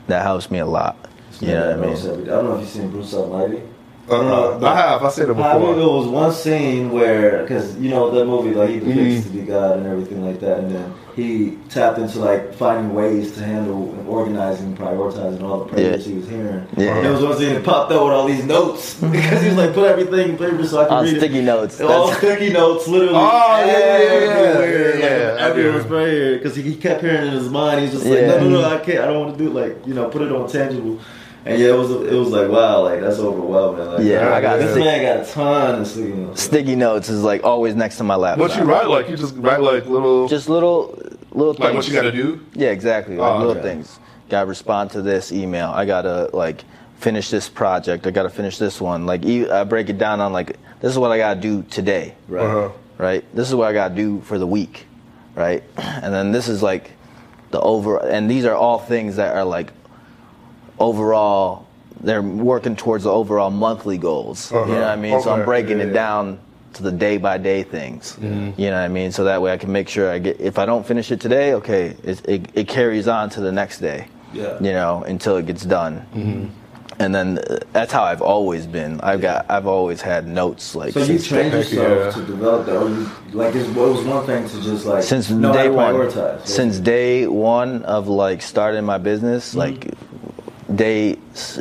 That 0.09 0.23
helps 0.23 0.51
me 0.51 0.59
a 0.59 0.67
lot. 0.67 0.97
You 1.41 1.49
know 1.49 1.77
what 1.77 1.89
I 1.89 1.95
mean? 1.95 1.97
Every 1.97 2.25
day. 2.25 2.31
I 2.33 2.35
don't 2.37 2.45
know 2.47 2.55
if 2.57 2.61
you've 2.63 2.69
seen 2.71 2.91
Bruce 2.91 3.15
Almighty. 3.15 3.63
Uh-uh. 4.09 4.59
I 4.67 4.75
have. 4.77 5.05
I 5.05 5.09
said 5.11 5.29
it 5.29 5.37
I 5.37 5.57
mean, 5.59 5.77
there 5.77 5.87
was 5.87 6.09
one 6.09 6.33
scene 6.33 6.91
where, 6.91 7.43
because 7.43 7.77
you 7.79 7.91
know 7.91 8.11
that 8.11 8.25
movie, 8.25 8.53
like 8.55 8.71
he 8.71 8.81
depicts 8.81 8.99
Mm-hmm. 8.99 9.23
to 9.23 9.39
be 9.41 9.47
God 9.47 9.79
and 9.79 9.87
everything 9.87 10.25
like 10.27 10.41
that, 10.41 10.59
and 10.61 10.71
then 10.73 10.95
he 11.15 11.59
tapped 11.69 11.99
into 11.99 12.19
like 12.19 12.55
finding 12.55 12.95
ways 12.95 13.33
to 13.33 13.45
handle 13.45 13.93
and 13.95 14.09
organizing, 14.09 14.67
and 14.69 14.79
prioritizing 14.79 15.43
all 15.43 15.65
the 15.65 15.71
prayers 15.73 16.07
Yeah. 16.07 16.13
he 16.13 16.19
was 16.19 16.29
hearing. 16.29 16.67
Yeah. 16.77 16.97
And 16.97 17.05
there 17.05 17.13
was 17.13 17.23
one 17.23 17.37
scene 17.39 17.55
that 17.55 17.65
popped 17.65 17.93
up 17.93 18.03
with 18.05 18.13
all 18.13 18.27
these 18.27 18.45
notes 18.45 18.95
because 19.01 19.41
he 19.43 19.49
was 19.49 19.57
like, 19.57 19.75
put 19.75 19.87
everything 19.89 20.31
in 20.31 20.39
paper 20.39 20.65
so 20.67 20.81
I 20.81 20.85
can 20.87 20.93
On 20.99 21.05
read 21.05 21.17
sticky 21.19 21.39
it. 21.41 21.43
notes. 21.43 21.81
All 21.81 22.07
That's- 22.09 22.19
sticky 22.19 22.53
notes, 22.53 22.89
literally. 22.89 23.15
Oh, 23.15 23.65
yeah, 23.67 23.67
yeah, 23.67 23.99
yeah, 23.99 24.11
everywhere. 24.15 24.99
yeah, 24.99 25.07
yeah, 25.27 25.33
like, 25.33 25.41
everyone's 25.43 25.87
right 25.87 26.07
here 26.09 26.37
because 26.39 26.57
he, 26.57 26.63
he 26.63 26.77
kept 26.77 27.01
hearing 27.03 27.23
it 27.23 27.27
in 27.29 27.33
his 27.33 27.49
mind. 27.51 27.81
He's 27.81 27.93
just 27.93 28.05
like, 28.07 28.19
Yeah. 28.21 28.27
no, 28.29 28.39
no, 28.49 28.61
no, 28.61 28.65
I 28.65 28.79
can't. 28.79 28.99
I 29.01 29.07
don't 29.07 29.21
want 29.27 29.39
to 29.39 29.45
do 29.45 29.51
it. 29.51 29.55
Like, 29.69 29.87
you 29.87 29.95
know, 29.95 30.09
put 30.09 30.23
it 30.23 30.33
on 30.33 30.49
tangible. 30.51 30.99
And 31.47 31.59
yeah, 31.61 31.69
it 31.69 31.77
was 31.77 31.91
it 31.91 32.13
was 32.15 32.29
like 32.29 32.49
wow, 32.51 32.83
like 32.83 33.01
that's 33.01 33.19
overwhelming. 33.19 33.87
Like, 33.87 34.05
Yeah, 34.05 34.35
I 34.35 34.41
got 34.43 34.59
this 34.59 34.73
stick- 34.73 34.85
man 34.85 35.03
got 35.19 35.27
a 35.27 35.33
ton 35.33 35.81
of 35.81 35.87
sticky 35.87 36.13
notes. 36.13 36.43
Sticky 36.43 36.77
notes 36.77 37.09
is 37.09 37.23
like 37.23 37.45
always 37.45 37.75
next 37.75 37.97
to 37.97 38.05
my 38.05 38.15
laptop. 38.17 38.49
What 38.49 38.57
you 38.59 38.65
write? 38.65 38.89
Like 38.89 39.09
you 39.09 39.17
just 39.17 39.35
write 39.37 39.61
like 39.63 39.87
little, 39.87 40.29
Just 40.29 40.49
little 40.51 40.99
little 41.33 41.55
things. 41.55 41.65
like 41.65 41.75
what 41.75 41.89
you 41.89 41.95
got 41.95 42.03
to 42.03 42.13
do. 42.13 42.41
Yeah, 42.55 42.69
exactly. 42.71 43.17
Like 43.17 43.31
Oh, 43.35 43.39
little 43.39 43.53
okay. 43.53 43.63
things. 43.63 43.99
Got 44.29 44.41
to 44.43 44.47
respond 44.47 44.91
to 44.93 45.03
this 45.03 45.33
email. 45.33 45.71
I 45.71 45.87
gotta 45.87 46.29
like 46.35 46.65
finish 46.99 47.31
this 47.31 47.49
project. 47.49 48.07
I 48.07 48.11
gotta 48.11 48.29
finish 48.31 48.59
this 48.59 48.79
one. 48.81 49.07
Like 49.07 49.25
I 49.25 49.65
break 49.65 49.89
it 49.89 49.97
down 49.97 50.21
on 50.21 50.33
like 50.35 50.59
this 50.81 50.93
is 50.93 50.99
what 50.99 51.11
I 51.11 51.17
gotta 51.19 51.41
do 51.41 51.63
today. 51.63 52.15
Right. 52.29 52.45
Uh-huh. 52.45 52.69
right? 52.99 53.25
This 53.35 53.49
is 53.49 53.55
what 53.55 53.67
I 53.69 53.73
gotta 53.73 53.95
do 53.95 54.21
for 54.21 54.39
the 54.39 54.47
week, 54.47 54.87
right? 55.35 55.63
And 55.79 56.13
then 56.13 56.33
this 56.33 56.49
is 56.49 56.63
like 56.63 56.91
the 57.51 57.61
over, 57.61 57.97
and 58.07 58.31
these 58.31 58.45
are 58.45 58.55
all 58.55 58.79
things 58.79 59.17
that 59.17 59.35
are 59.35 59.45
like 59.45 59.73
overall. 60.81 61.67
They're 62.03 62.23
working 62.23 62.77
towards 62.77 63.05
the 63.05 63.13
overall 63.13 63.51
monthly 63.51 63.99
goals. 63.99 64.51
You 64.51 64.57
know 64.57 64.67
what 64.67 64.85
I 64.85 64.97
mean? 64.97 65.21
So 65.21 65.31
I'm 65.33 65.45
breaking 65.45 65.79
Yeah, 65.79 65.85
it 65.85 65.89
yeah. 65.89 65.93
down 65.93 66.39
to 66.73 66.83
the 66.83 66.93
day 66.93 67.19
by 67.19 67.37
day 67.37 67.63
things. 67.63 68.17
You 68.21 68.29
know 68.29 68.53
what 68.57 68.73
I 68.75 68.89
mean? 68.89 69.13
So 69.13 69.25
that 69.25 69.43
way 69.43 69.53
I 69.53 69.59
can 69.59 69.71
make 69.71 69.89
sure 69.89 70.11
I 70.11 70.19
get. 70.19 70.41
If 70.41 70.59
I 70.59 70.65
don't 70.65 70.87
finish 70.87 71.11
it 71.13 71.21
today, 71.21 71.53
okay, 71.55 71.95
it, 72.03 72.27
it, 72.29 72.51
it 72.55 72.69
carries 72.69 73.07
on 73.07 73.29
to 73.31 73.41
the 73.41 73.53
next 73.53 73.81
day. 73.81 74.09
Yeah. 74.33 74.57
You 74.61 74.73
know, 74.73 75.03
until 75.05 75.37
it 75.37 75.47
gets 75.47 75.65
done. 75.65 76.51
And 76.99 77.15
then 77.15 77.39
uh, 77.39 77.59
that's 77.73 77.93
how 77.93 78.03
I've 78.05 78.21
always 78.21 78.67
been. 78.67 79.01
I've 79.01 79.23
got. 79.23 79.51
I've 79.51 79.67
always 79.67 80.03
had 80.03 80.27
notes 80.27 80.75
like. 80.75 80.93
So 80.93 81.01
you 81.01 81.07
since 81.07 81.29
trained 81.29 81.53
yourself 81.55 82.15
yeah. 82.17 82.21
to 82.21 82.27
develop 82.27 82.67
that, 82.67 82.77
or 82.77 82.91
you, 82.91 83.11
like 83.33 83.55
it 83.55 83.75
was 83.75 84.05
one 84.05 84.27
thing 84.27 84.47
to 84.47 84.61
just 84.63 84.85
like 84.85 85.03
since 85.03 85.31
know 85.31 85.49
how 85.49 85.55
day 85.55 85.69
to 85.69 85.73
one 85.73 85.95
prioritize. 85.95 86.47
since 86.47 86.79
day 86.79 87.27
one 87.27 87.85
of 87.85 88.07
like 88.09 88.43
starting 88.43 88.85
my 88.85 88.99
business 88.99 89.55
Mm-hmm. 89.55 89.59
like 89.59 89.95
day 90.75 91.19
s- 91.33 91.59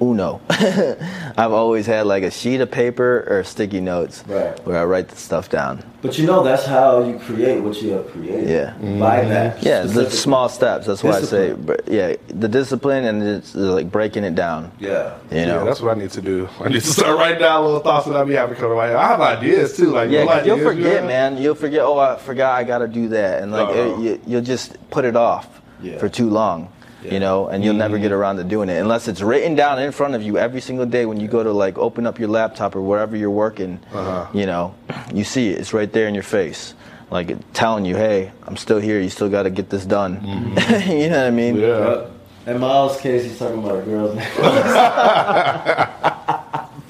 uno 0.00 0.40
i've 0.50 1.52
always 1.52 1.86
had 1.86 2.06
like 2.06 2.24
a 2.24 2.30
sheet 2.30 2.60
of 2.60 2.68
paper 2.70 3.24
or 3.28 3.44
sticky 3.44 3.80
notes 3.80 4.24
Right. 4.26 4.58
where 4.66 4.76
i 4.78 4.84
write 4.84 5.08
the 5.08 5.16
stuff 5.16 5.48
down 5.48 5.84
But 6.00 6.18
you 6.18 6.26
know 6.26 6.42
that's 6.42 6.64
how 6.66 7.04
you 7.04 7.20
create 7.20 7.60
what 7.62 7.80
you 7.80 7.90
have 7.92 8.08
created. 8.10 8.48
Yeah. 8.50 8.70
By 8.98 9.20
mm-hmm. 9.20 9.28
that. 9.28 9.62
yeah 9.62 9.82
the 9.84 10.10
small 10.10 10.48
steps 10.48 10.86
that's 10.86 11.04
why 11.04 11.18
i 11.18 11.20
say 11.20 11.52
but 11.52 11.86
yeah 11.86 12.16
the 12.28 12.48
discipline 12.48 13.04
and 13.04 13.22
it's 13.22 13.54
like 13.54 13.92
breaking 13.92 14.24
it 14.24 14.34
down 14.34 14.72
Yeah. 14.80 15.18
you 15.30 15.46
know 15.46 15.58
Yeah, 15.58 15.64
that's 15.64 15.80
what 15.80 15.96
I 15.96 16.00
need 16.00 16.10
to 16.12 16.22
do. 16.22 16.48
I 16.58 16.68
need 16.68 16.80
to 16.82 16.86
start 16.98 17.16
writing 17.16 17.38
down 17.38 17.64
little 17.64 17.78
thoughts 17.80 18.06
that 18.08 18.16
I 18.16 18.24
be 18.24 18.34
having 18.34 18.56
coming 18.56 18.76
right. 18.76 18.96
I 18.96 19.06
have 19.06 19.20
ideas 19.20 19.76
too. 19.76 19.90
Like 19.92 20.10
Yeah, 20.10 20.20
little 20.20 20.34
'cause 20.34 20.46
you'll 20.46 20.56
ideas, 20.56 20.68
forget, 20.74 21.02
yeah. 21.02 21.06
man. 21.06 21.36
You'll 21.40 21.54
forget. 21.54 21.82
Oh, 21.82 21.98
I 21.98 22.16
forgot. 22.18 22.58
I 22.58 22.64
gotta 22.64 22.88
do 22.88 23.08
that, 23.08 23.42
and 23.42 23.52
like 23.52 23.68
it, 23.76 23.98
you, 24.00 24.20
you'll 24.26 24.42
just 24.54 24.76
put 24.90 25.04
it 25.04 25.14
off 25.16 25.46
Yeah. 25.80 25.98
for 25.98 26.08
too 26.08 26.28
long, 26.30 26.68
Yeah. 27.04 27.14
you 27.14 27.20
know, 27.20 27.48
and 27.48 27.64
you'll 27.64 27.74
never 27.74 27.98
get 27.98 28.12
around 28.12 28.36
to 28.36 28.44
doing 28.44 28.68
it 28.68 28.78
unless 28.78 29.08
it's 29.08 29.20
written 29.20 29.54
down 29.54 29.78
in 29.80 29.90
front 29.92 30.14
of 30.14 30.22
you 30.22 30.38
every 30.38 30.60
single 30.60 30.86
day 30.86 31.04
when 31.06 31.18
you 31.20 31.28
go 31.28 31.42
to 31.42 31.52
like 31.52 31.76
open 31.78 32.06
up 32.06 32.18
your 32.18 32.28
laptop 32.28 32.76
or 32.76 32.80
wherever 32.82 33.16
you're 33.16 33.30
working. 33.30 33.80
Uh-huh. 33.92 34.26
You 34.32 34.46
know, 34.46 34.74
you 35.12 35.24
see 35.24 35.48
it. 35.50 35.58
It's 35.58 35.72
right 35.72 35.92
there 35.92 36.06
in 36.08 36.14
your 36.14 36.22
face, 36.22 36.74
like 37.10 37.36
telling 37.52 37.84
you, 37.84 37.96
"Hey, 37.96 38.30
I'm 38.46 38.56
still 38.56 38.78
here. 38.78 39.00
You 39.00 39.08
still 39.10 39.28
got 39.28 39.42
to 39.44 39.50
get 39.50 39.68
this 39.70 39.84
done." 39.84 40.14
you 40.86 41.08
know 41.08 41.18
what 41.18 41.26
I 41.26 41.30
mean? 41.30 41.56
Yeah. 41.56 41.78
Yep. 41.90 42.10
In 42.44 42.58
Miles' 42.60 43.00
case, 43.00 43.22
he's 43.24 43.38
talking 43.38 43.58
about 43.62 43.78
a 43.78 43.82
girl's 43.82 44.14
name. 44.16 44.24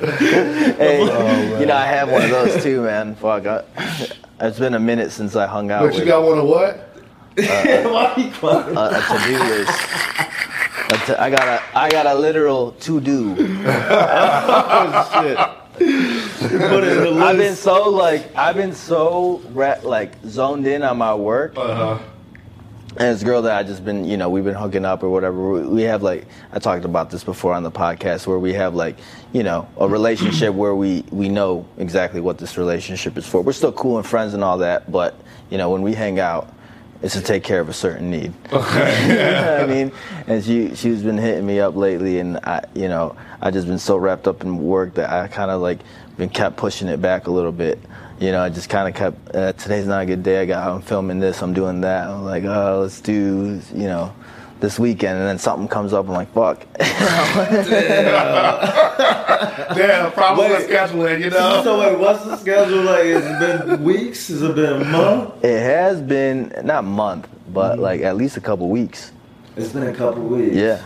Hey, 0.03 0.99
Oh, 1.09 1.59
you 1.61 1.67
know, 1.67 1.77
I 1.77 1.85
have 1.87 2.11
one 2.11 2.23
of 2.23 2.31
those 2.31 2.63
too, 2.63 2.83
man. 2.83 3.15
Fuck. 3.15 3.47
I, 3.47 3.63
It's 4.41 4.59
been 4.59 4.75
a 4.75 4.81
minute 4.81 5.13
since 5.13 5.37
I 5.37 5.47
hung 5.47 5.71
out 5.71 5.83
But 5.89 5.97
you 5.99 6.05
got 6.05 6.25
one 6.27 6.39
of 6.39 6.45
what? 6.47 6.91
Why 7.37 8.14
you 8.16 8.30
crying? 8.30 8.76
a, 8.76 8.80
a 8.80 9.03
to-do 9.09 9.39
list. 9.45 9.80
A 10.91 10.97
to- 11.07 11.20
I 11.22 11.30
got 11.30 11.49
a 11.49 11.61
I 11.78 11.89
got 11.91 12.07
a 12.07 12.14
literal 12.14 12.72
to-do. 12.72 13.35
Put 15.74 16.85
it 16.85 16.99
in 16.99 17.18
the 17.18 17.24
I've 17.24 17.39
been 17.39 17.51
list. 17.53 17.62
so 17.62 17.89
like 17.89 18.35
I've 18.37 18.57
been 18.57 18.74
so 18.74 19.41
ra- 19.53 19.78
like 19.83 20.12
zoned 20.26 20.66
in 20.66 20.83
on 20.83 20.99
my 20.99 21.14
work. 21.14 21.55
Uh-huh. 21.57 21.99
And 22.99 23.16
this 23.16 23.22
girl 23.24 23.41
that 23.43 23.57
I 23.57 23.62
just 23.62 23.83
been, 23.87 24.05
you 24.05 24.18
know, 24.18 24.28
we've 24.28 24.45
been 24.45 24.55
hooking 24.55 24.85
up 24.85 25.03
or 25.03 25.09
whatever. 25.09 25.51
We- 25.53 25.66
We 25.66 25.83
have 25.83 26.03
like 26.03 26.26
I 26.53 26.59
talked 26.59 26.85
about 26.85 27.09
this 27.11 27.24
before 27.24 27.55
on 27.55 27.62
the 27.62 27.70
podcast 27.70 28.26
where 28.26 28.39
we 28.39 28.53
have 28.53 28.74
like, 28.74 28.99
you 29.33 29.43
know, 29.43 29.66
a 29.78 29.89
relationship 29.89 30.53
where 30.55 30.74
we 30.74 31.05
we 31.11 31.28
know 31.30 31.66
exactly 31.78 32.20
what 32.20 32.37
this 32.39 32.59
relationship 32.59 33.16
is 33.16 33.26
for. 33.26 33.41
We're 33.41 33.53
still 33.53 33.72
cool 33.72 33.97
and 33.97 34.07
friends 34.07 34.35
and 34.35 34.45
all 34.45 34.59
that, 34.59 34.93
but 34.93 35.14
you 35.49 35.57
know, 35.59 35.70
when 35.70 35.80
we 35.83 35.95
hang 35.95 36.20
out, 36.20 36.53
it's 37.03 37.15
to 37.15 37.21
take 37.21 37.43
care 37.43 37.61
of 37.61 37.69
a 37.69 37.73
certain 37.73 38.11
need. 38.11 38.33
you 38.53 38.59
know 38.59 38.61
what 38.61 39.61
I 39.61 39.67
mean? 39.67 39.93
And 40.27 40.45
she 40.45 40.75
she's 40.75 41.03
been 41.03 41.19
hitting 41.19 41.45
me 41.45 41.61
up 41.61 41.75
lately, 41.75 42.21
and 42.21 42.39
I, 42.39 42.65
you 42.75 42.89
know, 42.89 43.17
I 43.41 43.51
just 43.51 43.67
been 43.67 43.79
so 43.79 43.97
wrapped 43.97 44.29
up 44.29 44.43
in 44.43 44.59
work 44.59 44.95
that 44.95 45.11
I 45.11 45.29
kind 45.29 45.51
of 45.51 45.61
like 45.61 45.81
been 46.17 46.29
kept 46.29 46.57
pushing 46.57 46.89
it 46.89 47.01
back 47.03 47.27
a 47.27 47.31
little 47.31 47.53
bit. 47.53 47.79
You 48.21 48.31
know, 48.31 48.41
I 48.41 48.51
just 48.51 48.69
kind 48.69 48.89
of 48.89 48.95
kept. 48.95 49.35
Uh, 49.35 49.53
Today's 49.55 49.87
not 49.87 50.03
a 50.03 50.07
good 50.07 50.23
day. 50.23 50.43
I 50.43 50.47
got. 50.47 50.69
I'm 50.69 50.83
filming 50.83 51.19
this. 51.19 51.43
I'm 51.43 51.55
doing 51.55 51.81
that. 51.81 52.09
I'm 52.09 52.25
like, 52.25 52.45
oh, 52.45 52.81
let's 52.83 53.01
do. 53.01 53.61
You 53.75 53.89
know, 53.89 54.15
this 54.63 54.79
weekend, 54.79 55.19
and 55.19 55.29
then 55.29 55.39
something 55.39 55.67
comes 55.69 55.93
up. 55.93 56.07
I'm 56.07 56.13
like, 56.15 56.33
fuck. 56.33 56.65
Damn, 59.75 60.13
problem 60.13 60.51
with 60.51 60.61
Wait. 60.61 60.71
scheduling, 60.71 61.21
you 61.25 61.31
know? 61.31 61.63
So 61.65 61.81
wait, 61.81 61.99
what's 61.99 62.25
the 62.25 62.37
schedule 62.37 62.83
like? 62.83 63.05
It's 63.05 63.27
it 63.27 63.67
been 63.69 63.83
weeks? 63.85 64.29
Has 64.29 64.41
it 64.43 64.55
been 64.55 64.83
a 64.83 64.85
month? 64.85 65.45
it 65.45 65.61
has 65.61 66.01
been 66.01 66.53
not 66.65 66.85
month, 66.85 67.29
but 67.53 67.73
Mm-hmm. 67.73 67.83
like 67.83 68.01
at 68.03 68.17
least 68.17 68.37
a 68.37 68.41
couple 68.41 68.69
weeks. 68.69 69.13
It's 69.57 69.73
been 69.73 69.83
a 69.89 69.95
couple 69.95 70.23
weeks. 70.23 70.55
Yeah, 70.57 70.81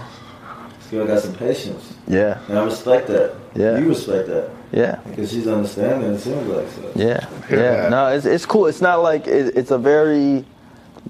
This 0.79 0.89
girl 0.91 1.07
got 1.07 1.21
some 1.21 1.35
patience, 1.35 1.95
yeah, 2.09 2.39
and 2.49 2.59
I 2.59 2.65
respect 2.65 3.07
that. 3.09 3.35
Yeah. 3.55 3.79
You 3.79 3.89
respect 3.89 4.29
that 4.29 4.51
yeah. 4.73 4.97
because 5.05 5.31
she's 5.31 5.47
understanding. 5.47 6.13
It 6.15 6.19
seems 6.21 6.47
like 6.49 6.69
so. 6.71 6.93
Yeah, 6.95 7.27
Yeah. 7.51 7.57
yeah. 7.85 7.89
No, 7.89 8.09
it's 8.09 8.25
it's 8.27 8.47
cool. 8.47 8.67
It's 8.67 8.81
not 8.81 9.03
like 9.03 9.27
it, 9.27 9.57
it's 9.57 9.71
a 9.71 9.79
very 9.79 10.45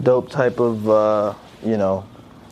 dope 0.03 0.31
type 0.31 0.59
of 0.61 0.89
uh, 0.89 1.35
you 1.65 1.77
know 1.77 2.05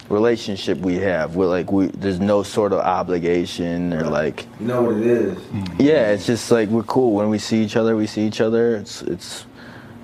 relationship 0.08 0.78
we 0.78 0.96
have. 0.96 1.36
Where 1.36 1.48
like 1.48 1.70
we 1.72 1.86
there's 1.86 2.20
no 2.20 2.42
sort 2.42 2.72
of 2.72 2.80
obligation 2.80 3.92
or 3.92 4.04
like 4.04 4.46
You 4.60 4.66
know 4.66 4.82
what 4.82 4.96
it 4.96 5.06
is. 5.06 5.38
yeah. 5.78 6.10
It's 6.12 6.26
just 6.26 6.50
like 6.50 6.68
we're 6.68 6.82
cool 6.84 7.12
when 7.12 7.28
we 7.30 7.38
see 7.38 7.62
each 7.62 7.76
other. 7.76 7.96
We 7.96 8.06
see 8.06 8.26
each 8.26 8.40
other. 8.40 8.76
It's 8.76 9.02
it's 9.02 9.46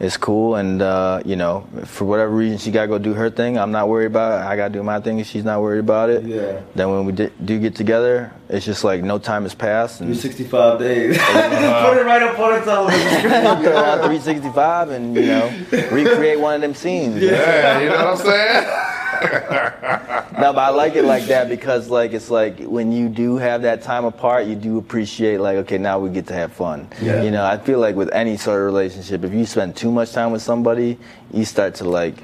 it's 0.00 0.16
cool. 0.16 0.54
And 0.54 0.80
uh, 0.80 1.20
you 1.26 1.36
know, 1.36 1.66
for 1.84 2.06
whatever 2.06 2.30
reason 2.30 2.56
she 2.56 2.70
gotta 2.70 2.88
go 2.88 2.96
do 2.98 3.12
her 3.12 3.28
thing. 3.28 3.58
I'm 3.58 3.70
not 3.70 3.88
worried 3.90 4.06
about 4.06 4.40
it. 4.40 4.46
I 4.46 4.56
gotta 4.56 4.72
do 4.72 4.82
my 4.82 4.98
thing. 5.00 5.18
and 5.18 5.26
She's 5.26 5.44
not 5.44 5.60
worried 5.60 5.80
about 5.80 6.08
it. 6.08 6.24
Yeah. 6.24 6.62
Then 6.74 6.90
when 6.90 7.04
we 7.04 7.12
di- 7.12 7.30
do 7.44 7.58
get 7.60 7.74
together, 7.76 8.32
it's 8.48 8.64
just 8.64 8.82
like 8.82 9.02
no 9.04 9.18
time 9.18 9.42
has 9.42 9.54
passed. 9.54 10.00
You 10.00 10.06
And 10.06 10.16
65 10.16 10.78
days. 10.78 11.18
Put 11.18 11.26
it 11.98 12.06
right 12.06 12.22
up 12.22 12.38
on 12.38 12.58
the 12.58 12.64
television. 12.64 13.62
throw 13.62 13.76
out 13.76 13.98
365 13.98 14.88
and 14.90 15.14
you 15.14 15.26
know 15.26 15.52
recreate 15.92 16.40
one 16.40 16.54
of 16.54 16.62
them 16.62 16.74
scenes. 16.74 17.20
Yeah, 17.22 17.80
you 17.80 17.90
know 17.90 17.96
what 17.96 18.06
I'm 18.06 18.24
saying? 18.24 18.86
No, 19.20 20.54
but 20.54 20.58
I 20.60 20.68
like 20.70 20.94
it 20.96 21.04
like 21.04 21.24
that 21.24 21.48
because 21.48 21.90
like 21.90 22.12
it's 22.12 22.30
like 22.30 22.60
when 22.60 22.92
you 22.92 23.08
do 23.08 23.36
have 23.36 23.62
that 23.62 23.82
time 23.82 24.04
apart, 24.04 24.46
you 24.46 24.54
do 24.54 24.78
appreciate 24.78 25.38
like 25.38 25.56
okay 25.58 25.76
now 25.76 25.98
we 25.98 26.08
get 26.08 26.26
to 26.28 26.34
have 26.34 26.52
fun. 26.52 26.88
Yeah. 27.02 27.22
You 27.22 27.30
know, 27.30 27.44
I 27.44 27.58
feel 27.58 27.78
like 27.78 27.94
with 27.94 28.10
any 28.12 28.36
sort 28.36 28.58
of 28.58 28.64
relationship, 28.64 29.22
if 29.24 29.34
you 29.34 29.44
spend 29.44 29.76
too 29.76 29.90
much 29.90 30.12
time 30.12 30.32
with 30.32 30.42
somebody, 30.42 30.98
you 31.32 31.44
start 31.44 31.74
to 31.76 31.84
like 31.84 32.14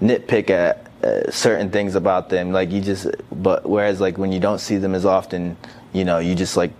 nitpick 0.00 0.50
at 0.50 0.86
uh, 1.02 1.30
certain 1.30 1.70
things 1.70 1.94
about 1.94 2.28
them. 2.28 2.52
Like 2.52 2.70
you 2.70 2.80
just, 2.80 3.06
but 3.30 3.68
whereas 3.68 4.00
like 4.00 4.16
when 4.16 4.32
you 4.32 4.40
don't 4.40 4.58
see 4.58 4.78
them 4.78 4.94
as 4.94 5.04
often, 5.04 5.56
you 5.92 6.04
know, 6.04 6.18
you 6.18 6.34
just 6.34 6.56
like, 6.56 6.72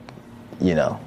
you 0.61 0.74
know, 0.74 0.99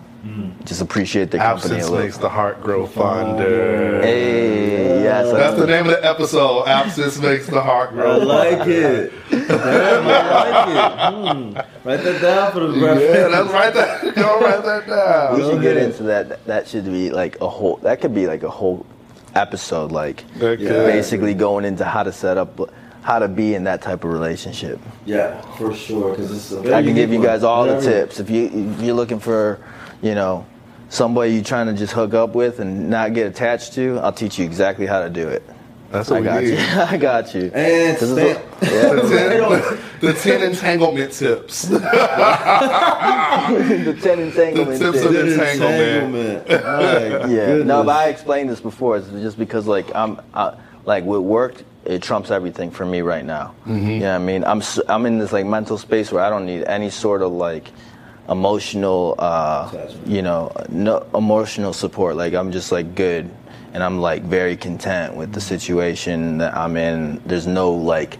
just 0.65 0.81
appreciate 0.81 1.31
the 1.31 1.37
company 1.39 1.73
Absence 1.75 1.87
a 1.87 1.91
little. 1.91 2.05
makes 2.05 2.17
the 2.17 2.29
heart 2.29 2.61
grow 2.61 2.85
fonder. 2.85 4.01
Hey, 4.01 5.03
yes, 5.03 5.31
That's 5.31 5.57
the 5.59 5.65
name 5.65 5.85
of 5.85 5.91
the 5.91 6.05
episode. 6.05 6.65
Absence 6.67 7.17
makes 7.19 7.47
the 7.47 7.61
heart 7.61 7.89
grow. 7.91 8.17
I 8.17 8.17
grow. 8.19 8.25
like 8.27 8.67
it. 8.67 9.13
Damn, 9.31 10.07
I 10.07 10.39
like 10.51 10.67
it. 10.69 11.63
Hmm. 11.65 11.87
Write 11.87 12.03
that 12.03 12.21
down 12.21 12.51
for 12.51 12.59
the 12.59 12.67
reference. 12.79 13.01
Yeah, 13.01 13.27
that's 13.29 13.51
right 13.51 13.73
there. 13.73 14.11
Go 14.13 14.39
write 14.39 14.63
that 14.63 14.87
down. 14.87 15.37
We 15.41 15.49
should 15.49 15.61
get 15.61 15.77
into 15.77 16.03
that. 16.03 16.45
That 16.45 16.67
should 16.67 16.85
be 16.85 17.09
like 17.09 17.41
a 17.41 17.49
whole. 17.49 17.77
That 17.77 17.99
could 18.01 18.13
be 18.13 18.27
like 18.27 18.43
a 18.43 18.49
whole 18.49 18.85
episode, 19.33 19.91
like 19.91 20.23
That 20.35 20.59
basically 20.59 21.33
going 21.33 21.65
into 21.65 21.83
how 21.85 22.03
to 22.03 22.11
set 22.11 22.37
up, 22.37 22.59
how 23.01 23.17
to 23.19 23.27
be 23.27 23.55
in 23.55 23.63
that 23.63 23.81
type 23.81 24.03
of 24.03 24.11
relationship. 24.11 24.79
Yeah, 25.05 25.41
for 25.57 25.73
sure. 25.73 26.11
Because 26.11 26.31
it's 26.31 26.51
a 26.51 26.75
I 26.75 26.83
can 26.83 26.93
give 26.93 27.11
you 27.11 27.23
guys 27.23 27.43
all 27.43 27.65
the 27.65 27.81
tips. 27.81 28.19
If 28.19 28.29
you 28.29 28.45
if 28.45 28.81
you're 28.81 28.93
looking 28.95 29.19
for, 29.19 29.59
you 30.01 30.15
know, 30.15 30.45
somebody 30.89 31.33
you're 31.33 31.43
trying 31.43 31.67
to 31.67 31.73
just 31.73 31.93
hook 31.93 32.13
up 32.13 32.35
with 32.35 32.59
and 32.59 32.89
not 32.89 33.13
get 33.13 33.27
attached 33.27 33.73
to, 33.73 33.99
I'll 33.99 34.11
teach 34.13 34.37
you 34.39 34.45
exactly 34.45 34.85
how 34.85 35.01
to 35.01 35.09
do 35.09 35.27
it. 35.27 35.43
That's 35.91 36.09
I 36.09 36.13
what 36.13 36.21
we 36.21 36.25
got 36.27 36.43
need. 36.43 36.49
you. 36.51 36.57
I 36.81 36.97
got 36.97 37.33
you. 37.35 37.51
And 37.53 37.97
'Cause 37.97 38.11
stay, 38.13 38.31
a- 38.31 38.41
yeah. 38.61 39.77
The 40.01 40.13
10, 40.13 40.13
the 40.13 40.13
10 40.13 40.41
entanglement 40.43 41.11
tips. 41.11 41.63
the 41.71 41.79
ten 44.01 44.19
entanglement. 44.19 44.79
The 44.79 44.91
tips 44.91 45.01
tips. 45.03 45.05
of 45.05 45.15
entanglement. 45.15 46.47
entanglement. 46.47 46.47
My 46.47 46.59
Yeah, 47.27 47.27
goodness. 47.27 47.67
no, 47.67 47.83
but 47.83 47.95
I 47.95 48.07
explained 48.09 48.49
this 48.49 48.59
before. 48.61 48.97
It's 48.97 49.07
just 49.09 49.37
because 49.37 49.67
like 49.67 49.93
I'm, 49.95 50.19
I, 50.33 50.55
like 50.85 51.03
with 51.05 51.21
work, 51.21 51.61
it 51.85 52.01
trumps 52.01 52.31
everything 52.31 52.71
for 52.71 52.85
me 52.85 53.01
right 53.01 53.25
now. 53.25 53.53
Mm-hmm. 53.65 53.89
You 53.89 53.99
know 53.99 54.15
I 54.15 54.19
mean? 54.19 54.43
I'm 54.43 54.59
s- 54.59 54.79
I'm 54.87 55.05
in 55.05 55.19
this 55.19 55.31
like 55.31 55.45
mental 55.45 55.77
space 55.77 56.11
where 56.11 56.23
I 56.23 56.29
don't 56.29 56.45
need 56.45 56.63
any 56.65 56.89
sort 56.89 57.21
of 57.21 57.31
like 57.31 57.67
emotional, 58.31 59.15
uh, 59.19 59.89
you 60.05 60.21
know, 60.21 60.51
no 60.69 61.05
emotional 61.13 61.73
support. 61.73 62.15
Like 62.15 62.33
I'm 62.33 62.51
just 62.51 62.71
like 62.71 62.95
good, 62.95 63.29
and 63.73 63.83
I'm 63.83 63.99
like 63.99 64.23
very 64.23 64.55
content 64.55 65.15
with 65.15 65.33
the 65.33 65.41
situation 65.41 66.37
that 66.39 66.55
I'm 66.55 66.77
in. 66.77 67.21
There's 67.25 67.47
no 67.47 67.71
like 67.73 68.17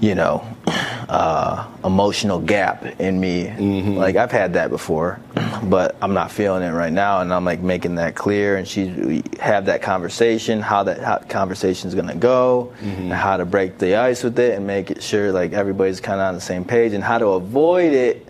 you 0.00 0.16
know, 0.16 0.44
uh, 0.66 1.68
emotional 1.84 2.40
gap 2.40 3.00
in 3.00 3.20
me. 3.20 3.48
Like 3.96 4.16
I've 4.16 4.32
had 4.32 4.54
that 4.54 4.68
before, 4.68 5.20
but 5.62 5.96
I'm 6.02 6.12
not 6.12 6.32
feeling 6.32 6.64
it 6.64 6.72
right 6.72 6.92
now, 6.92 7.20
and 7.20 7.32
I'm 7.32 7.44
like 7.44 7.60
making 7.60 7.94
that 7.96 8.16
clear. 8.16 8.56
And 8.56 8.66
she 8.66 8.88
we 8.90 9.22
have 9.38 9.66
that 9.66 9.80
conversation, 9.80 10.60
how 10.60 10.82
that 10.84 11.00
how 11.00 11.18
conversation's 11.18 11.94
gonna 11.94 12.16
go, 12.16 12.72
and 12.82 13.12
how 13.12 13.36
to 13.36 13.44
break 13.44 13.78
the 13.78 13.96
ice 13.96 14.24
with 14.24 14.38
it, 14.40 14.56
and 14.56 14.66
make 14.66 14.90
it 14.90 15.02
sure 15.02 15.30
like 15.30 15.52
everybody's 15.52 16.00
kind 16.00 16.20
of 16.20 16.26
on 16.26 16.34
the 16.34 16.40
same 16.40 16.64
page, 16.64 16.94
and 16.94 17.04
how 17.04 17.18
to 17.18 17.28
avoid 17.28 17.92
it 17.92 18.26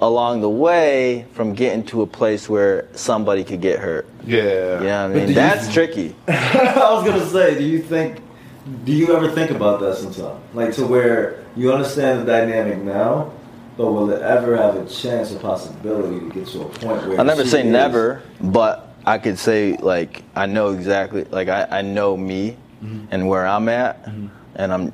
along 0.00 0.40
the 0.42 0.50
way 0.50 1.26
from 1.32 1.54
getting 1.54 1.84
to 1.86 2.02
a 2.02 2.06
place 2.06 2.48
where 2.48 2.88
somebody 2.92 3.44
could 3.44 3.60
get 3.60 3.78
hurt. 3.78 4.06
Yeah. 4.24 4.80
You 4.80 4.86
know 4.86 5.04
I 5.04 5.08
do 5.08 5.14
mean? 5.14 5.28
you- 5.28 5.34
That's 5.34 5.72
tricky. 5.72 6.14
I 6.28 6.88
was 6.92 7.04
gonna 7.04 7.26
say, 7.26 7.56
do 7.58 7.64
you 7.64 7.80
think, 7.80 8.20
do 8.84 8.92
you 8.92 9.16
ever 9.16 9.30
think 9.30 9.50
about 9.50 9.80
that 9.80 9.96
sometimes? 9.96 10.40
Like 10.54 10.74
to 10.74 10.86
where 10.86 11.44
you 11.56 11.72
understand 11.72 12.20
the 12.20 12.24
dynamic 12.24 12.78
now, 12.78 13.32
but 13.76 13.92
will 13.92 14.10
it 14.10 14.22
ever 14.22 14.56
have 14.56 14.76
a 14.76 14.86
chance 14.86 15.32
or 15.32 15.38
possibility 15.38 16.20
to 16.20 16.30
get 16.30 16.48
to 16.48 16.62
a 16.62 16.68
point 16.68 17.06
where 17.06 17.18
I'll 17.18 17.24
never 17.24 17.46
say 17.46 17.60
is- 17.60 17.66
never, 17.66 18.22
but 18.40 18.94
I 19.06 19.18
could 19.18 19.38
say 19.38 19.76
like 19.76 20.24
I 20.34 20.46
know 20.46 20.72
exactly 20.72 21.24
like 21.24 21.48
I, 21.48 21.66
I 21.70 21.82
know 21.82 22.16
me 22.16 22.56
mm-hmm. 22.82 23.06
and 23.10 23.28
where 23.28 23.46
I'm 23.46 23.68
at 23.68 24.04
mm-hmm. 24.04 24.26
and 24.56 24.72
I'm 24.72 24.92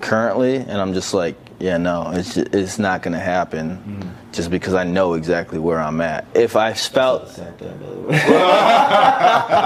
currently 0.00 0.56
and 0.56 0.72
I'm 0.72 0.92
just 0.92 1.14
like 1.14 1.36
yeah 1.60 1.76
no 1.78 2.10
it's 2.12 2.34
ju- 2.34 2.46
it's 2.52 2.78
not 2.78 3.02
gonna 3.02 3.18
happen 3.18 4.12
just 4.32 4.50
because 4.50 4.74
I 4.74 4.84
know 4.84 5.14
exactly 5.14 5.58
where 5.60 5.78
I'm 5.80 6.00
at. 6.00 6.26
If 6.34 6.56
I 6.56 6.72
felt 6.74 7.28
Same 7.28 7.52
thing, 7.54 7.78
by 7.78 7.86
the 7.86 8.00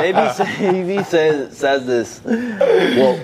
way. 0.02 0.12
maybe 0.12 0.32
say- 0.32 0.72
maybe 0.72 1.02
says 1.04 1.56
says 1.56 1.86
this. 1.86 2.20
Well, 2.24 3.18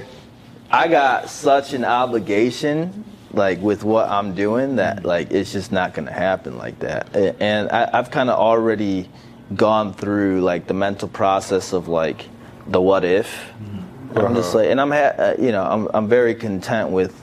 I 0.71 0.89
got 0.89 1.29
such 1.29 1.73
an 1.75 1.85
obligation, 1.85 3.05
like 3.33 3.61
with 3.61 3.85
what 3.85 4.09
I'm 4.09 4.35
doing, 4.35 4.77
that 4.77 5.05
like 5.05 5.31
it's 5.31 5.53
just 5.53 5.71
not 5.73 5.93
gonna 5.95 6.12
happen 6.12 6.57
like 6.59 6.79
that. 6.81 7.15
And 7.15 7.71
I, 7.71 7.91
I've 7.93 8.11
kind 8.11 8.30
of 8.30 8.38
already 8.38 9.09
gone 9.55 9.93
through 9.93 10.41
like 10.41 10.67
the 10.67 10.75
mental 10.75 11.09
process 11.09 11.72
of 11.72 11.88
like 11.88 12.26
the 12.67 12.80
what 12.80 13.05
if. 13.05 13.53
I'm 14.17 14.34
just 14.34 14.55
like, 14.55 14.68
and 14.68 14.80
I'm 14.80 14.91
ha- 14.91 15.14
uh, 15.18 15.34
you 15.38 15.53
know 15.53 15.63
I'm 15.64 15.88
I'm 15.93 16.09
very 16.09 16.34
content 16.34 16.91
with 16.91 17.21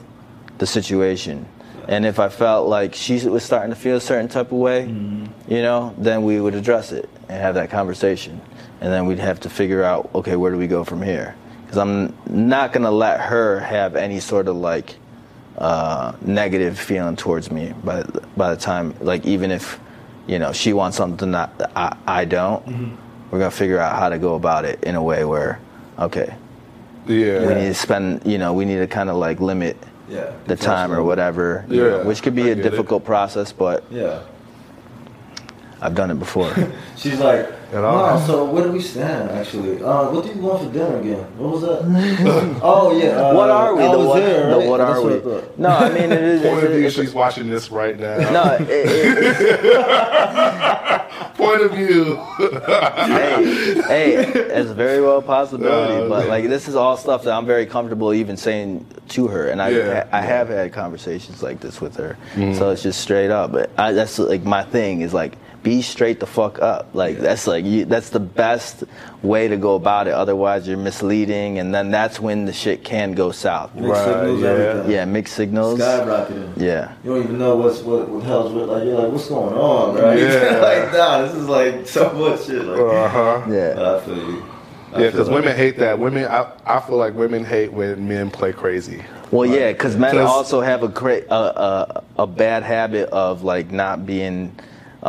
the 0.62 0.66
situation. 0.66 1.44
And 1.88 2.06
if 2.06 2.20
I 2.20 2.28
felt 2.28 2.68
like 2.68 2.94
she 2.94 3.14
was 3.28 3.42
starting 3.42 3.70
to 3.70 3.76
feel 3.76 3.96
a 3.96 4.00
certain 4.00 4.28
type 4.28 4.52
of 4.52 4.58
way, 4.58 4.82
you 4.86 5.60
know, 5.66 5.92
then 5.98 6.22
we 6.22 6.40
would 6.40 6.54
address 6.54 6.92
it 6.92 7.10
and 7.28 7.42
have 7.42 7.56
that 7.56 7.68
conversation. 7.68 8.40
And 8.80 8.92
then 8.92 9.06
we'd 9.06 9.18
have 9.18 9.40
to 9.40 9.50
figure 9.50 9.82
out, 9.82 10.08
okay, 10.14 10.36
where 10.36 10.52
do 10.52 10.58
we 10.58 10.68
go 10.68 10.84
from 10.84 11.02
here? 11.02 11.34
Because 11.64 11.78
I'm 11.78 12.16
not 12.28 12.72
going 12.72 12.84
to 12.84 12.92
let 12.92 13.20
her 13.22 13.58
have 13.58 13.96
any 13.96 14.20
sort 14.20 14.46
of 14.46 14.54
like 14.56 14.94
uh, 15.58 16.12
negative 16.22 16.78
feeling 16.78 17.16
towards 17.16 17.50
me 17.50 17.74
by, 17.82 18.04
by 18.36 18.54
the 18.54 18.60
time, 18.60 18.94
like, 19.00 19.26
even 19.26 19.50
if, 19.50 19.80
you 20.28 20.38
know, 20.38 20.52
she 20.52 20.72
wants 20.72 20.96
something 20.96 21.32
that 21.32 21.72
I, 21.74 21.96
I 22.06 22.24
don't, 22.24 22.96
we're 23.30 23.40
gonna 23.40 23.50
figure 23.50 23.78
out 23.80 23.98
how 23.98 24.08
to 24.08 24.18
go 24.18 24.36
about 24.36 24.64
it 24.64 24.82
in 24.84 24.94
a 24.94 25.02
way 25.02 25.24
where, 25.24 25.60
okay, 25.98 26.34
Yeah. 27.06 27.46
we 27.46 27.54
need 27.54 27.68
to 27.68 27.74
spend, 27.74 28.24
you 28.24 28.38
know, 28.38 28.52
we 28.54 28.64
need 28.64 28.78
to 28.78 28.86
kind 28.86 29.10
of 29.10 29.16
like 29.16 29.40
limit 29.40 29.76
Yeah. 30.08 30.32
the 30.46 30.56
time 30.56 30.92
or 30.92 31.02
whatever, 31.02 31.64
you 31.68 31.82
know, 31.82 32.04
which 32.04 32.22
could 32.22 32.34
be 32.34 32.48
a 32.48 32.52
it. 32.52 32.62
difficult 32.62 33.04
process, 33.04 33.52
but 33.52 33.84
Yeah. 33.90 34.20
I've 35.82 35.94
done 35.96 36.10
it 36.12 36.18
before. 36.18 36.54
She's 36.96 37.18
like, 37.18 37.50
At 37.72 37.82
all. 37.82 38.20
no, 38.20 38.26
so 38.26 38.44
where 38.44 38.62
do 38.64 38.70
we 38.70 38.80
stand 38.80 39.30
actually? 39.30 39.82
Uh, 39.82 40.10
what 40.12 40.24
do 40.24 40.30
you 40.32 40.40
want 40.40 40.62
for 40.62 40.70
dinner 40.72 41.00
again? 41.00 41.24
What 41.38 41.52
was 41.54 41.62
that? 41.62 41.82
oh 42.62 42.96
yeah. 42.96 43.08
Uh, 43.20 43.34
what 43.34 43.50
are 43.50 43.74
we? 43.74 43.82
I 43.82 43.90
The 43.90 43.98
was 43.98 44.06
what, 44.06 44.20
there, 44.20 44.50
the 44.50 44.56
right? 44.58 44.68
what 44.68 44.76
That's 44.78 44.98
are 44.98 45.02
what 45.02 45.12
I 45.12 45.16
we? 45.16 45.20
thought. 45.22 45.58
No, 45.58 45.68
I 45.70 45.88
mean 45.88 46.12
it 46.12 46.22
is. 46.22 46.42
Point 46.42 46.58
of 46.58 46.64
it's- 46.64 46.76
view, 46.76 46.86
it's- 46.86 46.94
she's 46.94 47.12
watching 47.14 47.50
this 47.50 47.70
right 47.72 47.98
now. 47.98 48.18
no, 48.30 48.56
it, 48.60 48.68
it, 49.70 49.82
Point 51.34 51.62
of 51.62 51.72
view. 51.72 52.16
hey, 52.36 53.82
hey, 53.88 54.14
it's 54.14 54.70
very 54.70 55.00
well 55.00 55.18
a 55.18 55.22
possibility, 55.22 56.04
Uh, 56.04 56.08
but 56.08 56.28
like 56.28 56.44
this 56.44 56.68
is 56.68 56.76
all 56.76 56.96
stuff 56.96 57.24
that 57.24 57.32
I'm 57.32 57.46
very 57.46 57.66
comfortable 57.66 58.12
even 58.14 58.36
saying 58.36 58.86
to 59.08 59.26
her, 59.28 59.48
and 59.48 59.60
I 59.60 59.70
Yeah. 59.70 60.06
I 60.12 60.20
have 60.20 60.48
had 60.48 60.72
conversations 60.72 61.42
like 61.42 61.60
this 61.60 61.80
with 61.80 61.96
her, 61.96 62.16
so 62.54 62.70
it's 62.70 62.82
just 62.82 63.00
straight 63.00 63.30
up. 63.30 63.52
But 63.52 63.70
I, 63.78 63.92
that's 63.92 64.18
like 64.18 64.44
my 64.44 64.62
thing 64.62 65.00
is 65.00 65.12
like 65.14 65.36
be 65.62 65.80
straight 65.82 66.18
the 66.20 66.26
fuck 66.26 66.60
up. 66.60 66.88
Like 66.94 67.18
that's 67.18 67.46
like 67.46 67.64
you, 67.64 67.84
that's 67.84 68.10
the 68.10 68.20
best 68.20 68.84
way 69.22 69.46
to 69.48 69.56
go 69.56 69.74
about 69.76 70.08
it. 70.08 70.12
Otherwise, 70.14 70.66
you're 70.66 70.76
misleading, 70.76 71.58
and 71.58 71.74
then 71.74 71.90
that's 71.90 72.18
when 72.18 72.44
the 72.46 72.52
shit 72.52 72.82
can 72.84 73.12
go 73.12 73.30
south. 73.30 73.74
Mixed 73.74 73.88
Right, 73.88 74.04
signals, 74.06 74.40
yeah. 74.42 74.48
everything. 74.48 74.90
Yeah, 74.90 75.04
mixed 75.04 75.34
signals. 75.34 75.80
Skyrocketing. 75.80 76.52
Yeah. 76.56 76.92
You 77.04 77.10
don't 77.14 77.22
even 77.24 77.38
know 77.38 77.56
what's 77.56 77.80
what, 77.80 78.08
what 78.08 78.20
the 78.22 78.26
hell's 78.26 78.52
with. 78.52 78.68
Like 78.68 78.84
you're 78.84 78.98
like, 78.98 79.12
what's 79.12 79.28
going 79.28 79.54
on, 79.54 79.94
right? 79.94 80.18
Yeah. 80.18 80.58
like, 80.62 80.92
nah, 80.92 81.22
this 81.22 81.34
is 81.34 81.48
like 81.48 81.86
so 81.96 82.12
much 82.12 82.44
shit. 82.46 82.64
Like, 82.64 82.80
Uh 82.80 83.08
huh. 83.08 83.46
Yeah. 83.50 83.74
But 83.74 83.84
I 83.86 84.00
feel 84.04 84.16
you. 84.16 84.42
I 84.94 85.00
Yeah, 85.00 85.10
because 85.10 85.28
like- 85.28 85.34
women 85.42 85.56
hate 85.56 85.78
that. 85.78 85.98
Women, 85.98 86.24
I, 86.26 86.50
I 86.66 86.80
feel 86.80 86.96
like 86.96 87.14
women 87.14 87.44
hate 87.44 87.72
when 87.72 88.06
men 88.08 88.30
play 88.30 88.52
crazy. 88.52 89.02
Well, 89.30 89.46
yeah, 89.48 89.72
because 89.72 89.96
men 89.96 90.12
'Cause- 90.16 90.28
also 90.28 90.60
have 90.60 90.82
a 90.82 90.88
great 90.88 91.24
a, 91.30 91.34
a, 91.34 92.04
a 92.18 92.26
bad 92.26 92.62
habit 92.64 93.08
of 93.10 93.42
like 93.44 93.70
not 93.70 94.04
being 94.04 94.54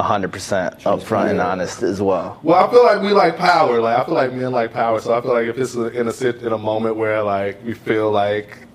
hundred 0.01 0.31
percent 0.31 0.79
upfront 0.79 1.29
and 1.29 1.39
honest 1.39 1.83
as 1.83 2.01
well. 2.01 2.39
Well, 2.41 2.63
I 2.63 2.71
feel 2.71 2.83
like 2.83 3.01
we 3.01 3.09
like 3.09 3.37
power. 3.37 3.79
Like 3.79 3.99
I 3.99 4.03
feel 4.05 4.15
like 4.15 4.33
men 4.33 4.51
like 4.51 4.73
power. 4.73 4.99
So 4.99 5.15
I 5.15 5.21
feel 5.21 5.33
like 5.33 5.47
if 5.47 5.57
it's 5.57 5.75
in 5.75 6.07
a 6.07 6.11
sit 6.11 6.41
in 6.41 6.51
a 6.51 6.57
moment 6.57 6.95
where 6.95 7.21
like 7.21 7.63
we 7.63 7.73
feel 7.73 8.11
like 8.11 8.67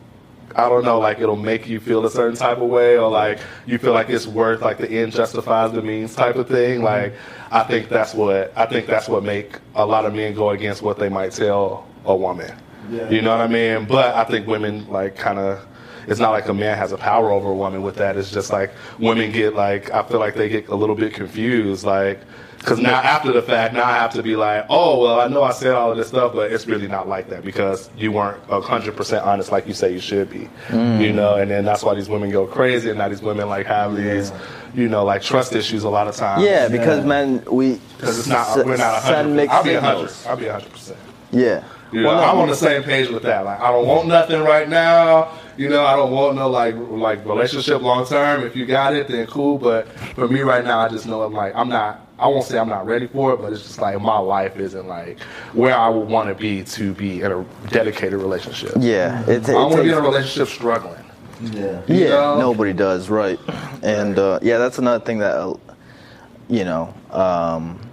I 0.55 0.69
don't 0.69 0.85
know, 0.85 0.99
like 0.99 1.19
it'll 1.19 1.37
make 1.37 1.69
you 1.69 1.81
feel 1.81 2.05
a 2.07 2.11
certain 2.11 2.37
type 2.37 2.59
of 2.59 2.69
way, 2.69 2.97
or 2.97 3.11
like 3.11 3.41
you 3.67 3.79
feel 3.79 3.93
like 3.93 4.11
it's 4.11 4.27
worth 4.27 4.63
like 4.63 4.79
the 4.79 4.89
end 4.89 5.13
justifies 5.13 5.73
the 5.73 5.83
means 5.83 6.15
type 6.15 6.37
of 6.37 6.49
thing. 6.49 6.77
Mm-hmm. 6.77 6.85
Like 6.85 7.15
I 7.51 7.65
think 7.65 7.89
that's 7.89 8.15
what 8.15 8.53
I 8.57 8.67
think 8.67 8.87
that's 8.87 9.09
what 9.09 9.25
make 9.25 9.59
a 9.75 9.85
lot 9.85 10.05
of 10.07 10.15
men 10.15 10.35
go 10.35 10.51
against 10.51 10.83
what 10.83 10.99
they 10.99 11.09
might 11.09 11.33
tell 11.33 11.87
a 12.05 12.15
woman. 12.15 12.53
Yeah. 12.91 13.11
You 13.11 13.23
know 13.23 13.37
what 13.37 13.41
I 13.41 13.49
mean? 13.49 13.87
But 13.87 14.15
I 14.15 14.25
think 14.25 14.47
women 14.47 14.89
like 14.89 15.17
kind 15.17 15.39
of. 15.39 15.67
It's 16.09 16.21
not 16.21 16.31
like 16.31 16.49
a 16.49 16.55
man 16.55 16.77
has 16.79 16.93
a 16.93 16.97
power 16.97 17.31
over 17.31 17.51
a 17.51 17.55
woman 17.55 17.83
with 17.83 17.97
that. 17.97 18.17
It's 18.17 18.31
just 18.31 18.51
like 18.53 18.73
women 18.99 19.31
get 19.33 19.55
like 19.55 19.91
I 19.91 20.03
feel 20.03 20.19
like 20.19 20.35
they 20.35 20.49
get 20.49 20.69
a 20.69 20.75
little 20.75 20.97
bit 20.97 21.15
confused, 21.15 21.85
like 21.85 22.21
because 22.59 22.81
now 22.81 22.97
after 22.97 23.33
the 23.33 23.41
fact, 23.41 23.75
now 23.75 23.85
I 23.85 23.93
have 23.93 24.13
to 24.15 24.23
be 24.23 24.37
like, 24.37 24.67
oh 24.69 25.01
well, 25.01 25.21
I 25.21 25.29
know 25.29 25.43
I 25.43 25.53
said 25.53 25.75
all 25.75 25.93
of 25.93 25.97
this 25.97 26.09
stuff, 26.09 26.35
but 26.35 26.51
it's 26.53 26.67
really 26.67 26.89
not 26.89 27.09
like 27.09 27.29
that 27.31 27.45
because 27.45 27.89
you 27.97 28.13
weren't 28.13 28.43
hundred 28.49 28.97
percent 28.97 29.25
honest 29.25 29.53
like 29.53 29.67
you 29.67 29.75
say 29.75 29.93
you 29.93 30.01
should 30.01 30.29
be, 30.29 30.49
mm. 30.69 31.01
you 31.01 31.13
know. 31.13 31.37
And 31.37 31.51
then 31.51 31.65
that's 31.65 31.83
why 31.83 31.95
these 31.95 32.09
women 32.09 32.31
go 32.31 32.47
crazy, 32.47 32.91
and 32.91 32.99
now 32.99 33.09
these 33.09 33.23
women 33.23 33.49
like 33.49 33.67
have 33.67 33.97
these, 33.97 34.33
you 34.75 34.89
know, 34.89 35.05
like 35.05 35.23
trust 35.23 35.55
issues 35.55 35.85
a 35.85 35.89
lot 35.89 36.09
of 36.09 36.17
times. 36.17 36.45
Yeah, 36.45 36.69
because 36.69 37.01
Yeah. 37.01 37.07
men 37.07 37.45
we 37.51 37.81
because 37.97 38.19
it's 38.19 38.29
not 38.29 38.57
we're 38.67 38.77
not 38.77 38.97
a 38.97 39.01
hundred. 39.01 39.49
I'll 39.49 39.65
be 39.65 39.75
a 39.75 39.81
hundred. 39.81 40.13
I'll 40.27 40.37
be 40.37 40.47
a 40.47 40.53
hundred 40.53 40.73
percent. 40.73 40.99
Yeah. 41.31 41.65
You 41.93 42.03
know, 42.03 42.09
Well, 42.09 42.17
no, 42.21 42.23
I'm 42.29 42.39
on 42.39 42.49
the 42.49 42.55
same 42.57 42.83
page 42.83 43.09
with 43.09 43.23
that. 43.23 43.45
Like, 43.45 43.61
I 43.61 43.71
don't 43.71 43.87
want 43.87 44.09
nothing 44.09 44.43
right 44.43 44.69
now. 44.69 45.33
You 45.57 45.69
know, 45.69 45.85
I 45.85 45.97
don't 45.97 46.13
want 46.13 46.37
no 46.37 46.49
like 46.49 46.75
like 46.77 47.25
relationship 47.27 47.83
long 47.83 48.07
term. 48.07 48.45
If 48.45 48.55
you 48.55 48.67
got 48.67 48.95
it, 48.95 49.09
then 49.09 49.27
cool. 49.27 49.59
But 49.59 49.89
for 50.15 50.29
me 50.29 50.41
right 50.41 50.65
now, 50.65 50.79
I 50.81 50.89
just 50.89 51.07
know 51.07 51.23
I'm 51.23 51.33
like 51.33 51.53
I'm 51.57 51.69
not. 51.69 52.07
I 52.21 52.27
won't 52.27 52.45
say 52.45 52.59
I'm 52.59 52.69
not 52.69 52.85
ready 52.87 53.07
for 53.07 53.33
it, 53.35 53.41
but 53.41 53.53
it's 53.53 53.63
just 53.63 53.81
like 53.81 54.01
my 54.01 54.19
life 54.19 54.57
isn't 54.57 54.87
like 54.89 55.21
where 55.55 55.75
I 55.77 55.89
would 55.89 56.09
want 56.09 56.29
to 56.29 56.35
be 56.35 56.63
to 56.65 56.93
be 56.93 57.23
in 57.23 57.31
a 57.33 57.45
dedicated 57.71 58.19
relationship. 58.21 58.73
Yeah, 58.79 59.23
it, 59.29 59.49
it 59.49 59.55
I 59.55 59.63
want 59.63 59.77
to 59.77 59.83
be 59.83 59.89
in 59.91 59.95
a 59.95 60.01
relationship 60.01 60.49
struggling. 60.49 61.03
Yeah. 61.41 61.81
you 61.87 61.95
Yeah, 62.05 62.09
know? 62.11 62.39
nobody 62.41 62.73
does, 62.73 63.09
right? 63.09 63.39
And 63.83 64.19
uh, 64.19 64.41
yeah, 64.43 64.59
that's 64.59 64.79
another 64.79 65.05
thing 65.05 65.19
that 65.19 65.37
uh, 65.37 65.55
you 66.49 66.65
know, 66.65 66.93
um, 67.13 67.79
w- 67.79 67.88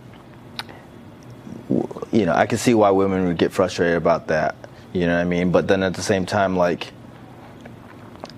you 1.69 2.25
know, 2.25 2.33
I 2.33 2.45
can 2.45 2.57
see 2.57 2.73
why 2.73 2.91
women 2.91 3.25
would 3.27 3.37
get 3.37 3.51
frustrated 3.51 3.97
about 3.97 4.27
that. 4.27 4.55
You 4.93 5.07
know 5.07 5.15
what 5.15 5.21
I 5.21 5.25
mean? 5.25 5.51
But 5.51 5.67
then 5.67 5.83
at 5.83 5.93
the 5.93 6.01
same 6.01 6.25
time, 6.25 6.55
like, 6.55 6.91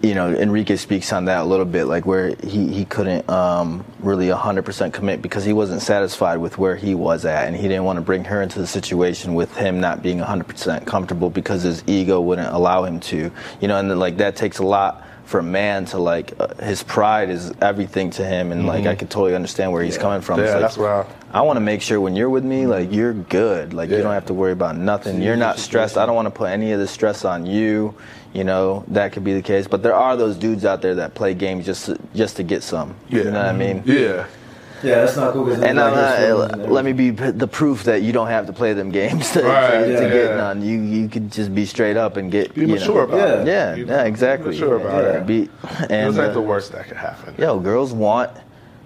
you 0.01 0.13
know, 0.13 0.33
Enrique 0.33 0.75
speaks 0.75 1.11
on 1.11 1.25
that 1.25 1.41
a 1.41 1.43
little 1.43 1.65
bit, 1.65 1.85
like 1.85 2.05
where 2.05 2.35
he, 2.43 2.71
he 2.71 2.85
couldn't 2.85 3.27
um, 3.29 3.83
really 3.99 4.27
100% 4.27 4.93
commit 4.93 5.21
because 5.21 5.43
he 5.43 5.53
wasn't 5.53 5.81
satisfied 5.81 6.37
with 6.37 6.57
where 6.57 6.75
he 6.75 6.93
was 6.93 7.25
at, 7.25 7.47
and 7.47 7.55
he 7.55 7.63
didn't 7.63 7.83
want 7.83 7.97
to 7.97 8.01
bring 8.01 8.23
her 8.23 8.41
into 8.41 8.59
the 8.59 8.67
situation 8.67 9.33
with 9.33 9.55
him 9.55 9.79
not 9.79 10.03
being 10.03 10.19
100% 10.19 10.85
comfortable 10.85 11.29
because 11.29 11.63
his 11.63 11.83
ego 11.87 12.21
wouldn't 12.21 12.53
allow 12.53 12.83
him 12.83 12.99
to, 12.99 13.31
you 13.59 13.67
know, 13.67 13.77
and 13.77 13.99
like 13.99 14.17
that 14.17 14.35
takes 14.35 14.59
a 14.59 14.65
lot 14.65 15.06
for 15.27 15.39
a 15.39 15.43
man 15.43 15.83
to 15.83 15.97
like 15.99 16.33
uh, 16.39 16.47
his 16.63 16.83
pride 16.83 17.29
is 17.29 17.51
everything 17.61 18.09
to 18.11 18.25
him, 18.25 18.53
and 18.53 18.65
like 18.65 18.85
I 18.85 18.95
could 18.95 19.09
totally 19.09 19.35
understand 19.35 19.73
where 19.73 19.83
he's 19.83 19.97
coming 19.97 20.21
from. 20.21 20.39
Yeah, 20.39 20.45
It's 20.45 20.53
like, 20.53 20.61
that's 20.61 20.77
where 20.77 21.05
I 21.33 21.41
want 21.41 21.57
to 21.57 21.61
make 21.61 21.81
sure 21.81 21.99
when 21.99 22.15
you're 22.15 22.29
with 22.29 22.45
me, 22.45 22.65
like 22.65 22.93
you're 22.93 23.13
good. 23.13 23.73
Like 23.73 23.89
you 23.89 23.97
Yeah. 23.97 24.03
don't 24.03 24.13
have 24.13 24.25
to 24.27 24.33
worry 24.33 24.53
about 24.53 24.77
nothing. 24.77 25.21
You're 25.21 25.35
not 25.35 25.59
stressed. 25.59 25.97
I 25.97 26.05
don't 26.05 26.15
want 26.15 26.27
to 26.27 26.31
put 26.31 26.49
any 26.49 26.71
of 26.71 26.79
the 26.79 26.87
stress 26.87 27.25
on 27.25 27.45
you. 27.45 27.93
You 28.33 28.45
know 28.45 28.85
that 28.87 29.11
could 29.11 29.25
be 29.25 29.33
the 29.33 29.41
case, 29.41 29.67
but 29.67 29.83
there 29.83 29.95
are 29.95 30.15
those 30.15 30.37
dudes 30.37 30.63
out 30.63 30.81
there 30.81 30.95
that 30.95 31.13
play 31.13 31.33
games 31.33 31.65
just 31.65 31.87
to, 31.87 31.99
just 32.15 32.37
to 32.37 32.43
get 32.43 32.63
some. 32.63 32.95
Yeah. 33.09 33.17
You 33.19 33.23
know 33.31 33.39
what 33.39 33.45
I 33.47 33.51
mean? 33.53 33.83
Yeah. 33.85 34.27
Yeah, 34.83 34.95
that's 35.01 35.15
not 35.17 35.33
cool. 35.33 35.45
'cause 35.45 35.59
And 35.59 35.79
I'm 35.79 35.93
not, 35.95 36.19
and 36.19 36.69
let 36.71 36.85
me 36.85 36.93
be 36.93 37.09
the 37.09 37.47
proof 37.47 37.83
that 37.85 38.01
you 38.03 38.11
don't 38.13 38.27
have 38.27 38.45
to 38.47 38.53
play 38.53 38.73
them 38.73 38.91
games 38.91 39.31
to, 39.33 39.41
Right, 39.43 39.79
to, 39.79 39.85
to 39.85 39.91
yeah, 39.91 39.99
get 40.11 40.29
yeah. 40.31 40.35
none. 40.37 40.61
You 40.61 40.79
you 40.81 41.07
could 41.09 41.31
just 41.31 41.53
be 41.55 41.65
straight 41.65 41.97
up 41.97 42.17
and 42.17 42.31
get 42.31 42.53
Be 42.53 42.61
you 42.61 42.67
mature 42.67 43.07
know. 43.07 43.13
about 43.13 43.39
it. 43.39 43.47
Yeah, 43.47 43.75
Be 43.75 43.81
yeah, 43.81 44.03
exactly. 44.03 44.51
Be 44.51 44.59
Mature 44.61 44.77
about 44.77 45.03
Yeah, 45.03 45.09
it. 45.21 45.25
Be, 45.27 45.49
and 45.89 46.09
It's 46.09 46.17
like 46.17 46.29
uh, 46.29 46.33
the 46.33 46.41
worst 46.41 46.71
that 46.73 46.87
could 46.87 46.97
happen. 46.97 47.33
yo, 47.37 47.59
girls 47.59 47.93
want 47.93 48.31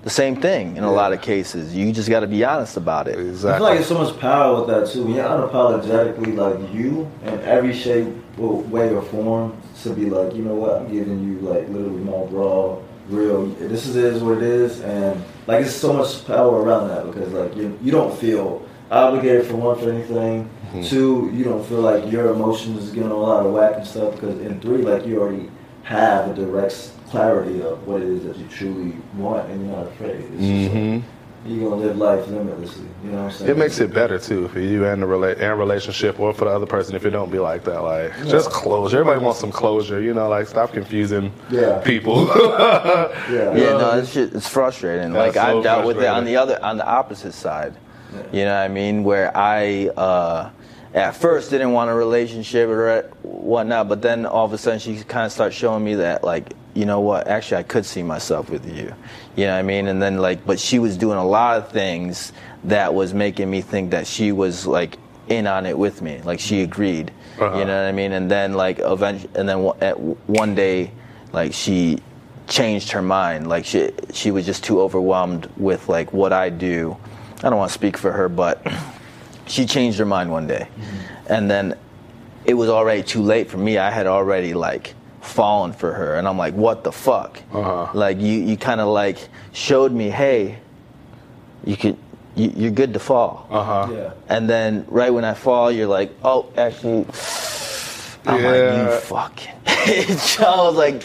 the 0.04 0.10
same 0.10 0.36
thing 0.36 0.78
in 0.78 0.84
a 0.84 0.92
lot 0.92 1.14
of 1.14 1.22
cases. 1.22 1.76
You 1.76 1.92
just 1.92 2.10
got 2.10 2.22
to 2.22 2.28
be 2.28 2.44
honest 2.44 2.76
about 2.78 3.08
it. 3.08 3.20
I 3.20 3.24
feel 3.24 3.60
like 3.62 3.76
there's 3.76 3.86
so 3.86 3.98
much 4.00 4.18
power 4.20 4.60
with 4.60 4.68
that 4.70 4.88
too. 4.88 5.04
When 5.04 5.14
you're 5.16 5.26
unapologetically 5.26 6.36
like 6.36 6.74
you 6.74 7.08
in 7.26 7.40
every 7.42 7.74
shape, 7.74 8.08
or 8.40 8.62
way, 8.62 8.90
or 8.96 9.02
form, 9.04 9.54
to 9.84 9.90
be 9.92 10.10
like, 10.10 10.34
you 10.34 10.42
know 10.44 10.56
what, 10.56 10.78
I'm 10.82 10.92
giving 10.92 11.22
you 11.22 11.40
like 11.48 11.68
literally 11.70 12.00
my 12.04 12.24
raw, 12.32 12.78
real. 13.08 13.48
This 13.48 13.88
is 13.88 13.96
is 13.96 14.24
what 14.24 14.38
it 14.38 14.44
is, 14.44 14.82
and 14.82 15.24
like 15.48 15.66
it's 15.66 15.76
so 15.76 15.94
much 15.94 16.26
power 16.26 16.62
around 16.62 16.88
that 16.90 17.06
because 17.06 17.32
like 17.34 17.56
you 17.56 17.78
you 17.82 17.92
don't 17.92 18.18
feel 18.18 18.66
obligated 18.90 19.46
for 19.48 19.56
one 19.56 19.80
for 19.80 19.92
anything. 19.92 20.44
Mm-hmm. 20.46 20.84
Two, 20.84 21.32
you 21.34 21.44
don't 21.44 21.66
feel 21.66 21.82
like 21.82 22.12
your 22.12 22.32
emotions 22.34 22.84
is 22.84 22.92
getting 22.92 23.12
a 23.12 23.16
lot 23.16 23.46
of 23.46 23.54
whack 23.54 23.78
and 23.78 23.88
stuff 23.88 24.16
because 24.16 24.40
in 24.42 24.60
three, 24.60 24.82
like 24.84 25.06
you 25.06 25.22
already 25.22 25.50
have 25.84 26.30
a 26.30 26.34
direct 26.34 26.92
clarity 27.08 27.62
of 27.62 27.86
what 27.88 28.02
it 28.02 28.08
is 28.08 28.24
that 28.24 28.38
you 28.38 28.48
truly 28.48 28.96
want 29.16 29.50
and 29.50 29.66
you're 29.66 29.76
not 29.76 29.88
afraid. 29.88 30.16
It's 30.16 30.30
just 30.30 30.42
like, 30.42 30.72
mm-hmm. 30.72 31.08
You're 31.46 31.70
gonna 31.70 31.82
live 31.82 31.98
life 31.98 32.28
limitlessly. 32.28 32.86
You 33.04 33.12
know 33.12 33.18
what 33.18 33.24
I'm 33.24 33.32
saying? 33.32 33.52
It 33.52 33.58
makes 33.58 33.80
it 33.80 33.94
better 33.94 34.20
too 34.20 34.48
for 34.50 34.60
you 34.60 34.86
and 34.86 35.02
the 35.02 35.08
rela- 35.08 35.40
and 35.40 35.58
relationship, 35.60 36.20
or 36.20 36.34
for 36.34 36.46
the 36.46 36.52
other 36.52 36.66
person 36.68 36.96
if 36.96 37.06
it 37.06 37.10
don't 37.10 37.32
be 37.32 37.40
like 37.40 37.64
that. 37.64 37.82
Like 37.82 38.16
just 38.28 38.52
closure. 38.52 39.00
Everybody 39.00 39.24
wants 39.26 39.40
some 39.40 39.52
closure. 39.52 40.02
You 40.02 40.14
know, 40.14 40.30
like 40.30 40.48
stop 40.48 40.72
confusing 40.74 41.32
Yeah. 41.50 41.80
people. 41.84 42.28
Yeah. 42.28 43.08
Yeah, 43.32 43.78
no, 43.78 43.98
it's 43.98 44.14
just, 44.14 44.34
it's 44.34 44.48
frustrating. 44.48 45.14
That's 45.14 45.36
like 45.36 45.46
so 45.46 45.58
I've 45.58 45.64
dealt 45.64 45.86
with 45.86 45.98
it 45.98 46.06
on 46.08 46.26
the 46.26 46.36
other 46.38 46.64
on 46.64 46.78
the 46.78 46.86
opposite 46.86 47.34
side. 47.34 47.74
You 48.32 48.44
know 48.46 48.54
what 48.54 48.62
I 48.62 48.68
mean? 48.68 49.04
Where 49.04 49.36
I 49.36 49.88
uh, 49.98 50.50
at 50.94 51.16
first 51.16 51.50
didn't 51.50 51.72
want 51.72 51.90
a 51.90 51.94
relationship 51.94 52.68
or 52.70 53.10
whatnot, 53.24 53.88
but 53.90 54.02
then 54.02 54.26
all 54.26 54.46
of 54.46 54.54
a 54.54 54.58
sudden 54.58 54.80
she 54.80 54.98
kind 55.04 55.26
of 55.26 55.32
starts 55.32 55.56
showing 55.56 55.84
me 55.84 55.96
that 55.96 56.24
like 56.24 56.54
you 56.74 56.86
know 56.86 57.00
what, 57.00 57.28
actually 57.28 57.58
I 57.58 57.64
could 57.64 57.86
see 57.86 58.04
myself 58.04 58.50
with 58.50 58.66
you. 58.66 58.94
You 59.36 59.46
know 59.46 59.54
what 59.54 59.60
I 59.60 59.62
mean? 59.64 59.88
And 59.88 60.02
then 60.02 60.18
like, 60.18 60.46
but 60.46 60.60
she 60.60 60.80
was 60.80 60.98
doing 60.98 61.18
a 61.18 61.26
lot 61.26 61.58
of 61.58 61.72
things 61.72 62.32
that 62.66 62.94
was 62.94 63.14
making 63.14 63.50
me 63.50 63.62
think 63.62 63.92
that 63.92 64.08
she 64.08 64.32
was 64.32 64.66
like 64.66 64.98
in 65.28 65.48
on 65.48 65.66
it 65.66 65.78
with 65.78 66.02
me, 66.02 66.22
like 66.24 66.40
she 66.40 66.62
agreed. 66.62 67.12
Uh-huh. 67.40 67.58
You 67.58 67.66
know 67.66 67.76
what 67.76 67.88
I 67.88 67.92
mean? 67.92 68.12
And 68.12 68.30
then 68.30 68.54
like 68.54 68.80
eventually, 68.80 69.32
and 69.36 69.48
then 69.48 69.72
at 69.82 70.00
one 70.00 70.56
day, 70.56 70.92
like 71.34 71.54
she 71.54 72.00
changed 72.48 72.92
her 72.92 73.02
mind. 73.02 73.48
Like 73.48 73.66
she 73.66 73.92
she 74.14 74.32
was 74.32 74.46
just 74.46 74.64
too 74.64 74.82
overwhelmed 74.82 75.50
with 75.58 75.90
like 75.90 76.14
what 76.14 76.34
I 76.34 76.50
do. 76.50 76.98
I 77.44 77.50
don't 77.50 77.58
want 77.58 77.70
to 77.70 77.74
speak 77.74 77.98
for 77.98 78.12
her, 78.12 78.30
but 78.30 78.66
she 79.48 79.66
changed 79.66 79.98
her 80.00 80.06
mind 80.06 80.32
one 80.32 80.48
day, 80.48 80.68
and 81.28 81.50
then 81.50 81.78
it 82.46 82.54
was 82.54 82.70
already 82.70 83.04
too 83.04 83.22
late 83.22 83.50
for 83.50 83.58
me. 83.58 83.78
I 83.78 83.90
had 83.90 84.08
already 84.08 84.54
like 84.54 84.94
fallen 85.22 85.72
for 85.74 85.94
her, 85.94 86.16
and 86.16 86.28
I'm 86.28 86.38
like, 86.38 86.54
what 86.54 86.84
the 86.84 86.92
fuck? 86.92 87.42
Uh-huh. 87.54 87.90
Like 87.94 88.20
you 88.20 88.34
you 88.42 88.58
kind 88.58 88.82
of 88.82 88.88
like 88.90 89.18
showed 89.54 89.92
me, 89.92 90.10
hey, 90.10 90.58
you 91.66 91.78
could 91.78 91.98
you, 92.36 92.52
you're 92.56 92.72
good 92.72 92.94
to 92.94 93.00
fall. 93.00 93.48
Uh 93.50 93.64
huh. 93.64 93.94
Yeah. 93.94 94.14
And 94.30 94.50
then 94.50 94.86
right 94.88 95.14
when 95.14 95.26
I 95.26 95.34
fall, 95.34 95.72
you're 95.72 95.88
like, 95.88 96.12
oh, 96.24 96.52
actually, 96.58 97.06
I'm 98.26 98.44
like, 98.44 98.56
Yeah. 98.56 98.94
you 98.94 99.00
fucking. 99.02 100.18
so 100.18 100.44
I 100.48 100.68
was 100.68 100.76
like, 100.78 101.04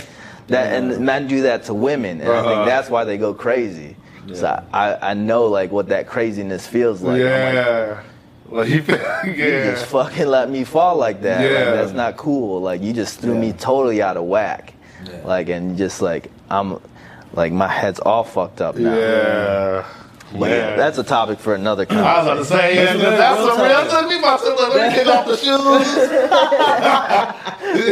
that, 0.48 0.72
and 0.72 1.04
men 1.04 1.26
do 1.26 1.42
that 1.42 1.64
to 1.64 1.74
women, 1.74 2.20
and 2.20 2.30
I 2.30 2.36
Uh-huh. 2.36 2.48
think 2.50 2.66
that's 2.66 2.88
why 2.90 3.04
they 3.04 3.18
go 3.18 3.34
crazy. 3.34 3.96
So 4.32 4.60
I, 4.72 5.10
I 5.10 5.14
know 5.14 5.46
like 5.46 5.70
what 5.70 5.88
that 5.90 6.08
craziness 6.08 6.66
feels 6.66 7.00
like. 7.00 7.20
I'm 7.22 7.24
like, 7.42 7.54
yeah. 7.54 8.02
Like 8.50 8.68
you, 8.68 8.76
you 9.24 9.32
yeah. 9.32 9.70
just 9.72 9.86
fucking 9.86 10.26
let 10.26 10.50
me 10.50 10.64
fall 10.64 10.96
like 10.96 11.22
that. 11.22 11.40
Like, 11.40 11.74
that's 11.74 11.92
not 11.92 12.16
cool. 12.16 12.60
Like 12.60 12.82
you 12.82 12.92
just 12.92 13.20
threw 13.20 13.34
me 13.34 13.52
totally 13.52 14.02
out 14.02 14.16
of 14.16 14.24
whack. 14.24 14.74
Yeah. 15.04 15.20
Like 15.24 15.48
and 15.48 15.76
just 15.76 16.00
like 16.02 16.30
I'm, 16.50 16.80
like 17.32 17.52
my 17.52 17.68
head's 17.68 18.00
all 18.00 18.24
fucked 18.24 18.60
up 18.60 18.76
now. 18.76 18.96
Yeah. 18.96 19.86
But 20.38 20.50
Man. 20.50 20.76
that's 20.78 20.98
a 20.98 21.04
topic 21.04 21.38
for 21.38 21.54
another 21.54 21.86
I 21.88 21.94
was 21.94 21.96
about 21.96 22.22
to 22.22 22.28
conversation. 22.28 22.58
say, 22.58 22.74
yeah, 22.74 22.96
That's 22.96 23.18
that's, 23.18 23.40
what 23.42 23.54
some 23.56 23.62
I'm 23.62 23.68
real 23.68 23.84
talking 23.90 24.08
shit. 24.08 24.08
We 24.08 24.18
about 24.18 24.40
to 24.40 24.48
look, 24.48 24.74
let 24.74 24.88
me 24.88 24.94
kick 24.98 25.08
off 25.08 25.26
the 25.26 25.36
shoes. 25.36 25.56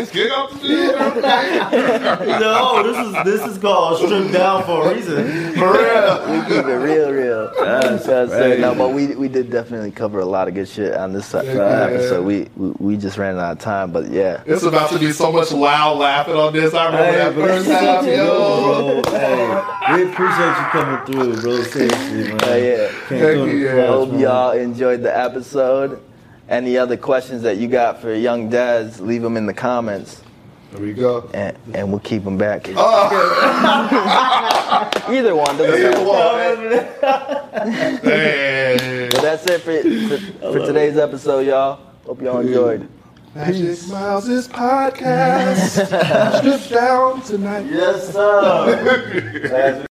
kick 0.10 0.30
off 0.32 0.50
the 0.52 0.58
shoes. 0.66 0.90
okay? 0.90 2.38
No, 2.40 2.82
this 2.82 2.96
is 3.06 3.12
this 3.24 3.42
is 3.52 3.58
called 3.58 3.98
stripped 3.98 4.32
down 4.32 4.64
for 4.64 4.90
a 4.90 4.94
reason. 4.94 5.52
For 5.54 5.72
real. 5.72 6.26
we 6.30 6.40
keep 6.48 6.66
it 6.66 6.78
real, 6.78 7.10
real. 7.12 7.50
That's 7.58 8.04
So, 8.04 8.26
so, 8.28 8.36
crazy. 8.36 8.60
no, 8.60 8.74
but 8.74 8.90
we 8.92 9.14
we 9.14 9.28
did 9.28 9.50
definitely 9.50 9.90
cover 9.90 10.20
a 10.20 10.24
lot 10.26 10.48
of 10.48 10.54
good 10.54 10.68
shit 10.68 10.94
on 10.94 11.12
this 11.12 11.34
uh, 11.34 11.38
episode. 11.40 12.24
We, 12.24 12.48
we 12.56 12.70
we 12.78 12.96
just 12.96 13.18
ran 13.18 13.38
out 13.38 13.52
of 13.52 13.58
time, 13.58 13.90
but 13.92 14.10
yeah. 14.10 14.42
It's 14.46 14.62
about 14.62 14.90
to 14.90 14.98
be 14.98 15.12
so 15.12 15.30
much 15.32 15.52
loud 15.52 15.98
laughing 15.98 16.34
on 16.36 16.52
this. 16.52 16.74
I 16.74 16.86
remember 16.86 17.12
that 17.18 17.34
first 17.34 17.68
time, 17.68 18.04
such 18.04 18.12
a 18.12 18.16
yo. 18.16 19.02
bro. 19.02 19.12
Hey, 19.12 19.94
we 19.94 20.02
appreciate 20.10 20.46
you 20.46 20.66
coming 20.72 21.00
through, 21.06 21.36
bro. 21.42 21.62
Seriously, 21.64 22.34
man. 22.40 22.65
Yeah. 22.65 22.89
Came 23.09 23.19
Heck 23.19 23.35
through 23.35 23.59
yeah. 23.59 23.86
Hope 23.86 24.12
y'all 24.19 24.52
enjoyed 24.52 25.02
the 25.02 25.16
episode. 25.16 26.01
Any 26.48 26.77
other 26.77 26.97
questions 26.97 27.43
that 27.43 27.56
you 27.56 27.69
got 27.69 28.01
for 28.02 28.12
Young 28.15 28.51
Dads, 28.51 29.01
leave 29.01 29.23
them 29.23 29.36
in 29.39 29.47
the 29.47 29.55
comments, 29.55 30.23
There 30.73 30.81
we 30.82 30.93
go. 30.93 31.31
and, 31.32 31.56
and 31.73 31.89
we'll 31.90 32.01
keep 32.01 32.23
them 32.23 32.36
back. 32.36 32.66
Oh, 32.77 33.11
Either 35.09 35.35
one 35.35 35.56
doesn't 35.56 36.05
matter. 36.05 36.82
hey. 38.02 39.09
But 39.11 39.23
that's 39.23 39.47
it 39.47 39.61
for, 39.62 39.81
for, 39.81 40.52
for 40.52 40.66
today's 40.66 40.98
episode, 40.98 41.47
y'all. 41.47 41.81
Hope 42.05 42.20
y'all 42.20 42.40
enjoyed. 42.40 42.89
Magic 43.35 43.89
Miles' 43.89 44.47
podcast. 44.47 46.39
Stripped 46.39 46.70
down 46.70 47.20
tonight. 47.23 47.66
Yes, 47.66 48.12
sir. 48.12 49.40